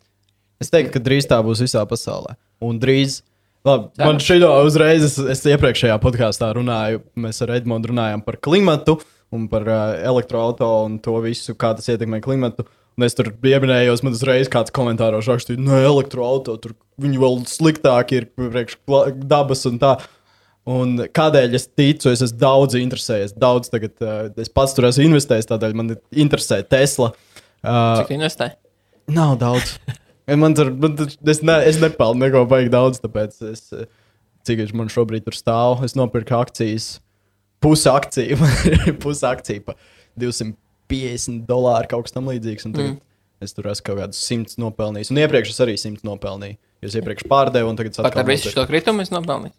Es 0.60 0.70
teiktu, 0.70 0.92
ka 0.94 1.00
drīz 1.02 1.26
tā 1.30 1.38
būs 1.42 1.62
visā 1.64 1.82
pasaulē. 1.88 2.36
Un 2.62 2.78
drīz. 2.82 3.22
Labi, 3.64 3.88
Cerams. 3.94 4.06
man 4.06 4.18
šī 4.18 4.36
uzreiz, 4.66 5.04
es, 5.06 5.16
es 5.18 5.42
iepriekšējā 5.46 5.96
podkāstā 6.02 6.50
runāju, 6.58 7.02
mēs 7.16 7.40
ar 7.44 7.54
Edmundu 7.56 7.92
runājām 7.92 8.24
par 8.26 8.36
klimatu 8.42 8.98
un 9.32 9.46
par 9.48 9.62
uh, 9.62 9.94
elektroautorātu 10.02 10.86
un 10.88 10.98
to 11.02 11.14
visu, 11.24 11.54
kā 11.54 11.70
tas 11.78 11.88
ietekmē 11.88 12.20
klimatu. 12.24 12.66
Un 12.98 13.06
es 13.06 13.14
tur 13.16 13.30
pieminējos, 13.40 14.02
man 14.04 14.12
uzreiz 14.12 14.50
kāds 14.52 14.74
komentāros 14.74 15.30
rakstīja, 15.30 15.62
no 15.62 15.78
elektroautorāta 15.78 16.60
tur 16.66 16.74
viņi 17.00 17.22
vēl 17.22 17.38
sliktāki 17.48 18.18
ir 18.20 18.26
priekš 18.36 18.76
dabas 19.24 19.64
un 19.70 19.78
tā. 19.80 19.94
Un 20.70 20.94
kādēļ 21.10 21.56
es 21.58 21.66
ticu, 21.66 22.12
es 22.12 22.20
esmu 22.22 22.38
daudz 22.38 22.76
interesējies. 22.78 23.34
Daudz 23.34 23.72
tagad, 23.72 23.96
uh, 24.04 24.28
es 24.38 24.50
pats 24.52 24.76
tur 24.76 24.86
esmu 24.86 25.08
investējis, 25.08 25.50
tādēļ 25.50 25.74
man 25.78 25.96
interesē 26.12 26.60
Tesla. 26.62 27.10
Uh, 27.62 27.98
Cik 28.02 28.14
investē? 28.14 28.52
Nav 29.10 29.34
daudz. 29.40 29.74
Man 30.30 30.54
tur, 30.54 30.70
man 30.78 30.94
tur, 30.96 31.10
es, 31.10 31.40
ne, 31.42 31.56
es 31.66 31.80
nepelnu 31.82 32.22
neko 32.22 32.44
baigi 32.50 32.70
daudz, 32.72 33.00
tāpēc 33.02 33.40
es, 33.50 33.64
eh, 33.74 33.88
cik 34.46 34.60
viņš 34.62 34.74
man 34.78 34.90
šobrīd 34.92 35.26
tur 35.26 35.34
stāv, 35.34 35.82
es 35.86 35.96
nopirku 35.98 36.36
akcijas, 36.38 37.00
pusi 37.62 37.90
akciju, 37.90 38.38
pusi 39.02 39.26
akciju 39.26 39.64
pa 39.66 39.74
250 40.22 41.42
dolāru 41.48 41.90
kaut 41.90 42.06
kas 42.06 42.14
tam 42.14 42.30
līdzīgs. 42.30 42.68
mm. 42.70 43.00
es 43.42 43.56
tur 43.56 43.66
esmu 43.72 43.88
kaut 43.88 44.00
kādus 44.04 44.22
simts 44.22 44.60
nopelnījis. 44.62 45.10
Un 45.10 45.20
iepriekš 45.24 45.56
es 45.56 45.60
arī 45.66 45.74
simts 45.80 46.06
nopelnīju. 46.06 46.60
Es 46.82 46.94
iepriekš 46.98 47.26
pārdevu, 47.30 47.74
un 47.74 47.78
tagad 47.78 47.94
es 47.94 47.98
Pat 47.98 48.12
atkal 48.12 48.22
ar 48.22 48.30
visu 48.30 48.54
šo 48.54 48.66
kritumu 48.70 49.02
es 49.02 49.10
nopelnīju. 49.14 49.54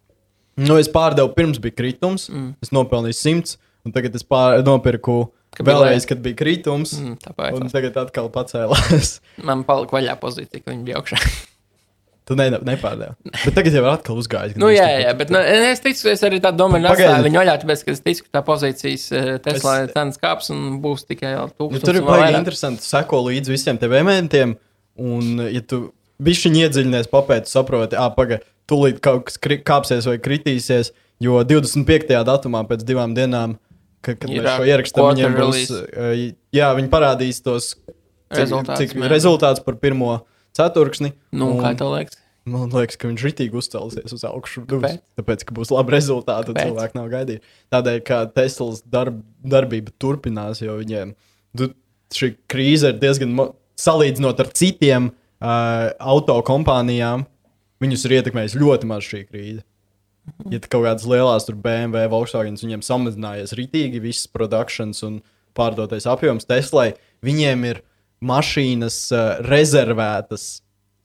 Nu, 0.59 0.77
es 0.77 0.89
pārdevu 0.91 1.31
pirms 1.33 1.57
bija 1.61 1.73
kritums, 1.79 2.27
mm. 2.29 2.51
es 2.61 2.73
nopelnīju 2.75 3.17
simts, 3.17 3.57
un 3.85 3.95
tagad 3.95 4.13
es 4.15 4.25
pār, 4.27 4.59
nopirku 4.65 5.31
bija 5.57 5.69
vēlreiz, 5.71 6.05
kad 6.09 6.21
bija 6.25 6.37
kritums. 6.37 6.93
Mm, 6.99 7.15
tāpēc 7.23 7.57
Un 7.57 7.71
tagad 7.73 7.97
atkal 8.03 8.29
pacēlās. 8.33 9.15
man 9.47 9.65
palika 9.67 9.97
vaļā 9.97 10.15
pozīcija, 10.21 10.61
ka 10.65 10.71
viņi 10.75 10.87
bija 10.91 11.01
augšā. 11.01 11.21
Tu 12.23 12.37
ne, 12.39 12.45
nepārdevi. 12.55 13.17
Bet 13.33 13.51
tagad 13.57 13.73
jau 13.75 13.81
ir 13.81 13.89
atkal 13.91 14.19
uzgājis. 14.21 14.53
nu, 14.55 14.69
jā, 14.71 14.85
jā, 15.01 15.09
bet 15.19 15.33
nu, 15.33 15.41
es 15.43 15.81
ticu, 15.83 16.05
es 16.07 16.21
arī 16.23 16.37
tā 16.39 16.53
domāju, 16.55 16.85
ka 16.85 16.93
Pagaidi. 16.93 17.25
viņi 17.25 17.39
vaļā, 17.41 17.55
tāpēc, 17.59 17.81
ka 17.83 17.91
es 17.91 17.99
ticu, 18.05 18.23
ka 18.23 18.37
tā 18.37 18.41
pozīcijas 18.47 19.03
eh, 19.11 19.25
Tesla 19.43 19.73
Es- 19.81 19.91
cenas 19.91 20.21
kāps 20.21 20.47
un 20.53 20.77
būs 20.79 21.03
tikai 21.09 21.33
Nu, 21.35 21.49
tūkstoši. 21.51 21.83
tur 21.83 21.99
ir 21.99 22.05
vēl 22.07 22.23
baigi 22.23 22.39
interesanti. 22.39 22.87
Seko 22.87 23.19
līdzi 23.25 23.51
visiem 23.51 23.81
tiem 23.81 23.91
elementiem. 23.91 24.55
Un, 25.03 25.43
ja 25.51 25.65
tu 25.67 25.81
bišķiņi 26.23 26.63
iedziļinies, 26.63 27.11
papēti, 27.11 27.51
saproti, 27.51 27.99
ah, 27.99 28.07
pagaidi, 28.15 28.47
tūlīt 28.69 28.99
kaut 29.03 29.25
kas 29.29 29.37
kāpsies 29.41 30.07
vai 30.09 30.17
kritīsies. 30.23 30.91
Jo 31.23 31.43
25. 31.47 32.09
datumā 32.27 32.63
pēc 32.67 32.81
divām 32.87 33.13
dienām, 33.15 33.57
kad, 34.03 34.17
kad 34.19 34.29
mēs 34.29 34.47
šo 34.57 34.65
ierakstām, 34.67 35.09
viņiem 35.13 35.37
būs. 35.37 35.69
Jā, 36.55 36.73
viņi 36.75 36.89
parādīs 36.91 37.39
tos 37.45 37.75
cik- 37.77 38.41
Rezultātus, 38.41 38.81
cik 38.81 38.97
jā. 38.97 39.07
rezultāts 39.11 39.63
par 39.63 39.77
pirmo 39.79 40.25
ceturksni. 40.57 41.13
Nu, 41.31 41.53
un- 41.53 41.61
kā 41.63 41.71
tev 41.77 41.93
liekas? 41.93 42.19
Man 42.45 42.67
liekas, 42.75 42.97
ka 42.99 43.07
viņš 43.07 43.21
ritīgi 43.23 43.55
uzcelsies 43.55 44.11
uz 44.11 44.23
augšu. 44.27 44.65
Nu, 44.65 44.81
Kāpēc? 44.81 44.99
Tāpēc, 45.15 45.45
ka 45.47 45.55
būs 45.55 45.69
labi 45.71 45.93
rezultāti, 45.95 46.51
Kāpēc? 46.51 46.65
cilvēki 46.73 46.97
nav 46.99 47.07
gaidījuši. 47.13 47.41
Tādēļ, 47.71 47.99
ka 48.03 48.17
Teslas 48.35 48.81
darb, 48.83 49.21
darbība 49.47 49.93
turpinās, 49.95 50.59
jo 50.59 50.75
viņiem 50.81 51.13
šī 52.13 52.33
krīze 52.51 52.91
ir 52.91 52.99
diezgan 52.99 53.31
salīdzinot 53.79 54.41
ar 54.43 54.49
citiem 54.53 55.07
uh, 55.13 55.93
auto 56.03 56.35
kompānijām. 56.45 57.23
Viņus 57.83 58.07
ir 58.07 58.17
ietekmējusi 58.19 58.61
ļoti 58.61 58.89
maz 58.89 59.05
šī 59.07 59.23
krīze. 59.27 59.63
Ja 60.47 60.61
kaut 60.63 60.85
kādas 60.85 61.05
lielas 61.09 61.49
BMW, 61.51 62.07
Volkswagen, 62.11 62.55
viņiem 62.55 62.83
samazinājies 62.85 63.55
ritīgi 63.59 63.99
viss 64.03 64.29
produkcijas 64.31 65.03
un 65.03 65.19
pārdotais 65.57 66.07
apjoms 66.07 66.47
Teslai, 66.47 66.93
viņiem 67.27 67.65
ir 67.67 67.81
mašīnas 68.23 68.99
uh, 69.11 69.41
rezervētas 69.43 70.63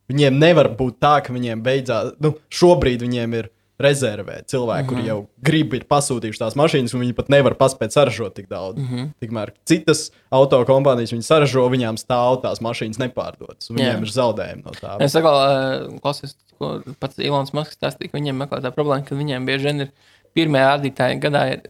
Viņiem 0.09 0.39
nevar 0.41 0.71
būt 0.77 0.97
tā, 1.05 1.19
ka 1.25 1.35
viņiem 1.37 1.63
beidzās, 1.65 2.15
nu, 2.25 2.33
šobrīd 2.49 3.05
viņiem 3.05 3.35
ir 3.37 3.51
rezervē 3.79 4.41
cilvēki, 4.51 4.83
mm 4.83 4.89
-hmm. 4.89 4.89
kuri 4.89 5.07
jau 5.07 5.19
grib, 5.45 5.75
ir 5.79 5.85
pasūtījuši 5.91 6.41
tās 6.43 6.57
mašīnas, 6.59 6.95
un 6.95 7.03
viņi 7.05 7.15
pat 7.15 7.29
nevar 7.31 7.55
paspēt 7.55 7.95
saražot 7.95 8.35
tik 8.35 8.49
daudz. 8.51 8.79
Mm 8.79 8.87
-hmm. 8.89 9.11
Tikmēr 9.23 9.53
citas 9.65 10.11
auto 10.31 10.59
kompānijas 10.67 11.13
viņi 11.15 11.23
saražo, 11.23 11.69
viņām 11.71 11.97
stāv 11.97 12.43
tās 12.43 12.61
mašīnas 12.61 12.99
nepārdotas, 12.99 13.71
un 13.71 13.77
viņiem 13.77 14.03
Jā. 14.03 14.03
ir 14.03 14.15
zaudējumi 14.15 14.63
no 14.65 14.73
tā. 14.75 14.97
Es 15.01 15.13
saku, 15.13 15.29
uh, 15.29 16.01
klausies, 16.01 16.35
ko 16.59 16.83
pats 17.01 17.19
Ilons 17.19 17.53
Masks 17.53 17.79
stāstīja, 17.79 18.11
ka 18.11 18.19
viņiem 18.19 18.37
meklē 18.43 18.61
tā 18.63 18.75
problēma, 18.75 19.07
ka 19.07 19.15
viņiem 19.15 19.47
bieži 19.47 19.65
vien 19.65 19.81
ir 19.81 19.93
pirmie 20.35 20.61
rādītāji 20.61 21.21
gadā 21.21 21.53
ir 21.53 21.63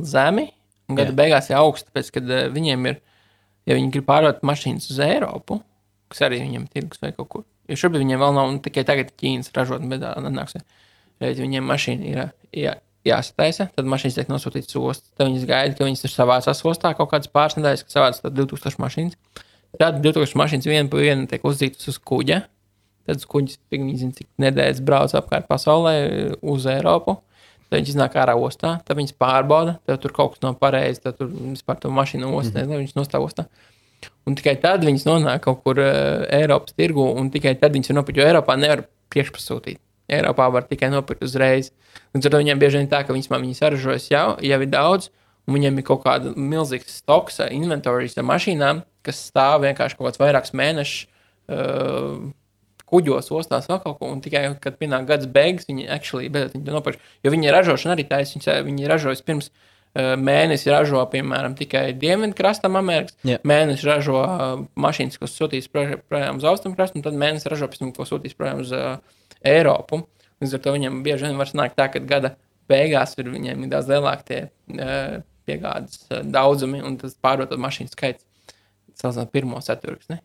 zemi, 0.00 0.52
un 0.88 0.96
gada 0.96 1.12
Jā. 1.12 1.16
beigās 1.16 1.50
ir 1.50 1.56
augsti, 1.56 1.90
tāpēc, 1.90 2.10
kad 2.12 2.24
uh, 2.30 2.48
viņiem 2.48 2.86
ir, 2.86 3.00
ja 3.66 3.74
viņi 3.74 3.92
grib 3.92 4.08
pārdot 4.08 4.40
mašīnas 4.40 4.88
uz 4.90 4.98
Eiropu, 4.98 5.60
kas 6.08 6.22
arī 6.22 6.40
viņiem 6.40 6.62
ir 6.62 6.72
tirgus 6.72 7.02
vai 7.02 7.12
kaut 7.12 7.28
kur, 7.28 7.44
jo 7.68 7.76
šobrīd 7.76 8.06
viņiem 8.06 8.24
vēl 8.24 8.34
nav, 8.34 8.48
un 8.48 8.58
tikai 8.64 8.84
tagad 8.88 9.12
Ķīnas 9.20 9.52
ražot, 9.52 9.84
bet 9.90 10.00
tā 10.00 10.14
nenāks. 10.22 10.56
Redz, 11.22 11.40
viņiem 11.40 11.64
mašīna 11.64 12.10
ir 12.10 12.18
jā, 12.52 12.74
jāsataisa, 13.06 13.68
tad 13.76 13.88
mašīnas 13.88 14.18
tiek 14.18 14.30
nosūtītas 14.32 14.76
uz 14.76 14.90
ostu. 14.92 15.08
Tad 15.16 15.30
viņas 15.30 15.46
gaida, 15.48 15.76
ka 15.78 15.86
viņas 15.86 16.04
tur 16.04 16.12
savācās 16.12 16.64
ostā 16.68 16.92
kaut 16.98 17.12
kādas 17.12 17.30
pāris 17.32 17.56
nedēļas, 17.58 17.84
ka 17.86 17.94
savācās 17.94 18.24
tad 18.24 18.36
2000 18.36 18.82
mašīnas. 18.82 19.44
Tad 19.80 20.00
2000 20.04 20.40
mašīnas 20.40 20.68
viena 20.68 20.90
pa 20.92 21.00
viena 21.00 21.28
tiek 21.30 21.46
uzzītas 21.46 21.88
uz 21.92 22.00
kuģa. 22.10 22.42
Tad 23.06 23.22
kuģis 23.30 23.60
viņi 23.70 23.96
zina, 24.00 24.16
cik 24.16 24.28
nedēļas 24.42 24.82
brauc 24.84 25.14
apkārt 25.16 25.46
pasaulē 25.48 25.94
uz 26.42 26.66
Eiropu. 26.70 27.20
Tad 27.66 27.80
viņi 27.80 27.94
iznāk 27.94 28.14
ārā 28.18 28.36
ostā, 28.38 28.76
tad 28.86 28.98
viņas 28.98 29.16
pārbauda, 29.18 29.78
tad 29.86 30.02
tur 30.02 30.12
kaut 30.14 30.36
kas 30.36 30.42
nav 30.44 30.54
pareizi, 30.60 31.00
tad 31.02 31.16
tur 31.18 31.30
vispār 31.32 31.80
tā 31.82 31.90
mašīna 31.90 32.28
ostā, 32.30 32.62
mm 32.62 32.82
viņas 32.82 32.94
nostāv 32.98 33.26
ostā. 33.26 33.48
Un 34.26 34.36
tikai 34.38 34.54
tad 34.62 34.84
viņas 34.86 35.06
nonāk 35.06 35.42
kaut 35.46 35.64
kur 35.64 35.80
uh, 35.82 36.26
Eiropas 36.34 36.76
tirgu, 36.78 37.02
un 37.18 37.30
tikai 37.34 37.56
tad 37.58 37.74
viņas 37.74 37.90
var 37.90 37.98
nopirkt, 38.00 38.20
jo 38.20 38.28
Eiropā 38.28 38.54
nevar 38.58 38.84
priekšpasūtīt. 39.10 39.80
Eiropā 40.12 40.48
var 40.54 40.66
tikai 40.70 40.90
nopirkt 40.92 41.24
uzreiz. 41.26 41.72
Un 42.14 42.22
tad 42.24 42.36
viņiem 42.36 42.60
bieži 42.62 42.80
vien 42.80 42.90
tā, 42.90 43.02
ka 43.06 43.16
viņas, 43.16 43.30
viņas 43.32 43.62
saražojas 43.62 44.08
jau, 44.12 44.26
jau 44.44 44.58
ir 44.62 44.72
daudz, 44.72 45.10
un 45.46 45.58
viņiem 45.58 45.80
ir 45.80 45.86
kaut 45.86 46.04
kāda 46.04 46.32
milzīga 46.36 46.88
stoks, 46.90 47.40
inventorijas 47.50 48.18
ar 48.18 48.26
mašīnām, 48.30 48.82
kas 49.06 49.22
stāv 49.30 49.62
vienkārši 49.66 49.98
kaut 49.98 50.10
kāds 50.10 50.22
vairākus 50.22 50.54
mēnešus. 50.58 51.06
Uh, 51.46 52.26
kuģos, 52.90 53.30
ostās 53.34 53.68
vēl 53.70 53.80
kaut 53.82 53.98
ko, 54.00 54.10
un 54.14 54.20
tikai, 54.22 54.48
kad 54.62 54.78
pienāk 54.78 55.06
gads 55.08 55.28
beigas, 55.30 55.66
viņi 55.68 55.88
actually 55.90 56.30
viņi 56.30 56.62
to 56.66 56.74
nopirks. 56.74 57.02
Jo 57.26 57.32
viņi 57.34 57.54
ražošana 57.54 57.96
arī 57.96 58.06
taisa, 58.08 58.38
viņi, 58.38 58.66
viņi 58.68 58.90
ražojas 58.90 59.24
pirms 59.26 59.50
uh, 59.50 60.14
mēnesi 60.22 60.70
ražo, 60.70 61.02
piemēram, 61.10 61.56
tikai 61.58 61.88
Dienvidkrastam 61.98 62.78
Amerikas. 62.78 63.18
Jā. 63.26 63.40
Mēnesis 63.46 63.86
ražo 63.88 64.20
uh, 64.22 64.46
mašīnas, 64.78 65.18
kas 65.22 65.34
sūtīs 65.34 65.70
pro- 65.70 65.98
projām 66.06 66.38
uz 66.38 66.46
Austrumkrastu, 66.46 67.00
un 67.00 67.06
tad 67.06 67.18
mēnesis 67.18 67.50
ražo 67.50 67.70
pēc 67.70 67.82
tam, 67.82 67.94
ko 67.96 68.06
sūtīs 68.06 68.38
projām 68.38 68.62
uz 68.62 68.74
uh, 68.74 68.98
Eiropu. 69.46 70.02
Līdz 70.42 70.58
ar 70.58 70.62
to 70.64 70.74
viņam 70.76 71.00
bieži 71.06 71.28
vien 71.28 71.40
var 71.40 71.50
sanākt 71.50 71.78
tā, 71.78 71.88
ka 71.92 72.02
gada 72.04 72.34
beigās 72.70 73.14
ir 73.20 73.30
viņiem 73.32 73.64
ir 73.64 73.72
daudz 73.72 73.90
lielāki 73.90 74.26
tie 74.30 74.40
uh, 74.46 75.18
piegādes 75.48 76.02
uh, 76.10 76.22
daudzumi, 76.22 76.82
un 76.84 76.98
tas 77.00 77.16
pārdoto 77.22 77.58
mašīnu 77.60 77.92
skaits 77.92 78.26
salīdzinot 78.96 79.32
pirmo 79.32 79.60
ceturksni. 79.64 80.20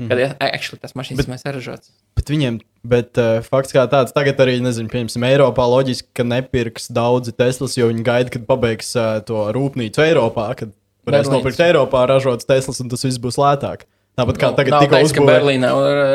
Mm. 0.00 0.08
Kad 0.08 0.42
actually 0.46 0.80
tas 0.80 0.94
mašīnas 0.96 1.28
mēs 1.28 1.44
saražots. 1.44 1.92
Bet 2.16 2.30
viņiem, 2.32 2.58
bet 2.88 3.20
uh, 3.20 3.42
fakts 3.44 3.74
kā 3.76 3.84
tāds, 3.92 4.14
tagad 4.16 4.40
arī, 4.40 4.56
nezinu, 4.64 4.88
piemēram, 4.92 5.26
Eiropā 5.28 5.66
loģiski, 5.68 6.08
ka 6.16 6.24
nepirks 6.24 6.88
daudzi 6.96 7.34
Teslas, 7.36 7.76
jo 7.76 7.90
viņi 7.90 8.04
gaida, 8.06 8.32
kad 8.32 8.46
pabeigs 8.48 8.94
uh, 8.96 9.18
to 9.26 9.44
rūpnīcu 9.56 10.04
Eiropā, 10.06 10.48
kad 10.56 10.72
varēs 11.04 11.28
Berlīns. 11.28 11.34
nopirkt 11.36 11.64
Eiropā 11.66 12.06
ražotas 12.08 12.48
Teslas 12.48 12.80
un 12.80 12.92
tas 12.92 13.04
viss 13.04 13.20
būs 13.20 13.36
lētāk. 13.40 13.84
Tāpat 14.18 14.40
kā 14.40 14.50
nu, 14.50 14.58
tagad 14.58 14.76
tikko 14.84 15.02
uzbūvēja. 15.04 15.20
Ka 15.20 15.28
Berlīnā 15.28 15.70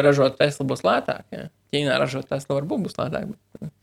ražot 0.06 0.38
Tesla 0.42 0.66
būs 0.70 0.84
lētāk. 0.86 1.24
Ja? 1.34 1.48
Ķīnā 1.76 2.00
ražot 2.00 2.32
Tesla 2.32 2.62
varbūt 2.62 2.88
būs 2.88 2.96
lētāk. 3.02 3.36
Bet... 3.36 3.74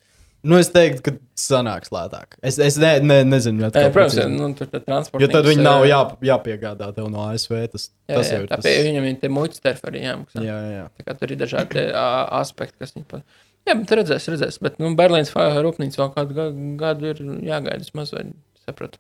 Nu, 0.43 0.57
es 0.59 0.73
teiktu, 0.75 1.03
ka 1.07 1.13
sanāks 1.39 1.93
lētāk. 1.95 2.35
Es, 2.43 2.57
es 2.59 2.75
ne, 2.83 2.97
ne, 3.05 3.21
nezinu, 3.29 3.63
kāda 3.69 3.85
ir. 3.87 3.93
Protams, 3.95 4.33
nu, 4.33 4.49
tur 4.59 4.67
ir 4.67 4.83
transporta. 4.83 5.23
Jo 5.23 5.29
tad 5.31 5.47
viņi 5.47 5.63
nav 5.63 5.85
jā, 5.87 6.01
jāpiegādā 6.33 6.89
tev 6.97 7.07
no 7.13 7.29
ASV. 7.29 7.55
Tas, 7.71 7.87
jā, 8.11 8.17
tas 8.17 8.33
jā, 8.33 8.41
jau 8.41 8.43
ir. 8.43 8.51
Tas... 8.51 8.67
Viņam 8.89 9.07
ir 9.07 9.21
tie 9.23 9.31
muļķi 9.31 9.75
arī 9.93 10.03
jāmaksā. 10.03 10.43
Jā, 10.43 10.59
jā. 10.73 10.85
Tā 10.99 11.07
kā 11.07 11.15
tur 11.21 11.35
ir 11.35 11.41
dažādi 11.45 11.87
aspekti, 11.95 12.81
kas 12.83 12.97
viņi 12.97 13.07
pat. 13.15 13.39
Jā, 13.63 13.77
bet 13.79 13.95
redzēs, 13.95 14.27
redzēs. 14.35 14.59
Bet, 14.67 14.83
nu, 14.83 14.91
Berlīnas 14.99 15.31
rūpnīca 15.31 16.03
vēl 16.03 16.11
kādu 16.17 16.39
gadu, 16.41 16.71
gadu 16.81 17.13
ir 17.13 17.23
jāgaida, 17.47 17.87
es 17.87 17.95
mazliet 17.95 18.35
sapratu. 18.65 18.99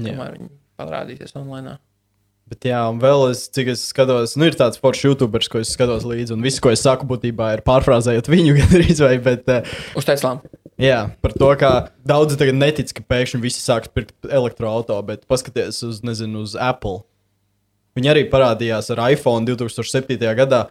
Tomēr 0.00 0.38
viņi 0.38 0.48
parādīsies 0.80 1.36
online. 1.36 1.76
Bet, 2.50 2.66
jā, 2.68 2.80
un 2.92 2.98
vēl 3.00 3.30
es, 3.30 3.46
cik 3.56 3.70
es 3.72 3.86
skatos, 3.88 4.34
nu, 4.36 4.44
ir 4.50 4.56
tāds 4.58 4.76
foršs 4.80 5.06
YouTuberis, 5.06 5.48
ko 5.48 5.62
es 5.62 5.70
skatos 5.72 6.04
līdzi, 6.04 6.34
un 6.36 6.44
viss, 6.44 6.60
ko 6.60 6.68
es 6.74 6.82
saku, 6.84 7.06
būtībā 7.08 7.54
ir 7.54 7.62
pārfrāzējot 7.64 8.28
viņu 8.28 8.56
gandrīz 8.60 9.00
vai, 9.00 9.14
bet. 9.24 9.48
Uh, 9.48 9.78
Uz 9.96 10.08
Teslām. 10.08 10.42
Jā, 10.80 11.06
par 11.24 11.32
to, 11.38 11.48
kā 11.56 11.72
daudzi 12.04 12.36
tagad 12.36 12.58
netic, 12.58 12.90
ka 12.92 13.04
pēkšņi 13.14 13.40
visi 13.40 13.62
sāks 13.62 13.88
pirkt 13.94 14.26
elektroautorātu, 14.26 15.06
bet 15.08 15.24
paskatieties 15.30 15.80
uz, 15.86 16.02
nezinu, 16.04 16.42
uz 16.44 16.56
Apple. 16.58 17.04
Viņi 17.94 18.10
arī 18.10 18.24
parādījās 18.28 18.90
ar 18.92 19.04
iPhone 19.14 19.46
2007. 19.46 20.18
gadā. 20.36 20.66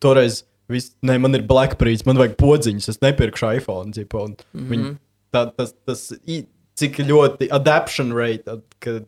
Toreiz 0.00 0.44
viss, 0.70 0.94
ne, 1.02 1.18
man 1.18 1.34
ir 1.34 1.44
Blackberry, 1.48 1.98
man 2.06 2.20
vajag 2.22 2.38
podziņas, 2.38 2.88
es 2.92 3.02
nepirkšu 3.02 3.50
iPhone. 3.58 3.90
Ģipa, 3.96 4.28
mm 4.28 4.36
-hmm. 4.38 4.68
viņi, 4.70 4.92
tā, 5.34 5.44
tas, 5.58 5.74
tas, 5.84 6.06
cik 6.78 7.00
ļoti 7.02 7.50
adaptation 7.50 8.14
rate, 8.14 8.60
kad 8.78 9.02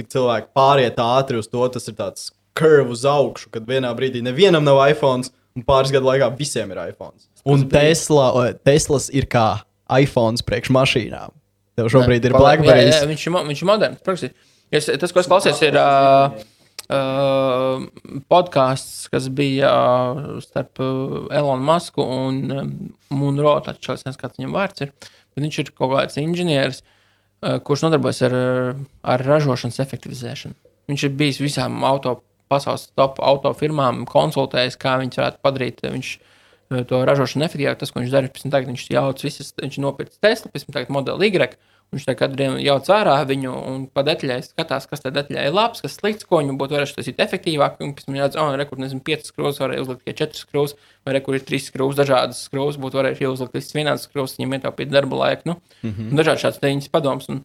cik 0.00 0.10
cilvēki 0.12 0.52
pāriet 0.56 1.00
ātri 1.00 1.40
uz 1.40 1.48
to, 1.50 1.62
tas 1.72 1.88
ir 1.90 1.96
tāds 1.98 2.30
kurvs 2.56 3.00
uz 3.00 3.06
augšu, 3.08 3.50
kad 3.54 3.66
vienā 3.68 3.90
brīdī 3.96 4.22
nevienam 4.24 4.64
nav 4.66 4.80
iPhone, 4.88 5.28
un 5.56 5.66
pāris 5.66 5.92
gadu 5.94 6.08
laikā 6.10 6.30
visiem 6.38 6.72
ir 6.74 6.82
iPhone. 6.88 7.16
Un 7.48 7.66
Tesla, 7.70 8.50
Teslas 8.66 9.08
ir 9.14 9.28
kā 9.30 9.62
iPhone 9.96 10.40
priekš 10.46 10.72
mašīnām. 10.74 11.34
Tev 11.78 11.90
šobrīd 11.92 12.24
ne, 12.24 12.30
ir 12.30 12.36
Blackberry. 12.36 12.86
Jā, 12.90 13.00
jā, 13.00 13.08
viņš, 13.08 13.26
ir, 13.26 13.36
viņš 13.48 13.62
ir 13.62 13.68
moderns. 13.70 14.24
Es, 14.70 14.86
tas, 14.86 15.12
ko 15.14 15.22
es 15.22 15.28
klausies, 15.30 15.62
ir 15.66 15.78
uh, 15.80 16.36
uh, 16.92 17.86
podkāsts, 18.30 19.08
kas 19.10 19.26
bija 19.34 19.70
uh, 19.70 20.36
starp 20.44 20.82
uh, 20.82 21.24
Elonu 21.34 21.66
Masku 21.66 22.04
un 22.04 22.42
Munro. 23.14 23.56
Taču 23.66 23.96
es 23.96 24.04
nezinu, 24.06 24.20
kāds 24.20 24.38
viņam 24.38 24.54
vārds 24.58 24.86
ir. 24.86 24.92
Bet 25.34 25.46
viņš 25.46 25.62
ir 25.62 25.72
kaut 25.72 25.94
kāds 25.96 26.20
inženieris. 26.20 26.84
Uh, 26.84 26.96
kurš 27.40 27.86
nodarbojas 27.86 28.20
ar, 28.28 28.34
ar 29.14 29.24
ražošanas 29.24 29.80
efektivizēšanu. 29.80 30.56
Viņš 30.90 31.06
ir 31.06 31.14
bijis 31.16 31.40
visām 31.40 31.84
auto, 31.86 32.18
pasaules 32.50 32.88
top 32.98 33.20
auto 33.22 33.52
firmām, 33.56 34.02
konsultējis, 34.10 34.78
kā 34.80 34.96
viņas 35.00 35.20
varētu 35.20 35.42
padarīt. 35.46 35.82
Viņš 35.86 36.12
eh, 36.18 36.84
to 36.90 37.02
ražošanu 37.06 37.46
efektīvāk, 37.46 37.78
tas, 37.80 37.92
ko 37.94 38.02
viņš 38.02 38.14
darīja, 38.14 38.34
tam 38.42 38.54
tagad 38.54 38.72
viņš 38.72 38.86
jauc 38.92 39.24
visas, 39.26 39.52
viņš 39.60 39.78
nopirka 39.84 40.18
Tesla, 40.26 40.50
pēc 40.52 40.66
tam 40.66 40.96
modeli 40.98 41.30
Y 41.30 41.54
Viņš 41.90 42.04
tā 42.06 42.14
katru 42.14 42.38
dienu 42.38 42.58
jauc 42.62 42.86
ārā 42.94 43.16
viņu 43.26 43.52
un 43.66 43.86
pa 43.90 44.04
detaļai 44.06 44.36
skatās, 44.46 44.84
kas 44.86 45.02
tā 45.02 45.10
detaļai 45.10 45.48
ir 45.48 45.54
labs, 45.56 45.80
kas 45.82 45.96
slikts, 45.98 46.26
ko 46.28 46.38
viņam 46.38 46.58
būtu 46.60 46.76
varējuši 46.76 46.94
taisīt 46.94 47.22
efektīvāk. 47.24 47.80
Un 47.82 47.96
pēc 47.98 48.06
tam 48.06 48.18
redz, 48.20 48.36
oh, 48.38 48.50
rekur, 48.60 48.78
nezinu, 48.78 49.02
5 49.08 49.30
skrūves, 49.32 49.58
varēja 49.58 49.82
uzlikt 49.82 50.04
tikai 50.04 50.14
4 50.20 50.38
skrūves, 50.38 50.76
vai 51.02 51.16
rekur 51.16 51.34
ir 51.34 51.42
3 51.48 51.64
skrūves, 51.64 51.98
dažādas 51.98 52.44
skrūves, 52.46 52.78
būtu 52.78 53.00
varējuši 53.00 53.26
uzlikt 53.26 53.58
visas 53.58 53.74
vienādas 53.74 54.06
skrūves, 54.06 54.36
viņam 54.38 54.54
ietaupīt 54.60 54.92
darba 54.92 55.18
laiku. 55.24 55.50
Nu, 55.50 55.56
mm 55.82 55.90
-hmm. 55.96 56.20
Dažādi 56.20 56.44
šāds 56.44 56.62
teņķis 56.62 56.92
padoms. 56.94 57.26
Un, 57.34 57.42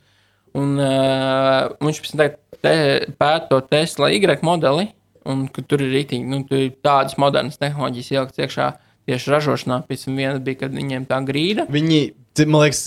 un 0.54 0.78
uh, 0.78 1.74
viņš 1.82 2.04
pēc 2.06 2.14
tam 2.14 2.38
pēta 3.18 3.50
to 3.50 3.62
Tesla 3.66 4.12
Y 4.14 4.46
modeli, 4.46 4.92
un 5.26 5.48
tur 5.50 5.82
ir 5.82 5.90
rītīgi, 5.90 6.22
nu, 6.22 6.44
tur 6.46 6.62
ir 6.68 6.78
tādas 6.86 7.18
modernas 7.18 7.58
tehnoloģijas 7.58 8.12
ielikt 8.12 8.38
iekšā 8.38 8.70
tieši 9.10 9.32
ražošanā. 9.34 9.82
Pēc 9.90 10.06
tam 10.06 10.22
viena 10.22 10.38
bija, 10.40 10.62
kad 10.66 10.72
viņiem 10.72 11.10
tā 11.10 11.18
grīda. 11.26 11.66
Viņi, 11.66 12.14
man 12.46 12.62
liekas, 12.62 12.86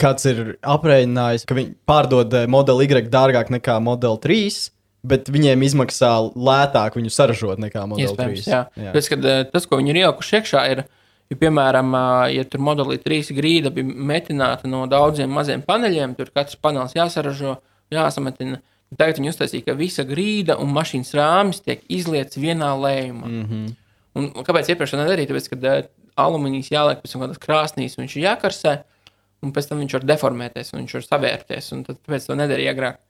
kāds 0.00 0.26
ir 0.30 0.42
aprēķinājis, 0.66 1.46
ka 1.48 1.56
viņi 1.58 1.74
pārdod 1.88 2.36
eh, 2.36 2.46
modeli 2.50 2.88
Y 2.88 3.10
dārgāk 3.12 3.52
nekā 3.52 3.78
modeli 3.84 4.20
3. 4.24 4.70
Bet 5.10 5.30
viņiem 5.32 5.62
izmaksā 5.64 6.10
lētāk 6.36 6.98
viņu 6.98 7.12
saražot 7.14 7.60
nekā 7.62 7.86
modeli 7.88 8.12
3. 8.18 8.42
Jā, 8.44 8.64
jā. 8.76 8.90
Tas, 8.92 9.08
kad, 9.08 9.24
eh, 9.24 9.44
tas, 9.48 9.68
ko 9.68 9.78
viņi 9.80 9.94
ir 9.94 10.00
ielikuši 10.02 10.34
iekšā, 10.36 10.64
ir, 10.74 10.82
ja, 11.32 11.38
piemēram, 11.40 11.94
eh, 11.96 12.34
ja 12.36 12.44
tur 12.44 12.60
modelī 12.64 12.98
3 13.00 13.32
grīda 13.36 13.72
bija 13.72 13.88
metināta 13.88 14.68
no 14.68 14.84
daudziem 14.90 15.32
maziem 15.32 15.64
paneļiem, 15.64 16.16
tur 16.18 16.32
katrs 16.34 16.60
panelis 16.60 16.96
jāsaražo, 16.98 17.56
jāsametina. 17.92 18.60
Tagad 18.90 19.20
viņi 19.20 19.30
uztaisīja, 19.30 19.68
ka 19.68 19.78
visa 19.78 20.02
grīda 20.04 20.58
un 20.58 20.72
mašīnas 20.74 21.14
rāmis 21.14 21.62
tiek 21.62 21.80
izlietas 21.88 22.36
vienā 22.36 22.74
lējumā. 22.74 23.26
Mm 23.28 23.44
-hmm. 23.46 23.74
Un, 24.18 24.30
kāpēc 24.44 24.68
iepriekš 24.68 24.96
tā 24.96 24.98
nedarīja? 24.98 25.30
Tāpēc, 25.30 25.48
kad 25.48 25.90
alumīnijas 26.18 26.72
jāliek 26.74 27.00
pēc 27.00 27.12
tam 27.12 27.22
kādās 27.22 27.38
krāsnīs, 27.38 27.96
viņš 27.96 28.16
ir 28.16 28.24
jākarsē 28.26 28.72
un 29.44 29.54
pēc 29.56 29.70
tam 29.70 29.80
viņš 29.82 29.96
var 29.98 30.06
deformēties, 30.12 30.74
un 30.74 30.82
viņš 30.82 30.96
var 30.98 31.06
savērties, 31.06 31.72
un 31.76 31.86
tāpēc 31.88 32.28
to 32.28 32.36
nedarīja 32.38 32.74
agrāk. 32.74 33.00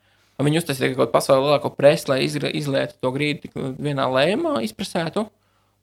Un 0.40 0.48
viņi 0.48 0.62
uztaisīja 0.62 0.94
kaut 0.94 1.02
kādu 1.02 1.12
pasaules 1.12 1.44
lielāko 1.44 1.70
presu, 1.76 2.08
lai 2.12 2.22
izlietu 2.24 2.96
to 2.96 3.12
grīdu 3.12 3.50
vienā 3.76 4.06
lējumā, 4.08 4.60
izpresētu. 4.64 5.26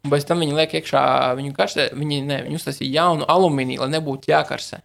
Un 0.05 0.13
pēc 0.13 0.25
tam 0.29 0.41
viņi 0.41 0.55
liek 0.57 0.73
iekšā, 0.79 1.01
viņu 1.37 1.53
karsē, 1.57 1.89
viņi, 1.97 2.21
ne, 2.25 2.39
viņi 2.47 2.57
uztaisīja 2.57 3.01
jaunu 3.01 3.27
alumīniju, 3.29 3.83
lai 3.83 3.97
nebūtu 3.97 4.31
jākarsē. 4.31 4.81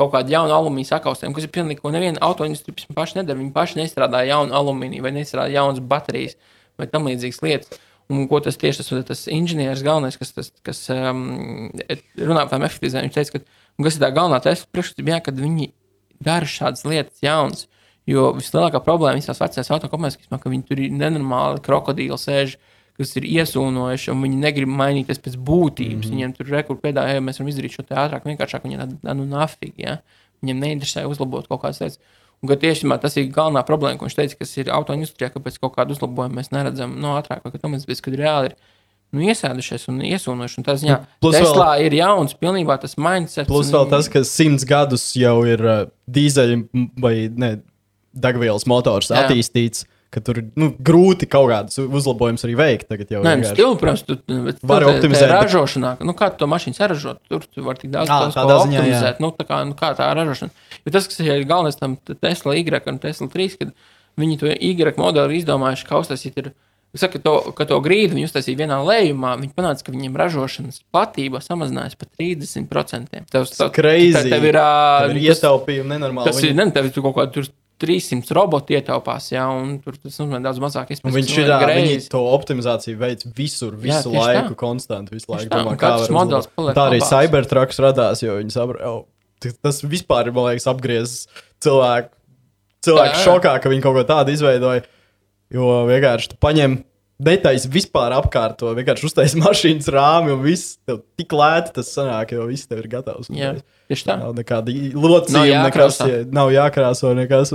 Kaut 0.00 0.14
kādu 0.14 0.32
jaunu 0.32 0.56
alumīniju 0.56 0.88
sakaustēm, 0.88 1.34
kas 1.36 1.46
ir 1.46 1.52
pilnīgi 1.54 1.82
ko 1.84 1.92
neviena 1.94 2.22
autoindustrija 2.24 2.96
paši 2.96 3.20
nedara. 3.20 3.38
Viņi 3.38 3.52
paši 3.54 3.78
nestrādā 3.82 4.24
jaunu 4.26 4.56
alumīniju 4.56 5.04
vai 5.04 5.12
nestrādā 5.18 5.52
jaunas 5.52 5.82
baterijas 5.92 6.38
vai 6.80 6.88
tam 6.90 7.06
līdzīgas 7.10 7.42
lietas. 7.44 7.80
Un 8.10 8.24
ko 8.30 8.40
tas 8.42 8.56
tieši 8.58 8.82
tas, 8.82 9.04
tas 9.06 9.26
inženieris 9.30 9.84
galvenais, 9.86 10.16
kas, 10.18 10.32
tas, 10.34 10.48
kas 10.66 10.80
um, 10.90 11.68
runā 12.18 12.48
par 12.50 12.64
efektivizēšanu, 12.66 13.06
viņš 13.06 13.18
teica, 13.20 13.38
ka 13.38 13.59
Un 13.80 13.86
kas 13.86 13.96
ir 13.96 14.02
tā 14.02 14.10
galvenā 14.12 14.42
testa 14.44 14.68
priekšstatījuma, 14.68 15.22
kad 15.24 15.38
viņi 15.40 15.70
dara 16.20 16.44
šādas 16.44 16.84
lietas 16.84 17.22
jaunas. 17.24 17.62
Jo 18.08 18.26
vislielākā 18.36 18.82
problēma 18.84 19.16
visās 19.16 19.40
vecajās 19.40 19.70
autokompānijās, 19.72 20.28
ka 20.28 20.52
viņi 20.52 20.66
tur 20.68 20.82
ir 20.84 20.92
nenormāli 20.92 21.62
krokodīli 21.64 22.18
sēž, 22.20 22.58
kas 23.00 23.14
ir 23.16 23.24
iesūnojuši, 23.24 24.10
un 24.12 24.24
viņi 24.26 24.40
negrib 24.42 24.68
mainīties 24.68 25.22
pēc 25.24 25.38
būtības. 25.40 25.94
Mm 25.94 26.02
-hmm. 26.02 26.10
Viņiem 26.12 26.34
tur 26.36 26.52
rekur 26.52 26.76
pēdā, 26.82 27.06
ja 27.08 27.24
mēs 27.24 27.40
varam 27.40 27.48
izdarīt 27.48 27.76
šo 27.76 27.86
te 27.88 27.96
ātrāk, 27.96 28.26
vienkāršāk, 28.28 28.66
viņiem 28.66 28.98
tā 29.00 29.14
nu 29.16 29.24
nafīgi, 29.24 29.86
ja? 29.86 30.00
Viņiem 30.42 30.60
neinteresē 30.60 31.06
uzlabot 31.08 31.48
kaut 31.48 31.62
kādas 31.62 31.80
lietas. 31.80 31.98
Un 32.42 32.48
tieši 32.48 32.88
tas 33.00 33.16
ir 33.16 33.32
galvenā 33.32 33.64
problēma, 33.64 33.98
ko 33.98 34.04
viņš 34.04 34.16
teica, 34.16 34.36
kas 34.40 34.56
ir 34.56 34.70
autoindustrijā, 34.72 35.30
kāpēc 35.32 35.58
kaut 35.60 35.74
kādu 35.76 35.92
uzlabojumu 35.92 36.34
mēs 36.34 36.52
neredzam 36.52 37.00
no 37.00 37.16
ātrāk, 37.20 37.44
vai 37.44 37.52
ka 37.52 37.58
tam 37.58 37.72
mēs, 37.72 38.00
kad 38.00 38.14
reāli 38.14 38.52
ir 38.52 38.54
nu, 39.14 39.22
iesēdušies 39.26 39.88
un 39.90 40.02
iesūnojuši. 40.06 40.60
Un 40.60 40.66
tas, 40.66 40.82
jā, 40.86 40.98
plus 41.22 41.38
Teslā 41.38 41.72
vēl, 41.74 41.86
ir 41.88 41.96
jauns, 42.00 42.34
pilnībā 42.38 42.76
tas 42.82 42.96
mindset. 43.00 43.48
Plus 43.50 43.70
vēl 43.74 43.88
tas, 43.90 44.10
ka 44.12 44.22
simts 44.26 44.66
gadus 44.68 45.10
jau 45.18 45.40
ir 45.48 45.64
uh, 45.66 45.80
dīzeļa 46.10 46.60
vai 47.02 47.14
ne, 47.30 47.56
degvielas 48.16 48.68
motors 48.70 49.10
jā. 49.10 49.24
attīstīts. 49.24 49.86
Ka 50.10 50.18
tur 50.26 50.40
nu, 50.58 50.72
grūti 50.82 51.28
kaut 51.30 51.52
kādus 51.52 51.78
uzlabojumus 51.84 52.42
arī 52.42 52.56
veikt. 52.58 52.88
Tagad 52.90 53.12
jau 53.14 53.20
ir. 53.20 53.28
Nē, 53.28 53.52
stila, 53.52 53.76
protams, 53.78 54.00
tu 54.02 54.16
vari 54.66 54.88
optimizēt. 54.90 55.30
Ražošanā, 55.30 55.92
nu, 56.02 56.16
kā 56.18 56.32
to 56.34 56.48
mašīnu 56.50 56.74
saražot, 56.74 57.20
tur 57.30 57.44
tu 57.46 57.62
vari 57.62 57.78
tik 57.84 57.92
daudz 57.94 58.10
ziņā 58.10 58.56
optimizēt. 58.56 59.20
Nu, 59.22 59.30
tā 59.38 59.46
kā, 59.46 59.60
nu, 59.68 59.76
kā 59.78 59.92
tā 59.94 60.08
ražošana. 60.18 60.50
Jo 60.82 60.94
tas, 60.96 61.06
kas 61.06 61.22
ir 61.22 61.46
galvenais 61.46 61.78
tam 61.78 61.94
Tesla 62.10 62.56
Y 62.58 62.66
un 62.90 62.98
Tesla 62.98 63.30
3, 63.30 63.54
kad 63.60 63.70
viņi 64.18 64.40
to 64.42 64.50
Y 64.50 64.98
modeli 64.98 65.30
ir 65.30 65.44
izdomājuši, 65.44 65.86
ka 65.86 66.02
uztaisīt 66.02 66.42
ir 66.42 66.50
Saka, 66.98 67.20
to, 67.22 67.34
ka 67.54 67.68
to 67.70 67.76
grīdu 67.84 68.16
viņi 68.16 68.26
uztaisīja 68.26 68.58
vienā 68.64 68.80
lējumā. 68.82 69.36
Viņi 69.38 69.52
panāca, 69.54 69.84
ka 69.86 69.94
viņiem 69.94 70.16
ražošanas 70.18 70.80
platība 70.90 71.38
samazinājās 71.44 71.94
par 72.00 72.10
30%. 72.18 73.20
Tev, 73.30 73.46
tas 73.46 73.62
ir 73.62 74.16
tev 74.16 74.46
ir, 74.48 74.58
tev 74.58 75.14
ir 75.14 75.22
ietaupījumi 75.28 75.94
nenormāli. 75.94 76.26
Tas 76.26 76.40
viņi... 76.42 76.50
ir, 76.50 76.58
ne, 76.58 76.66
tev 76.74 76.90
ir 76.90 76.96
kaut 76.98 77.14
kāda 77.20 77.46
300 77.80 78.34
roboti 78.36 78.76
ietaupās, 78.76 79.30
jā, 79.32 79.46
un 79.56 79.78
tur 79.80 79.96
tas 79.96 80.18
nozīmē 80.20 80.42
daudz 80.44 80.60
mazāk 80.60 80.90
izpētes. 80.92 81.16
Viņš 81.16 81.36
ir 81.40 81.52
viņi 81.70 81.94
to 82.12 82.20
optimizāciju 82.34 83.00
veids 83.00 83.28
visur, 83.36 83.76
visu 83.80 84.12
jā, 84.12 84.20
laiku, 84.20 84.52
tā. 84.52 84.58
konstanti, 84.60 85.16
visu 85.16 85.30
laiku. 85.32 85.48
Domā, 85.54 85.76
kā 85.80 85.94
modelis 86.12 86.50
paliek. 86.52 86.76
Tā 86.76 86.86
arī 86.90 87.00
Cybertrucks 87.06 87.80
radās, 87.80 88.24
jo 88.24 88.36
viņi 88.36 88.52
saprot, 88.52 89.08
tas 89.64 89.80
vispār 89.86 90.28
ir, 90.28 90.36
man 90.36 90.50
liekas, 90.50 90.68
apgriezis 90.70 91.24
cilvēku, 91.64 92.12
cilvēku 92.84 93.14
jā, 93.14 93.16
jā. 93.16 93.24
šokā, 93.30 93.54
ka 93.62 93.72
viņi 93.72 93.86
kaut 93.86 93.96
ko 93.96 94.04
tādu 94.12 94.36
izveidoja. 94.36 94.84
Jo 95.50 95.82
vienkārši 95.88 96.32
tu 96.32 96.38
paņem, 96.42 96.78
netaisi 97.26 97.68
vispār 97.72 98.14
apkārto, 98.16 98.70
vienkārši 98.78 99.06
uztaisi 99.08 99.40
mašīnas 99.40 99.90
rāmi 99.92 100.34
un 100.34 100.42
viss 100.44 100.78
tev 100.86 101.02
tik 101.18 101.34
lēti 101.36 101.74
tas 101.80 101.90
sanāk, 101.96 102.34
jo 102.36 102.46
viss 102.48 102.68
tev 102.70 102.82
ir 102.84 102.90
gatavs. 102.92 103.30
Jā, 103.34 103.54
tieši 103.90 104.06
tā. 104.08 104.18
Nav 104.22 104.34
nekāda 104.38 104.74
locījuma, 104.94 105.64
nekas, 105.68 106.00
nav 106.30 106.52
jākrāso 106.54 107.14
nekas. 107.18 107.54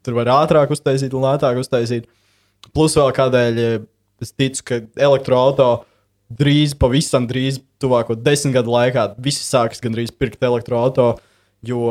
Tur 0.00 0.16
var 0.16 0.32
ātrāk 0.38 0.72
uztaisīt 0.72 1.12
un 1.16 1.26
lētāk 1.26 1.60
uztaisīt. 1.60 2.08
Plus 2.76 2.94
vēl 2.96 3.10
kādēļ 3.16 3.62
es 4.20 4.34
ticu, 4.36 4.64
ka 4.68 4.80
elektroautorāta 5.00 5.86
drīz, 6.30 6.76
pavisam 6.78 7.26
drīz, 7.28 7.58
tuvāko 7.82 8.14
desmit 8.14 8.54
gadu 8.58 8.72
laikā, 8.76 9.10
visi 9.22 9.42
sāks 9.42 9.82
gandrīz 9.82 10.12
pirkt 10.14 10.44
elektroautorātu, 10.46 11.24
jo 11.66 11.88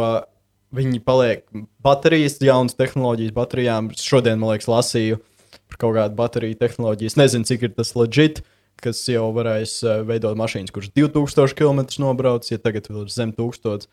viņi 0.78 1.02
paliek 1.04 1.44
baterijas, 1.84 2.38
jaunas 2.46 2.78
tehnoloģijas 2.78 3.34
baterijām. 3.36 3.90
Šodien, 3.98 4.40
man 4.40 4.54
liekas, 4.54 4.70
lasīju 4.70 5.20
par 5.70 5.82
kaut 5.82 5.98
kādu 5.98 6.18
bateriju 6.18 6.58
tehnoloģiju. 6.60 7.12
Es 7.12 7.20
nezinu, 7.20 7.48
cik 7.50 7.68
ir 7.68 7.76
tas 7.78 7.94
legit. 7.98 8.44
Kas 8.80 9.02
jau 9.12 9.26
varēs 9.36 9.82
uh, 9.84 9.98
veidot 10.08 10.38
mašīnas, 10.40 10.72
kuras 10.72 10.92
2000 10.96 11.52
km 11.58 11.82
nobrauc, 12.00 12.48
ja 12.48 12.56
tagad 12.64 12.88
vēl 12.88 13.04
ir 13.04 13.12
zem 13.12 13.34
1000. 13.36 13.90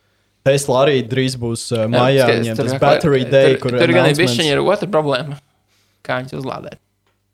Tesla 0.47 0.85
arī 0.85 1.01
drīz 1.03 1.35
būs 1.43 1.65
uh, 1.75 1.89
maijā. 1.91 2.29
Viņiem 2.31 2.61
tas 2.61 2.77
battery 2.79 3.25
day, 3.27 3.57
tur, 3.57 3.65
kur 3.65 3.79
tur 3.81 3.95
gan 3.97 4.13
ir 4.13 4.19
bišķiņa 4.21 4.53
ir 4.55 4.63
otra 4.63 4.87
problēma. 4.87 5.41
Kā 6.07 6.21
viņus 6.21 6.37
uzlādēt? 6.39 6.79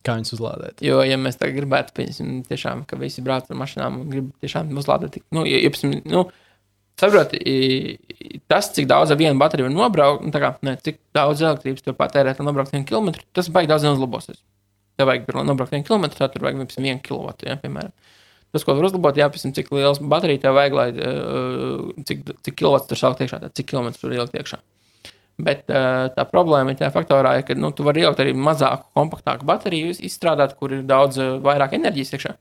Kā 0.02 0.16
viņus 0.16 0.34
uzlādēt? 0.38 0.80
Jo, 0.82 1.02
ja 1.04 1.18
mēs 1.20 1.36
tagad 1.38 1.60
gribētu, 1.60 1.92
piemēram, 1.98 2.40
tiešām, 2.48 2.86
ka 2.88 2.96
visi 2.98 3.22
brauc 3.24 3.52
ar 3.52 3.60
mašīnām 3.60 4.00
un 4.00 4.08
grib 4.10 4.32
tiešām 4.42 4.72
uzlādēt, 4.80 5.20
nu, 5.36 5.44
ja, 5.46 5.60
ja, 5.60 5.92
nu, 6.08 6.24
saproti, 7.02 7.40
tas, 8.50 8.70
cik 8.76 8.88
daudz 8.90 9.12
ar 9.12 9.18
vienu 9.20 9.38
bateriju 9.40 9.68
var 9.68 9.74
nobraukt, 9.74 10.24
nu, 10.26 10.32
kā, 10.32 10.54
ne, 10.66 10.76
cik 10.86 11.00
daudz 11.16 11.42
elektrības 11.42 11.84
tur 11.86 11.96
patērēt, 11.98 12.40
lai 12.40 12.48
nobrauktu 12.48 12.76
vienu 12.76 12.88
kilometru, 12.88 13.24
tas 13.36 13.50
baigi 13.52 13.70
daudz 13.72 13.86
neuzlabosies. 13.88 14.40
Tev 15.00 15.08
vajag, 15.10 15.30
lai 15.34 15.46
nobrauktu 15.48 15.76
vienu 15.76 15.88
kilometru, 15.88 16.20
tad 16.20 16.34
tur 16.34 16.46
vajag, 16.46 16.60
piemēram, 16.60 16.88
vienu 16.88 17.04
kilovatu, 17.06 17.48
ja, 17.48 17.56
piemēram. 17.60 17.94
Tas, 18.52 18.66
ko 18.68 18.76
var 18.76 18.90
uzlabot, 18.90 19.16
jā, 19.16 19.28
piemēram, 19.32 19.56
cik 19.56 19.72
liels 19.72 20.02
baterija 20.14 20.44
tev 20.44 20.58
vajag, 20.58 20.76
lai 20.78 20.88
uh, 20.92 22.04
cik, 22.08 22.22
cik 22.46 22.58
kilovats 22.60 22.90
tur 22.90 23.00
sākt 23.00 23.24
iekšā, 23.24 23.40
tad 23.46 23.56
cik 23.58 23.70
kilometru 23.72 24.06
tur 24.06 24.14
ielikt 24.18 24.36
iekšā. 24.38 24.60
Bet 25.42 25.64
uh, 25.72 26.12
tā 26.12 26.26
problēma 26.28 26.74
ir 26.74 26.78
tajā 26.78 26.92
faktorā, 26.94 27.38
ka 27.48 27.56
nu, 27.56 27.72
tu 27.74 27.86
vari 27.86 28.04
ielikt 28.04 28.20
arī 28.22 28.36
mazāku, 28.36 28.90
kompaktāku 28.98 29.48
bateriju, 29.48 29.96
izstrādāt, 30.04 30.54
kur 30.60 30.76
ir 30.76 30.84
daudz 30.86 31.18
uh, 31.18 31.38
vairāk 31.42 31.78
enerģijas 31.80 32.14
iekšā. 32.18 32.36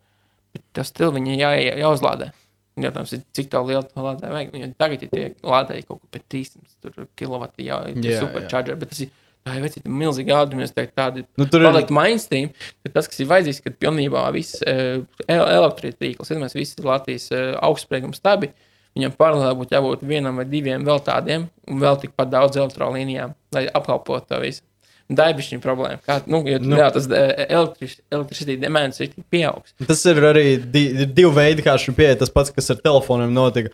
Bet 0.52 0.66
tas 0.76 0.92
stils 0.92 1.16
viņa 1.16 1.40
jā, 1.40 1.52
jāuzlādē. 1.80 2.34
Jautājums 2.80 3.12
ir, 3.18 3.24
cik 3.36 3.50
tālu 3.52 3.74
lielu 3.74 3.84
to 3.84 4.04
lādēju 4.06 4.36
vajag. 4.36 4.54
Jo 4.62 4.70
tagad 4.80 5.02
ir 5.04 5.10
tie 5.12 5.26
lādēji 5.44 5.88
kaut 5.90 6.00
kur 6.00 6.12
pēc 6.14 6.28
300 6.32 7.10
kW, 7.20 7.50
jau 7.66 7.82
ir 7.92 8.22
supercharger, 8.22 8.80
bet 8.80 8.94
tas 8.94 9.04
ir 9.04 9.12
Tā 9.42 9.56
ir 9.58 9.64
vecīta 9.66 9.90
milzīga. 9.90 10.44
Es 10.62 10.74
teiktu, 10.76 10.94
tādi 10.98 11.24
nu, 11.40 11.48
ir 11.48 11.64
palikt 11.66 11.94
mainstream. 11.96 12.52
Tas, 12.86 13.08
kas 13.10 13.24
ir 13.24 13.30
vajadzīgs, 13.32 13.64
kad 13.66 13.78
pilnībā 13.82 14.28
viss 14.36 14.60
uh, 14.62 15.02
elektrības 15.26 15.98
tīkls, 15.98 16.30
ja 16.30 16.42
mēs 16.42 16.54
visi 16.58 16.86
Latvijas 16.86 17.26
uh, 17.34 17.48
augstsprieguma 17.66 18.18
stabi, 18.18 18.52
viņam 18.98 19.16
paralēli 19.18 19.58
būtu 19.64 19.78
jābūt 19.78 20.06
vienam 20.06 20.38
vai 20.38 20.46
diviem 20.50 20.86
vēl 20.86 21.02
tādiem, 21.08 21.48
un 21.66 21.82
vēl 21.82 21.98
tikpat 22.04 22.30
daudz 22.30 22.62
elektrolīnijām, 22.62 23.34
lai 23.58 23.66
apkalpotu 23.82 24.30
to 24.30 24.44
visu. 24.44 24.66
Bijusi 25.12 25.60
problēma. 25.64 26.00
Kā, 26.08 26.20
nu, 26.30 26.42
jo, 26.48 26.58
nu, 26.64 26.78
jā, 26.80 26.88
tas 26.96 27.08
elektricitātes 27.12 28.62
demēns 28.62 29.02
ir 29.04 29.14
pieaugs. 29.34 29.76
Tas 29.88 30.04
ir 30.08 30.22
arī 30.32 30.46
di 30.62 30.86
divi 31.04 31.32
veidi, 31.36 31.66
kā 31.66 31.76
šim 31.82 31.98
pieeja. 31.98 32.20
Tas 32.24 32.34
pats, 32.34 32.54
kas 32.56 32.72
ar 32.74 32.82
telefoniem 32.84 33.34
notika 33.36 33.74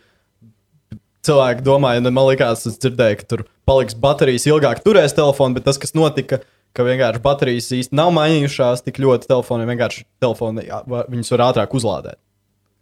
cilvēki 1.28 1.64
domāja, 1.66 2.02
un 2.02 2.12
man 2.14 2.30
liekas, 2.30 2.66
es 2.68 2.78
dzirdēju, 2.82 3.18
ka 3.20 3.28
tur 3.32 3.44
paliks 3.68 3.96
baterijas 3.98 4.46
ilgāk, 4.48 4.80
turēs 4.84 5.16
telefonu, 5.16 5.58
bet 5.58 5.66
tas, 5.68 5.80
kas 5.80 5.94
notika, 5.96 6.40
ka 6.76 6.86
vienkārši 6.86 7.22
baterijas 7.24 7.70
īsti 7.74 7.96
nav 7.98 8.12
mainījušās 8.16 8.84
tik 8.86 9.00
ļoti 9.02 9.28
telefoniem, 9.30 9.70
vienkārši 9.74 10.06
telefoni 10.22 10.66
viņus 10.88 11.34
var 11.34 11.44
ātrāk 11.50 11.76
uzlādēt. 11.78 12.20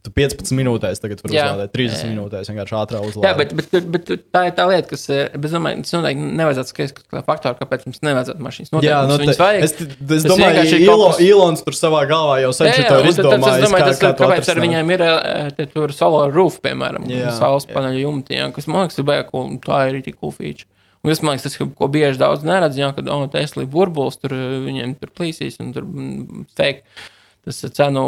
Tu 0.06 0.12
15 0.14 0.54
minūtēs 0.54 1.00
tagad 1.02 1.18
vari 1.24 1.34
uzlādēt, 1.34 1.72
30 1.74 2.04
jā. 2.04 2.08
minūtēs 2.12 2.50
vienkārši 2.52 2.74
ātrāk 2.78 3.06
uzlādēt. 3.08 3.26
Jā, 3.26 3.38
bet, 3.40 3.54
bet, 3.58 3.70
bet, 3.72 3.86
bet 3.90 4.26
tā 4.30 4.42
ir 4.46 4.52
tā 4.54 4.66
lieta, 4.70 4.86
kas, 4.92 5.02
eh, 5.10 5.32
bet, 5.34 5.50
domāju, 5.50 5.80
tas 5.82 5.94
noteikti 5.96 6.28
nevajadzētu 6.38 6.70
skatīties 6.70 6.94
kā 7.10 7.22
faktoru, 7.26 7.58
kāpēc 7.58 7.86
mums 7.88 8.04
nevajadzētu 8.06 8.44
mašīnas. 8.46 8.70
Noteikti, 8.76 8.92
jā, 8.92 9.00
no, 9.08 9.16
nu 9.18 9.26
te, 9.26 9.34
vajag, 9.40 9.64
es, 9.66 9.74
es 10.20 10.28
domāju, 10.30 10.60
ka 10.60 10.78
Ilo, 10.78 11.08
kas... 11.08 11.18
Ilons 11.26 11.66
tur 11.66 11.78
savā 11.78 12.04
galvā 12.06 12.36
jau 12.44 12.52
sen 12.54 12.70
šo 12.76 13.00
ir 13.00 13.08
izdomājis. 13.10 13.48
Es 13.56 13.66
domāju, 13.66 13.88
tas, 13.88 13.98
kā, 14.04 14.12
kā 14.12 14.28
kāpēc 14.30 14.52
ar 14.52 14.62
viņiem 14.62 14.94
ir 14.94 15.04
eh, 15.08 15.50
te, 15.58 15.66
tur 15.74 15.96
solar 15.96 16.30
roof, 16.36 16.60
piemēram, 16.62 17.10
saules 17.40 17.66
paneļu 17.72 18.04
jumti, 18.04 18.38
jā, 18.38 18.46
kas 18.54 18.70
man 18.70 18.86
liekas, 18.86 19.02
ir 19.02 19.26
cool, 19.32 19.50
tā 19.66 19.82
ir 19.90 19.98
tik 20.06 20.20
cool 20.22 20.36
feature. 20.38 20.70
Un 21.02 21.10
es 21.16 21.24
domāju, 21.24 21.42
tas, 21.48 21.58
ko 21.58 21.90
bieži 21.90 22.22
daudz 22.22 22.46
neredz, 22.46 22.78
jā, 22.78 22.92
kad, 22.94 23.10
oh, 23.10 23.26
Tesla 23.34 23.66
burbulis, 23.74 24.22
tur 24.22 24.38
eh, 24.38 24.46
viņiem 24.70 24.94
tur 25.02 25.10
plīsīs 25.18 25.58
un 25.66 25.74
tur 25.74 25.90
mm, 25.90 26.48
fake 26.54 26.86
tas 27.46 27.62
cenu, 27.78 28.02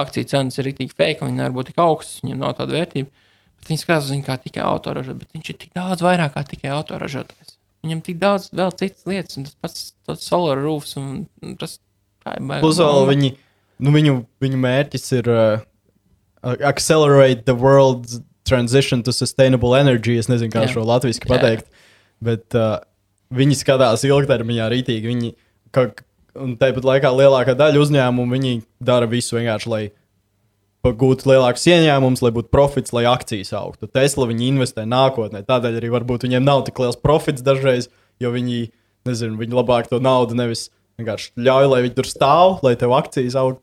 akciju 0.00 0.30
cenas 0.30 0.58
ir 0.58 0.68
rīktīgi 0.68 0.94
fake, 0.94 1.26
viņi 1.26 1.40
nevar 1.40 1.54
būt 1.56 1.72
tik 1.72 1.82
augstas, 1.82 2.22
viņiem 2.22 2.40
nav 2.40 2.54
tāda 2.60 2.78
vērtība. 2.78 3.10
Bet 3.58 3.72
viņi 3.72 3.82
skatās 3.82 4.06
uz 4.06 4.14
viņu 4.14 4.26
kā 4.26 4.38
tikai 4.40 4.62
autoražotājs, 4.68 5.20
bet 5.22 5.38
viņš 5.38 5.50
ir 5.50 5.58
tik 5.62 5.74
daudz 5.76 6.04
vairāk 6.04 6.34
kā 6.36 6.44
tikai 6.46 6.72
autoražotājs. 6.74 7.56
Viņam 7.84 8.00
tik 8.04 8.20
daudz 8.20 8.48
vēl 8.54 8.72
citas 8.78 9.04
lietas, 9.08 9.38
un 9.40 9.48
tas 9.48 9.56
pats 10.06 10.28
solar 10.28 10.60
roofs, 10.60 10.94
un 11.00 11.26
tas 11.60 11.78
tā 12.24 12.38
ir 12.38 12.46
baigts. 12.48 12.64
Plus 12.64 12.80
vēl 12.80 13.08
viņi, 13.10 13.30
nu 13.84 13.94
viņu, 13.94 14.14
viņu 14.44 14.60
mērķis 14.62 15.10
ir 15.18 15.30
uh, 15.32 15.64
accelerate 16.64 17.44
the 17.48 17.56
world's 17.56 18.20
transition 18.44 19.02
to 19.02 19.12
sustainable 19.12 19.74
energy. 19.76 20.16
Es 20.20 20.30
nezinu, 20.32 20.52
kā 20.52 20.64
Jā. 20.64 20.74
šo 20.76 20.84
latviešu 20.88 21.28
pateikt, 21.28 21.68
bet 22.24 22.56
uh, 22.56 22.78
viņi 23.34 23.58
skatās 23.58 24.04
ilgtermiņā 24.08 24.68
rītīgi. 24.72 25.10
Viņi, 25.12 25.32
ka, 25.74 25.88
Un 26.34 26.56
tāpat 26.58 26.86
laikā 26.86 27.10
lielākā 27.14 27.54
daļa 27.58 27.82
uzņēmumu 27.84 28.34
viņi 28.34 28.54
dara 28.82 29.06
visu 29.10 29.36
vienkārši, 29.38 29.70
lai 29.70 29.82
gūtu 30.84 31.30
lielākus 31.30 31.64
ieņēmumus, 31.70 32.20
lai 32.24 32.32
būtu 32.34 32.50
profits, 32.52 32.92
lai 32.92 33.06
akcijas 33.08 33.54
augtu. 33.56 33.88
Tesla 33.88 34.26
viņi 34.28 34.50
investē 34.50 34.84
nākotnē. 34.88 35.44
Tādēļ 35.48 35.78
arī 35.80 35.92
varbūt 35.94 36.26
viņiem 36.26 36.44
nav 36.44 36.64
tik 36.66 36.82
liels 36.82 36.98
profits 37.00 37.44
dažreiz, 37.44 37.88
jo 38.20 38.32
viņi, 38.34 38.66
nezinu, 39.08 39.38
viņi 39.40 39.56
labāk 39.56 39.88
to 39.88 40.02
naudu 40.02 40.36
nevis 40.36 40.68
vienkārši 41.00 41.32
ļauj, 41.46 41.68
lai 41.72 41.80
viņi 41.86 41.96
tur 41.96 42.08
stāv, 42.08 42.58
lai 42.66 42.74
tev 42.78 42.92
akcijas 42.94 43.34
aug, 43.40 43.58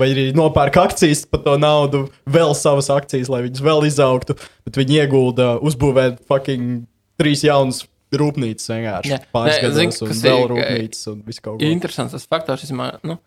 vai 0.00 0.08
arī 0.10 0.28
nopērk 0.36 0.80
akcijas 0.82 1.22
par 1.30 1.44
to 1.44 1.54
naudu, 1.60 2.06
vēl 2.26 2.54
savas 2.58 2.90
akcijas, 2.94 3.30
lai 3.30 3.44
viņas 3.46 3.62
vēl 3.62 3.86
izaugtu, 3.86 4.38
bet 4.66 4.80
viņi 4.80 5.02
iegulda 5.02 5.52
uzbūvēt 5.62 6.24
fucking 6.30 6.82
trīs 7.20 7.44
jaunas 7.46 7.84
rūpnīcas 8.14 8.70
vienkārši. 8.72 9.12
Jā. 9.12 9.20
Pāris 9.34 9.56
Nē, 9.58 9.62
gados, 9.66 9.78
zin, 9.78 10.08
un 10.08 10.22
vēl 10.24 10.46
rūpnīcas 10.52 11.10
un 11.12 11.20
viss 11.26 11.44
kaut 11.44 11.60
kas. 11.60 11.74
Interesants 11.76 12.16
tas 12.16 12.26
faktors, 12.30 12.64
izmā, 12.66 12.90
nu, 13.06 13.18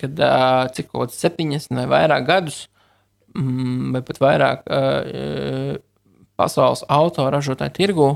kad 0.00 0.24
uh, 0.24 0.64
cik 0.76 0.90
kaut 0.90 1.08
kāds 1.10 1.20
70 1.20 1.76
vai 1.76 1.86
vairāk 1.90 2.26
gadus, 2.28 2.64
mm, 3.36 3.94
vai 3.96 4.02
pat 4.08 4.20
vairāk 4.24 4.66
uh, 4.66 5.78
pasaules 6.40 6.84
autoražotāju 6.88 7.76
tirgu 7.76 8.10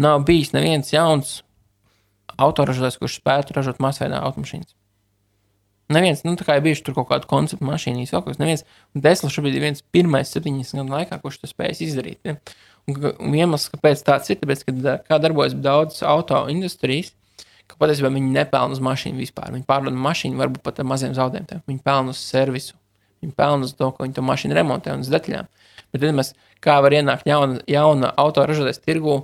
nav 0.00 0.22
bijis 0.28 0.52
neviens 0.54 0.92
jauns 0.94 1.40
autoražotājs, 2.40 3.00
kurš 3.00 3.18
spētu 3.20 3.56
ražot 3.56 3.80
masveidā 3.82 4.22
automašīnas. 4.24 4.72
Neviens, 5.90 6.22
nu, 6.22 6.36
tā 6.38 6.46
kā 6.46 6.56
ir 6.56 6.62
bijuši 6.64 6.84
tur 6.86 6.94
kaut 7.00 7.08
kāda 7.08 7.26
koncepta 7.30 7.66
mašīnīs, 7.66 8.12
vēl 8.14 8.22
kaut 8.22 8.36
kas. 8.36 8.40
Neviens, 8.40 8.62
un 8.94 9.02
Tesla 9.02 9.30
šobrīd 9.34 9.56
ir 9.58 9.64
viens 9.64 9.82
pirmais 9.92 10.30
70 10.30 10.78
gadu 10.78 10.94
laikā, 10.94 11.18
kurš 11.22 11.40
to 11.42 11.50
spējas 11.50 11.82
izdarīt. 11.82 12.20
Ja? 12.26 12.36
Un, 12.88 13.34
iemesls, 13.36 13.68
kāpēc 13.74 14.02
tāds 14.06 14.30
ir, 14.32 14.38
tāpēc, 14.40 14.64
ka 14.66 14.96
kā 15.06 15.18
darbojas 15.22 15.54
daudz 15.54 16.00
auto 16.06 16.40
industrijas, 16.52 17.12
ka 17.70 17.78
patiesībā 17.78 18.10
viņi 18.12 18.32
nepelna 18.34 18.74
uz 18.74 18.82
mašīnu 18.82 19.20
vispār. 19.20 19.52
Viņi 19.54 19.66
pārdod 19.68 19.96
mašīnu 19.96 20.40
varbūt 20.40 20.64
pat 20.66 20.80
ar 20.82 20.88
maziem 20.90 21.14
zaudējumiem. 21.16 21.62
Viņi 21.70 21.82
pelna 21.86 22.14
uz 22.14 22.22
servisu, 22.22 22.74
viņi 23.22 23.36
pelna 23.38 23.68
uz 23.68 23.76
to, 23.78 23.90
ka 23.94 24.06
viņi 24.06 24.16
to 24.16 24.24
mašīnu 24.26 24.56
remontē 24.58 24.96
un 24.96 25.04
uz 25.04 25.12
detaļām. 25.12 25.50
Bet 25.90 26.02
tad 26.02 26.16
mēs, 26.16 26.32
kā 26.64 26.80
var 26.82 26.94
ienākt 26.96 27.28
jauna, 27.30 27.60
jauna 27.70 28.10
autoražoties 28.24 28.82
tirgu, 28.82 29.20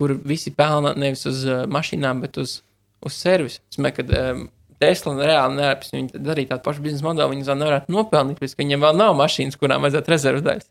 kur 0.00 0.16
visi 0.24 0.52
pelna 0.56 0.94
nevis 0.96 1.26
uz 1.28 1.44
uh, 1.48 1.66
mašīnām, 1.68 2.22
bet 2.24 2.40
uz, 2.40 2.60
uz 3.04 3.16
servisu. 3.16 3.60
Es 3.68 3.76
domāju, 3.76 4.00
ka 4.00 4.20
um, 4.32 4.46
Tesla 4.80 5.12
reāli 5.18 5.58
neapstrādāt, 5.58 6.14
viņi 6.14 6.24
darīja 6.24 6.54
tādu 6.54 6.64
pašu 6.64 6.84
biznesa 6.84 7.04
modeli, 7.04 7.34
viņi 7.34 7.48
vēl 7.50 7.58
nevarētu 7.60 7.92
nopelnīt, 7.92 8.40
ka 8.40 8.62
viņiem 8.62 8.84
vēl 8.86 8.96
nav 8.96 9.16
mašīnas, 9.18 9.58
kurām 9.60 9.84
vajadzētu 9.84 10.14
rezervu 10.14 10.44
daļas. 10.46 10.70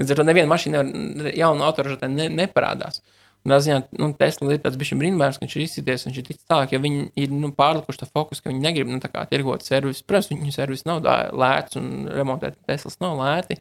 Līdz 0.00 0.14
ar 0.14 0.20
to 0.20 0.24
neviena 0.28 0.50
mašīna 0.50 0.82
nevar, 0.86 1.34
jaunu 1.36 1.66
autoražotāju 1.66 2.14
ne, 2.14 2.30
neparādās. 2.42 3.02
Un 3.42 3.50
tā 3.50 3.58
ziņā, 3.58 3.78
nu, 3.98 4.12
Tesla 4.14 4.54
ir 4.54 4.60
tāds 4.62 4.78
bijis 4.78 4.94
brīnums, 4.98 5.38
ka 5.38 5.42
viņš 5.42 5.54
ir 5.56 5.62
izcīties, 5.64 6.04
viņš 6.06 6.18
ir 6.20 6.26
ticis 6.28 6.44
tālāk, 6.46 6.76
ja 6.76 6.78
viņi 6.82 7.08
ir 7.18 7.32
nu, 7.34 7.50
pārlikuši 7.56 8.04
to 8.04 8.06
fokusu, 8.06 8.44
ka 8.44 8.52
viņi 8.52 8.62
negrib 8.62 8.92
nu, 8.92 9.00
tirgot 9.02 9.66
servisu. 9.66 10.04
Protams, 10.06 10.30
viņu 10.30 10.54
servis 10.54 10.86
nav 10.86 11.02
lēts 11.02 11.80
un 11.80 12.06
remontēt 12.06 12.60
Teslas 12.70 13.00
nav 13.02 13.18
lēti. 13.18 13.58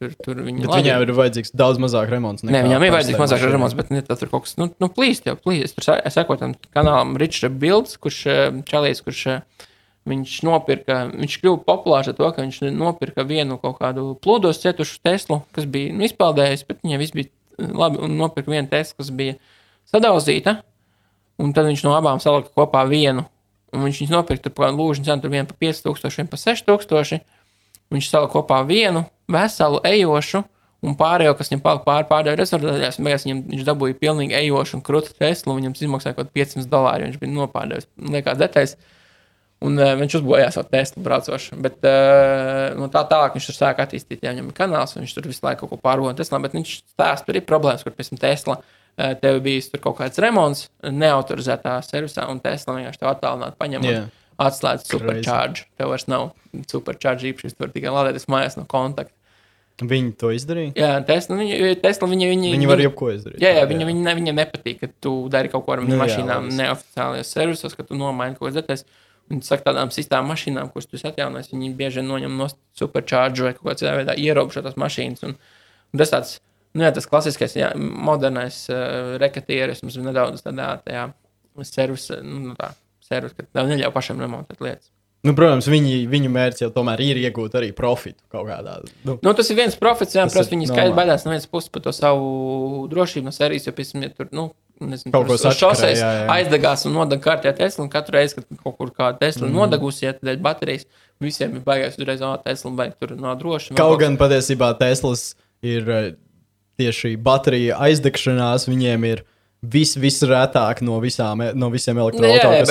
Tur, 0.00 0.14
tur 0.24 0.38
viņi 0.42 0.64
viņiem 0.64 1.02
ir 1.04 1.10
vajadzīgs 1.12 1.52
daudz 1.60 1.78
mazāk 1.82 2.08
remonts. 2.10 2.42
Nē, 2.42 2.62
viņiem 2.64 2.86
ir 2.86 2.94
vajadzīgs 2.96 3.20
mazāk 3.20 3.42
remonts, 3.44 3.76
bet 3.76 3.92
ne, 3.92 4.00
tur 4.08 4.30
kaut 4.32 4.46
kas, 4.46 4.56
nu, 4.58 4.70
nu 4.80 4.88
plīst 4.90 5.28
jau, 5.28 5.36
plīst. 5.36 5.78
Es 5.78 6.16
sekoju 6.16 6.40
tam 6.40 6.54
kanālam 6.72 7.18
Richard 7.20 7.58
Bilds, 7.60 7.98
kurš 8.00 8.22
čalīs, 8.66 9.04
kurš 9.04 9.26
Viņš 10.08 10.38
nopirka, 10.48 11.02
viņš 11.12 11.34
kļuva 11.42 11.60
populārs 11.66 12.08
ar 12.08 12.16
to, 12.16 12.28
ka 12.32 12.40
viņš 12.40 12.62
nopirka 12.72 13.24
vienu 13.28 13.58
kaut 13.60 13.76
kādu 13.82 14.14
plūdos 14.24 14.62
cietušu 14.62 15.02
Teslu, 15.04 15.42
kas 15.52 15.66
bija 15.68 15.92
nu, 15.92 16.06
izpeldējis, 16.06 16.64
bet 16.70 16.80
viņai 16.86 17.00
viss 17.02 17.16
bija 17.16 17.28
eh, 17.28 17.68
labi, 17.68 18.00
un 18.06 18.16
nopirka 18.16 18.52
vienu 18.52 18.70
Teslu, 18.70 18.96
kas 18.96 19.10
bija 19.12 19.36
sadauzīta, 19.92 20.56
un 21.40 21.52
tad 21.56 21.68
viņš 21.68 21.84
no 21.84 21.92
abām 21.98 22.22
salika 22.22 22.48
kopā 22.56 22.86
vienu, 22.88 23.26
un 23.74 23.84
viņš 23.84 24.00
viņus 24.00 24.14
nopirka 24.14 24.52
par 24.54 24.72
lūžņu 24.72 25.04
cenu, 25.10 25.32
vienu 25.34 25.50
par 25.50 25.60
5000, 25.60 26.16
vienu 26.16 26.32
par 26.32 26.42
6000, 26.46 27.20
viņš 27.92 28.08
salika 28.08 28.32
kopā 28.38 28.62
vienu 28.64 29.04
veselu 29.30 29.82
ejošu, 29.90 30.42
un 30.80 30.96
pārējo, 30.96 31.34
kas 31.36 31.50
viņam 31.52 31.62
palika 31.64 31.84
pāri 31.86 32.08
pārdēļ 32.08 32.38
rezervdaļās, 32.40 32.98
un 32.98 33.08
beigās 33.08 33.26
viņam, 33.26 33.42
viņš 33.52 33.66
dabūja 33.68 33.98
pilnīgi 34.00 34.36
ejošu 34.38 34.78
un 34.78 34.84
krūtu 34.86 35.12
Teslu, 35.18 35.56
viņam 35.58 35.76
izmaksāja 35.76 36.16
kaut 36.16 36.32
500 36.36 36.70
dolāri, 36.72 37.10
viņš 37.10 37.20
bija 37.20 37.34
nopārdējis, 37.36 37.88
liekas 38.14 38.40
detaļas. 38.40 38.74
Un 39.60 39.76
uh, 39.76 39.92
viņš 40.00 40.16
uzbūvēja 40.20 40.52
savu 40.54 40.70
testu 40.72 41.02
braucošu. 41.04 41.58
Bet 41.60 41.82
uh, 41.84 42.70
no 42.80 42.88
tā 42.92 43.02
tālāk 43.10 43.36
viņš 43.36 43.50
tur 43.50 43.58
sāk 43.58 43.82
attīstīt. 43.84 44.22
Jā, 44.24 44.32
viņam 44.32 44.48
ir 44.48 44.56
kanāls, 44.56 44.96
viņš 44.96 45.16
tur 45.16 45.28
visu 45.28 45.44
laiku 45.44 45.66
kaut 45.66 45.74
ko 45.74 45.80
pārvada 45.84 46.16
Teslā. 46.16 46.40
Bet 46.40 46.56
viņš 46.56 46.76
stāsta, 46.94 47.26
tur 47.28 47.40
ir 47.40 47.44
problēmas, 47.48 47.84
kur 47.84 47.92
tam 47.92 48.20
Tesla 48.22 48.56
uh, 48.62 49.12
tev 49.20 49.42
tur 49.44 49.84
kaut 49.84 49.98
kāds 50.00 50.22
remonts 50.22 50.70
neautorizētā 50.80 51.76
servisā, 51.84 52.24
un 52.32 52.40
Tesla 52.40 52.78
vienkārši 52.78 53.02
tev 53.02 53.12
attālināt 53.12 53.60
paņem. 53.60 53.84
Jā. 53.84 54.02
un 54.06 54.16
Atslēdz 54.40 54.86
supercharge. 54.88 55.66
Tev 55.76 55.90
vairs 55.92 56.06
nav 56.08 56.30
supercharge 56.70 57.28
īpašības, 57.28 57.56
tu 57.56 57.60
vari 57.60 57.74
tikai 57.74 57.90
lādēties 57.92 58.24
mājās 58.32 58.56
no 58.56 58.64
kontakta. 58.68 59.12
Viņi 59.80 60.12
to 60.20 60.30
izdarīja. 60.36 60.72
Jā, 60.76 60.90
Tesla, 61.08 61.36
viņi, 61.40 61.74
Tesla 61.80 62.08
viņi, 62.10 62.26
viņi, 62.34 62.52
Viņi 62.56 62.68
var 62.68 62.82
jebko 62.82 63.10
izdarīt. 63.14 63.40
Jā, 63.40 63.52
jā, 63.56 63.66
viņa, 63.68 63.86
viņa, 63.88 64.02
ne, 64.04 64.14
viņam 64.18 64.40
nepatīk, 64.40 64.80
ka 64.82 64.90
tu 65.00 65.14
dari 65.32 65.52
kaut 65.52 65.64
ko 65.64 65.76
ar 65.76 65.84
Nu 65.84 65.94
jā, 65.94 66.00
mašīnām 66.02 66.50
neoficiālajos 66.56 67.32
servisos, 67.32 67.76
ka 67.76 67.86
tu 67.88 67.96
nomaini 68.00 68.36
kaut 68.36 68.50
ko 68.50 68.54
detaļas. 68.58 68.84
Un 69.30 69.42
saka, 69.46 69.68
tādām 69.68 69.92
sistēmām 69.94 70.32
mašīnām, 70.32 70.72
kuras 70.74 70.88
tu 70.90 70.98
esi 70.98 71.06
atjaunojis, 71.06 71.52
viņi 71.52 71.72
bieži 71.78 72.02
noņem 72.02 72.32
no 72.38 72.48
supercharge 72.78 73.44
vai 73.46 73.52
kaut 73.54 73.68
kādā 73.68 73.94
veidā 74.00 74.16
ierobežo 74.18 74.64
tās 74.64 74.78
mašīnas. 74.80 75.22
Un, 75.28 75.36
un 75.94 76.02
tas 76.02 76.10
tāds, 76.10 76.32
nu 76.74 76.82
jā, 76.82 76.90
tas 76.96 77.06
klasiskais, 77.06 77.54
jā, 77.60 77.70
modernais 77.78 78.64
uh, 78.72 79.14
rekatierisms 79.22 80.00
nedaudz 80.02 80.42
tādā, 80.42 80.72
tajā 80.82 81.06
servisa, 81.68 82.18
nu, 82.26 82.56
tā, 82.58 82.72
servis, 83.06 83.36
ka 83.36 83.46
tev 83.46 83.70
neļauj 83.70 83.94
pašam 83.94 84.22
remontēt 84.22 84.62
lietas. 84.64 84.90
Nu, 85.26 85.34
protams, 85.36 85.66
viņi, 85.68 86.06
viņu 86.08 86.30
mērķis 86.32 86.62
jau 86.64 86.70
tomēr 86.72 87.02
ir 87.04 87.18
iegūt 87.20 87.56
arī 87.58 87.74
profitu 87.76 88.22
kaut 88.32 88.46
kādā. 88.48 88.78
Nu, 89.04 89.18
Nu, 89.20 89.34
tas 89.36 89.50
ir 89.52 89.58
viens 89.58 89.76
profits, 89.76 90.16
jā, 90.16 90.24
protams, 90.30 90.48
viņi 90.54 90.70
skaidri 90.70 90.96
baidās 90.96 91.26
no 91.26 91.34
vienas 91.34 91.48
puses 91.50 91.68
par 91.72 91.84
to 91.84 91.92
savu 91.92 92.86
drošību 92.88 93.28
no 93.28 93.34
sērijas, 93.36 93.68
jo, 93.68 93.74
piemēram, 93.76 94.06
ja 94.06 94.14
tur, 94.16 94.30
nu, 94.36 94.46
nezinu, 94.80 95.12
Kaut 95.12 95.28
uz 95.34 95.44
sačakarē, 95.44 95.90
šoseis 95.92 96.00
aizdegās 96.36 96.86
un 96.88 96.96
nodeg 96.96 97.20
kārtē 97.24 97.52
Tesla, 97.56 97.84
un 97.84 97.92
katru 97.92 98.16
reizi, 98.16 98.38
kad 98.38 98.62
kaut 98.62 98.78
kur 98.78 98.94
kā 98.96 99.10
Tesla 99.20 99.44
mm. 99.48 99.58
nodegusi, 99.58 100.06
ja 100.06 100.14
dēļ 100.16 100.40
baterijas, 100.44 100.88
visiem 101.20 101.58
ir 101.58 101.66
baigās 101.66 102.00
uzreiz, 102.00 102.24
o, 102.24 102.32
Tesla 102.44 102.72
baig 102.80 102.96
tur 102.96 103.12
nav 103.20 103.36
droši. 103.42 103.76
kaut 103.76 104.00
gan 104.00 104.16
patiesībā 104.20 104.72
Teslas 104.80 105.34
ir 105.60 105.92
eh, 105.92 106.08
tieši 106.80 107.12
baterija 107.20 107.76
aizdegšanās, 107.88 108.70
viņiem 108.70 109.04
ir 109.10 109.24
vis, 109.60 109.92
visrētāk 110.00 110.80
no, 110.86 110.96
visām, 111.02 111.42
no 111.58 111.68
visiem 111.72 111.98
jā, 111.98 112.04
elektroautoriem. 112.06 112.66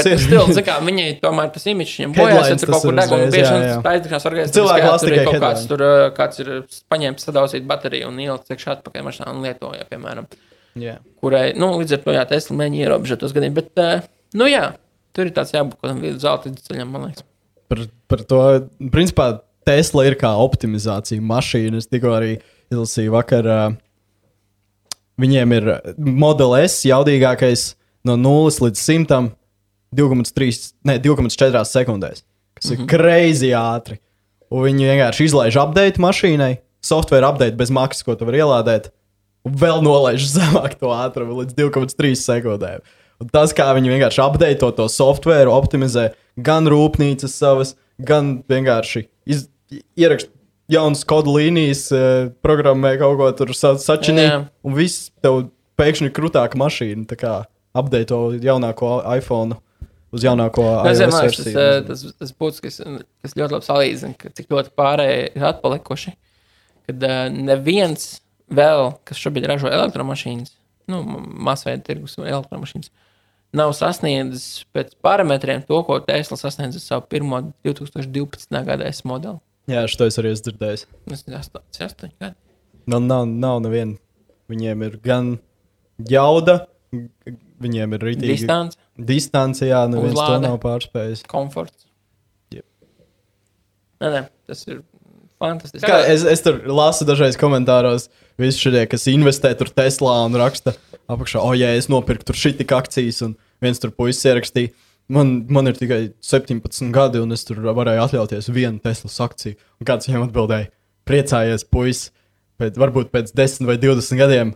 viņai 0.88 1.08
tomēr 1.22 1.52
tas 1.54 1.68
imidžs 1.70 1.96
viņam 2.00 2.16
bojās, 2.18 2.50
ja 2.50 2.60
tur 2.60 2.74
kaut 2.74 2.86
kur 2.86 2.94
ir 2.94 3.00
deg, 3.00 3.14
un 3.14 3.24
uzreiz, 3.26 3.34
bieži 3.36 4.18
organizācijā. 4.30 4.56
Cilvēki 4.58 4.88
lasa 4.90 5.06
tur 5.06 5.16
ir 5.16 5.28
kaut 5.28 5.42
kāds, 5.46 5.66
tur, 5.70 5.84
kāds 6.18 6.44
ir 6.44 6.52
paņēmis 6.94 7.28
sadausīt 7.30 7.68
bateriju 7.70 8.10
un 8.10 8.22
ielikt 8.26 8.54
iekšā 8.56 8.78
atpakaļ 8.78 9.06
mašīnā 9.10 9.34
un 9.34 9.44
lietoja, 9.46 9.90
piemēram. 9.92 10.30
Jā. 10.80 11.00
kurai, 11.20 11.50
nu, 11.60 11.72
līdz 11.82 11.98
ar 11.98 12.02
to, 12.06 12.14
jā, 12.16 12.24
Tesla 12.30 12.56
mēģina 12.60 12.86
ierobežot 12.86 13.22
tos 13.24 13.34
gadījumus. 13.36 13.58
Bet, 13.58 14.10
nu, 14.38 14.48
jā, 14.48 14.70
tur 15.18 15.28
ir 15.28 15.34
tāds 15.36 15.54
jābūt 15.56 15.78
kaut 15.80 15.90
kādam 15.90 16.22
zelta 16.22 16.54
ceļam, 16.70 16.94
man 16.94 17.08
liekas. 17.10 17.26
Par, 17.70 17.82
par 18.10 18.24
to, 18.30 18.42
principā, 18.94 19.28
Tesla 19.68 20.06
ir 20.08 20.16
kā 20.18 20.32
optimizācija 20.42 21.22
mašīna. 21.22 21.82
Es 21.82 21.90
tikko 21.90 22.14
arī 22.16 22.38
izlasīju 22.72 23.14
vakar. 23.18 23.50
Uh, 23.50 23.78
viņiem 25.20 25.56
ir 25.58 25.70
Model 25.98 26.56
S 26.64 26.86
jaudīgākais 26.88 27.74
no 28.08 28.16
0 28.20 28.64
līdz 28.66 28.84
100, 28.84 29.20
2,3, 29.96 30.62
ne, 30.88 31.00
2,4 31.02 31.66
sekundēs. 31.68 32.24
Kas 32.58 32.70
mm 32.72 32.76
-hmm. 32.76 32.82
ir 32.82 32.88
greizi 32.88 33.52
ātri. 33.56 34.00
Un 34.50 34.66
viņi 34.66 34.90
vienkārši 34.90 35.28
izlaiž 35.30 35.60
update 35.62 36.02
mašīnai, 36.02 36.58
software 36.82 37.28
update 37.28 37.58
bez 37.58 37.70
maksas, 37.70 38.04
ko 38.04 38.16
tu 38.16 38.26
vari 38.26 38.42
ielādēt, 38.42 38.90
un 39.46 39.54
vēl 39.54 39.84
nolaiž 39.86 40.26
zemāk 40.38 40.80
to 40.80 40.90
ātrumu 40.94 41.44
līdz 41.44 41.54
2,3 41.54 42.16
sekundēm. 42.16 42.82
Un 43.20 43.28
tas, 43.28 43.54
kā 43.54 43.68
viņi 43.76 43.92
vienkārši 43.92 44.24
update 44.24 44.60
to, 44.62 44.72
to 44.72 44.88
software, 44.88 45.52
optimizē 45.52 46.14
gan 46.38 46.68
rūpnīcas 46.72 47.36
savas, 47.36 47.76
gan 48.00 48.44
vienkārši 48.48 49.10
iz, 49.28 49.50
ierakst 50.00 50.32
jaunas 50.70 51.06
kodu 51.08 51.34
līnijas, 51.38 51.88
eh, 51.96 52.30
programmē 52.46 52.96
kaut 53.02 53.18
ko 53.20 53.32
tur 53.38 53.54
sa 53.58 53.74
sačinīt, 53.82 54.30
Jā. 54.30 54.44
un 54.64 54.78
viss 54.78 55.10
tev 55.24 55.50
pēkšņi 55.80 56.12
krūtāka 56.16 56.60
mašīna. 56.60 57.08
Tā 57.10 57.18
kā 57.20 57.34
update 57.78 58.10
to 58.12 58.22
jaunāko 58.44 59.00
iPhone 59.18 59.58
uz 60.12 60.26
jaunāko 60.26 60.64
domāju, 60.64 61.10
tas, 61.10 61.20
versiju. 61.22 61.58
eh, 61.58 61.82
tas, 61.88 62.06
tas 62.20 62.34
būtu, 62.34 62.64
kas, 62.66 62.80
kas 63.24 63.38
ļoti 63.38 63.58
labi 63.58 63.70
salīdzina, 63.70 64.18
ka 64.18 64.34
cik 64.38 64.50
ļoti 64.54 64.74
pārējie 64.78 65.28
ir 65.36 65.50
atpalikuši. 65.52 66.16
Kad 66.90 67.04
uh, 67.06 67.28
neviens 67.30 68.16
vēl, 68.50 68.96
kas 69.06 69.20
šobrīd 69.22 69.46
ražo 69.46 69.70
elektromašīnas, 69.70 70.56
nu, 70.90 71.04
masveida 71.46 71.84
tirgus 71.86 72.18
elektromašīnas, 72.18 72.90
nav 73.54 73.76
sasniedzis 73.78 74.64
pēc 74.74 74.96
parametriem 75.06 75.62
to, 75.68 75.78
ko 75.86 76.00
Tesla 76.02 76.38
sasniedz 76.38 76.80
ar 76.80 76.82
savu 76.82 77.06
pirmo 77.10 77.44
2012. 77.66 78.50
gada 78.66 78.90
S 78.90 79.06
modeli. 79.06 79.38
Jā, 79.70 79.84
šo 79.92 80.08
es 80.10 80.18
arī 80.22 80.34
esmu 80.34 80.50
dzirdējis. 80.50 80.86
Tas 81.12 81.24
ir 81.28 81.38
8, 81.38 81.62
8 81.86 82.14
gadi. 82.20 82.36
Nav, 82.90 83.04
nav, 83.06 83.26
nav 83.30 83.60
neviena. 83.66 83.98
Viņiem 84.50 84.86
ir 84.88 84.96
gan 85.04 85.36
jauda, 86.10 86.64
viņiem 87.62 87.94
ir 87.98 88.06
rītīgi 88.08 88.32
Distance, 88.34 88.80
distance, 88.98 89.62
jā, 89.68 89.84
neviens 89.92 90.16
to 90.16 90.24
Uzlāde. 90.24 90.48
nav 90.48 90.58
pārspējis. 90.64 91.22
komforts. 91.30 91.86
Jep. 92.56 92.66
Nē, 94.02 94.10
nē, 94.16 94.24
tas 94.50 94.66
ir 94.66 94.82
fantastiski. 95.40 95.86
Kā, 95.86 96.00
es, 96.10 96.26
es 96.26 96.42
tur 96.46 96.64
lasu 96.66 97.06
dažreiz 97.06 97.38
komentāros, 97.40 98.10
visi 98.42 98.64
šie, 98.66 98.86
kas 98.90 99.06
investē 99.12 99.54
tur 99.60 99.70
Teslā 99.70 100.16
un 100.26 100.40
raksta 100.42 100.74
apakšā, 101.12 101.44
o, 101.46 101.54
ja 101.58 101.76
es 101.78 101.92
nopirku 101.92 102.26
tur 102.32 102.40
šī 102.40 102.56
tik 102.64 102.74
akcijas, 102.74 103.22
un 103.28 103.38
viens 103.62 103.82
tur 103.82 103.94
puisis 103.94 104.26
ierakstīja. 104.32 104.74
Man, 105.10 105.46
man 105.50 105.66
ir 105.72 105.74
tikai 105.80 106.02
17 106.22 106.92
gadi, 106.94 107.18
un 107.24 107.34
es 107.34 107.42
tur 107.48 107.58
varēju 107.66 108.04
atļauties 108.06 108.50
vienu 108.54 108.78
Teslas 108.84 109.16
akciju. 109.26 109.56
Un 109.82 109.88
kāds 109.90 110.06
viņam 110.10 110.28
atbildēja, 110.28 110.70
priecājies, 111.10 111.64
puisis, 111.66 112.12
pēc, 112.62 112.78
varbūt 112.78 113.10
pēc 113.16 113.32
10 113.34 113.66
vai 113.66 113.78
20 113.82 114.20
gadiem 114.22 114.52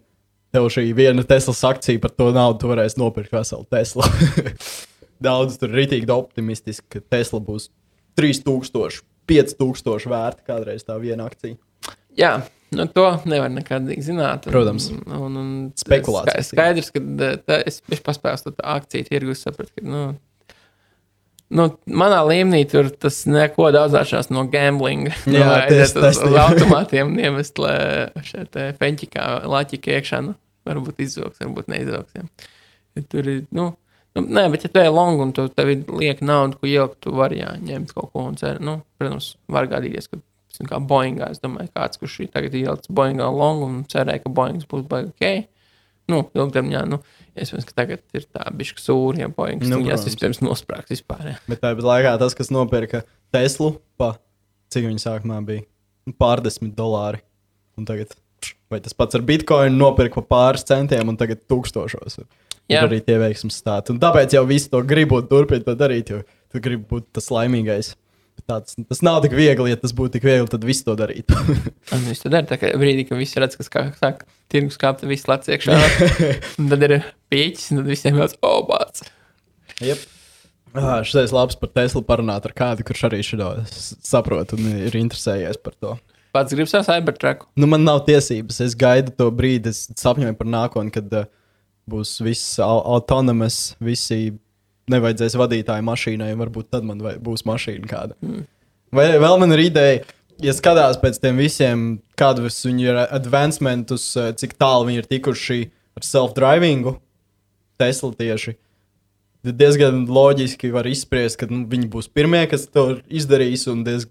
tev 0.54 0.68
šī 0.70 0.84
viena 0.94 1.24
Teslas 1.26 1.64
akcija 1.66 1.98
par 2.04 2.12
to 2.14 2.28
naudu 2.36 2.60
tu 2.62 2.70
varēsi 2.70 3.00
nopirkt 3.02 3.34
veselu 3.34 3.66
Teslu. 3.74 4.06
Daudz 5.26 5.56
tur 5.58 5.72
ir 5.72 5.80
rītīgi 5.82 6.10
optimistiski, 6.14 6.86
ka 7.00 7.02
Tesla 7.16 7.40
būs 7.42 7.70
3000, 8.20 9.02
5000 9.30 10.10
vērta 10.12 10.46
kādreiz 10.52 10.84
tā 10.86 10.98
viena 11.02 11.26
akcija. 11.32 11.56
Jā, 12.20 12.34
nu, 12.76 12.86
to 12.94 13.06
nevar 13.26 13.50
nekad 13.50 13.88
zināt. 14.06 14.46
Un, 14.46 14.54
Protams. 14.54 14.90
Un, 15.08 15.40
un 15.40 15.50
Spekulācijas. 15.80 16.52
ska- 16.52 16.60
Skaidrs, 16.60 16.92
ka 16.94 17.02
tā, 17.48 17.58
es 17.66 17.80
biju 17.90 18.04
paspējis 18.06 18.46
to 18.46 18.54
akciju 18.76 19.08
tirgus, 19.10 19.42
sapratu, 19.48 19.74
ka, 19.80 19.86
nu, 19.88 20.04
nu, 21.54 21.68
manā 22.02 22.20
līmenī 22.28 22.64
tur 22.72 22.90
tas 22.90 23.22
neko 23.30 23.70
daudz 23.76 23.96
atšķirās 24.00 24.32
no 24.34 24.44
gamblinga. 24.52 25.14
Jā, 25.30 25.48
aiziet 25.68 25.94
tas- 25.94 26.18
uz, 26.18 26.20
tas 26.24 26.32
ir. 26.32 26.40
automātiem 26.42 27.14
iemest 27.22 27.62
šeit 28.32 28.58
feņķikā, 28.82 29.28
laķikā 29.54 30.00
iekšā. 30.00 30.20
Nu, 30.26 30.36
varbūt 30.68 31.00
izzogs, 31.06 31.40
varbūt 31.44 31.70
neizzogs. 31.72 32.12
Ja. 32.18 33.04
Tur 33.10 33.30
ir, 33.30 33.40
nu, 33.52 33.72
nu, 34.16 34.22
nē, 34.38 34.46
bet 34.54 34.68
ja 34.68 34.70
tu 34.74 34.82
ej 34.84 34.92
long 34.94 35.22
un 35.24 35.32
tu 35.36 35.48
tev 35.50 35.72
ir 35.74 35.86
lieka 35.90 36.26
naudu, 36.26 36.60
ko 36.62 36.70
ielikt, 36.70 37.00
tu 37.06 37.14
vari 37.18 37.40
jā, 37.42 37.54
ņemt 37.62 37.96
kaut 37.98 38.12
ko 38.14 38.28
un 38.30 38.38
cer. 38.40 38.60
Nu, 38.64 38.82
protams, 39.02 39.34
var 39.50 39.66
gadīties, 39.72 40.10
ka 40.12 40.20
zinu, 40.54 40.70
kā 40.70 40.78
Boeingā, 40.92 41.32
es 41.34 41.42
domāju, 41.44 41.72
kāds, 41.74 41.98
kurš 42.02 42.20
ir 42.28 42.30
tagad 42.36 42.54
ielicis 42.60 42.92
Boeingā 42.94 43.26
long 43.34 43.64
un 43.66 43.80
cerēja, 43.90 44.22
ka 44.26 44.30
Boeings 44.38 44.68
būs 44.70 44.86
baigi 44.92 45.10
ok. 45.16 45.50
Nu, 46.12 46.20
ilgtermiņā, 46.36 46.84
nu, 46.92 47.00
iespējams, 47.40 47.66
ka 47.70 47.76
tagad 47.82 48.04
ir 48.18 48.26
tā 48.30 48.46
bišķi 48.54 48.84
sūri, 48.84 49.24
ja 49.24 49.30
Boeings 49.34 49.68
Nu, 49.70 49.80
protams. 49.82 50.06
vispirms 50.10 50.42
nosprāgs 50.46 50.92
vispār. 50.94 51.24
Jā. 51.32 51.36
Bet 51.50 51.62
tāpat 51.64 51.86
laikā 51.88 52.14
tas, 52.22 52.36
kas 52.38 52.52
nopirka 52.54 53.04
Teslu, 53.34 53.76
pa 53.98 54.16
cik 54.74 54.86
viņa 54.90 55.02
sākumā 55.08 55.40
bija 55.48 55.66
Nu, 56.06 56.12
pārdesmit 56.20 56.74
dolāri. 56.76 57.22
Un 57.80 57.86
tagad, 57.88 58.12
vai 58.70 58.82
tas 58.84 58.92
pats 58.94 59.16
ar 59.16 59.22
bitkoinu 59.24 59.72
nopirka 59.80 60.20
pa 60.20 60.28
pāris 60.36 60.66
centiem, 60.68 61.08
un 61.08 61.16
tagad 61.18 61.46
tūkstošos. 61.48 62.18
Ir 62.20 62.76
Jā. 62.76 62.82
arī 62.90 63.00
tie 63.04 63.16
veiksmīgi 63.22 63.56
stāsti. 63.56 63.92
Un 63.96 64.00
tāpēc 64.04 64.36
jau 64.36 64.44
visi 64.48 64.68
to 64.72 64.82
grib 64.88 65.12
un 65.16 65.26
turpina 65.28 65.64
to 65.64 65.76
darīt, 65.80 66.12
jo 66.12 66.20
tu 66.52 66.60
gribi 66.64 66.84
būt 66.92 67.08
tas 67.16 67.32
laimīgais. 67.32 67.94
Tāds, 68.44 68.76
tas 68.76 69.00
nav 69.06 69.22
tik 69.24 69.36
viegli, 69.38 69.70
ja 69.72 69.80
tas 69.80 69.94
būtu 69.96 70.18
tik 70.18 70.26
viegli, 70.28 70.50
tad 70.52 70.66
viss 70.70 70.84
to 70.84 70.96
darītu. 71.00 71.38
Viss 72.08 72.26
tad 72.26 72.36
ir 72.36 72.48
tā, 72.50 72.58
ka 72.60 72.72
brīdī, 72.80 73.06
kad 73.08 73.20
visi 73.20 73.40
redz, 73.40 73.56
kas 73.60 73.72
kā, 73.72 73.86
sāk 74.00 74.26
tirgus 74.52 74.80
kāpt, 74.82 75.06
viss 75.08 75.30
lec 75.32 75.48
iekšā. 75.48 75.78
tad 76.74 76.88
ir 76.90 76.98
pieķis, 77.32 77.70
un 77.72 77.82
tad 77.82 77.92
visiem 77.94 78.20
jau 78.20 78.28
obāts. 78.50 79.06
yep. 79.80 80.02
ah, 80.76 81.00
šis 81.06 81.30
ir 81.30 81.38
labs 81.38 81.60
par 81.62 81.72
Teslu 81.78 82.04
parunāt 82.08 82.50
ar 82.50 82.56
kādu, 82.58 82.84
kurš 82.88 83.06
arī 83.10 83.22
šo 83.24 83.54
saprot 83.70 84.58
un 84.58 84.74
ir 84.90 85.00
interesējies 85.00 85.62
par 85.64 85.78
to. 85.80 85.96
Pats 86.34 86.56
grib 86.58 86.68
savu 86.68 86.88
cybertruku. 86.88 87.46
Nu, 87.62 87.68
man 87.70 87.84
nav 87.86 88.02
tiesības. 88.08 88.58
Es 88.66 88.74
gaidu 88.74 89.14
to 89.14 89.28
brīdi, 89.30 89.70
es 89.70 89.86
sapņoju 90.02 90.34
par 90.40 90.48
nākotni, 90.50 90.90
kad 90.96 91.12
uh, 91.14 91.28
būs 91.90 92.16
viss 92.24 92.58
au 92.64 92.80
autonomas, 92.96 93.76
visi 93.84 94.34
nevajadzēs 94.92 95.38
vadītāju 95.40 95.86
mašīnai, 95.88 96.34
un 96.34 96.44
varbūt 96.44 96.72
tad 96.74 96.88
man 96.88 97.00
vai, 97.04 97.16
būs 97.22 97.46
mašīna 97.48 97.90
kāda. 97.90 98.18
Mm. 98.24 98.44
Vai 98.94 99.06
vēl 99.22 99.40
man 99.42 99.56
ir 99.56 99.64
ideja, 99.64 100.02
ja 100.44 100.54
skatās 100.56 101.00
pēc 101.02 101.20
tiem 101.24 101.40
visiem, 101.42 101.86
kādus 102.20 102.60
viņu 102.68 102.90
ir 102.90 103.00
advancementus, 103.06 104.10
uh, 104.20 104.34
cik 104.38 104.58
tālu 104.60 104.90
viņi 104.90 105.02
ir 105.02 105.10
tikuši 105.10 105.60
ar 105.98 106.08
self-drivingu, 106.08 106.98
Tesla 107.82 108.14
tieši. 108.18 108.58
diezgan 109.44 110.06
loģiski 110.08 110.72
var 110.72 110.88
izspriest, 110.88 111.40
ka 111.40 111.50
nu, 111.50 111.66
viņi 111.68 111.90
būs 111.92 112.08
pirmie, 112.08 112.46
kas 112.48 112.68
to 112.72 113.00
izdarīs, 113.10 113.66
un 113.68 113.84
diez, 113.84 114.06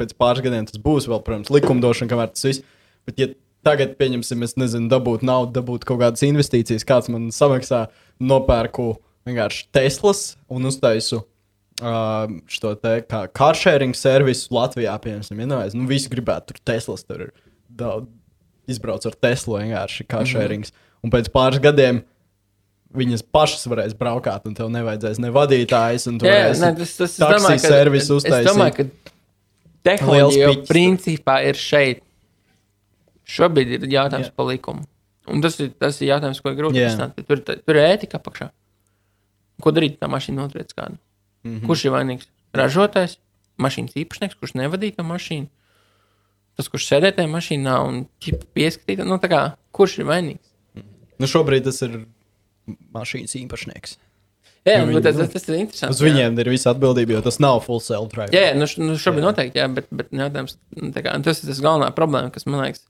pēc 0.00 0.14
pāris 0.16 0.44
gadiem 0.44 0.68
tas 0.68 0.80
būs 0.80 1.08
vēl, 1.10 1.20
protams, 1.26 1.50
likumdošana, 1.52 2.08
kamēr 2.08 2.30
tas 2.32 2.46
viss. 2.46 2.64
Bet, 3.08 3.18
ja 3.20 3.28
tagad, 3.66 3.96
pieņemsim, 4.00 4.44
es 4.46 4.56
nezinu, 4.56 4.88
dabūt 4.92 5.26
naudu, 5.26 5.52
dabūt 5.58 5.84
kaut 5.88 6.00
kādas 6.00 6.24
investīcijas, 6.24 6.86
kāds 6.88 7.10
man 7.12 7.28
samaksā, 7.34 7.88
nopērku 8.22 8.94
vienkārši 9.28 9.66
Teslas 9.74 10.22
un 10.50 10.68
uztaisu. 10.70 11.22
Uh, 11.78 12.40
šo 12.50 12.72
te 12.74 12.96
kā 13.06 13.20
carsharing 13.38 13.94
servisu 13.94 14.50
Latvijā, 14.50 14.96
piemēram, 14.98 15.38
ja 15.38 15.68
nu, 15.78 15.84
visi 15.86 16.10
gribētu 16.10 16.50
tur 16.50 16.62
Teslas, 16.66 17.04
tur 17.06 17.28
ir 17.28 17.34
daudz, 17.70 18.08
izbrauc 18.66 19.06
ar 19.06 19.14
Teslu 19.14 19.60
vienkārši 19.60 20.06
carsharing. 20.10 20.66
Mm 20.66 20.72
-hmm. 20.72 20.86
Un 21.06 21.12
pēc 21.14 21.30
pāris 21.30 21.62
gadiem 21.62 22.02
viņas 22.98 23.22
pašas 23.32 23.66
varēs 23.70 23.94
braukāt, 23.98 24.46
un 24.48 24.56
tev 24.56 24.70
nevajadzēs 24.72 25.20
ne 25.22 25.30
vadītājs, 25.30 26.08
un 26.10 26.18
tu 26.18 26.26
Jā, 26.26 26.48
varēsi 26.48 26.64
ne, 26.64 26.72
tas, 26.80 26.96
tas, 26.96 27.16
es 27.18 27.62
ka, 27.62 27.68
servisu 27.68 28.16
es 28.16 28.24
uztaisīt. 28.24 28.48
domāju, 28.48 28.74
ka 28.76 29.14
tehnoloģija 29.90 30.52
principā 30.68 31.38
ir 31.48 31.54
šeit. 31.54 32.02
Šobrīd 33.28 33.74
ir 33.76 33.90
jautājums 33.92 34.30
Jā. 34.30 34.34
par 34.34 34.48
likumu. 34.48 34.86
Un 35.28 35.42
tas 35.44 35.58
ir, 35.60 35.68
tas 35.76 36.00
ir 36.00 36.08
jautājums, 36.08 36.40
ko 36.40 36.52
ir 36.52 36.56
grūti 36.56 36.80
risināt. 36.80 37.18
Tur, 37.28 37.42
tur 37.44 37.76
ir 37.76 37.84
ētika 37.84 38.16
apakšā. 38.16 38.48
Ko 39.62 39.72
darīt, 39.74 39.98
tā 39.98 40.08
mašīna 40.10 40.44
notriec 40.44 40.74
kādu? 40.74 40.98
Mm. 41.44 41.54
-hmm. 41.54 41.66
Kurš 41.66 41.84
ir 41.84 41.94
vainīgs? 41.94 42.28
Ražotājs, 42.54 43.16
mašīnas 43.58 43.96
īpašnieks, 43.98 44.38
kurš 44.38 44.54
nevadīja 44.54 44.96
to 44.98 45.06
mašīnu. 45.06 45.48
Tas, 46.58 46.68
kurš 46.68 46.88
sēdē 46.90 47.12
tajā 47.14 47.30
mašīnā 47.30 47.74
un 47.86 48.06
ķip 48.20 48.44
pieskatīt, 48.54 49.04
nu 49.06 49.18
tā 49.22 49.30
kā, 49.30 49.42
kurš 49.72 49.98
ir 49.98 50.06
vainīgs? 50.10 50.48
Nu, 51.18 51.26
šobrīd 51.26 51.64
tas 51.64 51.82
ir 51.82 52.06
mašīnas 52.94 53.34
īpašnieks. 53.38 53.98
Jā, 54.66 54.84
nu, 54.84 54.92
viņi- 54.92 55.02
tas, 55.02 55.16
tas, 55.16 55.30
tas 55.32 55.48
ir 55.48 55.54
interesanti. 55.62 55.94
Uz 55.94 56.00
jā. 56.00 56.08
viņiem 56.10 56.38
ir 56.42 56.50
visa 56.50 56.72
atbildība, 56.74 57.16
jo 57.16 57.22
tas 57.22 57.38
nav 57.40 57.62
full 57.64 57.80
self-drive. 57.80 58.34
Jā, 58.34 58.50
jā 58.50 58.54
nu, 58.58 58.66
š- 58.66 58.82
nu 58.82 58.98
šobrīd 59.00 59.24
noteikti, 59.24 59.58
jā, 59.58 59.68
bet, 59.72 59.86
bet 59.90 60.10
jautājums, 60.12 60.56
nu, 60.76 60.90
tā 60.92 61.02
kā, 61.04 61.14
tas 61.24 61.42
ir 61.42 61.48
tas 61.48 61.60
galvenā 61.64 61.90
problēma, 61.94 62.32
kas 62.34 62.44
man 62.46 62.60
liekas, 62.60 62.82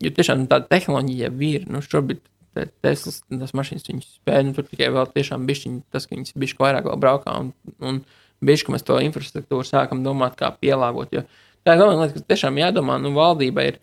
jo 0.00 0.10
tiešām 0.10 0.46
tāda 0.48 0.68
tehnoloģija 0.72 1.32
ir, 1.50 1.66
nu 1.68 1.82
šobrīd 1.84 2.22
Teslas, 2.52 3.22
tas 3.28 3.54
mašīnas, 3.56 3.86
viņas 3.88 4.08
spēja, 4.18 4.44
nu 4.44 4.52
tur 4.56 4.66
tikai 4.68 4.90
vēl 4.92 5.06
tiešām 5.14 5.46
bišķiņi, 5.48 5.78
tas, 5.92 6.04
ka 6.04 6.16
viņas 6.16 6.34
bišķi 6.36 6.60
vairāk 6.60 6.88
vēl 6.90 6.98
braukā 7.00 7.36
un, 7.40 7.52
un 7.80 8.02
bišķi, 8.44 8.74
mēs 8.74 8.84
to 8.84 8.98
infrastruktūru 9.00 9.64
sākam 9.64 10.02
domāt, 10.04 10.36
kā 10.36 10.50
pielāgot, 10.60 11.14
jo 11.16 11.22
tā 11.64 11.76
ir 11.76 11.80
galvenā 11.80 12.04
lieta, 12.04 12.18
kas 12.18 12.28
tiešām 12.28 12.60
jādomā, 12.60 12.98
nu 13.00 13.14
valdība 13.16 13.64
ir, 13.70 13.78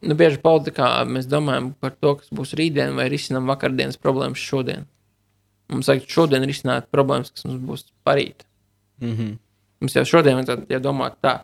nu 0.00 0.16
bieži 0.16 0.40
politikā 0.40 0.88
mēs 1.04 1.28
domājam 1.28 1.74
par 1.76 1.92
to, 1.98 2.14
kas 2.22 2.32
būs 2.32 2.56
rītdien 2.56 2.96
vai 2.96 3.10
risinam 3.12 3.50
vakardienas 3.50 4.00
problēmas 4.00 4.40
šodien. 4.40 4.88
Mums 5.70 5.90
vajag 5.92 6.08
šodien 6.10 6.48
risināt 6.48 6.88
problēmas, 6.90 7.30
kas 7.34 7.44
mums 7.46 7.60
būs 7.66 7.86
parīt. 8.06 8.46
Mm 9.04 9.12
-hmm. 9.16 9.38
Mums 9.80 9.96
jau 9.96 10.04
šodien 10.04 10.44
ja 10.68 10.78
domāt, 10.78 11.20
tā, 11.22 11.40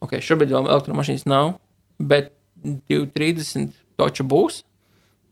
ok, 0.00 0.18
šobrīd 0.20 0.50
vēl 0.50 0.68
elektromašīnas 0.68 1.26
nav, 1.26 1.54
bet 1.98 2.32
230 2.64 3.72
toču 3.96 4.24
būs. 4.24 4.62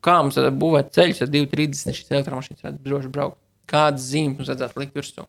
Kā 0.02 0.18
mums 0.22 0.38
tad 0.38 0.50
būvēt 0.58 0.90
ceļus, 0.96 1.22
ja 1.22 1.30
230 1.30 1.98
šīs 1.98 2.10
elektromašīnas 2.10 2.64
varētu 2.64 2.82
droši 2.86 3.12
braukt? 3.12 3.38
Kādas 3.70 4.08
zīmes 4.10 4.40
mums 4.40 4.50
vajadzētu 4.50 4.82
likt 4.82 4.98
virsū? 4.98 5.26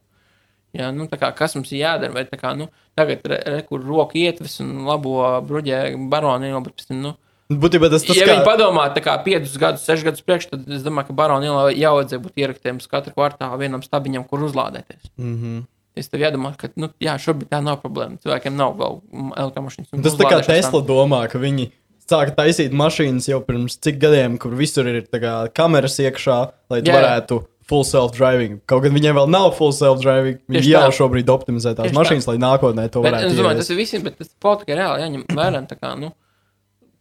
Jā, 0.74 0.88
nu, 0.90 1.06
kā, 1.06 1.30
kas 1.38 1.54
mums 1.54 1.70
ir 1.70 1.84
jādara? 1.84 2.16
Vai 2.16 2.26
kā, 2.26 2.56
nu, 2.58 2.72
tagad 2.98 3.22
re, 3.30 3.38
re, 3.46 3.60
kur 3.68 3.84
roka 3.86 4.18
ietves 4.18 4.58
un 4.64 4.88
labo 4.88 5.20
bruģē 5.46 5.84
baroni 6.10 6.50
jau, 6.50 6.64
bet 6.66 6.80
pēc 6.80 6.90
tam, 6.90 7.04
nu, 7.04 7.14
Būtībā 7.52 7.90
tas 7.92 8.06
tas 8.08 8.18
ja 8.18 8.26
kā... 8.26 8.38
viņi 8.38 8.46
padomā, 8.48 8.88
tā 8.96 9.04
kā 9.04 9.14
5 9.26 9.58
gadus, 9.62 9.84
6 9.86 10.06
gadus 10.08 10.24
priekš, 10.26 10.48
tad 10.54 10.70
es 10.72 10.82
domāju, 10.86 11.10
ka 11.10 11.16
baroni 11.18 11.50
jau 11.50 11.94
vajadzēja 12.00 12.24
būt 12.24 12.40
ieraktiem 12.40 12.80
katru 12.90 13.14
kvartālu 13.14 13.60
vienam 13.62 13.84
stabiņam, 13.84 14.26
kur 14.30 14.46
uzlādēties. 14.48 15.12
Mm 15.20 15.36
-hmm. 15.38 15.62
Es 15.94 16.10
tev 16.10 16.24
iedomājos, 16.24 16.58
ka 16.58 16.72
nu, 16.76 16.90
jā, 17.04 17.14
šobrīd 17.22 17.52
tā 17.52 17.60
nav 17.62 17.78
problēma. 17.84 18.18
Cilvēkiem 18.24 18.56
nav 18.58 18.74
vēl 18.80 18.96
elektromašīnas. 19.38 19.92
Tas 20.04 20.16
tā 20.18 20.30
kā 20.32 20.40
Tesla 20.46 20.82
domā, 20.82 21.28
ka 21.30 21.38
viņi 21.38 21.70
sāka 22.10 22.36
taisīt 22.38 22.74
mašīnas 22.76 23.28
jau 23.32 23.40
pirms 23.46 23.78
cik 23.84 23.98
gadiem, 24.02 24.38
kur 24.42 24.54
visur 24.60 24.88
ir 24.92 25.02
tā 25.08 25.20
kā 25.24 25.34
kameras 25.56 25.98
iekšā, 26.04 26.38
lai 26.74 26.82
Jā, 26.82 26.88
jā. 26.90 26.96
varētu 27.00 27.40
full 27.70 27.86
self-driving. 27.88 28.58
Kaut 28.68 28.84
gan 28.84 28.92
viņiem 28.96 29.16
vēl 29.16 29.30
nav 29.32 29.54
full 29.58 29.72
self-driving, 29.76 30.42
viņi 30.52 30.74
jau 30.74 30.82
tā. 30.90 30.96
šobrīd 31.00 31.30
optimizē 31.32 31.72
tās 31.78 31.88
Tieši 31.88 31.96
tā. 31.96 32.00
mašīnas, 32.02 32.28
lai 32.28 32.36
nākotnē 32.44 32.90
to 32.92 33.02
Bet, 33.06 33.14
varētu 33.14 33.30
es 33.32 33.38
domāju, 33.40 33.62
tas 33.62 33.72
ir 33.72 33.80
visiem, 33.80 34.04
bet 34.04 34.18
tas 34.20 34.34
politika 34.44 34.76
reāli 34.82 35.06
jāņem 35.06 35.24
vērā. 35.32 35.62
tā 35.72 35.78
kā, 35.80 35.94
Nu, 36.00 36.12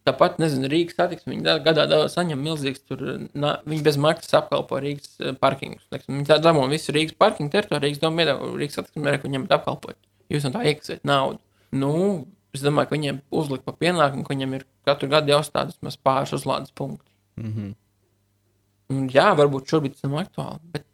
tāpat, 0.06 0.38
nezinu, 0.42 0.66
Rīgas 0.70 0.96
satiksme. 0.98 1.34
Viņi 1.34 1.58
gadā 1.66 1.84
saņem 2.10 2.40
milzīgs, 2.42 2.82
tur, 2.86 3.02
na, 3.38 3.56
viņi 3.66 3.84
bez 3.86 3.98
maksas 4.02 4.34
apkalpo 4.38 4.78
Rīgas 4.82 5.12
eh, 5.22 5.34
parkingus. 5.38 5.84
Viņi 5.90 6.26
tā 6.30 6.38
dabū 6.42 6.64
visu 6.70 6.94
Rīgas 6.94 7.14
parkingu 7.18 7.52
teritoriju, 7.54 7.84
Rīgas 7.86 8.02
domu 8.02 8.26
Rīgas 8.58 8.78
satiksme, 8.80 9.14
ka 9.18 9.28
viņiem 9.28 9.46
apkalpot. 9.50 9.98
Jūs 10.32 10.46
no 10.48 10.54
tā 10.54 10.64
iekasēt 10.70 11.02
naudu. 11.06 11.38
Nu, 11.72 11.92
es 12.56 12.64
domāju, 12.64 12.90
ka 12.90 12.96
viņiem 12.96 13.20
uzlikt 13.42 13.64
pa 13.66 13.74
pienākumu, 13.76 14.24
ka 14.26 14.34
viņiem 14.34 14.56
ir 14.58 14.66
katru 14.88 15.08
gadu 15.12 15.32
jāuzstāda 15.32 15.72
vismaz 15.72 15.96
pāris 15.96 16.34
uzlādes 16.36 16.74
punkti. 16.76 17.08
Mm 17.40 17.52
-hmm. 17.52 17.74
Un, 18.92 19.08
jā, 19.08 19.30
varbūt 19.38 19.70
šobrīd 19.72 19.94
tas 19.96 20.04
nav 20.04 20.26
aktuāli, 20.26 20.60
bet 20.74 20.84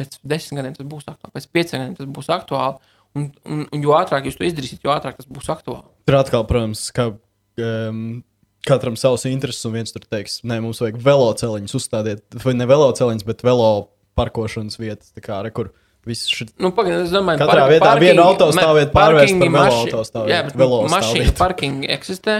pēc 0.00 0.16
desmit 0.24 0.60
gadiem 0.60 0.74
tas 0.74 0.86
būs 0.86 1.04
aktuāli, 1.10 1.34
pēc 1.36 1.46
pieciem 1.52 1.80
gadiem 1.80 1.96
tas 1.98 2.06
būs 2.06 2.32
aktuāli. 2.32 2.96
Un, 3.18 3.32
un, 3.44 3.66
un 3.74 3.82
jo 3.82 3.90
ātrāk 3.90 4.24
jūs 4.24 4.38
to 4.38 4.46
izdarīsiet, 4.46 4.84
jo 4.84 4.92
ātrāk 4.94 5.16
tas 5.16 5.26
būs 5.26 5.50
aktuāli. 5.50 5.88
Tur 6.06 6.16
atkal, 6.20 6.44
protams, 6.46 6.90
ka 6.94 7.08
um, 7.58 8.22
katram 8.66 8.96
savs 8.96 9.26
intereses, 9.26 9.64
un 9.66 9.74
viens 9.74 9.92
tur 9.92 10.04
teiks, 10.06 10.40
nē, 10.46 10.60
mums 10.62 10.80
vajag 10.80 11.00
veloceliņus 11.02 11.74
uzstādiet, 11.74 12.22
vai 12.44 12.54
ne 12.54 12.68
veloceliņus, 12.70 13.26
bet 13.26 13.42
velo 13.42 13.90
parkošanas 14.18 14.78
vietas, 14.78 15.12
kā, 15.24 15.42
re, 15.42 15.50
kur 15.50 15.72
šit... 16.30 16.54
Nu, 16.58 16.70
Pagaidiet, 16.72 17.06
es 17.08 17.12
domāju, 17.12 17.42
Katrā 17.42 17.64
par- 17.66 17.70
vietā 17.74 17.84
parking- 17.90 18.06
vienu 18.06 18.22
autostāvvietu 18.24 18.92
pārvērst 18.96 19.36
par 19.36 19.48
velo 19.48 19.56
maši- 19.58 19.82
autostāvvietu, 19.92 20.32
Jā, 20.32 20.40
bet 20.46 20.56
stāvvietu. 21.20 21.38
parkingi 21.42 21.90
eksistē. 21.96 22.36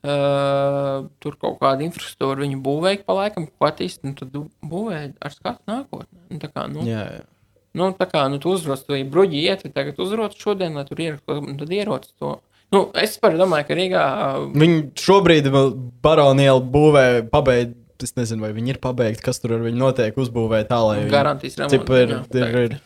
Uh, 0.00 1.08
tur 1.20 1.34
kaut 1.36 1.58
kāda 1.60 1.84
infrastruktūra 1.84 2.40
viņu 2.40 2.62
būvēja 2.64 3.02
pa 3.04 3.12
laikam, 3.18 3.44
ko 3.52 3.66
attīstīt, 3.68 4.06
nu 4.08 4.14
tad 4.16 4.32
būvēja 4.64 5.10
ar 5.20 5.34
skatu 5.34 5.60
nākotnē. 5.68 6.20
Nu, 6.30 6.38
tā 6.40 6.48
kā, 6.48 6.64
nu, 6.72 6.86
Jā, 6.88 7.02
jā. 7.18 7.26
Nu, 7.76 7.90
tā 7.94 8.06
kā 8.10 8.22
nu, 8.32 8.38
tu 8.42 8.50
uzroc 8.50 8.80
to 8.82 8.96
bruģi 9.12 9.42
iet, 9.44 9.60
vai 9.62 9.70
tagad 9.76 10.00
uzroc 10.02 10.32
šodien, 10.40 10.72
lai 10.74 10.86
tur 10.88 10.98
ierakstu, 11.04 11.36
un 11.44 11.58
tad 11.60 11.68
ieroc 11.76 12.08
to. 12.18 12.32
Nu, 12.72 12.80
es 12.98 13.18
domāju, 13.20 13.66
ka 13.68 13.76
Rīgā. 13.76 14.04
Viņi 14.56 14.80
šobrīd 14.98 15.46
vēl 15.52 15.70
baronielu 16.02 16.64
būvē, 16.64 17.04
pabeidz. 17.30 17.76
Es 18.06 18.14
nezinu, 18.16 18.44
vai 18.46 18.52
viņi 18.56 18.74
ir 18.74 18.78
pabeigti, 18.82 19.22
kas 19.26 19.40
tur 19.42 19.56
ar 19.58 19.64
viņu 19.66 19.80
notiek. 19.80 20.16
Uzbūvē 20.20 20.62
tā, 20.68 20.78
lai 20.86 20.98
viņi- 21.02 21.12
Garantijas 21.12 21.58
remontu, 21.60 21.96
ir, 22.00 22.14
ir, 22.34 22.58
ir, 22.64 22.76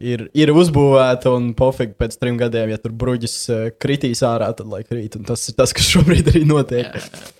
ir, 0.00 0.26
ir 0.44 0.52
uzbūvēta 0.54 1.32
un 1.36 1.52
pofīgi 1.58 1.96
pēc 2.00 2.18
trim 2.20 2.38
gadiem, 2.40 2.72
ja 2.74 2.78
tur 2.82 2.92
bruģis 2.92 3.36
eh, 3.54 3.64
kritīs 3.80 4.24
ārā, 4.26 4.50
tad 4.56 4.70
lai 4.72 4.82
krīt. 4.86 5.16
Un 5.20 5.24
tas 5.28 5.44
ir 5.48 5.54
tas, 5.58 5.72
kas 5.76 5.88
šobrīd 5.94 6.32
arī 6.34 6.44
notiek. 6.48 6.88
Jā, 6.90 7.04
jā. 7.04 7.32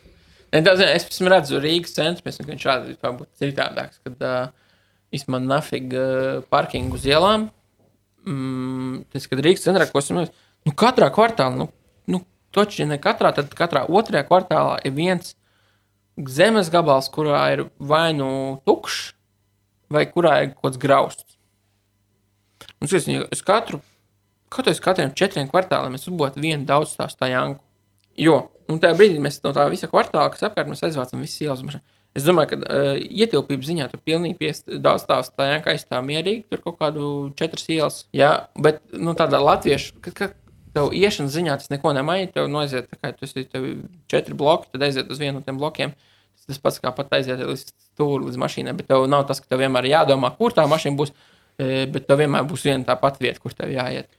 Zini, 0.55 0.87
es 0.95 1.09
esmu 1.11 1.33
redzējis 1.33 1.63
Rīgas 1.65 1.97
centru, 1.97 2.23
mēs 2.29 2.37
vienkārši 2.39 2.63
šādi 2.69 2.93
vispār 2.93 3.15
būtu 3.19 3.43
citādāks, 3.43 3.99
kad 4.07 4.21
uh, 4.23 4.53
izman 5.15 5.49
nafig 5.51 5.91
uh, 5.99 6.45
parkingu 6.53 6.95
uz 6.95 7.09
ielām. 7.11 7.49
Mm, 8.25 9.01
tas, 9.13 9.27
kad 9.27 9.43
Rīgas 9.43 9.65
centrā, 9.67 9.89
ko 9.91 9.99
esmu, 9.99 10.23
nu, 10.65 10.75
katrā 10.79 11.09
kvartālā, 11.13 11.57
nu, 11.59 11.67
nu, 12.07 12.21
toči 12.55 12.87
ne 12.87 13.01
katrā, 13.03 13.33
tad 13.35 13.51
katrā 13.59 13.83
otrajā 13.91 14.23
kvartālā 14.29 14.79
ir 14.87 14.95
viens 14.95 15.35
zemes 16.17 16.71
gabals, 16.73 17.11
kurā 17.13 17.41
ir 17.55 17.67
vai 17.79 18.13
nu 18.17 18.61
tukšs, 18.67 19.15
vai 19.93 20.07
kurā 20.11 20.37
ir 20.43 20.53
kaut 20.55 20.69
kāds 20.69 20.83
grausts. 20.83 21.39
Un 22.81 22.89
es, 22.89 23.09
es 23.09 23.43
katru, 23.45 23.81
katru, 24.53 24.75
katriem 24.85 25.15
četriem 25.17 25.49
kvartāliem 25.51 25.99
uzbūvētu 25.99 26.43
vienu 26.43 26.69
daudz 26.69 26.95
stāstu 26.95 27.29
janku. 27.31 27.63
Jo, 28.21 28.39
un 28.71 28.79
tajā 28.81 28.97
brīdī 28.99 29.19
mēs 29.23 29.41
no 29.45 29.53
tā 29.57 29.67
visa 29.73 29.91
kvartāla, 29.91 30.31
kas 30.33 30.45
apkārt 30.47 30.71
mēs 30.71 30.85
aizvācam 30.87 31.23
visas 31.25 31.43
ielas. 31.43 31.65
mašīnas. 31.67 32.01
Es 32.15 32.23
domāju, 32.23 32.53
ka 32.53 32.59
uh, 32.63 32.93
ietilpības 32.95 33.67
ziņā 33.67 33.89
tur 33.91 34.01
pilnīgi 34.07 34.39
piest, 34.39 34.69
daudz 34.71 35.03
stāstu 35.03 35.35
tā 35.41 35.49
jākā 35.49 35.73
aizstāv 35.75 36.05
mierīgi, 36.07 36.45
tur 36.47 36.63
kaut 36.63 36.79
kādu 36.79 37.09
četras 37.39 37.67
ielas. 37.75 37.97
Jā, 38.15 38.47
bet, 38.55 38.79
nu, 38.95 39.17
tādā 39.19 39.41
latviešu, 39.43 39.97
kad, 40.05 40.15
kad 40.21 40.37
tev 40.75 40.95
iešanas 40.97 41.35
ziņā 41.35 41.57
tas 41.61 41.71
neko 41.73 41.95
nemaina, 41.97 42.31
tev 42.35 42.51
noiziet, 42.51 42.91
tā 42.91 42.99
kā 42.99 43.13
ir 43.13 43.47
tev 43.53 43.69
četri 44.11 44.37
bloki, 44.39 44.71
tad 44.75 44.87
aiziet 44.89 45.11
uz 45.11 45.23
vienu 45.23 45.39
no 45.39 45.47
tiem 45.47 45.61
blokiem. 45.61 45.95
Tas, 46.35 46.49
tas 46.51 46.63
pats 46.67 46.81
kā 46.83 46.93
pat 46.95 47.13
aiziet 47.17 47.41
līdz 47.41 47.65
stūri, 47.65 48.27
līdz 48.29 48.41
mašīnai, 48.43 48.75
bet 48.79 48.91
tev 48.91 49.07
nav 49.11 49.27
tas, 49.29 49.41
ka 49.43 49.51
tev 49.51 49.63
vienmēr 49.63 49.89
ir 49.89 49.95
jādomā, 49.95 50.33
kur 50.39 50.55
tā 50.57 50.67
mašīna 50.71 50.99
būs, 50.99 51.15
eh, 51.59 51.85
bet 51.91 52.09
tev 52.11 52.21
vienmēr 52.25 52.47
būs 52.51 52.67
viena 52.67 52.85
tā 52.89 52.99
pati 53.01 53.25
vieta, 53.25 53.41
kur 53.43 53.55
tev 53.55 53.73
jāiet. 53.75 54.11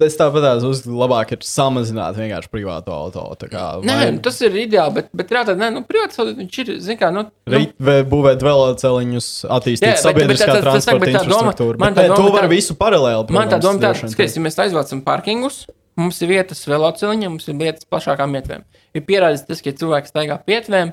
Es 0.00 0.14
tāpat 0.14 0.62
uz 0.62 0.84
labāk 0.86 1.32
ir 1.34 1.38
samazināt 1.42 2.14
vienkārši 2.14 2.50
privāto 2.52 2.92
auto. 2.94 3.24
tā 3.40 3.48
Kā, 3.50 3.62
Nē, 3.82 4.12
nu, 4.14 4.20
tas 4.22 4.36
ir 4.46 4.54
ideāli, 4.54 4.94
bet, 4.94 5.08
bet 5.12 5.28
jā, 5.34 5.44
tad, 5.48 5.58
nē, 5.58 5.72
nu, 5.74 5.82
privāts 5.88 6.20
auto, 6.22 6.34
viņš 6.38 6.58
ir, 6.62 6.70
zin 6.86 6.98
kā, 7.00 7.08
nu, 7.10 7.24
nu 7.50 7.62
vai 7.82 7.96
būvēt 8.06 8.44
veloceliņus, 8.46 9.28
attīstīt 9.50 9.88
Jā, 9.88 9.96
bet- 9.96 10.04
sabiedriskā 10.04 10.46
bet 10.46 10.48
tā- 10.48 10.62
tas- 10.62 10.62
tas 10.62 10.86
transporta 10.86 11.04
tagad 11.06 11.14
tā 11.18 11.24
doma- 11.24 11.50
infrastruktūru. 11.50 11.78
man 11.82 11.94
Bet 11.94 12.04
tā 12.04 12.08
doma 12.14 12.16
to 12.28 12.32
var 12.36 12.44
tā- 12.46 12.52
visu 12.54 12.74
paralēli. 12.78 13.30
Man 13.30 13.48
tā 13.48 13.58
protams, 13.58 13.64
doma 13.64 13.78
tāda, 13.80 14.16
ka, 14.16 14.22
ja 14.22 14.44
mēs 14.46 14.60
aizvācam 14.64 15.02
parkingus, 15.02 15.66
mums 15.96 16.22
ir 16.22 16.28
vietas 16.28 16.64
veloceliņam, 16.70 17.28
mums 17.34 17.48
ir 17.48 17.54
vietas 17.54 17.84
plašākām 17.90 18.38
ietvēm. 18.38 18.62
Ir 18.94 19.02
pierādīts 19.02 19.46
tas, 19.50 19.60
ka 19.60 19.70
ja 19.70 19.76
cilvēks 19.82 20.12
staigā 20.14 20.38
pietvēm, 20.46 20.92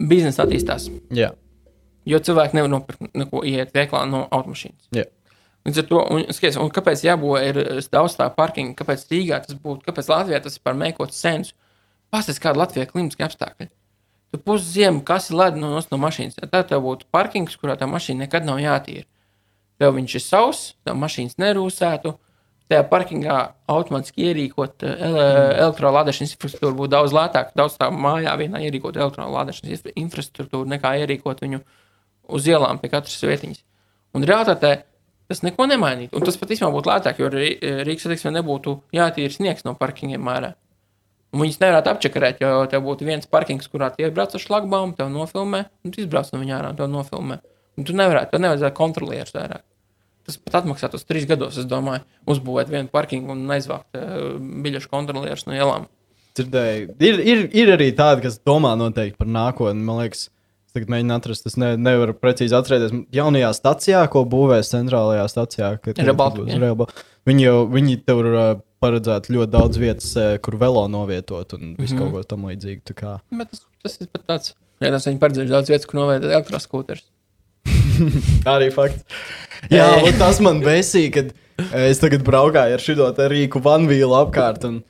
biznesa 0.00 0.42
attīstās. 0.44 0.90
Jā. 1.14 1.30
Jo 2.04 2.18
cilvēki 2.18 2.54
nevar 2.58 2.68
nopirkt 2.68 3.14
neko 3.14 3.44
iet 3.46 3.72
veiklā 3.72 4.02
no 4.10 4.26
automašīnas. 4.30 4.88
Jā. 4.92 5.04
Līdz 5.64 5.80
ar 5.80 5.86
to, 5.88 6.00
un, 6.12 6.26
skaties, 6.36 6.58
un 6.60 6.68
kāpēc 6.72 7.06
jābūt 7.06 7.46
ir 7.48 7.58
daudz 7.92 8.18
tā 8.18 8.26
parkinga, 8.36 8.76
kāpēc 8.76 9.06
Rīgā 9.08 9.38
tas 9.46 9.56
būtu, 9.56 9.86
kāpēc 9.86 10.10
Latvijā 10.12 10.42
tas 10.44 10.58
ir 10.58 10.64
par 10.66 10.76
mēkotu 10.76 11.16
sens? 11.16 11.54
Pastāstiet, 12.12 12.42
kāda 12.44 12.60
Latvijā 12.60 12.84
klimatiska 12.90 13.24
apstākļi. 13.30 13.70
Tu 14.34 14.40
pusziemu, 14.44 15.00
kas 15.06 15.30
ir 15.30 15.38
ledus 15.40 15.62
no, 15.62 15.70
no 15.78 15.98
mašīnas. 16.02 16.36
Tad 16.42 16.68
tev 16.68 16.84
būtu 16.84 17.08
parkings, 17.14 17.56
kurā 17.56 17.78
tā 17.80 17.88
mašīna 17.88 18.26
nekad 18.26 18.44
nav 18.44 18.60
jātīra. 18.60 19.06
Tev 19.80 19.96
viņš 19.96 20.18
ir 20.18 20.22
sauss, 20.26 20.74
tev 20.84 20.98
mašīnas 21.00 21.40
nerūsētu. 21.40 22.12
Tajā 22.68 22.84
parkingā 22.88 23.38
automātiski 23.70 24.28
ierīkot 24.28 24.84
uh, 24.84 24.94
ele 25.08 25.24
elektrolādēšanas 25.64 26.36
infrastruktūru 26.36 26.78
būtu 26.78 26.92
daudz 26.94 27.14
lētāk. 27.16 27.52
Daudz 27.56 27.76
tā 27.80 27.90
mājā 27.92 28.32
vienā 28.40 28.62
ierīkot 28.68 28.98
elektrolādēšanas 29.00 29.76
infra- 29.76 29.94
infrastruktūru, 30.02 30.68
nekā 30.72 30.94
ierīkot 31.04 31.44
viņu 31.44 31.60
uz 32.34 32.48
ielām 32.48 32.80
pie 32.82 32.90
katras 32.92 33.20
vietiņas. 33.24 33.62
Un 34.16 34.26
realitātē 34.28 34.78
tas 35.30 35.42
neko 35.46 35.66
nemainītu. 35.70 36.16
Un 36.16 36.26
tas 36.26 36.36
pat 36.40 36.52
īstenībā 36.54 36.72
būtu 36.74 36.90
lētāk, 36.92 37.20
jo 37.22 37.30
Rī- 37.32 37.56
Rīgas 37.86 38.06
satiksmē 38.06 38.34
nebūtu 38.38 38.76
jātīra 38.96 39.32
sniegs 39.32 39.64
no 39.66 39.74
parkingiem 39.78 40.22
mērā. 40.24 40.54
Un 41.34 41.42
viņas 41.42 41.58
nevarētu 41.64 41.90
apčakarēt, 41.90 42.42
jo 42.44 42.62
tev 42.70 42.84
būtu 42.86 43.06
viens 43.08 43.26
parkings, 43.26 43.66
kurā 43.72 43.88
tie 43.94 44.06
brauc 44.14 44.36
ar 44.36 44.42
šlagbaumu, 44.42 44.94
tev 44.94 45.08
nofilmē, 45.10 45.64
un 45.82 45.94
tu 45.94 46.04
izbrauc 46.04 46.30
no 46.30 46.38
viņa 46.44 46.58
ārā, 46.60 46.68
un 46.70 46.78
tev 46.78 46.90
nofilmē. 46.92 47.40
Un 47.74 47.88
tu 47.88 47.96
nevarētu, 47.98 48.30
tev 48.30 48.44
nevajadzētu 48.44 48.78
kontrolierus 48.78 49.34
vairāk. 49.34 49.64
Tas 50.24 50.38
pat 50.40 50.60
atmaksātos 50.62 51.02
trīs 51.04 51.26
gados, 51.28 51.58
es 51.58 51.66
domāju, 51.68 52.04
uzbūvēt 52.30 52.70
vienu 52.70 52.88
parkingu 52.92 53.34
un 53.34 53.42
aizvākt 53.50 53.98
uh, 53.98 54.38
biļešu 54.38 54.88
kontrolierus 54.92 55.44
no 55.48 55.56
ielām. 55.58 55.88
Dzirdēju. 56.38 56.94
Ir, 57.02 57.18
ir, 57.20 57.42
ir 57.52 57.72
arī 57.74 57.90
tādi, 57.98 58.24
kas 58.24 58.38
domā 58.46 58.72
noteikti 58.78 59.18
par 59.18 59.28
nākotni. 59.30 59.84
Man 59.84 60.00
liekas, 60.00 60.28
tagad 60.74 60.90
mēģinu 60.92 61.14
atrast, 61.16 61.46
es 61.46 61.56
ne, 61.60 61.72
nevaru 61.80 62.14
precīzi 62.18 62.56
atcerēties. 62.58 62.92
Jaunajā 63.14 63.50
stacijā, 63.56 64.02
ko 64.12 64.24
būvēs 64.28 64.72
centrālajā 64.74 65.24
stacijā, 65.30 65.72
kad 65.84 65.98
Rail 66.02 66.16
Baltica, 66.18 66.44
būs 66.44 66.54
jā. 66.56 66.60
Rail 66.64 66.74
Bal- 66.80 66.90
viņi 67.30 67.46
jau 67.46 67.56
viņi 67.72 67.96
tur 68.06 68.28
uh, 68.34 68.54
paredzētu 68.84 69.32
ļoti 69.32 69.50
daudz 69.54 69.78
vietas, 69.80 70.10
eh, 70.20 70.36
kur 70.44 70.58
velo 70.60 70.82
novietot 70.92 71.54
un 71.56 71.74
visu 71.78 71.94
Mhm. 71.94 71.98
kaut 72.02 72.12
ko 72.12 72.22
tam 72.34 72.42
līdzīgu. 72.50 72.82
tā 72.84 72.94
tas, 73.50 73.62
tas 73.82 74.00
ir 74.00 74.08
pat 74.12 74.26
tāds. 74.28 74.52
Jā, 74.82 74.90
tas 74.90 75.06
viņi 75.06 75.18
paredzējuši 75.22 75.54
daudz 75.54 75.70
vietas, 75.70 75.86
kur 75.86 76.00
novērtēt 76.00 76.34
elektroskūterus. 76.34 77.04
Arī 78.54 78.68
fakts. 78.74 79.04
Jā, 79.72 79.86
un 80.04 80.12
tas 80.18 80.40
man 80.44 80.60
besīja, 80.60 81.12
kad 81.14 81.30
eh, 81.72 81.88
es 81.90 81.98
tagad 82.02 82.24
braukāju 82.26 82.74
ar 82.76 82.82
šo 82.82 83.28
rīku 83.30 83.62
vanvīlu 83.62 84.12
apkārt. 84.18 84.64
Un, 84.68 84.82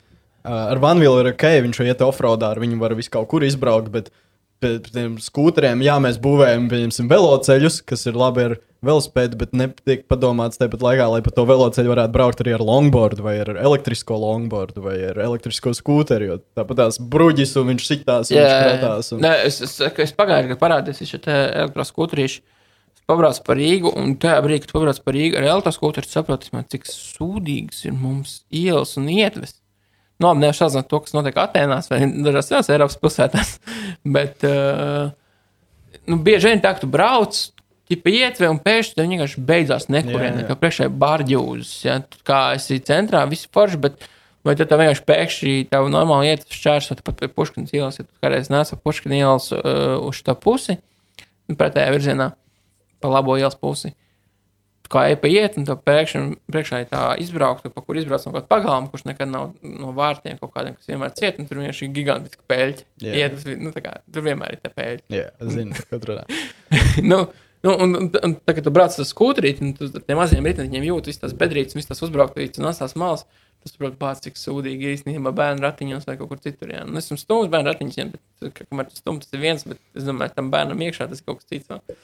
uh, 0.43 0.73
ar 0.73 0.77
vanvīlu 0.83 1.21
ir 1.23 1.31
ok, 1.33 1.45
viņš 1.67 1.79
var 1.79 1.85
iet 1.93 1.99
offroadā, 2.03 2.51
ar 2.51 2.57
viņu 2.59 2.79
var 2.79 2.95
visu 2.97 3.09
kaut 3.13 3.29
kur 3.29 3.41
izbraukt. 3.41 3.91
Bet 3.93 4.09
pie 4.09 4.15
pie 4.63 4.77
tiem 4.85 5.17
skūteriem, 5.21 5.83
jā, 5.85 5.97
mēs 6.03 6.19
būvējam, 6.23 6.69
pieņemsim, 6.71 7.09
veloceļus, 7.11 7.81
kas 7.87 8.07
ir 8.09 8.17
labi 8.19 8.49
ar 8.49 8.57
velospēdu, 8.85 9.37
bet 9.39 9.53
netiek 9.57 10.05
padomāts 10.09 10.59
tāpat 10.61 10.83
laikā, 10.85 11.07
lai 11.09 11.21
pa 11.25 11.33
to 11.33 11.45
veloceļu 11.49 11.91
varētu 11.91 12.13
braukt 12.13 12.41
arī 12.43 12.55
ar 12.55 12.63
longboardu, 12.65 13.25
vai 13.25 13.35
ar 13.43 13.51
elektrisko 13.55 14.17
longboardu, 14.21 14.83
vai 14.85 14.97
ar 15.09 15.19
elektrisko 15.25 15.73
skūteri. 15.77 16.29
Jo 16.29 16.39
tāpat 16.57 16.81
tās 16.83 16.99
bruģis 16.99 17.55
un 17.61 17.71
viņš 17.73 17.87
sitās 17.87 18.31
un 18.31 18.39
viņš 18.39 18.53
kratās. 18.53 19.11
Un... 19.15 19.23
Nē, 19.25 19.33
es, 19.49 19.61
es, 19.65 19.77
es 19.81 20.15
pagājušajā 20.17 20.51
gadā 20.51 20.59
parādījos 20.61 21.03
šie 21.09 21.21
elektroskūterīši. 21.33 22.41
Es 22.95 23.05
pabraucu 23.09 23.43
par 23.45 23.59
Rīgu, 23.59 23.91
un 24.01 24.15
tajā 24.21 24.39
brīdī, 24.45 24.65
kad 24.65 24.77
pabraucu 24.77 25.05
par 25.05 25.17
Rīgu 25.17 25.41
ar 25.41 25.49
elektroskūteri, 25.55 26.11
saprotu, 26.11 26.53
man, 26.55 26.67
cik 26.71 26.89
sūdīgas 26.89 27.85
ir 27.89 27.97
mums 27.97 28.41
ielas 28.53 28.95
un 29.01 29.09
ietves. 29.13 29.57
Nu, 30.15 30.29
labi, 30.29 30.45
nevis 30.45 30.61
salīdzinot 30.61 30.87
to, 30.91 31.01
kas 31.03 31.15
notiek 31.15 31.37
Atenās 31.43 31.89
vai 31.91 32.05
dažās 32.07 32.47
citās 32.47 32.71
Eiropas 32.71 32.95
pilsētās, 33.01 33.51
bet 34.15 34.45
uh, 34.47 35.11
nu, 36.07 36.19
bieži 36.23 36.53
vien 36.53 36.63
tā, 36.63 36.75
ka 36.75 36.85
tu 36.85 36.91
brauc. 36.91 37.41
Tipa 37.85 38.09
ietver 38.09 38.49
un 38.49 38.57
pēkšņi 38.65 38.95
tev 38.97 39.11
vienkārši 39.11 39.41
beidzās 39.45 39.83
nekurien. 39.93 40.39
Jā, 40.39 40.41
jā. 40.41 40.45
Kā 40.49 40.55
priekšā 40.57 40.87
ir 40.87 40.93
bārģūzes. 41.03 41.73
Ja? 41.83 41.99
Tu 42.01 42.17
Kā 42.25 42.39
esi 42.55 42.79
centrā, 42.81 43.21
viss 43.29 43.45
forši, 43.53 43.77
bet 43.83 44.07
vai 44.45 44.55
tev 44.57 44.71
vienkārši 44.71 45.03
pēkšņi 45.05 45.53
tev 45.69 45.91
normāli 45.93 46.31
iet 46.31 46.47
uz 46.47 46.55
šķērsot 46.55 47.03
pat 47.05 47.19
pie 47.19 47.29
Puškinas 47.29 47.75
ielas, 47.75 47.99
ja 47.99 48.07
tu 48.07 48.25
kādreiz 48.25 48.49
nāc 48.53 48.71
pa 48.73 48.79
Puškinas 48.87 49.19
ielas 49.19 49.51
uh, 49.53 49.99
uz 50.01 50.21
šo 50.21 50.33
pusi, 50.41 50.79
nu, 51.45 51.57
pretējā 51.59 51.93
virzienā, 51.93 52.31
pa 53.01 53.13
labo 53.13 53.37
ielas 53.37 53.57
pusi. 53.59 53.93
Tu 53.93 54.04
Kā 54.91 55.05
ej 55.09 55.15
pa 55.17 55.29
iet, 55.31 55.55
un 55.57 55.65
tev 55.65 55.79
pēkšņi 55.81 56.35
priekšā 56.51 56.81
ir 56.83 56.89
tā 56.91 57.03
izbraukta, 57.21 57.71
pa 57.73 57.81
kur 57.81 57.97
izbrauc 57.97 58.25
no 58.27 58.33
kaut 58.35 58.43
kāda 58.43 58.49
pagalma, 58.51 58.89
kurš 58.91 59.05
nekad 59.07 59.31
nav 59.31 59.53
no 59.65 59.93
vārtiem 59.97 60.37
kaut 60.41 60.51
kādiem, 60.53 60.75
kas 60.77 60.91
vienmēr 60.91 61.13
ciet, 61.17 61.39
un 61.41 61.47
tur 61.49 61.57
vienkārši 61.61 61.87
ir 61.87 61.93
gigantiski 61.95 62.43
pēļi. 62.51 62.83
Jā. 63.01 63.15
Iet, 63.23 63.39
nu, 63.63 63.71
tā 63.73 63.81
kā, 63.85 63.95
tur 64.13 64.27
vienmēr 64.27 64.53
ir 64.53 64.61
tie 64.61 64.71
pēļi. 64.75 65.01
Jā, 65.15 65.31
es 65.41 65.55
zinu, 65.55 65.79
runā. 66.11 66.25
nu, 67.11 67.19
nu, 67.65 67.71
un, 67.73 67.97
un, 68.01 68.11
un 68.11 68.35
tā, 68.45 68.53
kad 68.53 68.61
tu 68.67 68.73
brauc 68.75 68.99
uz 69.01 69.09
skūterīti, 69.09 69.65
un 69.65 69.73
tu 69.79 69.89
ar 69.89 70.05
tiem 70.05 70.21
maziem 70.21 70.45
riteņiem 70.51 70.85
jūti 70.91 71.09
visas 71.13 71.23
tās 71.23 71.33
bedrītes, 71.39 71.77
visas 71.79 71.89
tās 71.93 72.03
uzbrauktītes 72.05 72.61
un 72.61 72.69
tās 72.69 72.93
malas, 72.99 73.25
tas, 73.65 73.73
protams, 73.79 73.97
bāc, 74.03 74.21
cik 74.21 74.37
sūdīgi 74.37 74.85
ir 74.85 74.93
īstenībā 74.99 75.31
bērnu 75.33 75.65
ratiņos 75.65 76.05
vai 76.05 76.19
kaut 76.19 76.29
kur 76.29 76.43
citur. 76.43 76.69
Jā. 76.75 76.83
Nu, 76.85 76.99
es 77.01 77.07
esmu 77.09 77.17
stūmis 77.17 77.49
bērnu 77.49 77.71
ratiņiem, 77.71 78.11
bet, 78.13 78.53
ka- 78.53 78.67
kamēr 78.69 78.91
tu 78.91 78.99
stūmis, 79.01 79.25
tas 79.25 79.33
ir 79.33 79.41
viens, 79.41 79.65
bet 79.65 79.81
es 79.97 80.05
domāju, 80.05 80.35
tam 80.37 80.51
bērnam 80.53 80.83
iekšā 80.85 81.09
tas 81.09 81.23
ir 81.23 81.25
kaut 81.25 81.41
kas 81.41 81.49
cits. 81.49 81.71
vēl. 81.73 81.97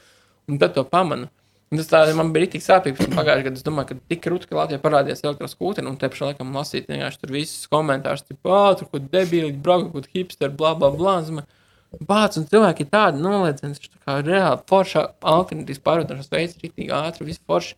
Un 0.50 0.58
tad 0.58 0.74
to 0.74 0.82
pamanu. 0.90 1.30
Tas 1.72 1.88
tā, 1.88 2.02
man 2.20 2.34
bija 2.36 2.50
tik 2.52 2.66
sāpīgi, 2.66 3.06
pagājušajā 3.14 3.46
gadā 3.46 3.56
es 3.56 3.64
domāju, 3.64 3.94
ka 3.94 4.12
tik 4.12 4.26
rūti, 4.28 4.50
ka 4.50 4.58
Latvijā 4.58 4.82
parādījās 4.84 5.24
elektroskūteri, 5.24 5.88
un 5.88 5.96
te 6.02 6.10
pašā 6.12 6.28
laikā 6.28 6.48
lasīt 6.52 6.90
vienkārši 6.92 7.22
tur 7.22 7.32
visus 7.32 7.70
komentārus, 7.72 8.26
tipo, 8.28 8.52
ah, 8.52 8.74
tur 8.76 8.90
kaut 8.92 9.06
debīli, 9.14 9.54
braukt, 9.56 9.94
kaut 9.94 10.10
hipster, 10.12 10.52
bla, 10.52 10.74
bla, 10.76 10.90
bla. 10.92 11.14
Es 11.22 11.32
domāju, 11.32 11.48
Bāc, 12.08 12.38
un 12.40 12.46
cilvēki 12.48 12.86
ir 12.86 12.92
tādi 12.92 13.20
noliedzami, 13.20 13.76
ka 13.76 13.90
tā 13.92 14.04
kā 14.06 14.14
reāli 14.24 14.62
forša 14.72 15.02
alternatīvas 15.28 15.82
pārvietošanās 15.88 16.30
veids, 16.32 16.60
rītīgi 16.62 16.94
ātri, 16.96 17.28
viss 17.28 17.44
forši. 17.48 17.76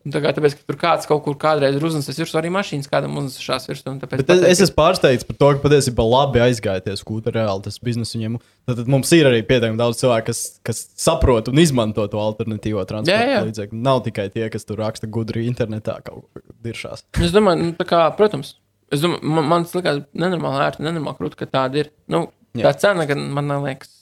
Un 0.00 0.14
tā 0.14 0.22
kā 0.24 0.30
tāpēc, 0.32 0.54
ka 0.56 0.64
tur 0.64 0.76
kāds 0.80 1.08
kaut 1.08 1.20
kur 1.26 1.34
kādreiz 1.36 1.74
ir 1.76 1.84
uznesis 1.84 2.16
virsū, 2.16 2.38
arī 2.40 2.48
mašīnas 2.54 2.88
kādam 2.88 3.18
uznesās 3.20 3.66
virsū. 3.68 3.90
un 3.92 3.98
tāpēc 4.00 4.22
Bet 4.22 4.30
es, 4.48 4.62
esmu 4.64 4.76
pārsteigts 4.78 5.26
par 5.28 5.36
to, 5.36 5.50
ka 5.56 5.64
patiesībā 5.66 6.06
labi 6.08 6.40
aizgājieties 6.46 7.04
kūta 7.04 7.34
reāli 7.34 7.66
tas 7.66 7.76
biznesa 7.84 8.16
viņiem. 8.16 8.38
Tad, 8.64 8.78
tad 8.78 8.88
mums 8.88 9.12
ir 9.12 9.28
arī 9.28 9.42
pietiekami 9.44 9.76
daudz 9.76 10.00
cilvēku, 10.00 10.30
kas, 10.30 10.40
kas 10.64 10.80
saprot 10.96 11.50
un 11.52 11.60
izmanto 11.60 12.06
to 12.08 12.22
alternatīvo 12.22 12.80
Jā, 12.80 12.88
transporta 12.88 13.28
jā. 13.28 13.42
līdzekli. 13.50 13.82
Nav 13.90 14.00
tikai 14.08 14.30
tie, 14.32 14.46
kas 14.54 14.64
tur 14.64 14.80
raksta 14.80 15.10
gudri 15.12 15.44
internetā 15.50 15.98
kaut 16.06 16.24
kur 16.32 16.46
diršās. 16.64 17.04
Es 17.20 17.36
domāju, 17.36 17.68
nu, 17.68 17.88
kā, 17.92 18.06
protams, 18.16 18.54
es 18.88 19.04
domāju, 19.04 19.34
man, 19.36 19.50
man 19.52 19.68
tas 19.68 19.76
likās 19.76 20.00
nenormāli 20.16 20.64
ērti, 20.64 20.86
nenormāli 20.88 21.20
krūti, 21.20 21.42
ka 21.42 21.50
tāda 21.58 21.84
ir. 21.84 21.92
Nu, 22.08 22.30
Jā. 22.56 22.70
tā 22.70 22.86
cena, 22.86 23.04
gan 23.10 23.28
man 23.36 23.52
liekas, 23.66 23.92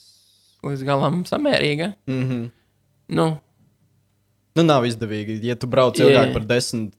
līdz 0.63 0.87
galam 0.87 1.21
samērīga. 1.27 1.91
Mm 2.07 2.23
-hmm. 2.23 2.49
Nu, 3.19 3.29
Nu, 4.59 4.65
nav 4.67 4.85
izdevīgi. 4.89 5.39
Ja 5.47 5.55
tu 5.59 5.69
brauc 5.71 5.97
Jā. 5.99 6.07
ilgāk 6.09 6.33
par 6.35 6.45
10, 6.49 6.89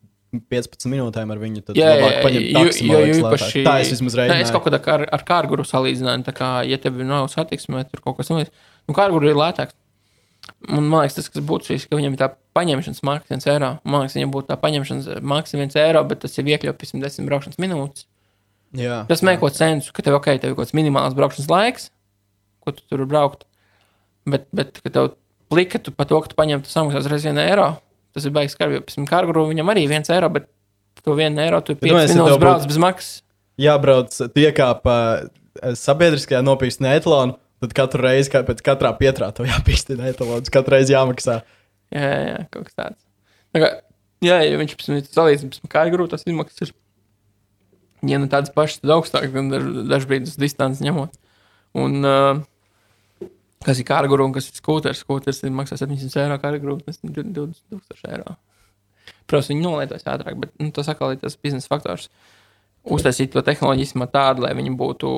15 0.50 0.86
minūtēm 0.90 1.32
ar 1.34 1.40
viņu, 1.42 1.62
tad 1.66 1.78
jā, 1.78 1.90
jā, 1.90 1.98
labāk 1.98 2.20
paņemt 2.24 2.48
taksi, 2.56 2.86
jo, 2.86 2.98
jo 3.02 3.18
īpaši. 3.18 3.62
Tā 3.66 3.76
es 3.82 3.90
vismaz 3.94 4.16
Nē, 4.16 4.26
es 4.26 4.32
reiķinu. 4.32 4.54
kaut 4.54 4.66
kādā 4.68 4.78
kā 4.84 4.96
ar, 5.00 5.04
ar 5.18 5.24
kārguru 5.26 5.66
salīdzināju, 5.66 6.24
tā 6.28 6.34
kā, 6.36 6.50
ja 6.70 6.78
tev 6.80 7.00
nav 7.06 7.26
satiksme, 7.32 7.82
tur 7.90 8.02
kaut 8.04 8.20
kas 8.20 8.30
tamlīdzīgs, 8.30 8.68
nu, 8.88 8.96
kārguru 8.96 9.30
ir 9.32 9.38
lētāks. 9.40 9.74
Un 10.70 10.86
man 10.86 11.02
liekas, 11.04 11.18
tas, 11.18 11.28
kas 11.30 11.42
būtu 11.46 11.68
šis, 11.72 11.84
ka 11.90 11.98
viņam 11.98 12.14
ir 12.14 12.20
tā 12.22 12.30
paņemšanas 12.56 13.02
maksa 13.06 13.34
viens 13.34 13.46
eiro. 13.50 13.72
Man 13.84 14.04
liekas, 14.04 14.16
viņam 14.18 14.32
būtu 14.34 14.48
tā 14.50 14.56
paņemšanas 14.62 15.20
maksa 15.32 15.60
viens 15.60 15.76
eiro, 15.78 16.02
bet 16.10 16.22
tas 16.24 16.36
jau 16.38 16.44
iekļauj 16.46 16.74
510 16.80 17.28
braukšanas 17.28 17.60
minūtes. 17.62 18.06
Jā, 18.78 19.00
Tas 19.10 19.22
mēko 19.26 19.50
censu, 19.54 19.92
ka 19.94 20.02
tev, 20.06 20.16
ok, 20.20 20.30
tev 20.38 20.52
ir 20.52 20.56
kaut 20.56 20.64
kāds 20.64 20.76
minimāls 20.78 21.16
braukšanas 21.18 21.50
laiks, 21.50 21.88
ko 22.62 22.74
tu 22.76 22.84
tur 22.86 23.02
braukt. 23.10 23.46
Bet, 24.30 24.46
bet 24.54 24.78
ka 24.84 24.92
tev 24.94 25.12
plika 25.50 25.80
tu 25.82 25.92
par 25.94 26.06
to, 26.10 26.20
ka 26.22 26.30
tu 26.32 26.38
paņem, 26.38 26.62
tu 26.64 26.70
samaksās 26.72 27.08
reiz 27.10 27.26
vienu 27.26 27.42
eiro. 27.42 27.68
Tas 28.14 28.24
ir 28.26 28.32
baigs 28.34 28.56
skarbi, 28.56 28.78
jo 28.78 28.84
pēc 28.86 28.96
tam 28.98 29.06
kārguru 29.10 29.44
viņam 29.50 29.68
arī 29.70 29.84
viens 29.90 30.08
eiro, 30.10 30.30
bet 30.34 30.48
to 31.04 31.14
vienu 31.18 31.38
eiro 31.44 31.60
tu 31.62 31.74
nu, 31.76 31.80
5 31.82 32.00
es- 32.04 32.10
ja 32.10 32.16
minūtes 32.16 32.32
tev 32.34 32.40
brauc 32.42 32.66
bez 32.66 32.78
maksas. 32.82 33.22
jābrauc, 33.60 34.16
tu 34.34 34.40
iekāp 34.42 34.86
uh, 34.90 35.28
sabiedriskajā 35.78 36.40
nopīstinē 36.46 36.96
etalonu, 36.98 37.36
tad 37.60 37.74
katru 37.76 38.02
reizi, 38.06 38.30
kā 38.32 38.42
pēc 38.46 38.62
katrā 38.64 38.90
pietrā, 38.98 39.30
to 39.36 39.44
jāpīstina 39.44 40.08
etalons, 40.10 40.50
katru 40.52 40.78
reizi 40.78 40.94
jāmaksā. 40.96 41.40
Jā, 41.92 42.00
jā, 42.00 42.20
jā 42.30 42.42
kaut 42.50 42.68
kas 42.70 42.74
tāds. 42.78 43.00
Tā 43.54 43.62
kā, 43.62 43.70
jā, 44.24 44.36
ja 44.46 44.58
viņš 44.60 44.76
kā 45.68 45.86
ir 45.86 45.92
grūti, 45.94 46.14
tas 46.14 46.24
izmaksas 46.26 46.68
ir. 46.68 46.74
Ja 48.08 48.16
nu 48.16 48.30
tādas 48.32 48.48
pašas, 48.54 48.80
tad 48.80 48.94
augstāk, 48.94 49.26
gan 49.34 49.50
daž, 49.52 49.66
dažbrīd 49.90 50.24
uz 50.24 50.38
distanci 50.40 50.86
ņemot. 50.86 51.18
Un, 51.76 51.98
uh, 52.00 52.40
kas 53.64 53.80
ir 53.80 53.88
kārguru 53.88 54.26
un 54.28 54.34
kas 54.36 54.48
ir 54.50 54.58
skūters, 54.58 55.02
skūters 55.04 55.42
maksā 55.54 55.78
700 55.80 56.24
eiro, 56.24 56.38
kārguru 56.42 56.78
tas 56.84 57.00
ir 57.02 57.12
20 57.16 57.60
tūkstoši 57.72 58.12
eiro. 58.12 58.36
Protams, 59.30 59.50
viņi 59.52 59.64
nolaidos 59.64 60.06
ātrāk, 60.08 60.38
bet 60.42 60.54
nu, 60.58 60.70
tas 60.74 60.88
atkal 60.90 61.14
ir 61.14 61.20
tas 61.22 61.36
biznesa 61.40 61.70
faktors. 61.70 62.08
Uztaisīt 62.90 63.34
to 63.34 63.42
tehnoloģismu 63.44 64.08
tādu, 64.10 64.46
lai 64.46 64.54
viņi 64.56 64.72
būtu 64.80 65.10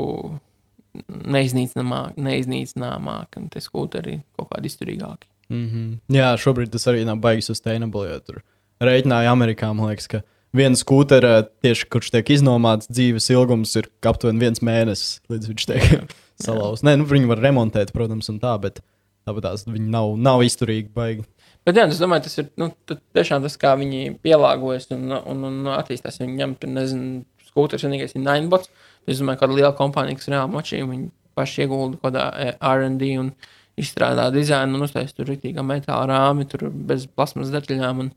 neiznīcināmāki, 1.33 2.21
neiznīcināmāki 2.27 3.41
un 3.41 3.47
tie 3.53 3.63
skūteri 3.65 4.19
kaut 4.37 4.51
kādi 4.51 4.69
izturīgāki. 4.69 5.29
Mm 5.53 5.69
-hmm. 5.69 6.17
Jā, 6.17 6.35
šobrīd 6.37 6.73
tas 6.73 6.87
arī 6.89 7.05
nav 7.05 7.21
baigi 7.21 7.43
sustainable, 7.43 8.09
jo 8.09 8.19
tur 8.21 8.43
rēķināja 8.81 9.33
Amerikā, 9.33 9.73
man 9.75 9.89
liekas, 9.89 10.09
ka 10.09 10.23
viena 10.53 10.77
skūtera, 10.77 11.47
tieši 11.65 11.89
kurš 11.89 12.11
tiek 12.11 12.31
iznomāts, 12.31 12.91
dzīves 12.91 13.31
ilgums 13.31 13.77
ir 13.77 13.89
aptuveni 14.03 14.39
viens 14.39 14.61
mēnesis, 14.61 15.21
līdz 15.33 15.49
viņš 15.53 15.67
tiek 15.67 16.15
salauzts. 16.45 16.85
Nē, 16.87 16.97
nu, 17.01 17.07
viņi 17.09 17.31
var 17.31 17.43
remontēt, 17.45 17.95
protams, 17.95 18.31
un 18.33 18.41
tā, 18.43 18.57
bet 18.63 18.83
Tāpat 19.23 19.45
tās 19.47 19.67
viņi 19.69 19.91
nav, 19.91 20.17
nav 20.19 20.43
izturīgi, 20.43 20.91
baigi. 20.97 21.25
Bet, 21.63 21.79
jā, 21.79 21.85
es 21.87 22.01
domāju, 22.03 22.25
tas 22.27 22.41
ir 22.43 22.49
nu, 22.59 22.73
tiešām 23.15 23.45
tas, 23.45 23.55
kā 23.61 23.77
viņi 23.79 24.17
pielāgojas 24.25 24.89
un, 24.97 25.13
un, 25.15 25.45
un 25.47 25.71
attīstās. 25.77 26.19
Viņi 26.23 26.41
ņem, 26.41 26.57
nezinu, 26.75 27.21
skūpsturs, 27.47 27.87
vienīgais 27.87 28.17
ir 28.17 28.25
Ninebots. 28.25 28.73
Es 29.07 29.23
domāju, 29.23 29.39
ka 29.39 29.47
kāda 29.47 29.59
liela 29.59 29.75
kompānija, 29.79 30.19
kas 30.19 30.31
reāli 30.33 30.51
močīja, 30.57 30.89
viņi 30.91 31.09
paši 31.39 31.63
iegulda 31.65 32.01
kaut 32.01 32.09
kādā 32.09 32.27
eh, 32.43 32.53
RD 32.67 33.13
un 33.23 33.31
izstrādā 33.79 34.27
dizainu 34.35 34.77
un 34.77 34.87
uztaisīja 34.89 35.21
tur 35.21 35.31
rītīgā 35.31 35.63
metāla 35.65 36.11
rāmi, 36.11 36.49
tur 36.51 36.67
bez 36.91 37.07
plasmas 37.07 37.55
detaļām 37.55 38.03
un 38.03 38.11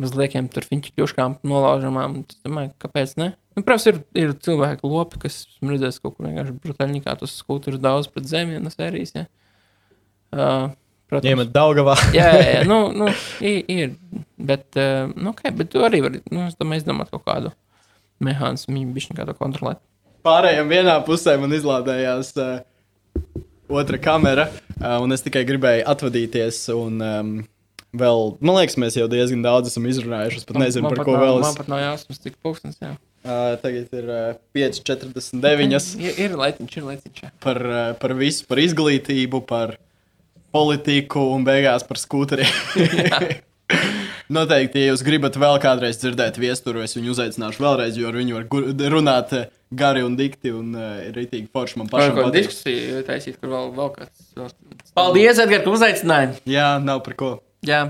bez 0.00 0.12
liekiem 0.18 0.50
tur 0.52 0.66
fiņķu 0.66 0.96
kļuškām 0.96 1.38
nolaužamām. 1.46 2.24
Es 2.26 2.42
domāju, 2.46 2.74
kāpēc 2.82 3.14
ne? 3.22 3.32
Nu, 3.56 3.64
protams, 3.66 3.86
ir, 3.90 3.98
ir 4.16 4.34
cilvēki 4.44 4.86
lopi, 4.86 5.18
kas 5.24 5.40
redzēs 5.64 5.98
kaut 6.02 6.16
kur 6.16 6.28
vienkārši 6.28 6.54
brutāļi, 6.62 7.02
kā 7.02 7.16
tos 7.18 7.34
skūpsturs 7.40 7.80
daudz 7.82 8.06
pret 8.12 8.28
zemiem 8.30 8.62
no 8.62 8.70
sērijas. 8.72 9.16
Ja? 9.16 9.24
Uh, 10.30 10.68
protams. 11.10 11.32
Iemet 11.32 11.50
Daugavā. 11.54 11.96
jā, 12.18 12.28
jā, 12.38 12.46
jā, 12.54 12.62
nu, 12.70 12.78
nu, 12.94 13.10
ir, 13.42 13.58
ir. 13.66 13.96
Bet, 14.38 14.68
uh, 14.78 15.10
nu, 15.16 15.34
okay, 15.34 15.50
bet 15.56 15.72
tu 15.74 15.82
arī 15.86 16.02
vari, 16.06 16.22
nu, 16.30 16.46
es 16.46 16.56
domāju, 16.60 16.84
izdomāt 16.84 17.10
kaut 17.10 17.26
kādu 17.26 17.52
mehānismu, 18.22 18.84
viņa 18.94 19.18
kā 19.18 19.26
to 19.26 19.34
kontrolēt. 19.38 19.82
Pārējiem 20.26 20.70
vienā 20.70 20.98
pusē 21.02 21.34
man 21.40 21.54
izlādējās 21.56 22.34
uh, 22.38 22.60
otra 23.72 23.98
kamera, 24.02 24.46
uh, 24.76 24.98
un 25.02 25.16
es 25.16 25.24
tikai 25.26 25.42
gribēju 25.48 25.86
atvadīties. 25.90 26.62
Un, 26.76 27.02
um, 27.02 27.36
vēl, 27.96 28.26
man 28.38 28.60
liekas, 28.60 28.78
mēs 28.78 28.98
jau 29.00 29.10
diezgan 29.10 29.42
daudz 29.42 29.72
esam 29.72 29.88
izrunājuši. 29.90 30.42
Es 30.42 30.48
pat 30.48 30.60
nezinu, 30.60 30.86
man 30.86 30.94
par 30.94 31.02
pat 31.02 31.08
ko 31.08 31.16
nav, 31.16 31.24
vēl. 31.24 31.40
Man 31.40 31.50
Es, 31.50 31.62
pat 31.64 31.72
nav 31.72 31.82
jāsmas, 31.82 32.20
cik 32.22 32.36
pūkstens. 32.44 32.82
Jā. 32.84 32.94
Uh, 33.24 33.54
tagad 33.62 33.92
ir 33.96 34.08
uh, 34.10 34.38
5,49 34.56 36.00
Ir, 36.00 36.18
ir 36.26 36.36
laiciņš, 36.40 36.76
ir 36.80 36.88
laiciņš. 36.88 37.22
par, 37.44 37.60
uh, 37.66 37.92
par 38.00 38.14
visu, 38.18 38.46
par 38.50 38.58
izglītību, 38.62 39.42
par 39.48 39.76
politiku 40.54 41.22
un 41.34 41.44
beigās 41.46 41.84
par 41.86 42.00
skūteriem. 42.00 42.50
Noteikti, 44.30 44.78
ja 44.84 44.92
jūs 44.92 45.02
gribat 45.02 45.34
vēl 45.38 45.56
kādreiz 45.62 45.96
dzirdēt 45.98 46.36
viesturu, 46.38 46.84
es 46.86 46.94
viņu 46.94 47.10
uzaicināšu 47.16 47.62
vēlreiz, 47.64 47.96
jo 47.98 48.10
ar 48.10 48.18
viņu 48.18 48.36
var 48.36 48.44
runāt 48.94 49.32
gari 49.74 50.04
un 50.06 50.14
dikti 50.18 50.52
un 50.54 50.70
uh, 50.78 51.00
ir 51.06 51.14
rītīgi 51.18 51.48
forši 51.54 51.80
man 51.80 51.88
pašam. 51.90 52.14
ko 52.14 52.28
patīk. 52.28 52.46
diskusiju 52.46 53.00
taisīt, 53.08 53.38
kur 53.42 53.50
vēl, 53.50 53.72
vēl 53.74 53.90
kāds. 53.96 54.54
Paldies, 54.94 55.38
Edgars, 55.42 55.64
ka 55.66 55.74
uzaicināji. 55.74 56.38
Jā, 56.50 56.68
nav 56.82 57.02
par 57.06 57.14
ko. 57.18 57.30
Jā, 57.66 57.80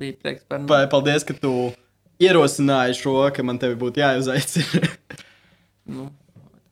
bija 0.00 0.16
prieks 0.24 0.44
par 0.48 0.64
Pa- 0.68 0.86
Paldies, 0.92 1.24
ka 1.28 1.36
tu 1.36 1.52
ierosināji 2.22 2.96
šo, 2.98 3.16
ka 3.34 3.42
man 3.46 3.58
tevi 3.62 3.78
būtu 3.80 4.02
jāuzaicina. 4.04 4.88
Nu, 5.88 6.10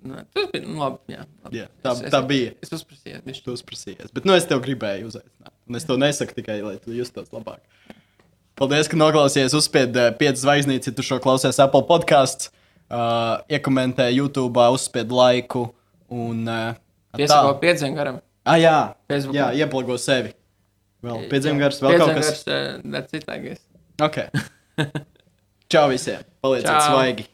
nē, 0.05 0.27
tas 0.36 0.51
bija 0.52 0.60
nu, 0.66 0.74
labi. 0.77 0.98
Jā, 1.14 1.23
labi. 1.47 1.56
Jā, 1.56 1.66
tā- 1.81 1.93
Es- 1.94 2.12
tā 2.12 2.18
es- 2.20 2.27
bija. 2.28 2.51
Es 2.60 2.73
uzprasīju, 2.77 3.20
viņš 3.24 3.39
Tu 3.47 3.52
uzprasījies. 3.55 4.10
Bet 4.12 4.27
nu, 4.28 4.35
es 4.36 4.44
tev 4.44 4.60
gribēju 4.60 5.06
uzaicināt. 5.09 5.55
Un 5.70 5.78
es 5.78 5.86
to 5.89 5.97
nesaku 5.97 6.36
tikai, 6.36 6.59
lai 6.62 6.74
tu 6.77 6.93
justos 6.93 7.31
labāk. 7.32 7.62
Paldies, 8.60 8.90
ka 8.93 8.97
noklausījies. 9.01 9.56
Uzspied 9.56 9.97
uh, 9.97 10.10
5 10.20 10.43
zvaigznītes, 10.43 10.90
ja 10.90 10.93
tu 10.98 11.02
šo 11.06 11.16
klausies 11.24 11.56
Apple 11.64 11.81
podkāstā. 11.89 12.52
Uh, 12.93 13.40
iekomentē 13.48 14.10
YouTube, 14.12 14.60
uzspied 14.77 15.09
laiku. 15.10 15.64
Un, 16.12 16.44
uh, 16.44 16.77
piesako 17.16 17.56
piedzēn 17.64 17.97
garam. 17.97 18.20
Ah, 18.44 18.60
jā, 18.60 18.77
Facebookā. 19.09 19.32
jā 19.56 19.64
ieplago 19.64 19.97
sevi. 19.98 20.35
Vēl 21.02 21.24
piedzim 21.32 21.56
gars, 21.59 21.81
vēl 21.81 21.97
kaut 22.05 22.14
kas. 22.20 22.44
Piedzēn 22.44 22.93
gars, 22.93 23.10
citāgais. 23.16 23.64
Ok. 24.05 24.20
Čau 25.68 25.88
visiem. 25.90 26.22
Palieciet 26.40 26.70
Čau. 26.70 26.80
svaigi. 26.80 27.26